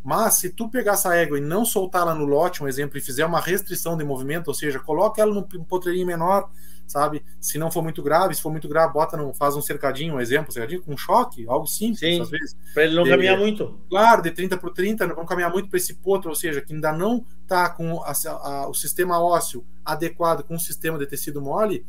Mas 0.04 0.34
se 0.34 0.50
tu 0.50 0.68
pegar 0.68 0.92
essa 0.92 1.16
égua 1.16 1.38
e 1.38 1.40
não 1.40 1.64
soltar 1.64 2.02
ela 2.02 2.14
no 2.14 2.26
lote, 2.26 2.62
um 2.62 2.68
exemplo, 2.68 2.98
e 2.98 3.00
fizer 3.00 3.24
uma 3.24 3.40
restrição 3.40 3.96
de 3.96 4.04
movimento, 4.04 4.48
ou 4.48 4.54
seja, 4.54 4.78
coloca 4.78 5.22
ela 5.22 5.32
num 5.32 5.64
potreirinho 5.64 6.06
menor, 6.06 6.50
sabe? 6.86 7.24
Se 7.40 7.56
não 7.56 7.70
for 7.70 7.82
muito 7.82 8.02
grave, 8.02 8.34
se 8.34 8.42
for 8.42 8.50
muito 8.50 8.68
grave, 8.68 8.92
bota 8.92 9.16
no, 9.16 9.32
faz 9.32 9.56
um 9.56 9.62
cercadinho, 9.62 10.16
um 10.16 10.20
exemplo, 10.20 10.52
cercadinho 10.52 10.82
com 10.82 10.94
choque, 10.94 11.46
algo 11.48 11.66
simples, 11.66 12.00
Sim, 12.00 12.20
às 12.20 12.28
vezes. 12.28 12.54
Para 12.74 12.84
ele 12.84 12.94
não 12.94 13.04
de, 13.04 13.08
caminhar 13.08 13.38
muito. 13.38 13.80
Claro, 13.88 14.20
de 14.20 14.30
30 14.30 14.58
por 14.58 14.74
30, 14.74 15.06
não 15.06 15.16
vão 15.16 15.24
caminhar 15.24 15.50
muito 15.50 15.70
para 15.70 15.78
esse 15.78 15.94
potro, 15.94 16.28
ou 16.28 16.36
seja, 16.36 16.60
que 16.60 16.74
ainda 16.74 16.92
não 16.92 17.24
está 17.42 17.70
com 17.70 18.02
a, 18.02 18.12
a, 18.12 18.68
o 18.68 18.74
sistema 18.74 19.18
ósseo 19.18 19.64
adequado 19.82 20.42
com 20.42 20.54
o 20.54 20.60
sistema 20.60 20.98
de 20.98 21.06
tecido 21.06 21.40
mole, 21.40 21.82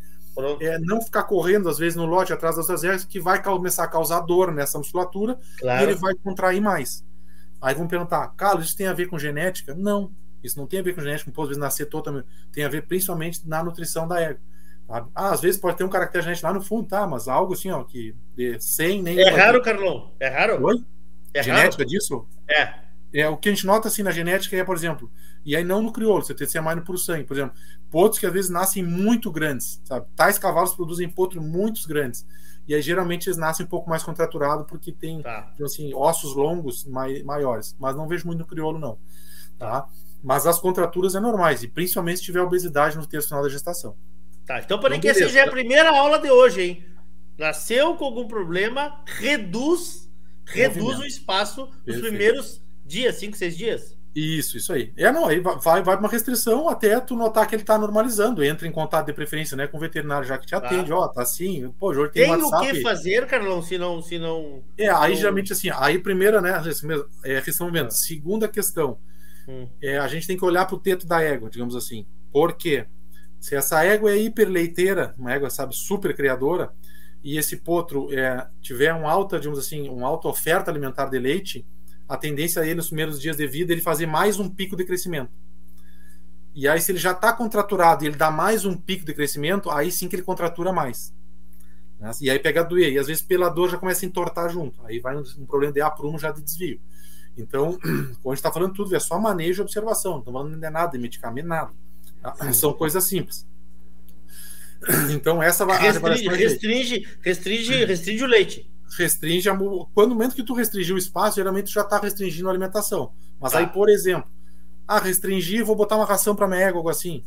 é, 0.61 0.79
não 0.79 1.01
ficar 1.01 1.23
correndo, 1.23 1.67
às 1.67 1.77
vezes, 1.77 1.97
no 1.97 2.05
lote 2.05 2.31
atrás 2.31 2.55
das 2.55 2.83
éguas, 2.83 3.03
que 3.03 3.19
vai 3.19 3.43
começar 3.43 3.83
a 3.83 3.87
causar 3.87 4.21
dor 4.21 4.53
nessa 4.53 4.77
musculatura 4.77 5.37
claro. 5.59 5.81
e 5.81 5.83
ele 5.83 5.95
vai 5.95 6.13
contrair 6.15 6.61
mais. 6.61 7.03
Aí 7.65 7.73
vão 7.73 7.87
perguntar, 7.87 8.27
Carlos, 8.37 8.67
isso 8.67 8.77
tem 8.77 8.85
a 8.85 8.93
ver 8.93 9.07
com 9.07 9.17
genética? 9.17 9.73
Não, 9.73 10.11
isso 10.43 10.55
não 10.59 10.67
tem 10.67 10.81
a 10.81 10.83
ver 10.83 10.93
com 10.93 11.01
genética, 11.01 11.31
pô, 11.31 11.41
às 11.41 11.47
vezes 11.47 11.59
nascer 11.59 11.87
totalmente. 11.87 12.27
Tem 12.53 12.63
a 12.63 12.69
ver 12.69 12.83
principalmente 12.83 13.41
na 13.43 13.63
nutrição 13.63 14.07
da 14.07 14.21
égua. 14.21 14.39
Ah, 14.87 15.31
às 15.31 15.41
vezes 15.41 15.59
pode 15.59 15.75
ter 15.75 15.83
um 15.83 15.89
caractere 15.89 16.23
genético 16.23 16.45
lá 16.45 16.53
no 16.53 16.61
fundo, 16.61 16.87
tá? 16.87 17.07
Mas 17.07 17.27
algo 17.27 17.53
assim, 17.53 17.71
ó, 17.71 17.83
que 17.83 18.15
de 18.35 18.59
100 18.59 19.01
nem. 19.01 19.19
É 19.19 19.31
raro, 19.31 19.63
Carlão? 19.63 20.13
É 20.19 20.27
raro? 20.27 20.63
Oi? 20.63 20.85
É 21.33 21.41
genética 21.41 21.81
raro? 21.81 21.89
disso? 21.89 22.27
É. 22.47 22.85
É 23.11 23.27
o 23.27 23.35
que 23.35 23.49
a 23.49 23.51
gente 23.51 23.65
nota 23.65 23.87
assim 23.87 24.03
na 24.03 24.11
genética 24.11 24.55
é, 24.55 24.63
por 24.63 24.75
exemplo, 24.75 25.09
e 25.43 25.55
aí 25.55 25.63
não 25.63 25.81
no 25.81 25.91
crioulo, 25.91 26.23
você 26.23 26.35
tem 26.35 26.45
que 26.45 26.51
ser 26.51 26.61
mais 26.61 26.77
no 26.77 26.83
puro 26.83 26.99
sangue, 26.99 27.23
por 27.23 27.35
exemplo, 27.35 27.55
potros 27.89 28.19
que 28.19 28.27
às 28.27 28.33
vezes 28.33 28.51
nascem 28.51 28.83
muito 28.83 29.31
grandes, 29.31 29.81
sabe? 29.85 30.05
Tais 30.15 30.37
cavalos 30.37 30.75
produzem 30.75 31.09
potros 31.09 31.43
muito 31.43 31.87
grandes. 31.87 32.27
E 32.67 32.73
aí 32.73 32.81
geralmente 32.81 33.27
eles 33.27 33.37
nascem 33.37 33.65
um 33.65 33.69
pouco 33.69 33.89
mais 33.89 34.03
contraturados 34.03 34.65
porque 34.67 34.91
tem 34.91 35.21
tá. 35.21 35.51
Então, 35.53 35.65
assim, 35.65 35.93
ossos 35.93 36.35
longos 36.35 36.85
mai, 36.85 37.21
maiores. 37.23 37.75
Mas 37.79 37.95
não 37.95 38.07
vejo 38.07 38.25
muito 38.25 38.39
no 38.39 38.47
crioulo, 38.47 38.79
não. 38.79 38.97
Tá? 39.57 39.87
Mas 40.23 40.47
as 40.47 40.59
contraturas 40.59 41.13
é 41.13 41.19
normais, 41.19 41.61
e 41.61 41.67
principalmente 41.67 42.17
se 42.17 42.25
tiver 42.25 42.41
obesidade 42.41 42.97
no 42.97 43.05
terço 43.05 43.27
final 43.27 43.43
da 43.43 43.49
gestação. 43.49 43.95
Tá, 44.45 44.59
então 44.59 44.79
para 44.79 44.97
que 44.99 45.07
essa 45.07 45.27
já 45.27 45.41
é 45.41 45.43
a 45.43 45.49
primeira 45.49 45.89
aula 45.89 46.19
de 46.19 46.29
hoje, 46.29 46.61
hein? 46.61 46.85
Nasceu 47.37 47.95
com 47.95 48.05
algum 48.05 48.27
problema, 48.27 49.03
reduz, 49.05 50.09
reduz 50.45 50.99
o 50.99 51.05
espaço 51.05 51.69
nos 51.85 51.99
primeiros 51.99 52.61
dias, 52.85 53.15
cinco, 53.15 53.35
seis 53.35 53.57
dias. 53.57 53.97
Isso, 54.15 54.55
isso 54.55 54.71
aí. 54.71 54.93
É, 54.95 55.11
não, 55.11 55.25
aí 55.25 55.41
vai, 55.41 55.57
vai 55.59 55.83
para 55.83 55.99
uma 55.99 56.07
restrição 56.07 56.69
até 56.69 56.97
tu 57.01 57.17
notar 57.17 57.45
que 57.47 57.53
ele 57.53 57.63
está 57.63 57.77
normalizando. 57.77 58.41
Entra 58.41 58.65
em 58.65 58.71
contato 58.71 59.07
de 59.07 59.13
preferência 59.13 59.57
né, 59.57 59.67
com 59.67 59.75
o 59.75 59.79
veterinário 59.79 60.25
já 60.25 60.37
que 60.37 60.45
te 60.45 60.55
atende. 60.55 60.93
Ó, 60.93 61.01
tá. 61.01 61.05
oh, 61.05 61.13
tá 61.15 61.21
assim. 61.23 61.69
Pô, 61.77 61.93
Jorge 61.93 62.13
tem, 62.13 62.23
tem 62.23 62.31
WhatsApp. 62.31 62.65
o 62.65 62.73
que 62.73 62.81
fazer, 62.81 63.27
Carlão, 63.27 63.61
se 63.61 63.77
não. 63.77 64.01
Se 64.01 64.17
não 64.17 64.63
é, 64.77 64.89
aí 64.89 65.11
não... 65.11 65.19
geralmente 65.19 65.51
assim, 65.51 65.69
aí 65.75 65.99
primeira, 65.99 66.39
né, 66.39 66.53
é 67.25 67.37
a 67.37 67.41
questão 67.41 67.69
mesmo. 67.69 67.91
Segunda 67.91 68.47
questão, 68.47 68.97
hum. 69.49 69.67
é, 69.81 69.97
a 69.97 70.07
gente 70.07 70.25
tem 70.25 70.37
que 70.37 70.45
olhar 70.45 70.65
para 70.65 70.75
o 70.77 70.79
teto 70.79 71.05
da 71.05 71.21
égua, 71.21 71.49
digamos 71.49 71.75
assim. 71.75 72.07
Por 72.31 72.53
quê? 72.53 72.85
Se 73.41 73.53
essa 73.53 73.83
égua 73.83 74.11
é 74.11 74.17
hiperleiteira, 74.17 75.13
uma 75.17 75.33
égua, 75.33 75.49
sabe, 75.49 75.75
super 75.75 76.15
criadora, 76.15 76.71
e 77.21 77.37
esse 77.37 77.57
potro 77.57 78.07
é, 78.13 78.47
tiver 78.61 78.93
um 78.93 79.07
alta, 79.07 79.37
digamos 79.39 79.59
assim, 79.59 79.89
uma 79.89 80.07
alta 80.07 80.29
oferta 80.29 80.71
alimentar 80.71 81.07
de 81.09 81.19
leite, 81.19 81.65
a 82.07 82.15
tendência 82.15 82.59
é 82.59 82.65
ele, 82.65 82.75
nos 82.75 82.87
primeiros 82.87 83.19
dias 83.19 83.37
de 83.37 83.47
vida, 83.47 83.71
ele 83.71 83.81
fazer 83.81 84.05
mais 84.05 84.39
um 84.39 84.49
pico 84.49 84.75
de 84.75 84.85
crescimento. 84.85 85.31
E 86.53 86.67
aí, 86.67 86.79
se 86.79 86.91
ele 86.91 86.99
já 86.99 87.11
está 87.11 87.33
contraturado 87.33 88.03
e 88.03 88.07
ele 88.07 88.15
dá 88.15 88.31
mais 88.31 88.63
um 88.63 88.77
pico 88.77 89.05
de 89.05 89.13
crescimento, 89.13 89.69
aí 89.69 89.91
sim 89.91 90.07
que 90.07 90.15
ele 90.15 90.23
contratura 90.23 90.71
mais. 90.71 91.13
Né? 91.99 92.11
E 92.21 92.29
aí 92.29 92.39
pega 92.39 92.61
a 92.61 92.63
doer. 92.63 92.93
E 92.93 92.99
às 92.99 93.07
vezes 93.07 93.21
pela 93.21 93.49
dor 93.49 93.69
já 93.69 93.77
começa 93.77 94.05
a 94.05 94.07
entortar 94.07 94.49
junto. 94.49 94.79
Aí 94.85 94.99
vai 94.99 95.17
um, 95.17 95.45
problema 95.45 95.73
de 95.73 95.81
aprumo 95.81 96.17
já 96.17 96.31
de 96.31 96.41
desvio. 96.41 96.79
Então, 97.35 97.77
quando 97.81 97.91
a 97.97 98.29
gente 98.29 98.35
está 98.35 98.51
falando 98.51 98.73
tudo, 98.73 98.95
é 98.95 98.99
só 98.99 99.19
manejo 99.19 99.61
e 99.61 99.63
observação. 99.63 100.13
Não 100.13 100.19
estamos 100.19 100.39
falando 100.39 100.59
de 100.59 100.69
nada, 100.69 100.91
de 100.91 100.97
medicamento, 100.97 101.47
nada. 101.47 101.73
Tá? 102.21 102.53
São 102.53 102.71
coisas 102.71 103.03
simples. 103.03 103.45
Então, 105.11 105.41
essa 105.41 105.65
vai. 105.65 105.81
Restringe, 105.81 106.27
restringe, 106.29 107.07
restringe, 107.21 107.85
restringe 107.85 108.23
o 108.23 108.27
leite 108.27 108.74
restringe 108.97 109.49
a, 109.49 109.57
quando 109.93 110.09
no 110.09 110.15
momento 110.15 110.35
que 110.35 110.43
tu 110.43 110.53
restringir 110.53 110.95
o 110.95 110.97
espaço, 110.97 111.37
geralmente 111.37 111.65
tu 111.65 111.73
já 111.73 111.81
está 111.81 111.99
restringindo 111.99 112.47
a 112.47 112.51
alimentação. 112.51 113.13
Mas 113.39 113.53
tá. 113.53 113.59
aí, 113.59 113.67
por 113.67 113.89
exemplo, 113.89 114.31
ah, 114.87 114.99
restringir, 114.99 115.65
vou 115.65 115.75
botar 115.75 115.95
uma 115.95 116.05
ração 116.05 116.35
para 116.35 116.47
minha 116.47 116.61
égua, 116.61 116.79
algo 116.79 116.89
assim. 116.89 117.23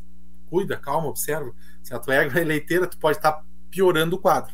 Cuida, 0.46 0.76
calma, 0.76 1.08
observa. 1.08 1.52
Se 1.82 1.92
a 1.92 1.98
tua 1.98 2.14
égua 2.14 2.40
é 2.40 2.44
leiteira, 2.44 2.86
tu 2.86 2.98
pode 2.98 3.18
estar 3.18 3.32
tá 3.32 3.44
piorando 3.70 4.16
o 4.16 4.18
quadro. 4.18 4.52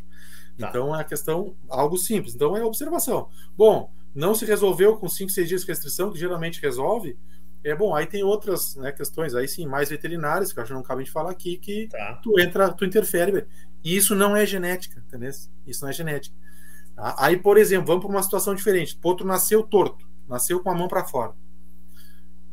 Tá. 0.58 0.68
Então 0.68 0.94
é 0.94 1.00
a 1.00 1.04
questão, 1.04 1.54
algo 1.68 1.96
simples. 1.96 2.34
Então 2.34 2.56
é 2.56 2.64
observação. 2.64 3.28
Bom, 3.56 3.92
não 4.14 4.34
se 4.34 4.44
resolveu 4.44 4.96
com 4.96 5.08
5, 5.08 5.30
6 5.30 5.48
dias 5.48 5.60
de 5.62 5.66
restrição, 5.66 6.12
que 6.12 6.18
geralmente 6.18 6.60
resolve. 6.60 7.18
É 7.62 7.74
bom, 7.74 7.94
aí 7.94 8.06
tem 8.06 8.22
outras 8.22 8.76
né, 8.76 8.92
questões, 8.92 9.34
aí 9.34 9.48
sim, 9.48 9.66
mais 9.66 9.88
veterinárias, 9.88 10.52
que 10.52 10.58
eu 10.58 10.62
acho 10.62 10.70
que 10.70 10.76
não 10.76 10.82
cabe 10.82 11.02
de 11.02 11.10
falar 11.10 11.30
aqui, 11.30 11.56
que 11.56 11.88
tá. 11.88 12.20
tu 12.22 12.38
entra, 12.38 12.70
tu 12.70 12.84
interfere. 12.84 13.46
E 13.82 13.96
isso 13.96 14.14
não 14.14 14.36
é 14.36 14.44
genética, 14.44 15.02
entendeu? 15.06 15.30
Isso 15.66 15.82
não 15.82 15.88
é 15.88 15.92
genética. 15.92 16.36
Tá? 16.94 17.14
Aí, 17.18 17.36
por 17.36 17.56
exemplo, 17.56 17.86
vamos 17.86 18.04
para 18.04 18.14
uma 18.14 18.22
situação 18.22 18.54
diferente. 18.54 18.94
O 18.94 18.98
potro 18.98 19.26
nasceu 19.26 19.62
torto, 19.62 20.08
nasceu 20.28 20.60
com 20.60 20.70
a 20.70 20.74
mão 20.74 20.88
para 20.88 21.04
fora. 21.04 21.34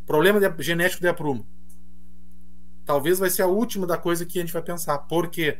Problema 0.05 0.39
de, 0.39 0.63
genético 0.63 1.01
de 1.01 1.07
aprumo. 1.07 1.47
Talvez 2.85 3.19
vai 3.19 3.29
ser 3.29 3.43
a 3.43 3.47
última 3.47 3.85
da 3.85 3.97
coisa 3.97 4.25
que 4.25 4.39
a 4.39 4.41
gente 4.41 4.53
vai 4.53 4.61
pensar. 4.61 4.97
Porque 4.99 5.57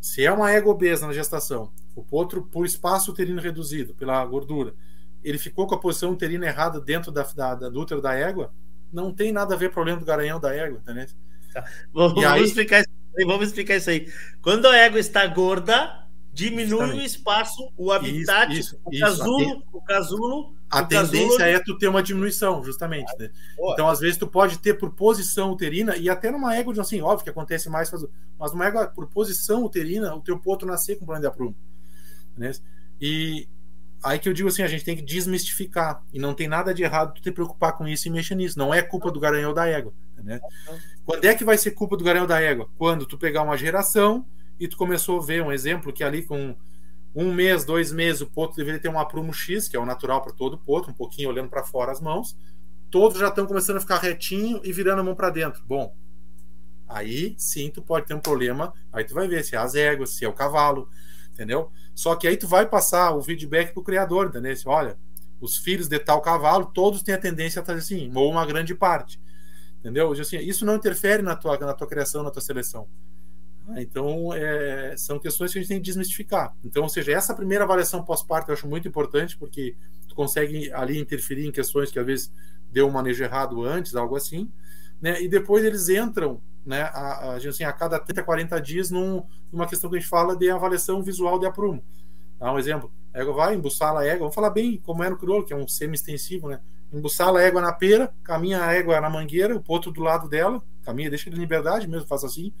se 0.00 0.24
é 0.24 0.32
uma 0.32 0.50
égua 0.50 0.72
obesa 0.72 1.06
na 1.06 1.12
gestação, 1.12 1.72
o 1.94 2.02
potro, 2.02 2.42
por 2.42 2.66
espaço 2.66 3.10
uterino 3.10 3.40
reduzido, 3.40 3.94
pela 3.94 4.24
gordura, 4.26 4.74
ele 5.22 5.38
ficou 5.38 5.66
com 5.66 5.74
a 5.74 5.78
posição 5.78 6.12
uterina 6.12 6.46
errada 6.46 6.80
dentro 6.80 7.10
da, 7.10 7.22
da, 7.22 7.54
da 7.54 7.68
do 7.68 7.80
útero 7.80 8.00
da 8.00 8.14
égua, 8.14 8.52
não 8.92 9.12
tem 9.12 9.32
nada 9.32 9.54
a 9.54 9.56
ver 9.56 9.66
com 9.66 9.72
o 9.72 9.74
problema 9.74 9.98
do 9.98 10.06
garanhão 10.06 10.38
da 10.38 10.54
égua, 10.54 10.78
entendeu? 10.78 11.06
Tá. 11.52 11.64
Vamos, 11.92 12.24
aí... 12.24 12.44
explicar 12.44 12.80
isso, 12.80 13.26
vamos 13.26 13.48
explicar 13.48 13.76
isso 13.76 13.90
aí. 13.90 14.12
Quando 14.42 14.66
a 14.66 14.76
égua 14.76 15.00
está 15.00 15.26
gorda, 15.26 16.05
diminui 16.36 16.66
Justamente. 16.66 17.00
o 17.00 17.06
espaço, 17.06 17.72
o 17.78 17.90
habitat, 17.90 18.52
isso, 18.52 18.60
isso, 18.60 18.80
o, 18.84 19.00
casulo, 19.00 19.40
isso. 19.40 19.62
o 19.72 19.80
casulo 19.80 20.54
a 20.70 20.82
tendência 20.84 21.44
é 21.44 21.58
tu 21.58 21.78
ter 21.78 21.88
uma 21.88 22.02
diminuição, 22.02 22.62
justamente. 22.62 23.10
Né? 23.18 23.30
Então, 23.72 23.88
às 23.88 24.00
vezes, 24.00 24.18
tu 24.18 24.26
pode 24.26 24.58
ter 24.58 24.74
por 24.74 24.90
posição 24.90 25.50
uterina, 25.50 25.96
e 25.96 26.10
até 26.10 26.30
numa 26.30 26.54
égua, 26.54 26.78
assim, 26.78 27.00
óbvio 27.00 27.24
que 27.24 27.30
acontece 27.30 27.70
mais, 27.70 27.90
mas 28.38 28.52
numa 28.52 28.66
égua 28.66 28.86
por 28.86 29.06
posição 29.06 29.64
uterina, 29.64 30.14
o 30.14 30.20
teu 30.20 30.38
potro 30.38 30.68
nascer 30.68 30.96
com 30.96 31.06
problema 31.06 31.22
de 31.22 31.26
aprumo. 31.26 31.56
Né? 32.36 32.52
E 33.00 33.48
aí 34.04 34.18
que 34.18 34.28
eu 34.28 34.34
digo 34.34 34.50
assim, 34.50 34.62
a 34.62 34.68
gente 34.68 34.84
tem 34.84 34.94
que 34.94 35.02
desmistificar. 35.02 36.04
E 36.12 36.18
não 36.18 36.34
tem 36.34 36.48
nada 36.48 36.74
de 36.74 36.82
errado 36.82 37.14
tu 37.14 37.22
te 37.22 37.32
preocupar 37.32 37.72
com 37.72 37.88
isso 37.88 38.08
e 38.08 38.10
mexer 38.10 38.34
nisso. 38.34 38.58
Não 38.58 38.74
é 38.74 38.82
culpa 38.82 39.10
do 39.10 39.18
garanhão 39.18 39.54
da 39.54 39.66
égua. 39.66 39.94
Né? 40.22 40.38
Quando 41.02 41.24
é 41.24 41.34
que 41.34 41.44
vai 41.44 41.56
ser 41.56 41.70
culpa 41.70 41.96
do 41.96 42.04
garanhão 42.04 42.26
da 42.26 42.38
égua? 42.38 42.68
Quando 42.76 43.06
tu 43.06 43.16
pegar 43.16 43.42
uma 43.42 43.56
geração 43.56 44.26
e 44.58 44.68
tu 44.68 44.76
começou 44.76 45.20
a 45.20 45.24
ver 45.24 45.42
um 45.42 45.52
exemplo 45.52 45.92
que 45.92 46.02
ali 46.02 46.22
com 46.22 46.56
um 47.14 47.32
mês, 47.32 47.64
dois 47.64 47.92
meses, 47.92 48.20
o 48.20 48.26
potro 48.26 48.56
deveria 48.56 48.80
ter 48.80 48.88
um 48.88 48.98
aprumo 48.98 49.32
X, 49.32 49.68
que 49.68 49.76
é 49.76 49.80
o 49.80 49.86
natural 49.86 50.20
para 50.20 50.32
todo 50.32 50.58
potro, 50.58 50.90
um 50.90 50.94
pouquinho 50.94 51.30
olhando 51.30 51.48
para 51.48 51.62
fora 51.64 51.90
as 51.90 52.00
mãos. 52.00 52.36
Todos 52.90 53.18
já 53.18 53.28
estão 53.28 53.46
começando 53.46 53.78
a 53.78 53.80
ficar 53.80 53.98
retinho 53.98 54.60
e 54.62 54.72
virando 54.72 55.00
a 55.00 55.02
mão 55.04 55.14
para 55.14 55.30
dentro. 55.30 55.64
Bom, 55.66 55.96
aí 56.86 57.34
sim 57.38 57.70
tu 57.70 57.80
pode 57.80 58.06
ter 58.06 58.14
um 58.14 58.20
problema. 58.20 58.72
Aí 58.92 59.02
tu 59.02 59.14
vai 59.14 59.26
ver 59.26 59.42
se 59.44 59.54
é 59.54 59.58
as 59.58 59.74
éguas, 59.74 60.10
se 60.10 60.24
é 60.24 60.28
o 60.28 60.32
cavalo, 60.32 60.88
entendeu? 61.32 61.70
Só 61.94 62.14
que 62.14 62.28
aí 62.28 62.36
tu 62.36 62.46
vai 62.46 62.68
passar 62.68 63.14
o 63.14 63.22
feedback 63.22 63.72
pro 63.72 63.82
criador, 63.82 64.26
entendeu? 64.26 64.54
Olha, 64.66 64.98
os 65.40 65.56
filhos 65.56 65.88
de 65.88 65.98
tal 65.98 66.20
cavalo, 66.20 66.66
todos 66.66 67.02
têm 67.02 67.14
a 67.14 67.18
tendência 67.18 67.62
a 67.62 67.64
fazer 67.64 67.78
assim, 67.78 68.12
ou 68.14 68.30
uma 68.30 68.44
grande 68.44 68.74
parte. 68.74 69.20
Entendeu? 69.78 70.12
Assim, 70.12 70.38
isso 70.38 70.66
não 70.66 70.76
interfere 70.76 71.22
na 71.22 71.34
tua, 71.34 71.56
na 71.58 71.72
tua 71.72 71.86
criação, 71.86 72.22
na 72.22 72.30
tua 72.30 72.42
seleção. 72.42 72.88
Ah, 73.68 73.82
então, 73.82 74.32
é, 74.32 74.96
são 74.96 75.18
questões 75.18 75.52
que 75.52 75.58
a 75.58 75.60
gente 75.60 75.68
tem 75.68 75.78
que 75.78 75.84
desmistificar. 75.84 76.54
Então, 76.64 76.84
ou 76.84 76.88
seja, 76.88 77.12
essa 77.12 77.34
primeira 77.34 77.64
avaliação 77.64 78.04
pós-parto 78.04 78.50
eu 78.50 78.54
acho 78.54 78.68
muito 78.68 78.86
importante, 78.86 79.36
porque 79.36 79.76
tu 80.08 80.14
consegue 80.14 80.72
ali 80.72 80.98
interferir 80.98 81.46
em 81.46 81.52
questões 81.52 81.90
que 81.90 81.98
às 81.98 82.06
vezes 82.06 82.32
deu 82.70 82.86
um 82.86 82.90
manejo 82.90 83.24
errado 83.24 83.64
antes, 83.64 83.96
algo 83.96 84.14
assim, 84.14 84.50
né? 85.00 85.20
E 85.20 85.28
depois 85.28 85.64
eles 85.64 85.88
entram, 85.88 86.40
né, 86.64 86.82
a, 86.82 87.32
a, 87.32 87.36
assim, 87.36 87.64
a 87.64 87.72
cada 87.72 87.98
30, 87.98 88.22
40 88.22 88.60
dias 88.60 88.90
num, 88.90 89.24
numa 89.50 89.66
questão 89.66 89.90
que 89.90 89.96
a 89.96 89.98
gente 89.98 90.08
fala 90.08 90.36
de 90.36 90.48
avaliação 90.48 91.02
visual 91.02 91.38
de 91.38 91.46
aprumo. 91.46 91.82
Dá 92.38 92.52
um 92.52 92.58
exemplo. 92.58 92.92
A 93.12 93.20
égua 93.20 93.34
vai, 93.34 93.54
embuçala 93.54 94.00
a 94.00 94.04
égua, 94.04 94.20
vamos 94.20 94.34
falar 94.34 94.50
bem 94.50 94.78
como 94.78 95.02
é 95.02 95.10
no 95.10 95.16
crioulo, 95.16 95.44
que 95.44 95.52
é 95.52 95.56
um 95.56 95.66
semi-extensivo, 95.66 96.48
né? 96.48 96.60
Embuçala 96.92 97.40
a 97.40 97.42
égua 97.42 97.60
na 97.60 97.72
pera, 97.72 98.12
caminha 98.22 98.64
a 98.64 98.72
égua 98.72 99.00
na 99.00 99.10
mangueira, 99.10 99.56
o 99.56 99.60
potro 99.60 99.90
do 99.90 100.00
lado 100.00 100.28
dela, 100.28 100.62
caminha, 100.84 101.10
deixa 101.10 101.28
ele 101.28 101.36
em 101.36 101.40
liberdade 101.40 101.88
mesmo, 101.88 102.06
faz 102.06 102.22
assim, 102.22 102.52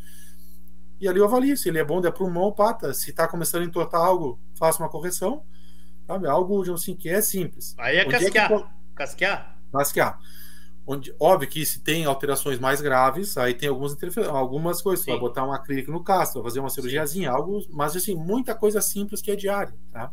e 1.00 1.08
ali 1.08 1.18
eu 1.18 1.24
avalio 1.24 1.56
se 1.56 1.68
ele 1.68 1.78
é 1.78 1.84
bom 1.84 2.00
de 2.00 2.10
pulmão 2.10 2.44
ou 2.44 2.52
pata. 2.52 2.94
Se 2.94 3.10
está 3.10 3.28
começando 3.28 3.62
a 3.62 3.66
entortar 3.66 4.00
algo, 4.00 4.40
faço 4.58 4.82
uma 4.82 4.88
correção. 4.88 5.42
Sabe? 6.06 6.28
Algo 6.28 6.72
assim, 6.72 6.94
que 6.94 7.08
é 7.08 7.20
simples. 7.20 7.74
Aí 7.78 7.96
é 7.96 8.02
Onde 8.02 8.12
casquear. 8.12 8.52
É 8.52 8.58
que... 8.58 8.64
Casquear? 8.94 9.58
Casquear. 9.72 10.18
Onde, 10.86 11.14
óbvio 11.18 11.48
que 11.48 11.66
se 11.66 11.80
tem 11.80 12.04
alterações 12.04 12.60
mais 12.60 12.80
graves, 12.80 13.36
aí 13.36 13.52
tem 13.52 13.68
algumas, 13.68 13.96
algumas 14.28 14.80
coisas. 14.80 15.04
Sim. 15.04 15.10
Vai 15.10 15.20
botar 15.20 15.44
um 15.44 15.52
acrílico 15.52 15.90
no 15.90 16.02
casto, 16.02 16.34
vai 16.34 16.44
fazer 16.44 16.60
uma 16.60 16.70
cirurgiazinha, 16.70 17.30
algo, 17.30 17.60
mas 17.72 17.96
assim, 17.96 18.14
muita 18.14 18.54
coisa 18.54 18.80
simples 18.80 19.20
que 19.20 19.32
é 19.32 19.36
diária. 19.36 19.74
Tá? 19.90 20.12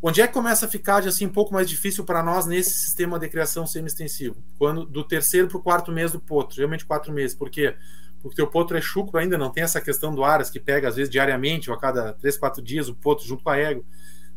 Onde 0.00 0.22
é 0.22 0.26
que 0.26 0.32
começa 0.32 0.64
a 0.64 0.68
ficar 0.68 1.06
assim, 1.06 1.26
um 1.26 1.32
pouco 1.32 1.52
mais 1.52 1.68
difícil 1.68 2.02
para 2.02 2.22
nós 2.22 2.46
nesse 2.46 2.72
sistema 2.72 3.18
de 3.18 3.28
criação 3.28 3.66
semi-extensivo? 3.66 4.42
Quando 4.58 4.86
do 4.86 5.04
terceiro 5.04 5.46
para 5.48 5.58
o 5.58 5.62
quarto 5.62 5.92
mês 5.92 6.12
do 6.12 6.18
potro, 6.18 6.56
geralmente 6.56 6.86
quatro 6.86 7.12
meses, 7.12 7.36
porque 7.36 7.70
quê? 7.70 7.72
porque 7.72 8.01
o 8.22 8.46
potro 8.46 8.76
é 8.76 8.80
chucro 8.80 9.18
ainda, 9.18 9.36
não 9.36 9.50
tem 9.50 9.64
essa 9.64 9.80
questão 9.80 10.14
do 10.14 10.22
aras 10.22 10.48
que 10.48 10.60
pega 10.60 10.88
às 10.88 10.96
vezes 10.96 11.10
diariamente 11.10 11.70
ou 11.70 11.76
a 11.76 11.78
cada 11.78 12.12
três, 12.12 12.36
quatro 12.36 12.62
dias 12.62 12.88
o 12.88 12.94
potro 12.94 13.26
junto 13.26 13.42
com 13.42 13.50
a 13.50 13.56
égua. 13.56 13.84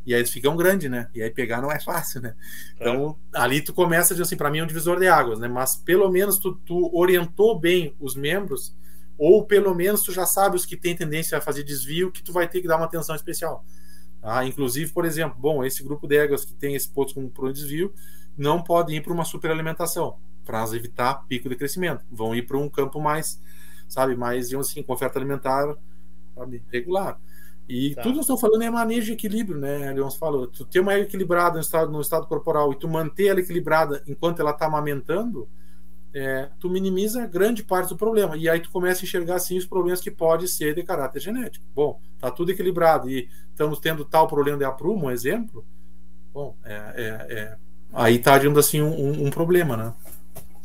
E 0.05 0.13
aí 0.13 0.19
eles 0.19 0.29
ficam 0.29 0.55
grandes, 0.55 0.89
né? 0.89 1.09
E 1.15 1.21
aí 1.21 1.31
pegar 1.31 1.61
não 1.61 1.71
é 1.71 1.79
fácil, 1.79 2.21
né? 2.21 2.35
Então, 2.75 3.17
é. 3.33 3.39
ali 3.39 3.61
tu 3.61 3.73
começa 3.73 4.13
a 4.13 4.15
dizer 4.15 4.23
assim, 4.23 4.37
para 4.37 4.51
mim 4.51 4.59
é 4.59 4.63
um 4.63 4.67
divisor 4.67 4.99
de 4.99 5.07
águas, 5.07 5.39
né? 5.39 5.47
Mas 5.47 5.75
pelo 5.75 6.09
menos 6.11 6.37
tu, 6.37 6.53
tu, 6.57 6.95
orientou 6.95 7.59
bem 7.59 7.95
os 7.99 8.15
membros, 8.15 8.75
ou 9.17 9.45
pelo 9.45 9.73
menos 9.73 10.03
tu 10.03 10.11
já 10.11 10.25
sabe 10.25 10.55
os 10.55 10.65
que 10.65 10.77
têm 10.77 10.95
tendência 10.95 11.37
a 11.37 11.41
fazer 11.41 11.63
desvio, 11.63 12.11
que 12.11 12.21
tu 12.21 12.31
vai 12.31 12.47
ter 12.47 12.61
que 12.61 12.67
dar 12.67 12.77
uma 12.77 12.85
atenção 12.85 13.15
especial. 13.15 13.65
Tá? 14.21 14.45
Inclusive, 14.45 14.91
por 14.91 15.05
exemplo, 15.05 15.37
bom, 15.39 15.63
esse 15.63 15.83
grupo 15.83 16.07
de 16.07 16.17
éguas 16.17 16.45
que 16.45 16.53
tem 16.53 16.75
esse 16.75 16.89
potro 16.89 17.15
com 17.15 17.47
um 17.47 17.51
desvio, 17.51 17.91
não 18.37 18.61
pode 18.61 18.93
ir 18.93 19.01
para 19.01 19.13
uma 19.13 19.25
superalimentação, 19.25 20.17
para 20.43 20.63
evitar 20.75 21.25
pico 21.27 21.49
de 21.49 21.55
crescimento. 21.55 22.05
Vão 22.11 22.35
ir 22.35 22.43
para 22.43 22.57
um 22.57 22.69
campo 22.69 22.99
mais 22.99 23.41
sabe? 23.87 24.15
Mas, 24.15 24.53
assim, 24.53 24.83
com 24.83 24.93
oferta 24.93 25.19
alimentar 25.19 25.75
sabe? 26.35 26.63
regular. 26.71 27.19
E 27.67 27.95
tá. 27.95 28.03
tudo 28.03 28.11
que 28.11 28.17
nós 28.17 28.25
estamos 28.25 28.41
falando 28.41 28.61
é 28.61 28.69
manejo 28.69 29.07
de 29.07 29.13
equilíbrio, 29.13 29.57
né? 29.57 29.91
Leons 29.91 30.15
falou. 30.15 30.47
Tu 30.47 30.65
ter 30.65 30.79
uma 30.79 30.97
equilibrada 30.99 31.55
no 31.55 31.61
estado, 31.61 31.91
no 31.91 32.01
estado 32.01 32.27
corporal 32.27 32.71
e 32.71 32.75
tu 32.75 32.87
manter 32.87 33.27
ela 33.27 33.39
equilibrada 33.39 34.03
enquanto 34.05 34.39
ela 34.39 34.51
está 34.51 34.67
amamentando, 34.67 35.49
é, 36.13 36.49
tu 36.59 36.69
minimiza 36.69 37.25
grande 37.25 37.63
parte 37.63 37.89
do 37.89 37.97
problema. 37.97 38.37
E 38.37 38.47
aí 38.47 38.59
tu 38.59 38.69
começa 38.69 39.01
a 39.01 39.05
enxergar, 39.05 39.35
assim, 39.35 39.57
os 39.57 39.65
problemas 39.65 39.99
que 39.99 40.11
pode 40.11 40.47
ser 40.47 40.75
de 40.75 40.83
caráter 40.83 41.19
genético. 41.19 41.65
Bom, 41.73 41.99
tá 42.19 42.29
tudo 42.29 42.51
equilibrado 42.51 43.09
e 43.09 43.27
estamos 43.49 43.79
tendo 43.79 44.05
tal 44.05 44.27
problema 44.27 44.57
de 44.57 44.63
aprumo, 44.63 45.07
um 45.07 45.11
exemplo. 45.11 45.65
Bom, 46.31 46.55
é, 46.63 46.73
é, 46.73 47.33
é 47.33 47.57
aí 47.93 48.19
tá 48.19 48.37
dando 48.37 48.59
assim 48.59 48.81
um, 48.81 49.25
um 49.25 49.29
problema, 49.29 49.75
né? 49.75 49.93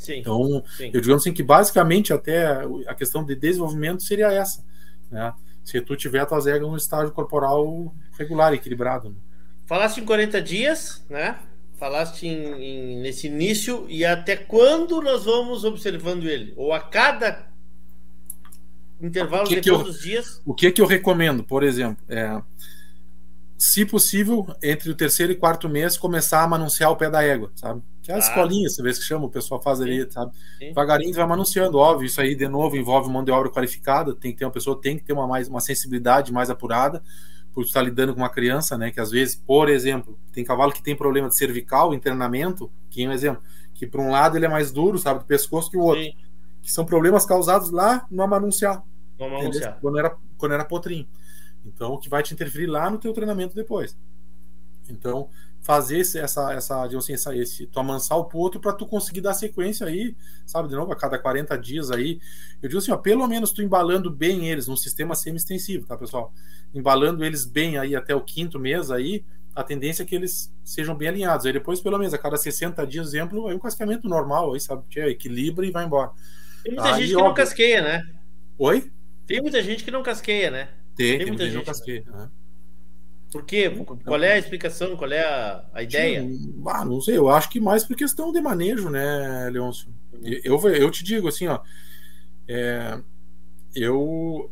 Sim, 0.00 0.20
então, 0.20 0.64
sim. 0.78 0.90
eu 0.94 1.00
digo 1.02 1.14
assim 1.14 1.30
que 1.30 1.42
basicamente 1.42 2.10
até 2.10 2.64
a 2.86 2.94
questão 2.94 3.22
de 3.22 3.34
desenvolvimento 3.34 4.02
seria 4.02 4.32
essa, 4.32 4.64
né? 5.10 5.34
Se 5.62 5.78
tu 5.82 5.94
tiver 5.94 6.24
tuas 6.24 6.46
regras 6.46 6.70
no 6.70 6.76
estágio 6.76 7.12
corporal 7.12 7.94
regular, 8.18 8.54
equilibrado. 8.54 9.10
Né? 9.10 9.16
Falaste 9.66 9.98
em 9.98 10.06
40 10.06 10.40
dias, 10.40 11.04
né? 11.10 11.38
Falaste 11.76 12.26
em, 12.26 12.62
em, 12.62 13.00
nesse 13.02 13.26
início 13.26 13.84
e 13.90 14.02
até 14.02 14.36
quando 14.36 15.02
nós 15.02 15.26
vamos 15.26 15.64
observando 15.64 16.24
ele? 16.24 16.54
Ou 16.56 16.72
a 16.72 16.80
cada 16.80 17.46
intervalo 19.02 19.46
de 19.46 19.60
todos 19.60 19.96
os 19.96 20.02
dias? 20.02 20.40
O 20.46 20.54
que 20.54 20.72
que 20.72 20.80
eu 20.80 20.86
recomendo, 20.86 21.44
por 21.44 21.62
exemplo, 21.62 22.02
é 22.08 22.40
se 23.60 23.84
possível, 23.84 24.46
entre 24.62 24.88
o 24.90 24.94
terceiro 24.94 25.30
e 25.30 25.36
quarto 25.36 25.68
mês, 25.68 25.98
começar 25.98 26.42
a 26.42 26.48
manunciar 26.48 26.90
o 26.90 26.96
pé 26.96 27.10
da 27.10 27.22
égua, 27.22 27.52
sabe? 27.54 27.82
Que 28.10 28.12
é 28.12 28.14
a 28.14 28.16
ah. 28.16 28.18
escolinha, 28.18 28.68
você 28.68 28.82
vê 28.82 28.92
que 28.92 29.02
chama, 29.02 29.26
o 29.26 29.30
pessoal 29.30 29.62
faz 29.62 29.80
ali, 29.80 30.02
Sim. 30.02 30.10
sabe? 30.10 30.32
Sim. 30.58 30.68
Devagarinho 30.68 31.14
vai 31.14 31.26
manunciando, 31.26 31.78
óbvio, 31.78 32.06
isso 32.06 32.20
aí 32.20 32.34
de 32.34 32.48
novo 32.48 32.76
envolve 32.76 33.08
mão 33.08 33.22
de 33.22 33.30
obra 33.30 33.48
qualificada, 33.50 34.14
tem 34.14 34.32
que 34.32 34.38
ter 34.38 34.44
uma 34.44 34.50
pessoa, 34.50 34.80
tem 34.80 34.98
que 34.98 35.04
ter 35.04 35.12
uma, 35.12 35.28
mais, 35.28 35.48
uma 35.48 35.60
sensibilidade 35.60 36.32
mais 36.32 36.50
apurada, 36.50 37.02
por 37.52 37.64
estar 37.64 37.82
lidando 37.82 38.12
com 38.12 38.20
uma 38.20 38.28
criança, 38.28 38.76
né? 38.76 38.90
Que 38.90 39.00
às 39.00 39.10
vezes, 39.10 39.34
por 39.34 39.68
exemplo, 39.68 40.18
tem 40.32 40.44
cavalo 40.44 40.72
que 40.72 40.82
tem 40.82 40.96
problema 40.96 41.28
de 41.28 41.36
cervical, 41.36 41.94
internamento, 41.94 42.70
que 42.88 43.04
é 43.04 43.08
um 43.08 43.12
exemplo, 43.12 43.42
que 43.74 43.86
por 43.86 44.00
um 44.00 44.10
lado 44.10 44.36
ele 44.36 44.46
é 44.46 44.48
mais 44.48 44.72
duro, 44.72 44.98
sabe, 44.98 45.20
do 45.20 45.26
pescoço 45.26 45.70
que 45.70 45.76
o 45.76 45.80
outro. 45.80 46.02
Sim. 46.02 46.14
Que 46.62 46.70
são 46.70 46.84
problemas 46.84 47.24
causados 47.24 47.70
lá 47.70 48.06
no 48.10 48.22
amanunciar. 48.22 48.84
No 49.18 49.26
amanunciar. 49.26 49.78
Quando 49.80 49.98
era, 49.98 50.16
quando 50.36 50.52
era 50.52 50.64
potrinho. 50.64 51.08
Então, 51.64 51.92
o 51.92 51.98
que 51.98 52.08
vai 52.08 52.22
te 52.22 52.34
interferir 52.34 52.66
lá 52.66 52.90
no 52.90 52.98
teu 52.98 53.12
treinamento 53.12 53.54
depois. 53.54 53.96
Então, 54.88 55.28
fazer 55.62 55.98
esse, 55.98 56.18
essa, 56.18 56.52
essa, 56.52 56.84
assim, 56.84 57.12
essa, 57.12 57.36
esse, 57.36 57.66
tu 57.66 57.78
amansar 57.78 58.18
o 58.18 58.24
potro 58.24 58.60
para 58.60 58.72
tu 58.72 58.86
conseguir 58.86 59.20
dar 59.20 59.34
sequência 59.34 59.86
aí, 59.86 60.16
sabe, 60.46 60.68
de 60.68 60.74
novo, 60.74 60.92
a 60.92 60.96
cada 60.96 61.18
40 61.18 61.56
dias 61.58 61.90
aí. 61.90 62.18
Eu 62.62 62.68
digo 62.68 62.78
assim, 62.78 62.92
ó, 62.92 62.96
pelo 62.96 63.26
menos 63.26 63.52
tu 63.52 63.62
embalando 63.62 64.10
bem 64.10 64.48
eles 64.48 64.66
num 64.66 64.76
sistema 64.76 65.14
semi-extensivo, 65.14 65.86
tá, 65.86 65.96
pessoal? 65.96 66.32
Embalando 66.74 67.24
eles 67.24 67.44
bem 67.44 67.78
aí 67.78 67.94
até 67.94 68.14
o 68.14 68.20
quinto 68.20 68.58
mês 68.58 68.90
aí, 68.90 69.24
a 69.54 69.62
tendência 69.62 70.02
é 70.02 70.06
que 70.06 70.14
eles 70.14 70.52
sejam 70.64 70.94
bem 70.94 71.08
alinhados. 71.08 71.44
Aí 71.44 71.52
depois, 71.52 71.80
pelo 71.80 71.98
menos, 71.98 72.14
a 72.14 72.18
cada 72.18 72.36
60 72.36 72.86
dias, 72.86 73.08
exemplo, 73.08 73.50
é 73.50 73.54
um 73.54 73.58
cascamento 73.58 74.08
normal 74.08 74.54
aí, 74.54 74.60
sabe? 74.60 74.84
Que 74.88 75.00
é, 75.00 75.10
equilibra 75.10 75.66
e 75.66 75.70
vai 75.70 75.84
embora. 75.84 76.12
Tem 76.62 76.74
muita 76.74 76.94
aí, 76.94 77.00
gente 77.00 77.08
que 77.08 77.16
óbvio... 77.16 77.28
não 77.28 77.34
casqueia, 77.34 77.82
né? 77.82 78.10
Oi? 78.58 78.90
Tem 79.26 79.40
muita 79.40 79.62
gente 79.62 79.84
que 79.84 79.90
não 79.90 80.02
casqueia, 80.02 80.50
né? 80.50 80.68
Tem, 80.94 81.18
tem, 81.18 81.26
muita 81.28 81.48
gente. 81.48 81.64
Casquei, 81.64 82.04
né? 82.04 82.30
Por 83.30 83.44
quê? 83.44 83.70
Qual 84.04 84.22
é 84.22 84.32
a 84.32 84.38
explicação? 84.38 84.96
Qual 84.96 85.10
é 85.10 85.22
a, 85.22 85.64
a 85.72 85.82
ideia? 85.82 86.26
Ah, 86.66 86.84
não 86.84 87.00
sei, 87.00 87.16
eu 87.16 87.28
acho 87.28 87.48
que 87.48 87.60
mais 87.60 87.84
por 87.84 87.96
questão 87.96 88.32
de 88.32 88.40
manejo, 88.40 88.90
né, 88.90 89.48
Leôncio? 89.50 89.88
Eu, 90.44 90.60
eu 90.68 90.90
te 90.90 91.04
digo 91.04 91.28
assim, 91.28 91.46
ó. 91.46 91.60
É, 92.48 93.00
eu 93.74 94.50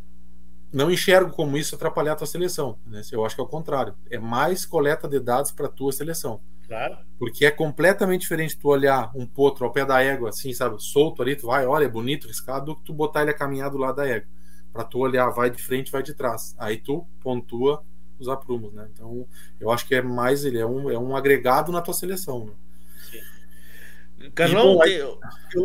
não 0.72 0.90
enxergo 0.90 1.32
como 1.32 1.56
isso 1.56 1.74
atrapalhar 1.74 2.12
a 2.12 2.16
tua 2.16 2.26
seleção. 2.26 2.78
Né? 2.86 3.02
Eu 3.10 3.24
acho 3.24 3.34
que 3.34 3.40
é 3.40 3.44
o 3.44 3.48
contrário. 3.48 3.94
É 4.10 4.18
mais 4.18 4.64
coleta 4.64 5.08
de 5.08 5.18
dados 5.18 5.50
para 5.50 5.68
tua 5.68 5.90
seleção. 5.90 6.40
Claro. 6.66 6.98
Porque 7.18 7.46
é 7.46 7.50
completamente 7.50 8.20
diferente 8.20 8.56
tu 8.56 8.68
olhar 8.68 9.10
um 9.16 9.26
potro 9.26 9.64
ao 9.64 9.72
pé 9.72 9.84
da 9.84 10.02
égua, 10.02 10.28
assim, 10.28 10.52
sabe, 10.52 10.80
solto 10.82 11.22
ali, 11.22 11.34
tu 11.34 11.46
vai, 11.46 11.66
olha, 11.66 11.86
é 11.86 11.88
bonito, 11.88 12.28
riscado, 12.28 12.66
do 12.66 12.76
que 12.76 12.84
tu 12.84 12.92
botar 12.92 13.22
ele 13.22 13.30
a 13.30 13.34
caminhar 13.34 13.70
do 13.70 13.78
lado 13.78 13.96
da 13.96 14.06
égua 14.06 14.28
para 14.72 14.84
tu 14.84 14.98
olhar, 14.98 15.28
vai 15.30 15.50
de 15.50 15.60
frente, 15.62 15.90
vai 15.90 16.02
de 16.02 16.14
trás. 16.14 16.54
Aí 16.58 16.76
tu 16.76 17.06
pontua 17.20 17.84
os 18.18 18.28
aprumos, 18.28 18.72
né? 18.72 18.88
Então, 18.92 19.26
eu 19.60 19.70
acho 19.70 19.86
que 19.86 19.94
é 19.94 20.02
mais 20.02 20.44
ele 20.44 20.58
é 20.58 20.66
um, 20.66 20.90
é 20.90 20.98
um 20.98 21.16
agregado 21.16 21.70
na 21.72 21.80
tua 21.80 21.94
seleção. 21.94 22.46
Né? 22.46 24.30
Carlão, 24.34 24.82
aí... 24.82 24.94
eu, 24.94 25.18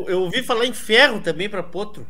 eu, 0.08 0.22
ouvi 0.22 0.44
falar 0.44 0.66
em 0.66 0.74
ferro 0.74 1.20
também 1.20 1.50
para 1.50 1.64
potro. 1.64 2.06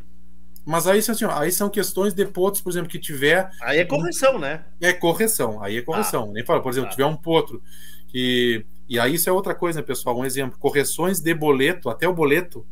Mas 0.65 0.88
aí, 0.88 0.99
assim, 0.99 1.26
aí 1.30 1.52
são 1.52 1.70
questões 1.70 2.14
de 2.14 2.26
potros, 2.26 2.61
por 2.61 2.70
exemplo, 2.70 2.90
que 2.90 2.99
tiver. 2.99 3.49
Aí 3.61 3.80
é 3.80 3.86
correção, 3.86 4.40
né? 4.40 4.64
É 4.80 4.94
correção, 4.94 5.61
aí 5.61 5.78
é 5.78 5.82
correção. 5.82 6.30
Ah. 6.30 6.34
Nem 6.34 6.45
fala, 6.45 6.61
por 6.61 6.72
exemplo, 6.72 6.88
ah. 6.90 6.91
tiver 6.91 7.06
um 7.06 7.18
potro 7.18 7.61
que 8.07 8.65
E 8.88 8.99
aí 8.99 9.15
isso 9.15 9.28
é 9.28 9.34
outra 9.34 9.56
coisa, 9.56 9.80
né, 9.80 9.86
pessoal? 9.86 10.18
Um 10.18 10.24
exemplo: 10.24 10.57
correções 10.57 11.20
de 11.20 11.34
boleto, 11.34 11.90
até 11.90 12.07
o 12.07 12.14
boleto, 12.14 12.65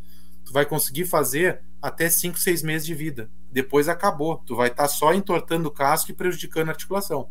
tu 0.45 0.53
vai 0.53 0.65
conseguir 0.65 1.05
fazer 1.05 1.61
até 1.81 2.09
5, 2.09 2.39
6 2.39 2.63
meses 2.63 2.85
de 2.85 2.93
vida. 2.93 3.29
Depois 3.51 3.89
acabou. 3.89 4.37
Tu 4.45 4.55
vai 4.55 4.67
estar 4.67 4.83
tá 4.83 4.89
só 4.89 5.13
entortando 5.13 5.67
o 5.67 5.71
casco 5.71 6.11
e 6.11 6.13
prejudicando 6.13 6.69
a 6.69 6.71
articulação. 6.71 7.29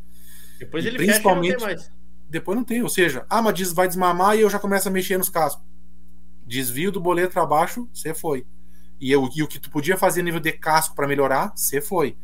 Depois 0.60 0.84
e 0.84 0.88
ele 0.88 0.98
principalmente, 0.98 1.54
fecha 1.54 1.66
não 1.66 1.68
tem 1.68 1.76
mais. 1.76 1.92
Depois 2.28 2.56
não 2.56 2.64
tem. 2.64 2.82
Ou 2.82 2.88
seja, 2.88 3.24
ah, 3.30 3.40
mas 3.40 3.72
vai 3.72 3.88
desmamar 3.88 4.36
e 4.36 4.42
eu 4.42 4.50
já 4.50 4.58
começo 4.58 4.86
a 4.86 4.90
mexer 4.90 5.16
nos 5.16 5.30
cascos. 5.30 5.64
Desvio 6.46 6.92
do 6.92 7.00
boleto 7.00 7.32
para 7.32 7.46
baixo, 7.46 7.88
você 7.92 8.12
foi. 8.12 8.46
E, 9.00 9.10
eu, 9.10 9.28
e 9.34 9.42
o 9.42 9.48
que 9.48 9.58
tu 9.58 9.70
podia 9.70 9.96
fazer 9.96 10.20
a 10.20 10.24
nível 10.24 10.38
de 10.38 10.52
casco 10.52 10.94
para 10.94 11.08
melhorar, 11.08 11.52
você 11.56 11.80
foi. 11.80 12.16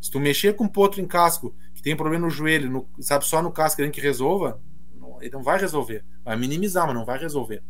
Se 0.00 0.10
tu 0.10 0.18
mexer 0.18 0.54
com 0.54 0.66
potro 0.66 1.00
em 1.02 1.06
casco, 1.06 1.54
que 1.74 1.82
tem 1.82 1.94
problema 1.94 2.24
no 2.24 2.30
joelho, 2.30 2.70
no, 2.70 2.88
sabe, 3.00 3.26
só 3.26 3.42
no 3.42 3.52
casco 3.52 3.76
querendo 3.76 3.92
que 3.92 4.00
resolva, 4.00 4.58
não, 4.94 5.20
ele 5.20 5.32
não 5.32 5.42
vai 5.42 5.60
resolver. 5.60 6.02
Vai 6.24 6.36
minimizar, 6.36 6.86
mas 6.86 6.94
não 6.94 7.04
vai 7.04 7.18
resolver. 7.18 7.62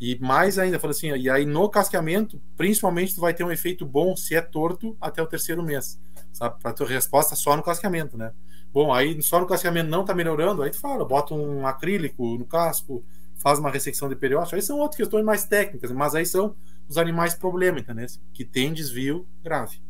E 0.00 0.18
mais 0.18 0.58
ainda, 0.58 0.80
falando 0.80 0.96
assim, 0.96 1.14
e 1.14 1.30
aí 1.30 1.44
no 1.44 1.68
casqueamento, 1.68 2.42
principalmente 2.56 3.14
tu 3.14 3.20
vai 3.20 3.32
ter 3.32 3.44
um 3.44 3.52
efeito 3.52 3.86
bom 3.86 4.16
se 4.16 4.34
é 4.34 4.40
torto 4.40 4.96
até 5.00 5.22
o 5.22 5.26
terceiro 5.26 5.62
mês, 5.62 6.00
sabe? 6.32 6.58
Para 6.60 6.72
tua 6.72 6.88
resposta 6.88 7.36
só 7.36 7.54
no 7.54 7.62
casqueamento, 7.62 8.16
né? 8.16 8.32
Bom, 8.72 8.92
aí 8.92 9.20
só 9.22 9.40
no 9.40 9.46
casqueamento 9.46 9.90
não 9.90 10.04
tá 10.04 10.14
melhorando, 10.14 10.62
aí 10.62 10.70
tu 10.70 10.78
fala, 10.78 11.04
bota 11.04 11.34
um 11.34 11.66
acrílico 11.66 12.36
no 12.38 12.44
casco, 12.44 13.04
faz 13.36 13.58
uma 13.58 13.70
ressecção 13.70 14.08
de 14.08 14.14
periósteo, 14.14 14.56
aí 14.56 14.62
são 14.62 14.78
outras 14.78 14.96
questões 14.96 15.24
mais 15.24 15.44
técnicas, 15.44 15.90
mas 15.90 16.14
aí 16.14 16.24
são 16.24 16.54
os 16.88 16.96
animais 16.96 17.34
problema, 17.34 17.80
entendeu? 17.80 18.06
Que 18.32 18.44
tem 18.44 18.72
desvio 18.72 19.26
grave. 19.42 19.82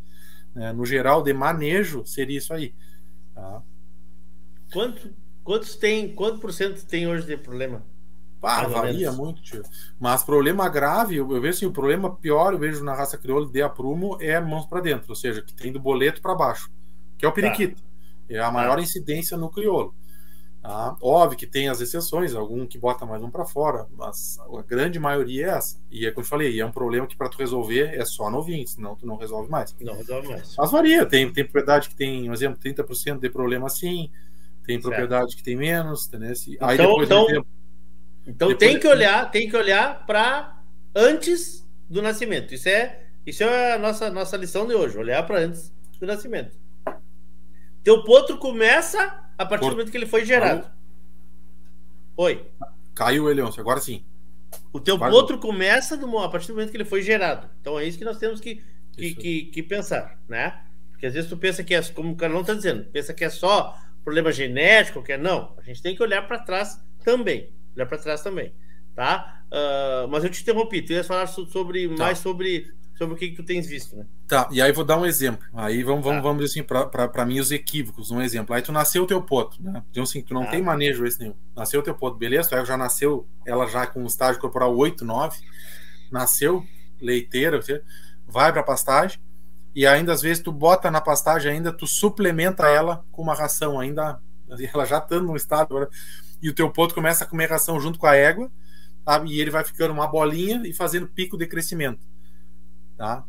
Né? 0.54 0.72
No 0.72 0.86
geral, 0.86 1.22
de 1.22 1.32
manejo, 1.32 2.04
seria 2.06 2.38
isso 2.38 2.54
aí. 2.54 2.74
Tá? 3.34 3.62
Quanto, 4.72 5.12
quantos 5.44 5.76
tem, 5.76 6.14
quanto 6.14 6.38
por 6.38 6.52
cento 6.52 6.84
tem 6.86 7.06
hoje 7.06 7.26
de 7.26 7.36
problema? 7.36 7.84
Ah, 8.42 8.66
varia 8.66 9.12
muito, 9.12 9.42
tio. 9.42 9.62
Mas 9.98 10.22
problema 10.22 10.66
grave, 10.68 11.16
eu, 11.16 11.30
eu 11.30 11.40
vejo 11.42 11.58
assim, 11.58 11.66
o 11.66 11.72
problema 11.72 12.16
pior, 12.16 12.54
eu 12.54 12.58
vejo 12.58 12.82
na 12.82 12.94
raça 12.94 13.18
crioula 13.18 13.46
de 13.46 13.60
aprumo 13.60 14.16
é 14.20 14.40
mãos 14.40 14.64
para 14.64 14.80
dentro, 14.80 15.10
ou 15.10 15.14
seja, 15.14 15.42
que 15.42 15.52
tem 15.52 15.70
do 15.70 15.78
boleto 15.78 16.22
para 16.22 16.34
baixo, 16.34 16.70
que 17.18 17.26
é 17.26 17.28
o 17.28 17.32
periquito. 17.32 17.82
Tá. 17.82 17.89
É 18.30 18.40
a 18.40 18.50
maior 18.50 18.78
incidência 18.78 19.36
no 19.36 19.50
crioulo. 19.50 19.94
Tá? 20.62 20.94
Óbvio 21.00 21.38
que 21.38 21.46
tem 21.46 21.70
as 21.70 21.80
exceções, 21.80 22.34
algum 22.34 22.66
que 22.66 22.78
bota 22.78 23.06
mais 23.06 23.22
um 23.22 23.30
para 23.30 23.46
fora, 23.46 23.86
mas 23.96 24.38
a 24.38 24.62
grande 24.62 24.98
maioria 24.98 25.46
é 25.46 25.48
essa. 25.50 25.80
E 25.90 26.06
é 26.06 26.10
como 26.10 26.22
eu 26.22 26.28
falei, 26.28 26.60
é 26.60 26.64
um 26.64 26.70
problema 26.70 27.06
que 27.06 27.16
para 27.16 27.30
tu 27.30 27.38
resolver 27.38 27.94
é 27.94 28.04
só 28.04 28.30
novinho, 28.30 28.66
senão 28.68 28.94
tu 28.94 29.06
não 29.06 29.16
resolve 29.16 29.50
mais. 29.50 29.74
Não 29.80 29.94
resolve 29.94 30.28
mais. 30.28 30.54
Mas 30.58 30.70
varia, 30.70 31.06
tem, 31.06 31.32
tem 31.32 31.44
propriedade 31.44 31.88
que 31.88 31.96
tem, 31.96 32.26
por 32.26 32.34
exemplo, 32.34 32.60
30% 32.62 33.18
de 33.18 33.30
problema 33.30 33.68
assim, 33.68 34.10
tem 34.66 34.76
certo. 34.76 34.82
propriedade 34.82 35.34
que 35.34 35.42
tem 35.42 35.56
menos, 35.56 36.06
entendeu? 36.06 36.34
Aí 36.60 36.74
então, 36.74 36.86
depois 36.86 37.08
então, 37.08 37.26
tempo, 37.26 37.46
então 38.26 38.48
depois 38.48 38.70
tem 38.70 38.78
que 38.78 38.86
olhar, 38.86 39.30
tem 39.30 39.48
que 39.48 39.56
olhar 39.56 40.04
para 40.04 40.62
antes 40.94 41.66
do 41.88 42.02
nascimento. 42.02 42.52
Isso 42.52 42.68
é, 42.68 43.06
isso 43.26 43.42
é 43.42 43.72
a 43.72 43.78
nossa 43.78 44.10
nossa 44.10 44.36
lição 44.36 44.66
de 44.66 44.74
hoje, 44.74 44.98
olhar 44.98 45.26
para 45.26 45.40
antes 45.40 45.72
do 45.98 46.06
nascimento. 46.06 46.54
Teu 47.82 48.04
potro 48.04 48.36
começa 48.38 48.98
a 49.36 49.46
partir 49.46 49.64
Por... 49.64 49.70
do 49.70 49.76
momento 49.76 49.90
que 49.90 49.96
ele 49.96 50.06
foi 50.06 50.24
gerado. 50.24 50.62
Caiu. 50.62 50.72
Oi. 52.16 52.46
Caiu, 52.94 53.30
Elion, 53.30 53.50
agora 53.56 53.80
sim. 53.80 54.04
O 54.72 54.80
teu 54.80 54.98
Vai 54.98 55.10
potro 55.10 55.38
começa 55.38 55.96
do, 55.96 56.18
a 56.18 56.28
partir 56.28 56.48
do 56.48 56.54
momento 56.54 56.70
que 56.70 56.76
ele 56.76 56.84
foi 56.84 57.02
gerado. 57.02 57.48
Então 57.60 57.78
é 57.78 57.84
isso 57.84 57.98
que 57.98 58.04
nós 58.04 58.18
temos 58.18 58.40
que, 58.40 58.62
que, 58.92 59.14
que, 59.14 59.44
que, 59.46 59.62
pensar, 59.62 60.18
né? 60.28 60.60
Porque 60.90 61.06
às 61.06 61.14
vezes 61.14 61.28
tu 61.28 61.36
pensa 61.36 61.64
que 61.64 61.74
é, 61.74 61.82
como 61.82 62.12
o 62.12 62.16
Carlão 62.16 62.42
está 62.42 62.54
dizendo, 62.54 62.84
pensa 62.84 63.14
que 63.14 63.24
é 63.24 63.30
só 63.30 63.76
problema 64.04 64.32
genético, 64.32 65.02
que 65.02 65.12
é 65.12 65.16
não. 65.16 65.54
A 65.58 65.62
gente 65.62 65.82
tem 65.82 65.94
que 65.94 66.02
olhar 66.02 66.26
para 66.26 66.38
trás 66.38 66.80
também. 67.02 67.50
Olhar 67.74 67.86
para 67.86 67.98
trás 67.98 68.22
também, 68.22 68.52
tá? 68.94 69.42
Uh, 69.46 70.08
mas 70.08 70.22
eu 70.22 70.30
te 70.30 70.42
interrompi, 70.42 70.82
tu 70.82 70.92
ia 70.92 71.02
falar 71.02 71.26
sobre, 71.26 71.88
tá. 71.88 71.96
mais 71.96 72.18
sobre 72.18 72.72
sobre 73.00 73.14
o 73.14 73.16
que, 73.16 73.30
que 73.30 73.36
tu 73.36 73.42
tens 73.42 73.66
visto, 73.66 73.96
né? 73.96 74.04
Tá, 74.28 74.46
e 74.52 74.60
aí 74.60 74.70
vou 74.72 74.84
dar 74.84 74.98
um 74.98 75.06
exemplo. 75.06 75.42
Aí 75.54 75.82
vamos, 75.82 76.04
vamos, 76.04 76.18
tá. 76.18 76.28
vamos 76.28 76.44
assim, 76.44 76.62
para 76.62 77.24
mim, 77.24 77.40
os 77.40 77.50
equívocos, 77.50 78.10
um 78.10 78.20
exemplo. 78.20 78.54
Aí 78.54 78.60
tu 78.60 78.72
nasceu 78.72 79.04
o 79.04 79.06
teu 79.06 79.22
potro, 79.22 79.62
né? 79.62 79.82
Então, 79.90 80.02
assim, 80.02 80.20
tu 80.20 80.34
não 80.34 80.44
tá. 80.44 80.50
tem 80.50 80.60
manejo 80.60 81.06
esse 81.06 81.18
nenhum. 81.18 81.34
Nasceu 81.56 81.80
o 81.80 81.82
teu 81.82 81.94
potro, 81.94 82.18
beleza? 82.18 82.50
Tu 82.50 82.66
já 82.66 82.76
nasceu, 82.76 83.26
ela 83.46 83.66
já 83.66 83.86
com 83.86 84.02
um 84.02 84.06
estágio 84.06 84.38
corporal 84.38 84.76
8, 84.76 85.02
9, 85.02 85.38
nasceu 86.12 86.62
leiteira, 87.00 87.58
vai 88.26 88.52
para 88.52 88.62
pastagem, 88.62 89.18
e 89.74 89.86
ainda 89.86 90.12
às 90.12 90.20
vezes 90.20 90.42
tu 90.42 90.52
bota 90.52 90.90
na 90.90 91.00
pastagem 91.00 91.52
ainda, 91.52 91.72
tu 91.72 91.86
suplementa 91.86 92.68
ela 92.68 93.02
com 93.10 93.22
uma 93.22 93.34
ração, 93.34 93.80
ainda 93.80 94.20
ela 94.74 94.84
já 94.84 94.98
estando 94.98 95.26
no 95.26 95.36
estado, 95.36 95.88
e 96.42 96.50
o 96.50 96.54
teu 96.54 96.68
potro 96.70 96.94
começa 96.94 97.24
a 97.24 97.26
comer 97.26 97.48
ração 97.48 97.80
junto 97.80 97.98
com 97.98 98.06
a 98.06 98.14
égua, 98.14 98.52
sabe? 99.06 99.30
e 99.30 99.40
ele 99.40 99.50
vai 99.50 99.64
ficando 99.64 99.94
uma 99.94 100.06
bolinha 100.06 100.60
e 100.66 100.74
fazendo 100.74 101.06
pico 101.06 101.38
de 101.38 101.46
crescimento. 101.46 102.10
Tá? 103.00 103.24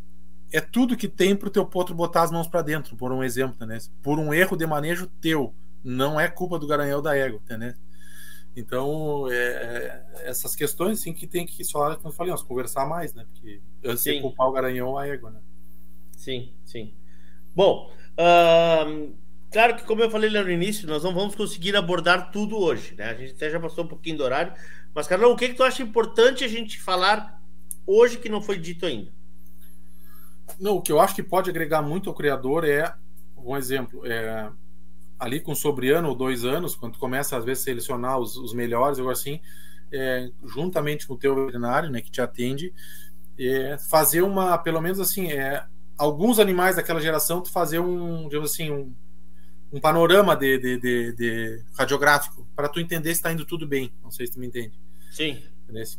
É 0.52 0.60
tudo 0.60 0.98
que 0.98 1.07
tem 1.07 1.34
para 1.34 1.48
o 1.48 1.49
teu 1.49 1.65
potro 1.65 1.95
botar 1.95 2.23
as 2.23 2.31
mãos 2.31 2.45
para 2.45 2.61
dentro, 2.61 2.98
por 2.98 3.10
um 3.14 3.23
exemplo? 3.23 3.57
Por 4.03 4.19
um 4.19 4.34
erro 4.34 4.57
de 4.57 4.68
manejo 4.68 5.07
teu, 5.22 5.56
não 5.81 6.19
é 6.19 6.27
culpa 6.27 6.60
do 6.60 6.68
garanhão 6.68 7.02
da 7.02 7.15
égua, 7.15 7.39
né? 7.52 7.73
Então, 8.53 9.31
é, 9.31 9.34
é, 9.34 10.30
essas 10.30 10.57
questões 10.57 10.99
assim 10.99 11.14
que 11.14 11.26
tem 11.26 11.45
que 11.45 11.64
só, 11.64 11.95
como 11.95 12.10
eu 12.10 12.11
falei, 12.11 12.31
nós 12.31 12.43
conversar 12.43 12.85
mais, 12.85 13.14
né? 13.14 13.26
Porque 13.31 13.61
antes 13.85 14.03
sim. 14.03 14.15
de 14.15 14.22
culpar 14.22 14.49
o 14.49 14.52
garanhão, 14.52 14.98
a 14.98 15.07
égua, 15.07 15.31
né? 15.31 15.39
Sim, 16.18 16.53
sim. 16.65 16.93
Bom, 17.56 17.89
claro 19.49 19.77
que 19.77 19.85
como 19.85 20.02
eu 20.02 20.11
falei 20.11 20.30
lá 20.30 20.43
no 20.43 20.52
início, 20.52 20.85
nós 20.85 21.02
não 21.02 21.14
vamos 21.14 21.34
conseguir 21.34 21.77
abordar 21.77 22.30
tudo 22.30 22.57
hoje, 22.57 22.93
né? 22.95 23.06
A 23.06 23.14
gente 23.14 23.31
até 23.31 23.49
já 23.49 23.57
passou 23.57 23.85
um 23.85 23.88
pouquinho 23.88 24.18
do 24.18 24.26
horário, 24.26 24.53
mas 24.93 25.07
Carlão, 25.07 25.31
o 25.31 25.38
que, 25.38 25.48
que 25.48 25.56
tu 25.56 25.64
acha 25.64 25.81
importante 25.81 26.43
a 26.43 26.49
gente 26.49 26.77
falar 26.77 27.41
hoje 27.88 28.18
que 28.18 28.27
não 28.27 28.41
foi 28.41 28.60
dito 28.60 28.85
ainda? 28.85 29.20
Não, 30.60 30.78
o 30.78 30.82
que 30.82 30.91
eu 30.91 30.99
acho 30.99 31.15
que 31.15 31.23
pode 31.23 31.49
agregar 31.49 31.82
muito 31.82 32.10
ao 32.10 32.15
criador 32.15 32.64
é, 32.64 32.94
um 33.38 33.56
exemplo, 33.57 34.06
é, 34.06 34.52
ali 35.19 35.40
com 35.40 35.53
sobre 35.53 35.91
ano 35.91 36.10
ou 36.10 36.15
dois 36.15 36.45
anos, 36.45 36.76
quando 36.76 36.98
começa 36.98 37.38
às 37.38 37.45
vezes 37.45 37.64
a 37.64 37.65
selecionar 37.65 38.18
os, 38.19 38.36
os 38.36 38.53
melhores, 38.53 38.99
ou 38.99 39.10
assim, 39.10 39.40
é, 39.91 40.30
juntamente 40.45 41.07
com 41.07 41.14
o 41.14 41.18
teu 41.18 41.36
veterinário, 41.36 41.90
né, 41.90 42.02
que 42.02 42.11
te 42.11 42.22
atende, 42.22 42.73
é, 43.38 43.78
fazer 43.78 44.22
uma, 44.22 44.57
pelo 44.57 44.82
menos 44.82 44.99
assim, 44.99 45.32
é, 45.32 45.64
alguns 45.98 46.40
animais 46.40 46.76
daquela 46.76 46.99
geração, 46.99 47.41
tu 47.41 47.52
fazer 47.52 47.80
um, 47.80 48.28
digamos 48.28 48.52
assim, 48.52 48.72
um, 48.72 48.94
um 49.72 49.80
panorama 49.80 50.36
de, 50.36 50.57
de, 50.57 50.78
de, 50.80 51.14
de 51.14 51.64
radiográfico 51.78 52.48
para 52.56 52.68
tu 52.68 52.80
entender 52.80 53.10
se 53.10 53.19
está 53.19 53.32
indo 53.32 53.45
tudo 53.45 53.68
bem. 53.68 53.91
Não 54.03 54.11
sei 54.11 54.28
se 54.28 54.34
tu 54.34 54.40
me 54.40 54.48
entende. 54.48 54.80
Sim. 55.11 55.41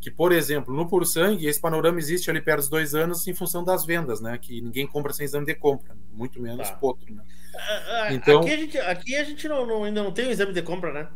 Que, 0.00 0.10
por 0.10 0.32
exemplo, 0.32 0.74
no 0.74 0.88
Puro 0.88 1.04
Sangue, 1.06 1.46
esse 1.46 1.60
panorama 1.60 1.98
existe 1.98 2.30
ali 2.30 2.40
perto 2.40 2.60
dos 2.60 2.68
dois 2.68 2.94
anos 2.94 3.26
em 3.26 3.34
função 3.34 3.64
das 3.64 3.84
vendas, 3.84 4.20
né? 4.20 4.36
Que 4.38 4.60
ninguém 4.60 4.86
compra 4.86 5.12
sem 5.12 5.24
exame 5.24 5.46
de 5.46 5.54
compra, 5.54 5.96
muito 6.12 6.40
menos 6.40 6.68
tá. 6.68 6.76
potro, 6.76 7.14
né? 7.14 7.22
Então, 8.10 8.40
aqui 8.40 8.50
a 8.50 8.56
gente, 8.56 8.78
aqui 8.78 9.16
a 9.16 9.24
gente 9.24 9.48
não, 9.48 9.66
não, 9.66 9.84
ainda 9.84 10.02
não 10.02 10.12
tem 10.12 10.28
o 10.28 10.30
exame 10.30 10.52
de 10.52 10.62
compra, 10.62 10.92
né? 10.92 11.08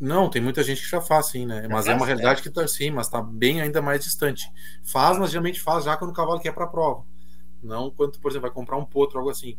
Não, 0.00 0.28
tem 0.28 0.42
muita 0.42 0.64
gente 0.64 0.82
que 0.82 0.88
já 0.88 1.00
faz, 1.00 1.26
sim, 1.26 1.46
né? 1.46 1.62
Já 1.62 1.68
mas 1.68 1.86
faz, 1.86 1.88
é 1.88 1.94
uma 1.94 2.06
realidade 2.06 2.40
é. 2.40 2.42
que 2.42 2.50
tá 2.50 2.66
sim, 2.66 2.90
mas 2.90 3.06
está 3.06 3.22
bem 3.22 3.60
ainda 3.60 3.80
mais 3.80 4.02
distante. 4.02 4.50
Faz, 4.82 5.16
mas 5.16 5.30
geralmente 5.30 5.60
faz 5.60 5.84
já 5.84 5.96
quando 5.96 6.10
o 6.10 6.14
cavalo 6.14 6.40
quer 6.40 6.52
para 6.52 6.64
a 6.64 6.68
prova. 6.68 7.04
Não 7.62 7.88
quando, 7.88 8.18
por 8.18 8.30
exemplo, 8.32 8.48
vai 8.48 8.50
comprar 8.50 8.76
um 8.76 8.84
potro, 8.84 9.18
algo 9.18 9.30
assim. 9.30 9.56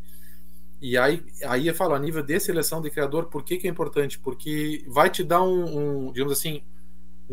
E 0.81 0.97
aí, 0.97 1.23
aí 1.45 1.67
eu 1.67 1.73
falo, 1.73 1.93
a 1.93 1.99
nível 1.99 2.21
de 2.21 2.37
seleção 2.41 2.81
de 2.81 2.89
criador, 2.89 3.27
por 3.27 3.41
que, 3.41 3.55
que 3.55 3.67
é 3.67 3.69
importante? 3.69 4.19
Porque 4.19 4.83
vai 4.89 5.09
te 5.09 5.23
dar 5.23 5.41
um, 5.41 6.07
um 6.07 6.11
digamos 6.11 6.33
assim, 6.33 6.61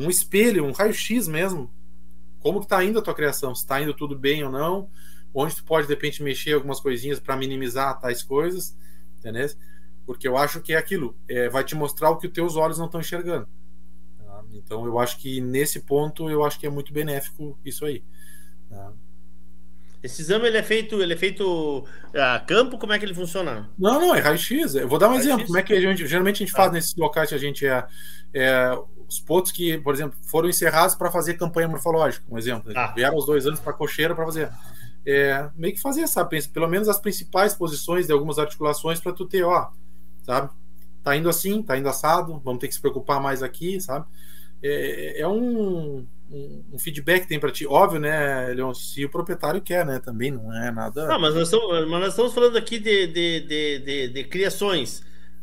um 0.00 0.08
espelho, 0.08 0.64
um 0.64 0.72
raio-x 0.72 1.28
mesmo. 1.28 1.70
Como 2.38 2.60
que 2.60 2.66
tá 2.66 2.82
indo 2.82 2.98
a 2.98 3.02
tua 3.02 3.14
criação? 3.14 3.54
Se 3.54 3.62
está 3.62 3.80
indo 3.80 3.92
tudo 3.92 4.18
bem 4.18 4.42
ou 4.42 4.50
não? 4.50 4.90
Onde 5.32 5.56
tu 5.56 5.64
pode, 5.64 5.86
de 5.86 5.92
repente, 5.92 6.22
mexer 6.22 6.54
algumas 6.54 6.80
coisinhas 6.80 7.20
para 7.20 7.36
minimizar 7.36 8.00
tais 8.00 8.22
coisas, 8.22 8.76
entendeu? 9.18 9.48
Porque 10.06 10.26
eu 10.26 10.36
acho 10.36 10.60
que 10.60 10.72
é 10.72 10.76
aquilo, 10.76 11.16
é, 11.28 11.48
vai 11.48 11.62
te 11.62 11.74
mostrar 11.74 12.10
o 12.10 12.16
que 12.16 12.26
os 12.26 12.32
teus 12.32 12.56
olhos 12.56 12.78
não 12.78 12.86
estão 12.86 13.00
enxergando. 13.00 13.46
Tá? 14.18 14.42
Então, 14.52 14.86
eu 14.86 14.98
acho 14.98 15.18
que 15.18 15.40
nesse 15.40 15.80
ponto, 15.80 16.28
eu 16.30 16.42
acho 16.44 16.58
que 16.58 16.66
é 16.66 16.70
muito 16.70 16.92
benéfico 16.92 17.58
isso 17.64 17.84
aí. 17.84 18.02
Tá? 18.68 18.92
Esse 20.02 20.22
exame 20.22 20.46
ele 20.46 20.56
é 20.56 20.62
feito, 20.62 21.02
ele 21.02 21.12
é 21.12 21.16
feito 21.16 21.84
a 22.14 22.40
campo, 22.40 22.78
como 22.78 22.92
é 22.92 22.98
que 22.98 23.04
ele 23.04 23.12
funciona? 23.12 23.70
Não, 23.78 24.00
não, 24.00 24.14
é 24.14 24.20
raio-x. 24.20 24.74
Eu 24.74 24.88
vou 24.88 24.98
dar 24.98 25.10
um 25.10 25.14
exemplo. 25.14 25.44
Como 25.44 25.58
é 25.58 25.62
que 25.62 25.74
a 25.74 25.80
gente 25.80 26.06
geralmente 26.06 26.36
a 26.36 26.46
gente 26.46 26.52
faz 26.52 26.70
ah. 26.70 26.72
nesses 26.72 26.96
locais 26.96 27.28
que 27.28 27.34
a 27.34 27.38
gente 27.38 27.66
é, 27.66 27.86
é 28.32 28.78
os 29.10 29.18
pontos 29.18 29.50
que, 29.50 29.76
por 29.78 29.92
exemplo, 29.92 30.16
foram 30.22 30.48
encerrados 30.48 30.94
para 30.94 31.10
fazer 31.10 31.34
campanha 31.34 31.66
morfológica, 31.66 32.24
um 32.30 32.38
exemplo. 32.38 32.72
Ah. 32.76 32.92
Vieram 32.94 33.16
os 33.16 33.26
dois 33.26 33.44
anos 33.44 33.58
para 33.58 33.72
cocheira 33.72 34.14
para 34.14 34.24
fazer. 34.24 34.48
É, 35.04 35.50
meio 35.56 35.74
que 35.74 35.80
fazer, 35.80 36.06
sabe? 36.06 36.40
Pelo 36.48 36.68
menos 36.68 36.88
as 36.88 37.00
principais 37.00 37.52
posições 37.52 38.06
de 38.06 38.12
algumas 38.12 38.38
articulações 38.38 39.00
para 39.00 39.12
tu 39.12 39.26
ter, 39.26 39.42
ó, 39.42 39.68
sabe? 40.22 40.50
Tá 41.02 41.16
indo 41.16 41.28
assim, 41.28 41.60
tá 41.60 41.76
indo 41.76 41.88
assado, 41.88 42.40
vamos 42.44 42.60
ter 42.60 42.68
que 42.68 42.74
se 42.74 42.80
preocupar 42.80 43.20
mais 43.20 43.42
aqui, 43.42 43.80
sabe? 43.80 44.06
É, 44.62 45.22
é 45.22 45.26
um, 45.26 46.06
um, 46.30 46.64
um, 46.72 46.78
feedback 46.78 47.22
que 47.22 47.28
tem 47.28 47.40
para 47.40 47.50
ti. 47.50 47.66
Óbvio, 47.66 47.98
né, 47.98 48.46
Leon, 48.54 48.72
se 48.74 49.04
o 49.04 49.10
proprietário 49.10 49.60
quer, 49.60 49.84
né? 49.84 49.98
Também 49.98 50.30
não 50.30 50.54
é 50.54 50.70
nada. 50.70 51.08
Não, 51.08 51.18
mas 51.18 51.34
nós 51.34 51.44
estamos, 51.44 51.68
mas 51.88 52.00
nós 52.00 52.08
estamos 52.10 52.32
falando 52.32 52.56
aqui 52.56 52.78
de, 52.78 53.08
de, 53.08 53.40
de, 53.40 53.78
de, 53.80 54.08
de 54.08 54.24
criações. 54.24 55.00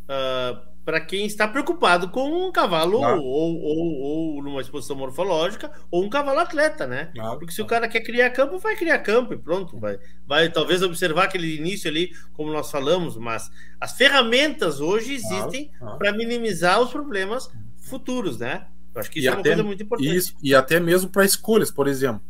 Uh, 0.07 0.66
para 0.87 1.01
quem 1.01 1.25
está 1.25 1.45
preocupado 1.45 2.07
com 2.07 2.47
um 2.47 2.49
cavalo 2.49 3.01
ou, 3.01 3.61
ou, 3.61 3.93
ou, 3.99 4.41
numa 4.41 4.61
exposição 4.61 4.95
morfológica 4.95 5.69
ou 5.91 6.01
um 6.01 6.09
cavalo 6.09 6.39
atleta, 6.39 6.87
né? 6.87 7.11
Porque 7.37 7.51
se 7.51 7.61
o 7.61 7.65
cara 7.65 7.89
quer 7.89 7.99
criar 7.99 8.29
campo, 8.29 8.57
vai 8.57 8.73
criar 8.77 8.99
campo 8.99 9.33
e 9.33 9.37
pronto, 9.37 9.77
vai, 9.77 9.99
vai 10.25 10.49
talvez 10.49 10.81
observar 10.81 11.25
aquele 11.25 11.57
início 11.57 11.89
ali, 11.89 12.13
como 12.31 12.53
nós 12.53 12.71
falamos, 12.71 13.17
mas 13.17 13.51
as 13.81 13.97
ferramentas 13.97 14.79
hoje 14.79 15.15
existem 15.15 15.69
para 15.99 16.13
minimizar 16.13 16.79
os 16.79 16.89
problemas 16.89 17.49
futuros, 17.81 18.37
né? 18.37 18.65
Eu 18.95 19.01
acho 19.01 19.11
que 19.11 19.19
isso 19.19 19.27
e 19.27 19.27
é 19.27 19.31
uma 19.33 19.41
até, 19.41 19.49
coisa 19.49 19.63
muito 19.63 19.83
importante. 19.83 20.15
Isso, 20.15 20.37
e 20.41 20.55
até 20.55 20.79
mesmo 20.79 21.09
para 21.09 21.25
escolhas, 21.25 21.69
por 21.69 21.89
exemplo. 21.89 22.21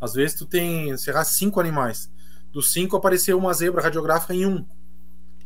Às 0.00 0.14
vezes 0.14 0.38
tu 0.38 0.46
tem, 0.46 0.96
sei 0.96 1.12
lá, 1.12 1.22
cinco 1.22 1.60
animais. 1.60 2.10
Dos 2.50 2.72
cinco 2.72 2.96
apareceu 2.96 3.36
uma 3.36 3.52
zebra 3.52 3.82
radiográfica 3.82 4.32
em 4.32 4.46
um. 4.46 4.64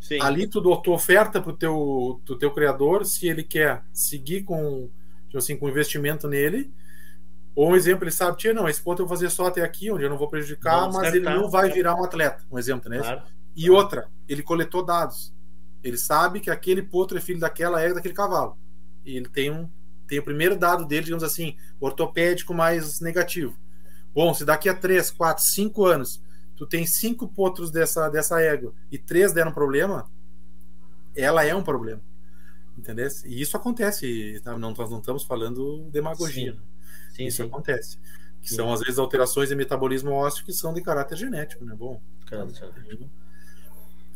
Sim. 0.01 0.21
Ali 0.21 0.47
tu, 0.47 0.61
tu 0.83 0.93
oferta 0.93 1.41
para 1.41 1.51
o 1.51 1.57
teu, 1.57 2.21
pro 2.25 2.39
teu 2.39 2.51
criador 2.51 3.05
se 3.05 3.29
ele 3.29 3.45
quer 3.45 3.85
seguir 3.93 4.43
com, 4.43 4.91
tipo 5.27 5.39
assim, 5.39 5.57
com 5.57 5.69
investimento 5.69 6.27
nele. 6.27 6.73
Ou 7.55 7.71
um 7.71 7.77
exemplo, 7.77 8.05
ele 8.05 8.11
sabe, 8.11 8.39
tia, 8.39 8.55
não, 8.55 8.69
esse 8.69 8.81
ponto 8.81 9.03
eu 9.03 9.07
vou 9.07 9.17
fazer 9.17 9.29
só 9.29 9.47
até 9.47 9.63
aqui, 9.63 9.91
onde 9.91 10.05
eu 10.05 10.11
não 10.11 10.17
vou 10.17 10.29
prejudicar, 10.29 10.81
Vamos 10.81 10.97
mas 10.97 11.15
ele 11.15 11.25
não 11.25 11.51
vai 11.51 11.71
virar 11.71 11.95
um 11.95 12.05
atleta. 12.05 12.45
Um 12.51 12.59
exemplo, 12.59 12.89
né? 12.89 12.99
Claro. 12.99 13.23
E 13.55 13.69
outra, 13.69 14.09
ele 14.29 14.43
coletou 14.43 14.85
dados. 14.85 15.35
Ele 15.83 15.97
sabe 15.97 16.41
que 16.41 16.51
aquele 16.51 16.83
potro 16.83 17.19
é 17.19 17.21
filho 17.21 17.41
daquela 17.41 17.81
é 17.81 17.93
daquele 17.93 18.15
cavalo. 18.15 18.57
E 19.05 19.17
ele 19.17 19.29
tem 19.29 19.51
um 19.51 19.69
tem 20.07 20.19
o 20.19 20.25
primeiro 20.25 20.57
dado 20.57 20.85
dele, 20.85 21.05
digamos 21.05 21.23
assim, 21.23 21.57
ortopédico 21.79 22.53
mais 22.53 23.01
negativo. 23.01 23.57
Bom, 24.13 24.35
se 24.35 24.45
daqui 24.45 24.69
a 24.69 24.75
3, 24.75 25.09
4, 25.13 25.45
5 25.45 25.87
anos 25.87 26.21
tu 26.61 26.67
tem 26.67 26.87
cinco 26.87 27.27
potros 27.27 27.71
dessa, 27.71 28.11
dessa 28.11 28.39
égua 28.39 28.75
e 28.93 28.99
três 28.99 29.33
deram 29.33 29.51
problema, 29.51 30.07
ela 31.17 31.43
é 31.43 31.55
um 31.55 31.63
problema. 31.63 32.03
Entendeu? 32.77 33.09
E 33.25 33.41
isso 33.41 33.57
acontece. 33.57 34.39
Tá? 34.45 34.59
Não, 34.59 34.75
nós 34.75 34.91
não 34.91 34.99
estamos 34.99 35.25
falando 35.25 35.89
demagogia. 35.91 36.53
Sim. 36.53 36.59
Sim, 37.15 37.25
isso 37.25 37.39
sim. 37.39 37.49
acontece. 37.49 37.99
Que 38.43 38.53
são, 38.53 38.71
às 38.71 38.81
vezes, 38.81 38.99
alterações 38.99 39.49
de 39.49 39.55
metabolismo 39.55 40.11
ósseo 40.11 40.45
que 40.45 40.53
são 40.53 40.75
de 40.75 40.83
caráter 40.83 41.17
genético, 41.17 41.65
né? 41.65 41.75
Bom. 41.75 41.99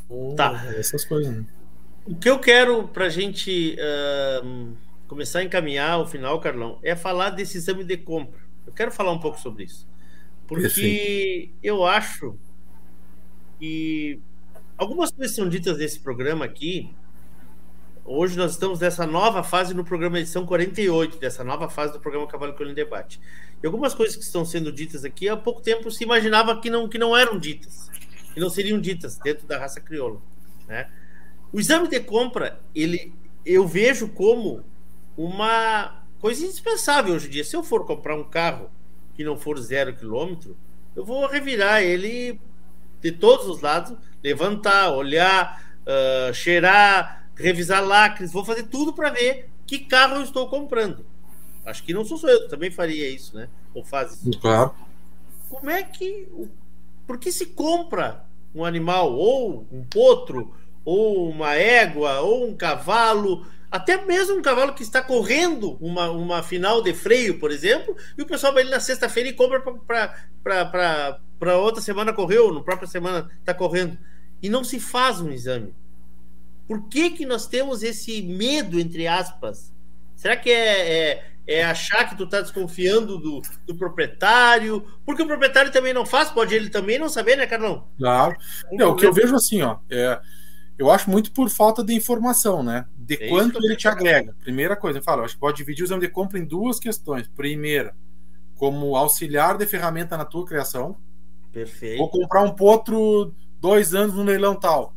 Bom 0.07 0.35
tá. 0.35 0.67
Essas 0.77 1.03
coisas, 1.03 1.35
né? 1.35 1.47
O 2.05 2.15
que 2.15 2.29
eu 2.29 2.39
quero 2.39 2.89
para 2.89 3.07
a 3.07 3.09
gente 3.09 3.75
uh, 3.79 4.77
começar 5.09 5.39
a 5.39 5.45
encaminhar 5.45 5.99
o 5.99 6.07
final, 6.07 6.39
Carlão, 6.41 6.79
é 6.83 6.95
falar 6.95 7.31
desse 7.31 7.57
exame 7.57 7.85
de 7.85 7.97
compra. 7.97 8.39
Eu 8.67 8.73
quero 8.75 8.93
falar 8.93 9.13
um 9.13 9.19
pouco 9.21 9.41
sobre 9.41 9.65
isso. 9.65 9.89
Porque 10.47 10.63
Perfeito. 10.65 11.55
eu 11.63 11.85
acho 11.85 12.37
que 13.59 14.21
algumas 14.77 15.11
coisas 15.11 15.35
são 15.35 15.49
ditas 15.49 15.79
nesse 15.79 16.01
programa 16.01 16.45
aqui. 16.45 16.95
Hoje 18.05 18.37
nós 18.37 18.53
estamos 18.53 18.81
nessa 18.81 19.07
nova 19.07 19.43
fase 19.43 19.73
no 19.73 19.83
programa 19.83 20.21
edição 20.21 20.45
48, 20.45 21.19
dessa 21.19 21.43
nova 21.43 21.71
fase 21.71 21.95
do 21.95 22.01
programa 22.01 22.27
Cavalo 22.27 22.53
Colino 22.53 22.75
Debate. 22.75 23.19
E 23.63 23.67
algumas 23.67 23.95
coisas 23.95 24.15
que 24.15 24.23
estão 24.23 24.45
sendo 24.45 24.71
ditas 24.71 25.05
aqui, 25.05 25.27
há 25.27 25.37
pouco 25.37 25.63
tempo 25.63 25.91
se 25.91 26.05
imaginava 26.05 26.61
que 26.61 26.69
não, 26.69 26.87
que 26.87 26.99
não 26.99 27.17
eram 27.17 27.39
ditas, 27.39 27.89
que 28.35 28.39
não 28.39 28.51
seriam 28.51 28.79
ditas 28.79 29.17
dentro 29.17 29.47
da 29.47 29.59
raça 29.59 29.81
crioula. 29.81 30.21
Né? 30.69 30.91
O 31.51 31.59
exame 31.59 31.89
de 31.89 31.99
compra, 32.01 32.61
ele, 32.75 33.15
eu 33.47 33.67
vejo 33.67 34.09
como 34.09 34.63
uma 35.17 36.05
coisa 36.21 36.45
indispensável 36.45 37.15
hoje 37.15 37.29
em 37.29 37.31
dia. 37.31 37.45
Se 37.45 37.57
eu 37.57 37.63
for 37.63 37.87
comprar 37.87 38.15
um 38.15 38.25
carro 38.25 38.71
que 39.15 39.25
não 39.25 39.37
for 39.37 39.59
zero 39.61 39.95
quilômetro, 39.95 40.57
eu 40.95 41.05
vou 41.05 41.27
revirar 41.27 41.83
ele 41.83 42.41
de 43.01 43.13
todos 43.13 43.47
os 43.47 43.61
lados, 43.61 43.97
levantar, 44.23 44.91
olhar, 44.91 45.63
uh, 45.83 46.33
cheirar, 46.33 47.29
revisar 47.37 47.85
lacres, 47.85 48.33
vou 48.33 48.45
fazer 48.45 48.65
tudo 48.65 48.93
para 48.93 49.11
ver 49.11 49.49
que 49.67 49.79
carro 49.81 50.17
eu 50.17 50.23
estou 50.23 50.49
comprando. 50.49 51.05
Acho 51.65 51.83
que 51.83 51.95
não 51.95 52.05
sou 52.05 52.19
só 52.19 52.29
eu, 52.29 52.49
também 52.49 52.71
faria 52.71 53.09
isso, 53.09 53.37
né? 53.37 53.49
Ou 53.75 53.85
faz 53.85 54.13
isso. 54.13 54.39
Claro. 54.39 54.75
Como 55.49 55.71
é 55.71 55.83
que. 55.83 56.29
Por 57.07 57.19
que 57.19 57.33
se 57.33 57.47
compra 57.47 58.25
um 58.55 58.65
animal, 58.65 59.13
ou 59.13 59.67
um 59.73 59.83
potro, 59.85 60.55
ou 60.85 61.29
uma 61.29 61.55
égua, 61.55 62.21
ou 62.21 62.49
um 62.49 62.55
cavalo, 62.55 63.47
até 63.75 64.05
mesmo 64.05 64.37
um 64.37 64.43
cavalo 64.43 64.73
que 64.73 64.85
está 64.85 65.03
correndo 65.03 65.77
uma, 65.81 66.09
uma 66.09 66.45
final 66.45 66.81
de 66.81 66.95
freio, 66.95 67.41
por 67.41 67.51
exemplo, 67.51 67.97
e 68.17 68.23
o 68.23 68.27
pessoal 68.27 68.53
vai 68.53 68.63
ali 68.63 68.71
na 68.71 68.79
sexta-feira 68.79 69.29
e 69.29 69.33
compra 69.33 69.61
para 70.45 71.59
outra 71.59 71.83
semana 71.83 72.13
correr, 72.13 72.39
ou 72.39 72.55
na 72.55 72.61
própria 72.61 72.87
semana 72.87 73.29
está 73.41 73.53
correndo. 73.53 73.99
E 74.41 74.49
não 74.49 74.63
se 74.63 74.79
faz 74.79 75.21
um 75.21 75.29
exame. 75.33 75.75
Por 76.69 76.89
que, 76.89 77.11
que 77.11 77.27
nós 77.27 77.49
temos 77.49 77.83
esse 77.83 78.23
medo, 78.23 78.79
entre 78.79 79.09
aspas? 79.09 79.75
Será 80.15 80.37
que 80.37 80.53
é, 80.53 80.93
é, 80.93 81.27
é 81.45 81.65
achar 81.65 82.09
que 82.09 82.17
tu 82.17 82.23
está 82.23 82.41
desconfiando 82.41 83.19
do, 83.19 83.43
do, 83.67 83.75
proprietário? 83.75 84.87
Porque 85.05 85.25
o 85.25 85.27
proprietário 85.27 85.73
também 85.73 85.93
não 85.93 86.07
faz, 86.07 86.31
pode 86.31 86.55
ele 86.55 86.71
também 86.71 86.97
não 86.97 87.09
saber, 87.09 87.37
né, 87.37 87.45
Carlão? 87.45 87.89
Claro. 87.99 88.37
Não, 88.71 88.91
o 88.91 88.95
que 88.95 89.05
eu 89.05 89.13
vejo 89.13 89.35
assim, 89.35 89.63
ó, 89.63 89.79
é, 89.91 90.21
eu 90.79 90.91
acho 90.91 91.11
muito 91.11 91.33
por 91.33 91.49
falta 91.49 91.85
de 91.85 91.95
informação, 91.95 92.63
né? 92.63 92.87
de 92.97 93.23
é 93.23 93.29
quanto 93.29 93.59
ele 93.63 93.77
te 93.77 93.87
agrega. 93.87 94.35
Primeira 94.41 94.75
coisa, 94.75 94.99
eu 94.99 95.03
falo, 95.03 95.21
eu 95.21 95.25
acho 95.27 95.35
que 95.35 95.41
pode 95.41 95.57
dividir 95.57 95.83
o 95.83 95.87
exame 95.87 96.01
de 96.01 96.09
compra 96.09 96.39
em 96.39 96.45
duas 96.45 96.81
questões. 96.81 97.29
Primeira, 97.29 97.95
como 98.57 98.97
auxiliar 98.97 99.59
de 99.59 99.67
ferramenta 99.67 100.17
na 100.17 100.25
tua 100.25 100.47
criação. 100.47 100.97
Perfeito. 101.53 101.99
Vou 101.99 102.09
comprar 102.09 102.43
um 102.43 102.53
potro 102.53 103.35
dois 103.61 103.95
anos 103.95 104.15
no 104.15 104.25
leilão 104.25 104.55
tal. 104.55 104.95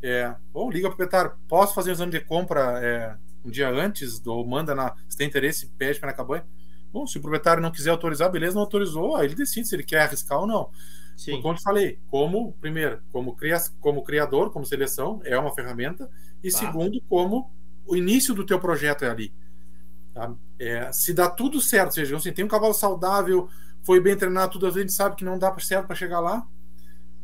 É, 0.00 0.34
ou 0.54 0.70
liga 0.70 0.88
para 0.88 0.94
o 0.94 0.96
proprietário, 0.96 1.32
posso 1.48 1.74
fazer 1.74 1.90
o 1.90 1.92
exame 1.92 2.12
de 2.12 2.20
compra 2.20 2.78
é, 2.80 3.16
um 3.44 3.50
dia 3.50 3.68
antes, 3.68 4.24
ou 4.24 4.46
manda 4.46 4.74
na. 4.74 4.94
Se 5.08 5.16
tem 5.16 5.26
interesse, 5.26 5.66
pede 5.76 5.98
para 5.98 6.10
na 6.10 6.16
cabanha. 6.16 6.44
Bom, 6.92 7.06
se 7.06 7.18
o 7.18 7.20
proprietário 7.20 7.62
não 7.62 7.70
quiser 7.70 7.90
autorizar, 7.90 8.30
beleza, 8.30 8.54
não 8.54 8.62
autorizou, 8.62 9.16
aí 9.16 9.26
ele 9.26 9.34
decide 9.34 9.68
se 9.68 9.74
ele 9.74 9.82
quer 9.82 10.02
arriscar 10.02 10.40
ou 10.40 10.46
não. 10.46 10.70
Sim. 11.18 11.42
Como 11.42 11.54
eu 11.54 11.60
falei, 11.60 11.98
como, 12.06 12.52
primeiro, 12.60 13.02
como, 13.10 13.34
cria, 13.34 13.58
como 13.80 14.04
criador, 14.04 14.52
como 14.52 14.64
seleção, 14.64 15.20
é 15.24 15.36
uma 15.36 15.52
ferramenta, 15.52 16.08
e 16.44 16.48
tá. 16.48 16.58
segundo, 16.58 17.02
como 17.08 17.52
o 17.84 17.96
início 17.96 18.32
do 18.32 18.46
teu 18.46 18.60
projeto 18.60 19.04
é 19.04 19.10
ali. 19.10 19.34
Tá? 20.14 20.32
É, 20.60 20.92
se 20.92 21.12
dá 21.12 21.28
tudo 21.28 21.60
certo, 21.60 21.86
ou 21.86 21.92
seja, 21.92 22.16
assim, 22.16 22.32
tem 22.32 22.44
um 22.44 22.48
cavalo 22.48 22.72
saudável, 22.72 23.48
foi 23.82 24.00
bem 24.00 24.16
treinado, 24.16 24.52
tudo 24.52 24.68
a 24.68 24.70
gente 24.70 24.92
sabe 24.92 25.16
que 25.16 25.24
não 25.24 25.36
dá 25.36 25.52
certo 25.58 25.88
para 25.88 25.96
chegar 25.96 26.20
lá. 26.20 26.46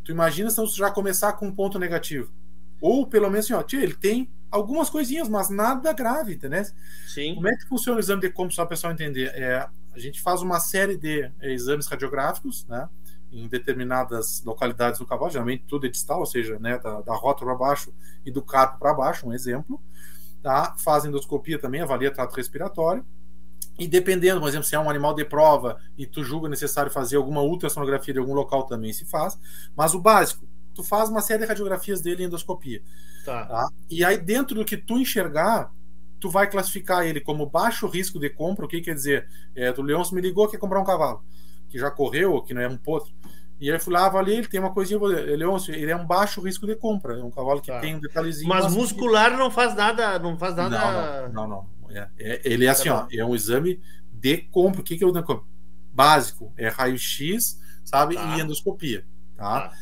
Tu 0.03 0.11
imagina 0.11 0.51
se 0.51 0.57
você 0.57 0.77
já 0.77 0.91
começar 0.91 1.33
com 1.35 1.47
um 1.47 1.55
ponto 1.55 1.79
negativo. 1.79 2.33
Ou 2.81 3.07
pelo 3.07 3.31
menos 3.31 3.47
assim, 3.47 3.55
ó, 3.55 3.63
tia, 3.63 3.81
ele 3.81 3.95
tem 3.95 4.29
algumas 4.51 4.91
coisinhas, 4.91 5.29
mas 5.29 5.51
nada 5.51 5.93
grave, 5.93 6.35
entendeu? 6.35 6.65
Sim. 7.07 7.37
Como 7.37 7.47
é 7.47 7.57
que 7.57 7.69
funciona 7.69 7.97
o 7.97 8.01
exame 8.01 8.23
de 8.23 8.31
como 8.31 8.51
só 8.51 8.65
o 8.65 8.67
pessoal 8.67 8.93
entender? 8.93 9.31
É, 9.37 9.69
a 9.93 9.99
gente 10.01 10.21
faz 10.21 10.43
uma 10.43 10.59
série 10.59 10.97
de 10.97 11.31
é, 11.41 11.53
exames 11.53 11.87
radiográficos, 11.87 12.67
né? 12.67 12.89
Em 13.35 13.49
determinadas 13.49 14.43
localidades 14.45 15.01
do 15.01 15.07
cavalo, 15.07 15.31
geralmente 15.31 15.65
tudo 15.67 15.87
é 15.87 15.89
distal, 15.89 16.21
ou 16.21 16.27
seja, 16.27 16.59
né, 16.59 16.79
da, 16.79 17.01
da 17.01 17.15
rota 17.15 17.45
para 17.45 17.55
baixo 17.55 17.93
e 18.25 18.31
do 18.31 18.41
carpo 18.41 18.79
para 18.79 18.95
baixo, 18.95 19.27
um 19.27 19.33
exemplo. 19.33 19.83
Tá? 20.41 20.75
Faz 20.79 21.05
endoscopia 21.05 21.59
também, 21.59 21.81
avalia 21.81 22.13
trato 22.13 22.37
respiratório. 22.37 23.05
E 23.77 23.89
dependendo, 23.89 24.41
por 24.41 24.49
exemplo, 24.49 24.67
se 24.67 24.77
é 24.77 24.79
um 24.79 24.89
animal 24.89 25.15
de 25.15 25.25
prova 25.25 25.81
e 25.99 26.07
tu 26.07 26.23
julga 26.23 26.49
necessário 26.49 26.93
fazer 26.93 27.17
alguma 27.17 27.43
ultrassonografia 27.43 28.15
de 28.15 28.21
algum 28.21 28.35
local, 28.35 28.65
também 28.65 28.93
se 28.93 29.05
faz. 29.05 29.37
Mas 29.75 29.95
o 29.95 30.01
básico, 30.01 30.47
tu 30.73 30.85
faz 30.85 31.09
uma 31.09 31.21
série 31.21 31.43
de 31.43 31.49
radiografias 31.49 32.01
dele 32.01 32.23
em 32.23 32.27
endoscopia. 32.27 32.83
Tá. 33.25 33.47
tá? 33.47 33.69
E 33.91 34.05
aí, 34.05 34.17
dentro 34.17 34.55
do 34.55 34.65
que 34.65 34.77
tu 34.77 34.97
enxergar, 34.99 35.73
tu 36.21 36.31
vai 36.31 36.49
classificar 36.49 37.05
ele 37.05 37.21
como 37.21 37.47
baixo 37.47 37.89
risco 37.89 38.21
de 38.21 38.31
compra. 38.31 38.65
O 38.65 38.69
que 38.69 38.81
quer 38.81 38.95
dizer? 38.95 39.29
É, 39.57 39.73
do 39.73 39.83
Leôncio 39.83 40.15
me 40.15 40.21
ligou, 40.21 40.47
quer 40.47 40.59
comprar 40.59 40.81
um 40.81 40.85
cavalo 40.85 41.25
que 41.75 41.81
já 41.81 41.91
correu, 41.91 42.41
que 42.41 42.55
não 42.55 42.63
é 42.63 42.69
um 42.69 42.77
potro. 42.77 43.13
E 43.61 43.69
aí 43.69 43.75
eu 43.75 43.81
fui 43.81 43.93
lá, 43.93 44.07
avaliei, 44.07 44.39
ele 44.39 44.47
tem 44.47 44.61
uma 44.61 44.73
coisinha, 44.73 45.01
ele, 45.27 45.43
ele 45.43 45.91
é 45.91 45.97
um 45.97 46.07
baixo 46.07 46.41
risco 46.41 46.69
de 46.69 46.77
compra, 46.77 47.19
é 47.19 47.23
um 47.25 47.33
cavalo 47.33 47.61
que 47.61 47.67
tá. 47.67 47.81
tem 47.81 47.97
um 47.97 48.01
detalhezinho. 48.01 48.49
Mas 48.49 48.73
muscular 48.73 49.37
não 49.37 49.51
faz 49.51 49.75
nada, 49.75 50.17
não 50.21 50.39
faz 50.39 50.55
nada. 50.55 51.29
Não, 51.29 51.33
não, 51.33 51.49
não. 51.49 51.67
não. 51.89 51.91
É, 51.91 52.09
é, 52.17 52.41
ele 52.45 52.65
é 52.65 52.69
assim, 52.69 52.89
tá 52.89 53.09
ó, 53.11 53.17
é 53.17 53.25
um 53.25 53.35
exame 53.35 53.81
de 54.13 54.37
compra. 54.37 54.83
O 54.83 54.85
que, 54.85 54.97
que 54.97 55.03
é 55.03 55.07
o 55.07 55.45
básico? 55.93 56.53
É 56.57 56.69
raio-x, 56.69 57.61
sabe? 57.85 58.15
Tá. 58.15 58.37
E 58.37 58.41
endoscopia, 58.41 59.05
tá? 59.37 59.69
tá? 59.69 59.77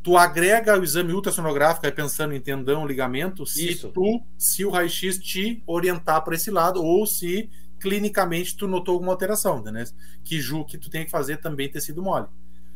Tu 0.00 0.16
agrega 0.16 0.78
o 0.78 0.84
exame 0.84 1.12
ultrassonográfico, 1.12 1.86
aí 1.86 1.92
pensando 1.92 2.34
em 2.34 2.40
tendão, 2.40 2.86
ligamento, 2.86 3.44
se 3.44 3.68
Isso. 3.68 3.88
tu, 3.88 4.22
se 4.38 4.64
o 4.64 4.70
raio-x 4.70 5.18
te 5.18 5.60
orientar 5.66 6.22
para 6.22 6.36
esse 6.36 6.52
lado, 6.52 6.84
ou 6.84 7.04
se 7.04 7.50
clinicamente 7.80 8.56
tu 8.56 8.68
notou 8.68 8.94
alguma 8.94 9.12
alteração, 9.12 9.62
né? 9.62 9.84
Que 10.22 10.40
ju 10.40 10.64
que 10.64 10.78
tu 10.78 10.90
tem 10.90 11.04
que 11.04 11.10
fazer 11.10 11.38
também 11.38 11.70
tecido 11.70 12.02
mole. 12.02 12.26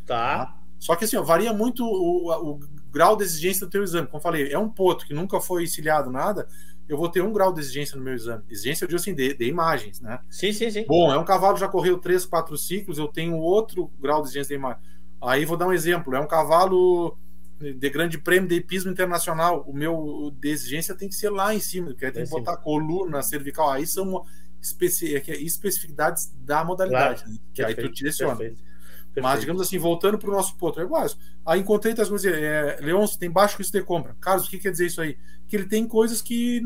Tá. 0.07 0.47
tá? 0.47 0.61
Só 0.79 0.95
que 0.97 1.05
assim, 1.05 1.17
ó, 1.17 1.23
varia 1.23 1.53
muito 1.53 1.85
o, 1.85 2.31
o, 2.31 2.61
grau 2.91 3.17
de 3.17 3.25
exigência 3.25 3.67
do 3.67 3.71
teu 3.71 3.83
exame. 3.83 4.07
Como 4.07 4.19
eu 4.19 4.23
falei, 4.23 4.53
é 4.53 4.59
um 4.59 4.69
poto 4.69 5.07
que 5.07 5.15
nunca 5.15 5.41
foi 5.41 5.67
ciliado 5.67 6.11
nada, 6.11 6.47
eu 6.89 6.99
vou 6.99 7.09
ter 7.09 7.23
um 7.23 7.33
grau 7.33 7.53
de 7.53 7.61
exigência 7.61 7.97
no 7.97 8.03
meu 8.03 8.15
exame. 8.15 8.43
Exigência, 8.51 8.85
eu 8.85 8.89
digo 8.89 9.01
assim, 9.01 9.15
de, 9.15 9.35
de 9.35 9.47
imagens, 9.47 10.01
né? 10.01 10.19
Sim, 10.29 10.53
sim, 10.53 10.71
sim. 10.71 10.85
Bom, 10.87 11.13
é 11.13 11.19
um 11.19 11.25
cavalo 11.25 11.55
que 11.55 11.61
já 11.61 11.69
correu 11.69 11.99
três, 11.99 12.27
quatro 12.27 12.57
ciclos, 12.59 12.99
eu 12.99 13.09
tenho 13.09 13.37
outro 13.37 13.91
grau 13.99 14.21
de 14.21 14.29
exigência 14.29 14.55
de 14.55 14.61
imagem. 14.61 14.83
Aí 15.23 15.45
vou 15.45 15.57
dar 15.57 15.67
um 15.67 15.73
exemplo, 15.73 16.15
é 16.15 16.21
um 16.21 16.27
cavalo 16.27 17.17
de 17.59 17.89
grande 17.89 18.19
prêmio 18.19 18.49
de 18.49 18.57
hipismo 18.57 18.91
internacional, 18.91 19.65
o 19.67 19.73
meu 19.73 20.35
de 20.39 20.51
exigência 20.51 20.95
tem 20.95 21.09
que 21.09 21.15
ser 21.15 21.31
lá 21.31 21.55
em 21.55 21.61
cima, 21.61 21.95
que 21.95 22.11
tem 22.11 22.25
que 22.25 22.31
botar 22.31 22.57
coluna, 22.59 23.23
cervical, 23.23 23.71
aí 23.71 23.87
são 23.87 24.25
especi 24.65 25.15
é 25.15 25.43
especificidades 25.43 26.33
da 26.35 26.65
modalidade, 26.65 27.23
claro. 27.23 27.33
né? 27.33 27.39
que 27.53 27.63
perfeito, 27.63 27.81
aí 27.81 27.89
tu 27.89 27.95
direciona. 27.95 28.37
Perfeito, 28.37 28.63
perfeito. 28.63 29.23
Mas, 29.23 29.41
digamos 29.41 29.63
assim, 29.63 29.79
voltando 29.79 30.19
para 30.19 30.29
o 30.29 30.33
nosso 30.33 30.57
ponto, 30.57 30.81
é 30.81 30.87
básico. 30.87 31.21
Aí 31.47 31.61
encontrei 31.61 31.95
as 31.97 32.09
coisas, 32.09 32.33
é, 32.33 32.79
Leôncio 32.81 33.19
tem 33.19 33.31
baixo 33.31 33.59
risco 33.59 33.77
de 33.77 33.85
compra. 33.85 34.17
Carlos, 34.21 34.47
o 34.47 34.51
que 34.51 34.59
quer 34.59 34.73
dizer 34.73 34.87
isso 34.87 35.01
aí? 35.01 35.17
Que 35.47 35.57
ele 35.57 35.67
tem 35.67 35.87
coisas 35.87 36.21
que, 36.21 36.63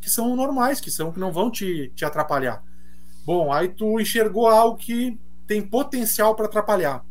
que 0.00 0.10
são 0.10 0.36
normais, 0.36 0.80
que 0.80 0.90
são 0.90 1.10
que 1.10 1.18
não 1.18 1.32
vão 1.32 1.50
te, 1.50 1.90
te 1.96 2.04
atrapalhar. 2.04 2.62
Bom, 3.24 3.52
aí 3.52 3.68
tu 3.68 3.98
enxergou 3.98 4.46
algo 4.46 4.76
que 4.76 5.18
tem 5.46 5.62
potencial 5.62 6.34
para 6.34 6.46
atrapalhar. 6.46 7.04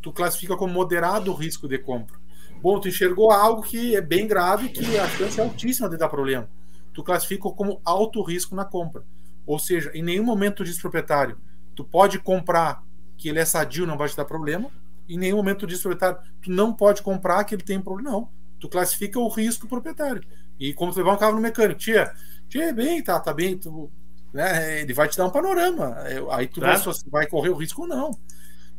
Tu 0.00 0.12
classifica 0.12 0.56
como 0.56 0.72
moderado 0.72 1.30
o 1.30 1.34
risco 1.34 1.68
de 1.68 1.78
compra. 1.78 2.16
Bom, 2.60 2.80
tu 2.80 2.88
enxergou 2.88 3.30
algo 3.30 3.62
que 3.62 3.94
é 3.94 4.00
bem 4.00 4.26
grave, 4.26 4.68
que 4.68 4.98
a 4.98 5.08
chance 5.08 5.38
é 5.38 5.44
altíssima 5.44 5.88
de 5.88 5.96
dar 5.96 6.08
problema. 6.08 6.48
Tu 6.92 7.04
classifica 7.04 7.48
como 7.50 7.80
alto 7.84 8.22
risco 8.22 8.54
na 8.54 8.64
compra. 8.64 9.04
Ou 9.48 9.58
seja, 9.58 9.90
em 9.94 10.02
nenhum 10.02 10.24
momento 10.24 10.56
tu 10.56 10.64
diz 10.64 10.78
proprietário, 10.78 11.38
tu 11.74 11.82
pode 11.82 12.18
comprar 12.18 12.84
que 13.16 13.30
ele 13.30 13.38
é 13.38 13.46
sadio, 13.46 13.86
não 13.86 13.96
vai 13.96 14.06
te 14.06 14.14
dar 14.14 14.26
problema. 14.26 14.70
Em 15.08 15.16
nenhum 15.16 15.38
momento 15.38 15.60
tu 15.60 15.66
diz 15.66 15.80
proprietário, 15.80 16.20
tu 16.42 16.50
não 16.50 16.70
pode 16.70 17.00
comprar 17.00 17.42
que 17.44 17.54
ele 17.54 17.62
tem 17.62 17.80
problema. 17.80 18.10
Não. 18.10 18.28
Tu 18.60 18.68
classifica 18.68 19.18
o 19.18 19.26
risco 19.26 19.66
proprietário. 19.66 20.22
E 20.60 20.74
como 20.74 20.92
tu 20.92 20.98
levar 20.98 21.14
um 21.14 21.16
carro 21.16 21.34
no 21.34 21.40
mecânico, 21.40 21.80
tia, 21.80 22.12
tia, 22.46 22.74
bem, 22.74 23.02
tá, 23.02 23.18
tá 23.18 23.32
bem, 23.32 23.56
tu, 23.56 23.90
né, 24.34 24.82
ele 24.82 24.92
vai 24.92 25.08
te 25.08 25.16
dar 25.16 25.24
um 25.24 25.30
panorama. 25.30 25.96
Aí 26.30 26.46
tu 26.46 26.60
claro. 26.60 26.84
vai, 26.84 26.94
vai 27.10 27.26
correr 27.26 27.48
o 27.48 27.56
risco 27.56 27.82
ou 27.82 27.88
não. 27.88 28.10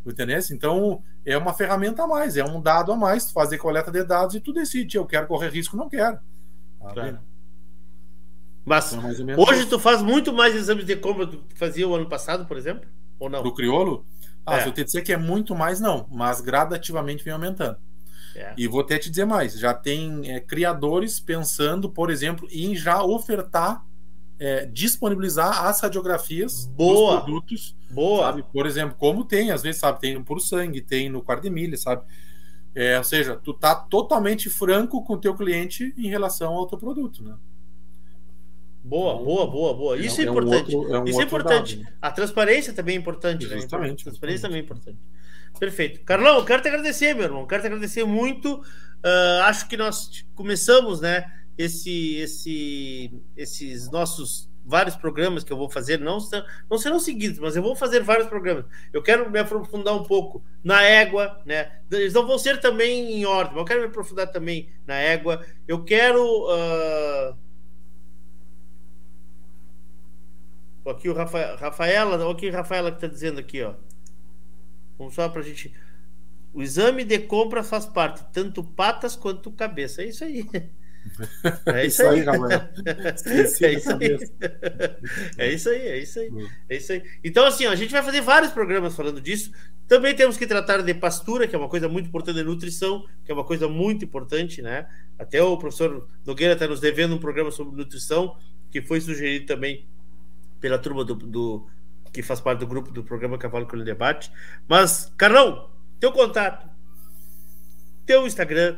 Entendeu? 0.05 0.39
Então, 0.51 1.01
é 1.25 1.35
uma 1.35 1.55
ferramenta 1.55 2.03
a 2.03 2.07
mais, 2.07 2.37
é 2.37 2.45
um 2.45 2.61
dado 2.61 2.91
a 2.91 2.95
mais, 2.95 3.31
fazer 3.31 3.57
coleta 3.57 3.89
de 3.89 4.03
dados 4.03 4.35
e 4.35 4.39
tu 4.39 4.53
decide, 4.53 4.97
eu 4.97 5.05
quero 5.07 5.25
correr 5.25 5.49
risco, 5.49 5.75
não 5.75 5.89
quero. 5.89 6.19
Tá 6.79 6.93
claro. 6.93 7.19
Mas 8.65 8.94
então, 8.94 9.10
hoje 9.38 9.65
tu 9.65 9.80
faz 9.80 10.02
muito 10.02 10.31
mais 10.31 10.56
exames 10.56 10.86
de 10.86 10.95
compra 10.95 11.26
do 11.26 11.38
que 11.38 11.57
fazia 11.57 11.88
o 11.88 11.95
ano 11.95 12.07
passado, 12.07 12.45
por 12.45 12.57
exemplo? 12.57 12.88
Ou 13.19 13.30
não? 13.30 13.41
Do 13.41 13.53
criolo? 13.53 14.06
Ah, 14.45 14.57
é. 14.57 14.61
se 14.61 14.68
eu 14.69 14.73
te 14.73 14.84
dizer 14.84 15.02
que 15.02 15.14
é 15.14 15.18
muito 15.18 15.56
mais, 15.56 15.80
não, 15.80 16.07
mas 16.11 16.41
gradativamente 16.41 17.23
vem 17.23 17.34
aumentando. 17.34 17.77
É. 18.36 18.53
E 18.57 18.68
vou 18.68 18.81
até 18.81 18.98
te 18.98 19.10
dizer 19.10 19.26
mais: 19.26 19.57
já 19.57 19.73
tem 19.73 20.31
é, 20.31 20.40
criadores 20.40 21.19
pensando, 21.19 21.90
por 21.90 22.10
exemplo, 22.10 22.48
em 22.52 22.76
já 22.76 23.02
ofertar 23.03 23.84
é, 24.40 24.65
disponibilizar 24.65 25.65
as 25.65 25.81
radiografias 25.81 26.65
Boa. 26.68 27.15
dos 27.15 27.23
produtos. 27.23 27.77
Boa. 27.91 28.27
Sabe? 28.27 28.44
Por 28.44 28.65
exemplo, 28.65 28.95
como 28.98 29.26
tem, 29.26 29.52
às 29.52 29.61
vezes, 29.61 29.81
sabe, 29.81 29.99
tem 29.99 30.14
no 30.14 30.23
puro 30.23 30.40
sangue, 30.40 30.81
tem 30.81 31.10
no 31.10 31.22
quarto 31.22 31.44
de 31.44 31.49
milha, 31.49 31.76
sabe? 31.76 32.03
É, 32.73 32.98
ou 32.98 33.03
seja, 33.03 33.36
tu 33.36 33.53
tá 33.53 33.76
totalmente 33.76 34.49
franco 34.49 35.03
com 35.03 35.14
o 35.14 35.18
teu 35.18 35.36
cliente 35.36 35.94
em 35.98 36.07
relação 36.07 36.53
ao 36.53 36.68
teu 36.68 36.77
produto, 36.77 37.23
né? 37.23 37.36
Boa, 38.89 39.13
então, 39.13 39.25
boa, 39.25 39.47
boa, 39.47 39.73
boa. 39.73 39.97
É 39.97 40.01
Isso 40.01 40.19
é, 40.19 40.25
é 40.25 40.27
importante. 40.27 40.75
Um 40.75 40.79
outro, 40.79 40.95
é 40.95 40.99
um 40.99 41.05
Isso 41.05 41.21
é 41.21 41.23
importante. 41.23 41.75
Dado, 41.77 41.85
né? 41.85 41.97
A 42.01 42.11
transparência 42.11 42.73
também 42.73 42.95
é 42.95 42.99
importante. 42.99 43.47
Né? 43.47 43.55
Justamente. 43.55 44.01
A 44.01 44.05
transparência 44.05 44.41
também 44.47 44.61
é 44.61 44.63
importante. 44.63 44.97
Perfeito. 45.59 46.01
Carlão, 46.01 46.37
eu 46.37 46.45
quero 46.45 46.61
te 46.61 46.67
agradecer, 46.67 47.13
meu 47.13 47.25
irmão. 47.25 47.45
Quero 47.45 47.61
te 47.61 47.67
agradecer 47.67 48.03
muito. 48.03 48.55
Uh, 48.55 49.43
acho 49.43 49.67
que 49.67 49.77
nós 49.77 50.25
começamos, 50.35 51.01
né? 51.01 51.25
esse, 51.59 52.15
esse, 52.15 53.21
esses 53.35 53.91
nossos 53.91 54.49
vários 54.65 54.95
programas 54.95 55.43
que 55.43 55.51
eu 55.51 55.57
vou 55.57 55.69
fazer, 55.69 55.99
não, 55.99 56.19
não 56.69 56.77
serão 56.77 56.99
seguidos, 56.99 57.37
mas 57.37 57.57
eu 57.57 57.61
vou 57.61 57.75
fazer 57.75 58.01
vários 58.01 58.27
programas. 58.27 58.63
Eu 58.93 59.03
quero 59.03 59.29
me 59.29 59.39
aprofundar 59.39 59.93
um 59.93 60.03
pouco 60.03 60.41
na 60.63 60.81
égua, 60.83 61.41
né? 61.45 61.69
Eles 61.91 62.13
não 62.13 62.25
vão 62.25 62.37
ser 62.37 62.61
também 62.61 63.11
em 63.11 63.25
ordem, 63.25 63.53
mas 63.53 63.59
eu 63.59 63.65
quero 63.65 63.81
me 63.81 63.87
aprofundar 63.87 64.31
também 64.31 64.69
na 64.87 64.95
égua. 64.95 65.45
Eu 65.67 65.83
quero. 65.83 66.23
Uh... 66.23 67.48
Aqui 70.89 71.09
o 71.09 71.13
Rafa, 71.13 71.55
Rafaela, 71.55 72.17
olha 72.17 72.31
aqui 72.31 72.49
Rafaela 72.49 72.91
que 72.91 72.97
está 72.97 73.07
dizendo 73.07 73.39
aqui, 73.39 73.61
ó. 73.61 73.73
Vamos 74.97 75.13
só 75.13 75.29
para 75.29 75.41
a 75.41 75.43
gente. 75.43 75.73
O 76.53 76.61
exame 76.61 77.03
de 77.03 77.19
compra 77.19 77.63
faz 77.63 77.85
parte, 77.85 78.25
tanto 78.33 78.63
patas 78.63 79.15
quanto 79.15 79.51
cabeça. 79.51 80.01
É 80.01 80.05
isso 80.05 80.23
aí. 80.23 80.45
É 81.65 81.85
isso, 81.85 82.05
aí, 82.05 82.23
galera. 82.23 82.71
é 82.85 83.39
isso 83.41 83.65
aí. 83.65 83.75
É 85.37 85.53
isso 85.53 85.69
aí, 85.69 85.81
é 85.87 85.97
isso 85.97 86.19
aí. 86.19 86.29
É 86.69 86.75
isso 86.75 86.91
aí. 86.91 87.03
Então, 87.23 87.45
assim, 87.45 87.65
ó, 87.65 87.71
a 87.71 87.75
gente 87.75 87.91
vai 87.91 88.03
fazer 88.03 88.21
vários 88.21 88.51
programas 88.51 88.95
falando 88.95 89.21
disso. 89.21 89.51
Também 89.87 90.13
temos 90.13 90.37
que 90.37 90.45
tratar 90.45 90.81
de 90.81 90.93
pastura, 90.93 91.47
que 91.47 91.55
é 91.55 91.57
uma 91.57 91.69
coisa 91.69 91.87
muito 91.87 92.07
importante, 92.07 92.35
de 92.35 92.43
nutrição, 92.43 93.05
que 93.25 93.31
é 93.31 93.33
uma 93.33 93.45
coisa 93.45 93.67
muito 93.67 94.05
importante, 94.05 94.61
né? 94.61 94.87
Até 95.17 95.41
o 95.41 95.57
professor 95.57 96.07
Nogueira 96.25 96.53
está 96.53 96.67
nos 96.67 96.79
devendo 96.79 97.15
um 97.15 97.17
programa 97.17 97.49
sobre 97.49 97.75
nutrição, 97.75 98.35
que 98.69 98.81
foi 98.81 99.01
sugerido 99.01 99.45
também 99.45 99.87
pela 100.60 100.77
turma 100.77 101.03
do, 101.03 101.15
do 101.15 101.68
que 102.11 102.22
faz 102.22 102.41
parte 102.41 102.60
do 102.60 102.68
grupo 102.68 102.91
do 102.91 103.03
programa 103.03 103.38
Cavalo 103.38 103.68
com 103.68 103.77
o 103.77 103.84
Debate. 103.84 104.31
Mas, 104.68 105.11
Carlão, 105.18 105.69
teu 105.99 106.11
contato, 106.11 106.68
teu 108.06 108.26
Instagram, 108.26 108.77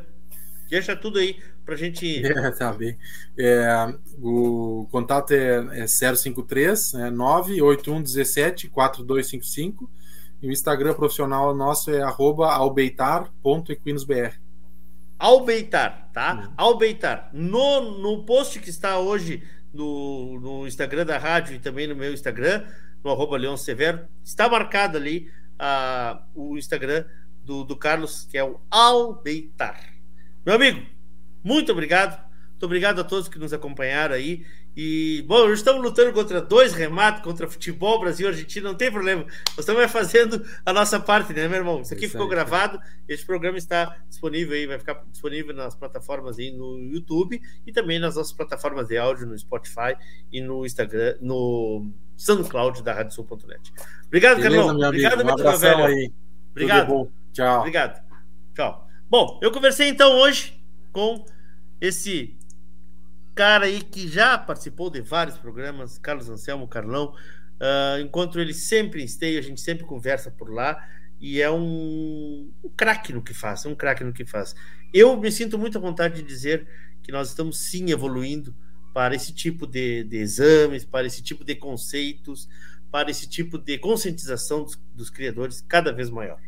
deixa 0.69 0.95
tudo 0.95 1.19
aí 1.19 1.41
para 1.63 1.75
a 1.75 1.77
gente. 1.77 2.21
É, 2.25 2.51
tá 2.51 2.73
bem. 2.73 2.97
É, 3.37 3.93
o 4.21 4.87
contato 4.91 5.31
é, 5.31 5.83
é 5.83 5.87
053 5.87 6.95
é 6.95 7.09
98117 7.09 8.67
4255 8.69 9.89
e 10.41 10.47
o 10.47 10.51
Instagram 10.51 10.93
profissional 10.93 11.55
nosso 11.55 11.91
é 11.91 12.01
albeitar.equinosbr. 12.01 14.39
Albeitar, 15.19 16.09
tá? 16.11 16.33
Uhum. 16.33 16.53
Albeitar. 16.57 17.29
No, 17.31 17.99
no 17.99 18.25
post 18.25 18.59
que 18.59 18.71
está 18.71 18.97
hoje 18.97 19.43
no, 19.73 20.39
no 20.39 20.67
Instagram 20.67 21.05
da 21.05 21.17
rádio 21.17 21.55
e 21.55 21.59
também 21.59 21.87
no 21.87 21.95
meu 21.95 22.13
Instagram, 22.13 22.65
no 23.03 23.11
arroba 23.11 23.37
Leão 23.37 23.57
Severo, 23.57 24.07
está 24.23 24.49
marcado 24.49 24.97
ali 24.97 25.29
uh, 25.59 26.21
o 26.35 26.57
Instagram 26.57 27.05
do, 27.43 27.63
do 27.63 27.75
Carlos, 27.75 28.27
que 28.29 28.37
é 28.37 28.43
o 28.43 28.59
Albeitar. 28.69 29.93
Meu 30.45 30.55
amigo, 30.55 30.85
muito 31.43 31.71
obrigado. 31.71 32.29
Muito 32.49 32.65
obrigado 32.65 33.01
a 33.01 33.03
todos 33.03 33.27
que 33.27 33.39
nos 33.39 33.53
acompanharam 33.53 34.13
aí. 34.13 34.45
E, 34.75 35.23
bom, 35.27 35.47
nós 35.47 35.59
estamos 35.59 35.83
lutando 35.83 36.13
contra 36.13 36.41
dois 36.41 36.73
remates, 36.73 37.21
contra 37.21 37.47
futebol, 37.47 37.99
Brasil, 37.99 38.27
Argentina, 38.27 38.69
não 38.69 38.75
tem 38.75 38.89
problema. 38.89 39.23
Nós 39.23 39.59
estamos 39.59 39.91
fazendo 39.91 40.45
a 40.65 40.71
nossa 40.71 40.99
parte, 40.99 41.33
né, 41.33 41.47
meu 41.47 41.57
irmão? 41.57 41.81
Isso 41.81 41.93
aqui 41.93 42.07
ficou 42.07 42.27
gravado, 42.27 42.79
este 43.07 43.25
programa 43.25 43.57
está 43.57 43.97
disponível 44.07 44.55
aí, 44.55 44.65
vai 44.65 44.79
ficar 44.79 45.03
disponível 45.11 45.53
nas 45.53 45.75
plataformas 45.75 46.39
aí 46.39 46.51
no 46.51 46.79
YouTube 46.79 47.41
e 47.67 47.71
também 47.73 47.99
nas 47.99 48.15
nossas 48.15 48.31
plataformas 48.31 48.87
de 48.87 48.97
áudio 48.97 49.27
no 49.27 49.37
Spotify 49.37 49.95
e 50.31 50.39
no 50.39 50.65
Instagram, 50.65 51.17
no 51.19 51.91
SoundCloud 52.15 52.81
da 52.81 52.93
RádioSul.net. 52.93 53.73
Obrigado, 54.07 54.41
Beleza, 54.41 54.63
Carlão. 54.63 54.87
Obrigado, 54.87 55.23
um 55.25 55.29
abração 55.29 55.85
aí. 55.85 56.11
Obrigado. 56.51 57.11
Tchau. 57.33 57.59
Obrigado. 57.59 58.01
Tchau. 58.55 58.87
Bom, 59.09 59.39
eu 59.41 59.51
conversei 59.51 59.89
então 59.89 60.17
hoje 60.19 60.61
com 60.93 61.25
esse 61.81 62.37
cara 63.35 63.65
aí 63.65 63.81
que 63.81 64.07
já 64.07 64.37
participou 64.37 64.89
de 64.89 65.01
vários 65.01 65.37
programas, 65.37 65.97
Carlos 65.97 66.29
Anselmo 66.29 66.67
Carlão. 66.67 67.13
Uh, 67.59 68.01
encontro 68.01 68.41
ele 68.41 68.53
sempre 68.53 69.03
em 69.03 69.37
a 69.37 69.41
gente 69.41 69.61
sempre 69.61 69.85
conversa 69.85 70.31
por 70.31 70.51
lá 70.51 70.83
e 71.19 71.39
é 71.39 71.51
um, 71.51 72.51
um 72.63 72.69
craque 72.75 73.13
no 73.13 73.21
que 73.21 73.33
faz, 73.33 73.65
um 73.67 73.75
craque 73.75 74.03
no 74.03 74.11
que 74.11 74.25
faz. 74.25 74.55
Eu 74.91 75.15
me 75.15 75.31
sinto 75.31 75.59
muito 75.59 75.77
à 75.77 75.81
vontade 75.81 76.15
de 76.15 76.23
dizer 76.23 76.67
que 77.03 77.11
nós 77.11 77.29
estamos 77.29 77.59
sim 77.59 77.91
evoluindo 77.91 78.55
para 78.93 79.15
esse 79.15 79.31
tipo 79.31 79.67
de, 79.67 80.03
de 80.03 80.17
exames, 80.17 80.83
para 80.83 81.05
esse 81.05 81.21
tipo 81.21 81.45
de 81.45 81.55
conceitos, 81.55 82.49
para 82.91 83.11
esse 83.11 83.29
tipo 83.29 83.57
de 83.57 83.77
conscientização 83.77 84.63
dos, 84.63 84.75
dos 84.93 85.09
criadores 85.09 85.61
cada 85.61 85.93
vez 85.93 86.09
maior. 86.09 86.39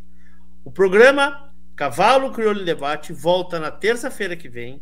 O 0.65 0.71
programa 0.71 1.53
Cavalo 1.75 2.31
Crioulo 2.31 2.65
Debate 2.65 3.13
volta 3.13 3.59
na 3.59 3.71
terça-feira 3.71 4.35
que 4.35 4.49
vem, 4.49 4.81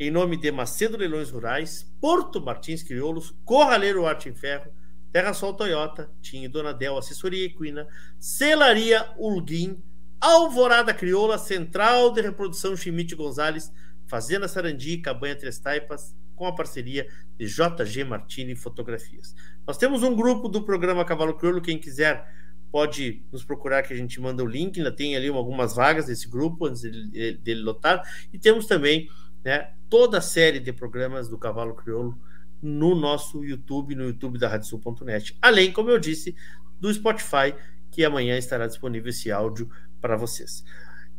em 0.00 0.10
nome 0.10 0.38
de 0.38 0.50
Macedo 0.50 0.96
Leilões 0.96 1.30
Rurais, 1.30 1.86
Porto 2.00 2.40
Martins 2.40 2.82
Crioulos, 2.82 3.34
Corraleiro 3.44 4.06
Arte 4.06 4.30
em 4.30 4.34
Ferro, 4.34 4.72
Terra 5.12 5.34
Sol 5.34 5.52
Toyota, 5.52 6.10
Tim 6.22 6.42
e 6.42 6.48
Dona 6.48 6.72
Del 6.72 6.96
Assessoria 6.96 7.44
Equina, 7.44 7.86
Celaria 8.18 9.10
Ulguim, 9.18 9.78
Alvorada 10.18 10.94
Crioula, 10.94 11.36
Central 11.36 12.14
de 12.14 12.22
Reprodução 12.22 12.74
Chimite 12.74 13.14
Gonzalez, 13.14 13.70
Fazenda 14.06 14.48
Sarandi, 14.48 14.96
Cabanha 14.96 15.36
Três 15.36 15.58
Taipas, 15.58 16.16
com 16.34 16.46
a 16.46 16.54
parceria 16.54 17.06
de 17.36 17.44
JG 17.44 18.02
Martini 18.04 18.56
Fotografias. 18.56 19.34
Nós 19.66 19.76
temos 19.76 20.02
um 20.02 20.16
grupo 20.16 20.48
do 20.48 20.62
programa 20.62 21.04
Cavalo 21.04 21.36
Crioulo, 21.36 21.60
quem 21.60 21.78
quiser 21.78 22.26
pode 22.72 23.22
nos 23.30 23.44
procurar 23.44 23.82
que 23.82 23.92
a 23.92 23.96
gente 23.96 24.18
manda 24.18 24.42
o 24.42 24.46
link, 24.46 24.78
ainda 24.78 24.92
tem 24.92 25.14
ali 25.14 25.28
algumas 25.28 25.74
vagas 25.74 26.06
desse 26.06 26.26
grupo 26.26 26.64
antes 26.64 26.80
dele, 26.80 27.34
dele 27.34 27.60
lotar. 27.60 28.02
E 28.32 28.38
temos 28.38 28.64
também 28.64 29.10
né, 29.44 29.72
toda 29.88 30.18
a 30.18 30.22
série 30.22 30.60
de 30.60 30.72
programas 30.72 31.28
do 31.28 31.38
Cavalo 31.38 31.74
Crioulo 31.74 32.18
no 32.62 32.94
nosso 32.94 33.44
YouTube, 33.44 33.94
no 33.94 34.04
YouTube 34.04 34.38
da 34.38 34.48
Radiosul.net. 34.48 35.36
Além, 35.40 35.72
como 35.72 35.90
eu 35.90 35.98
disse, 35.98 36.34
do 36.78 36.92
Spotify, 36.92 37.54
que 37.90 38.04
amanhã 38.04 38.36
estará 38.36 38.66
disponível 38.66 39.10
esse 39.10 39.30
áudio 39.30 39.70
para 40.00 40.16
vocês. 40.16 40.64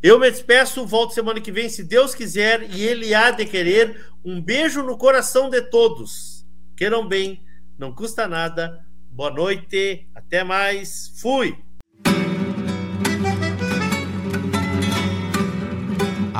Eu 0.02 0.18
me 0.18 0.30
despeço, 0.30 0.86
volto 0.86 1.14
semana 1.14 1.40
que 1.40 1.52
vem, 1.52 1.68
se 1.68 1.84
Deus 1.84 2.14
quiser, 2.14 2.68
e 2.74 2.82
Ele 2.82 3.14
há 3.14 3.30
de 3.30 3.44
querer. 3.44 4.04
Um 4.24 4.40
beijo 4.40 4.82
no 4.82 4.96
coração 4.96 5.48
de 5.48 5.62
todos. 5.62 6.46
Queiram 6.76 7.06
bem, 7.06 7.44
não 7.78 7.94
custa 7.94 8.26
nada. 8.26 8.84
Boa 9.10 9.30
noite, 9.30 10.08
até 10.14 10.42
mais. 10.42 11.12
Fui! 11.20 11.56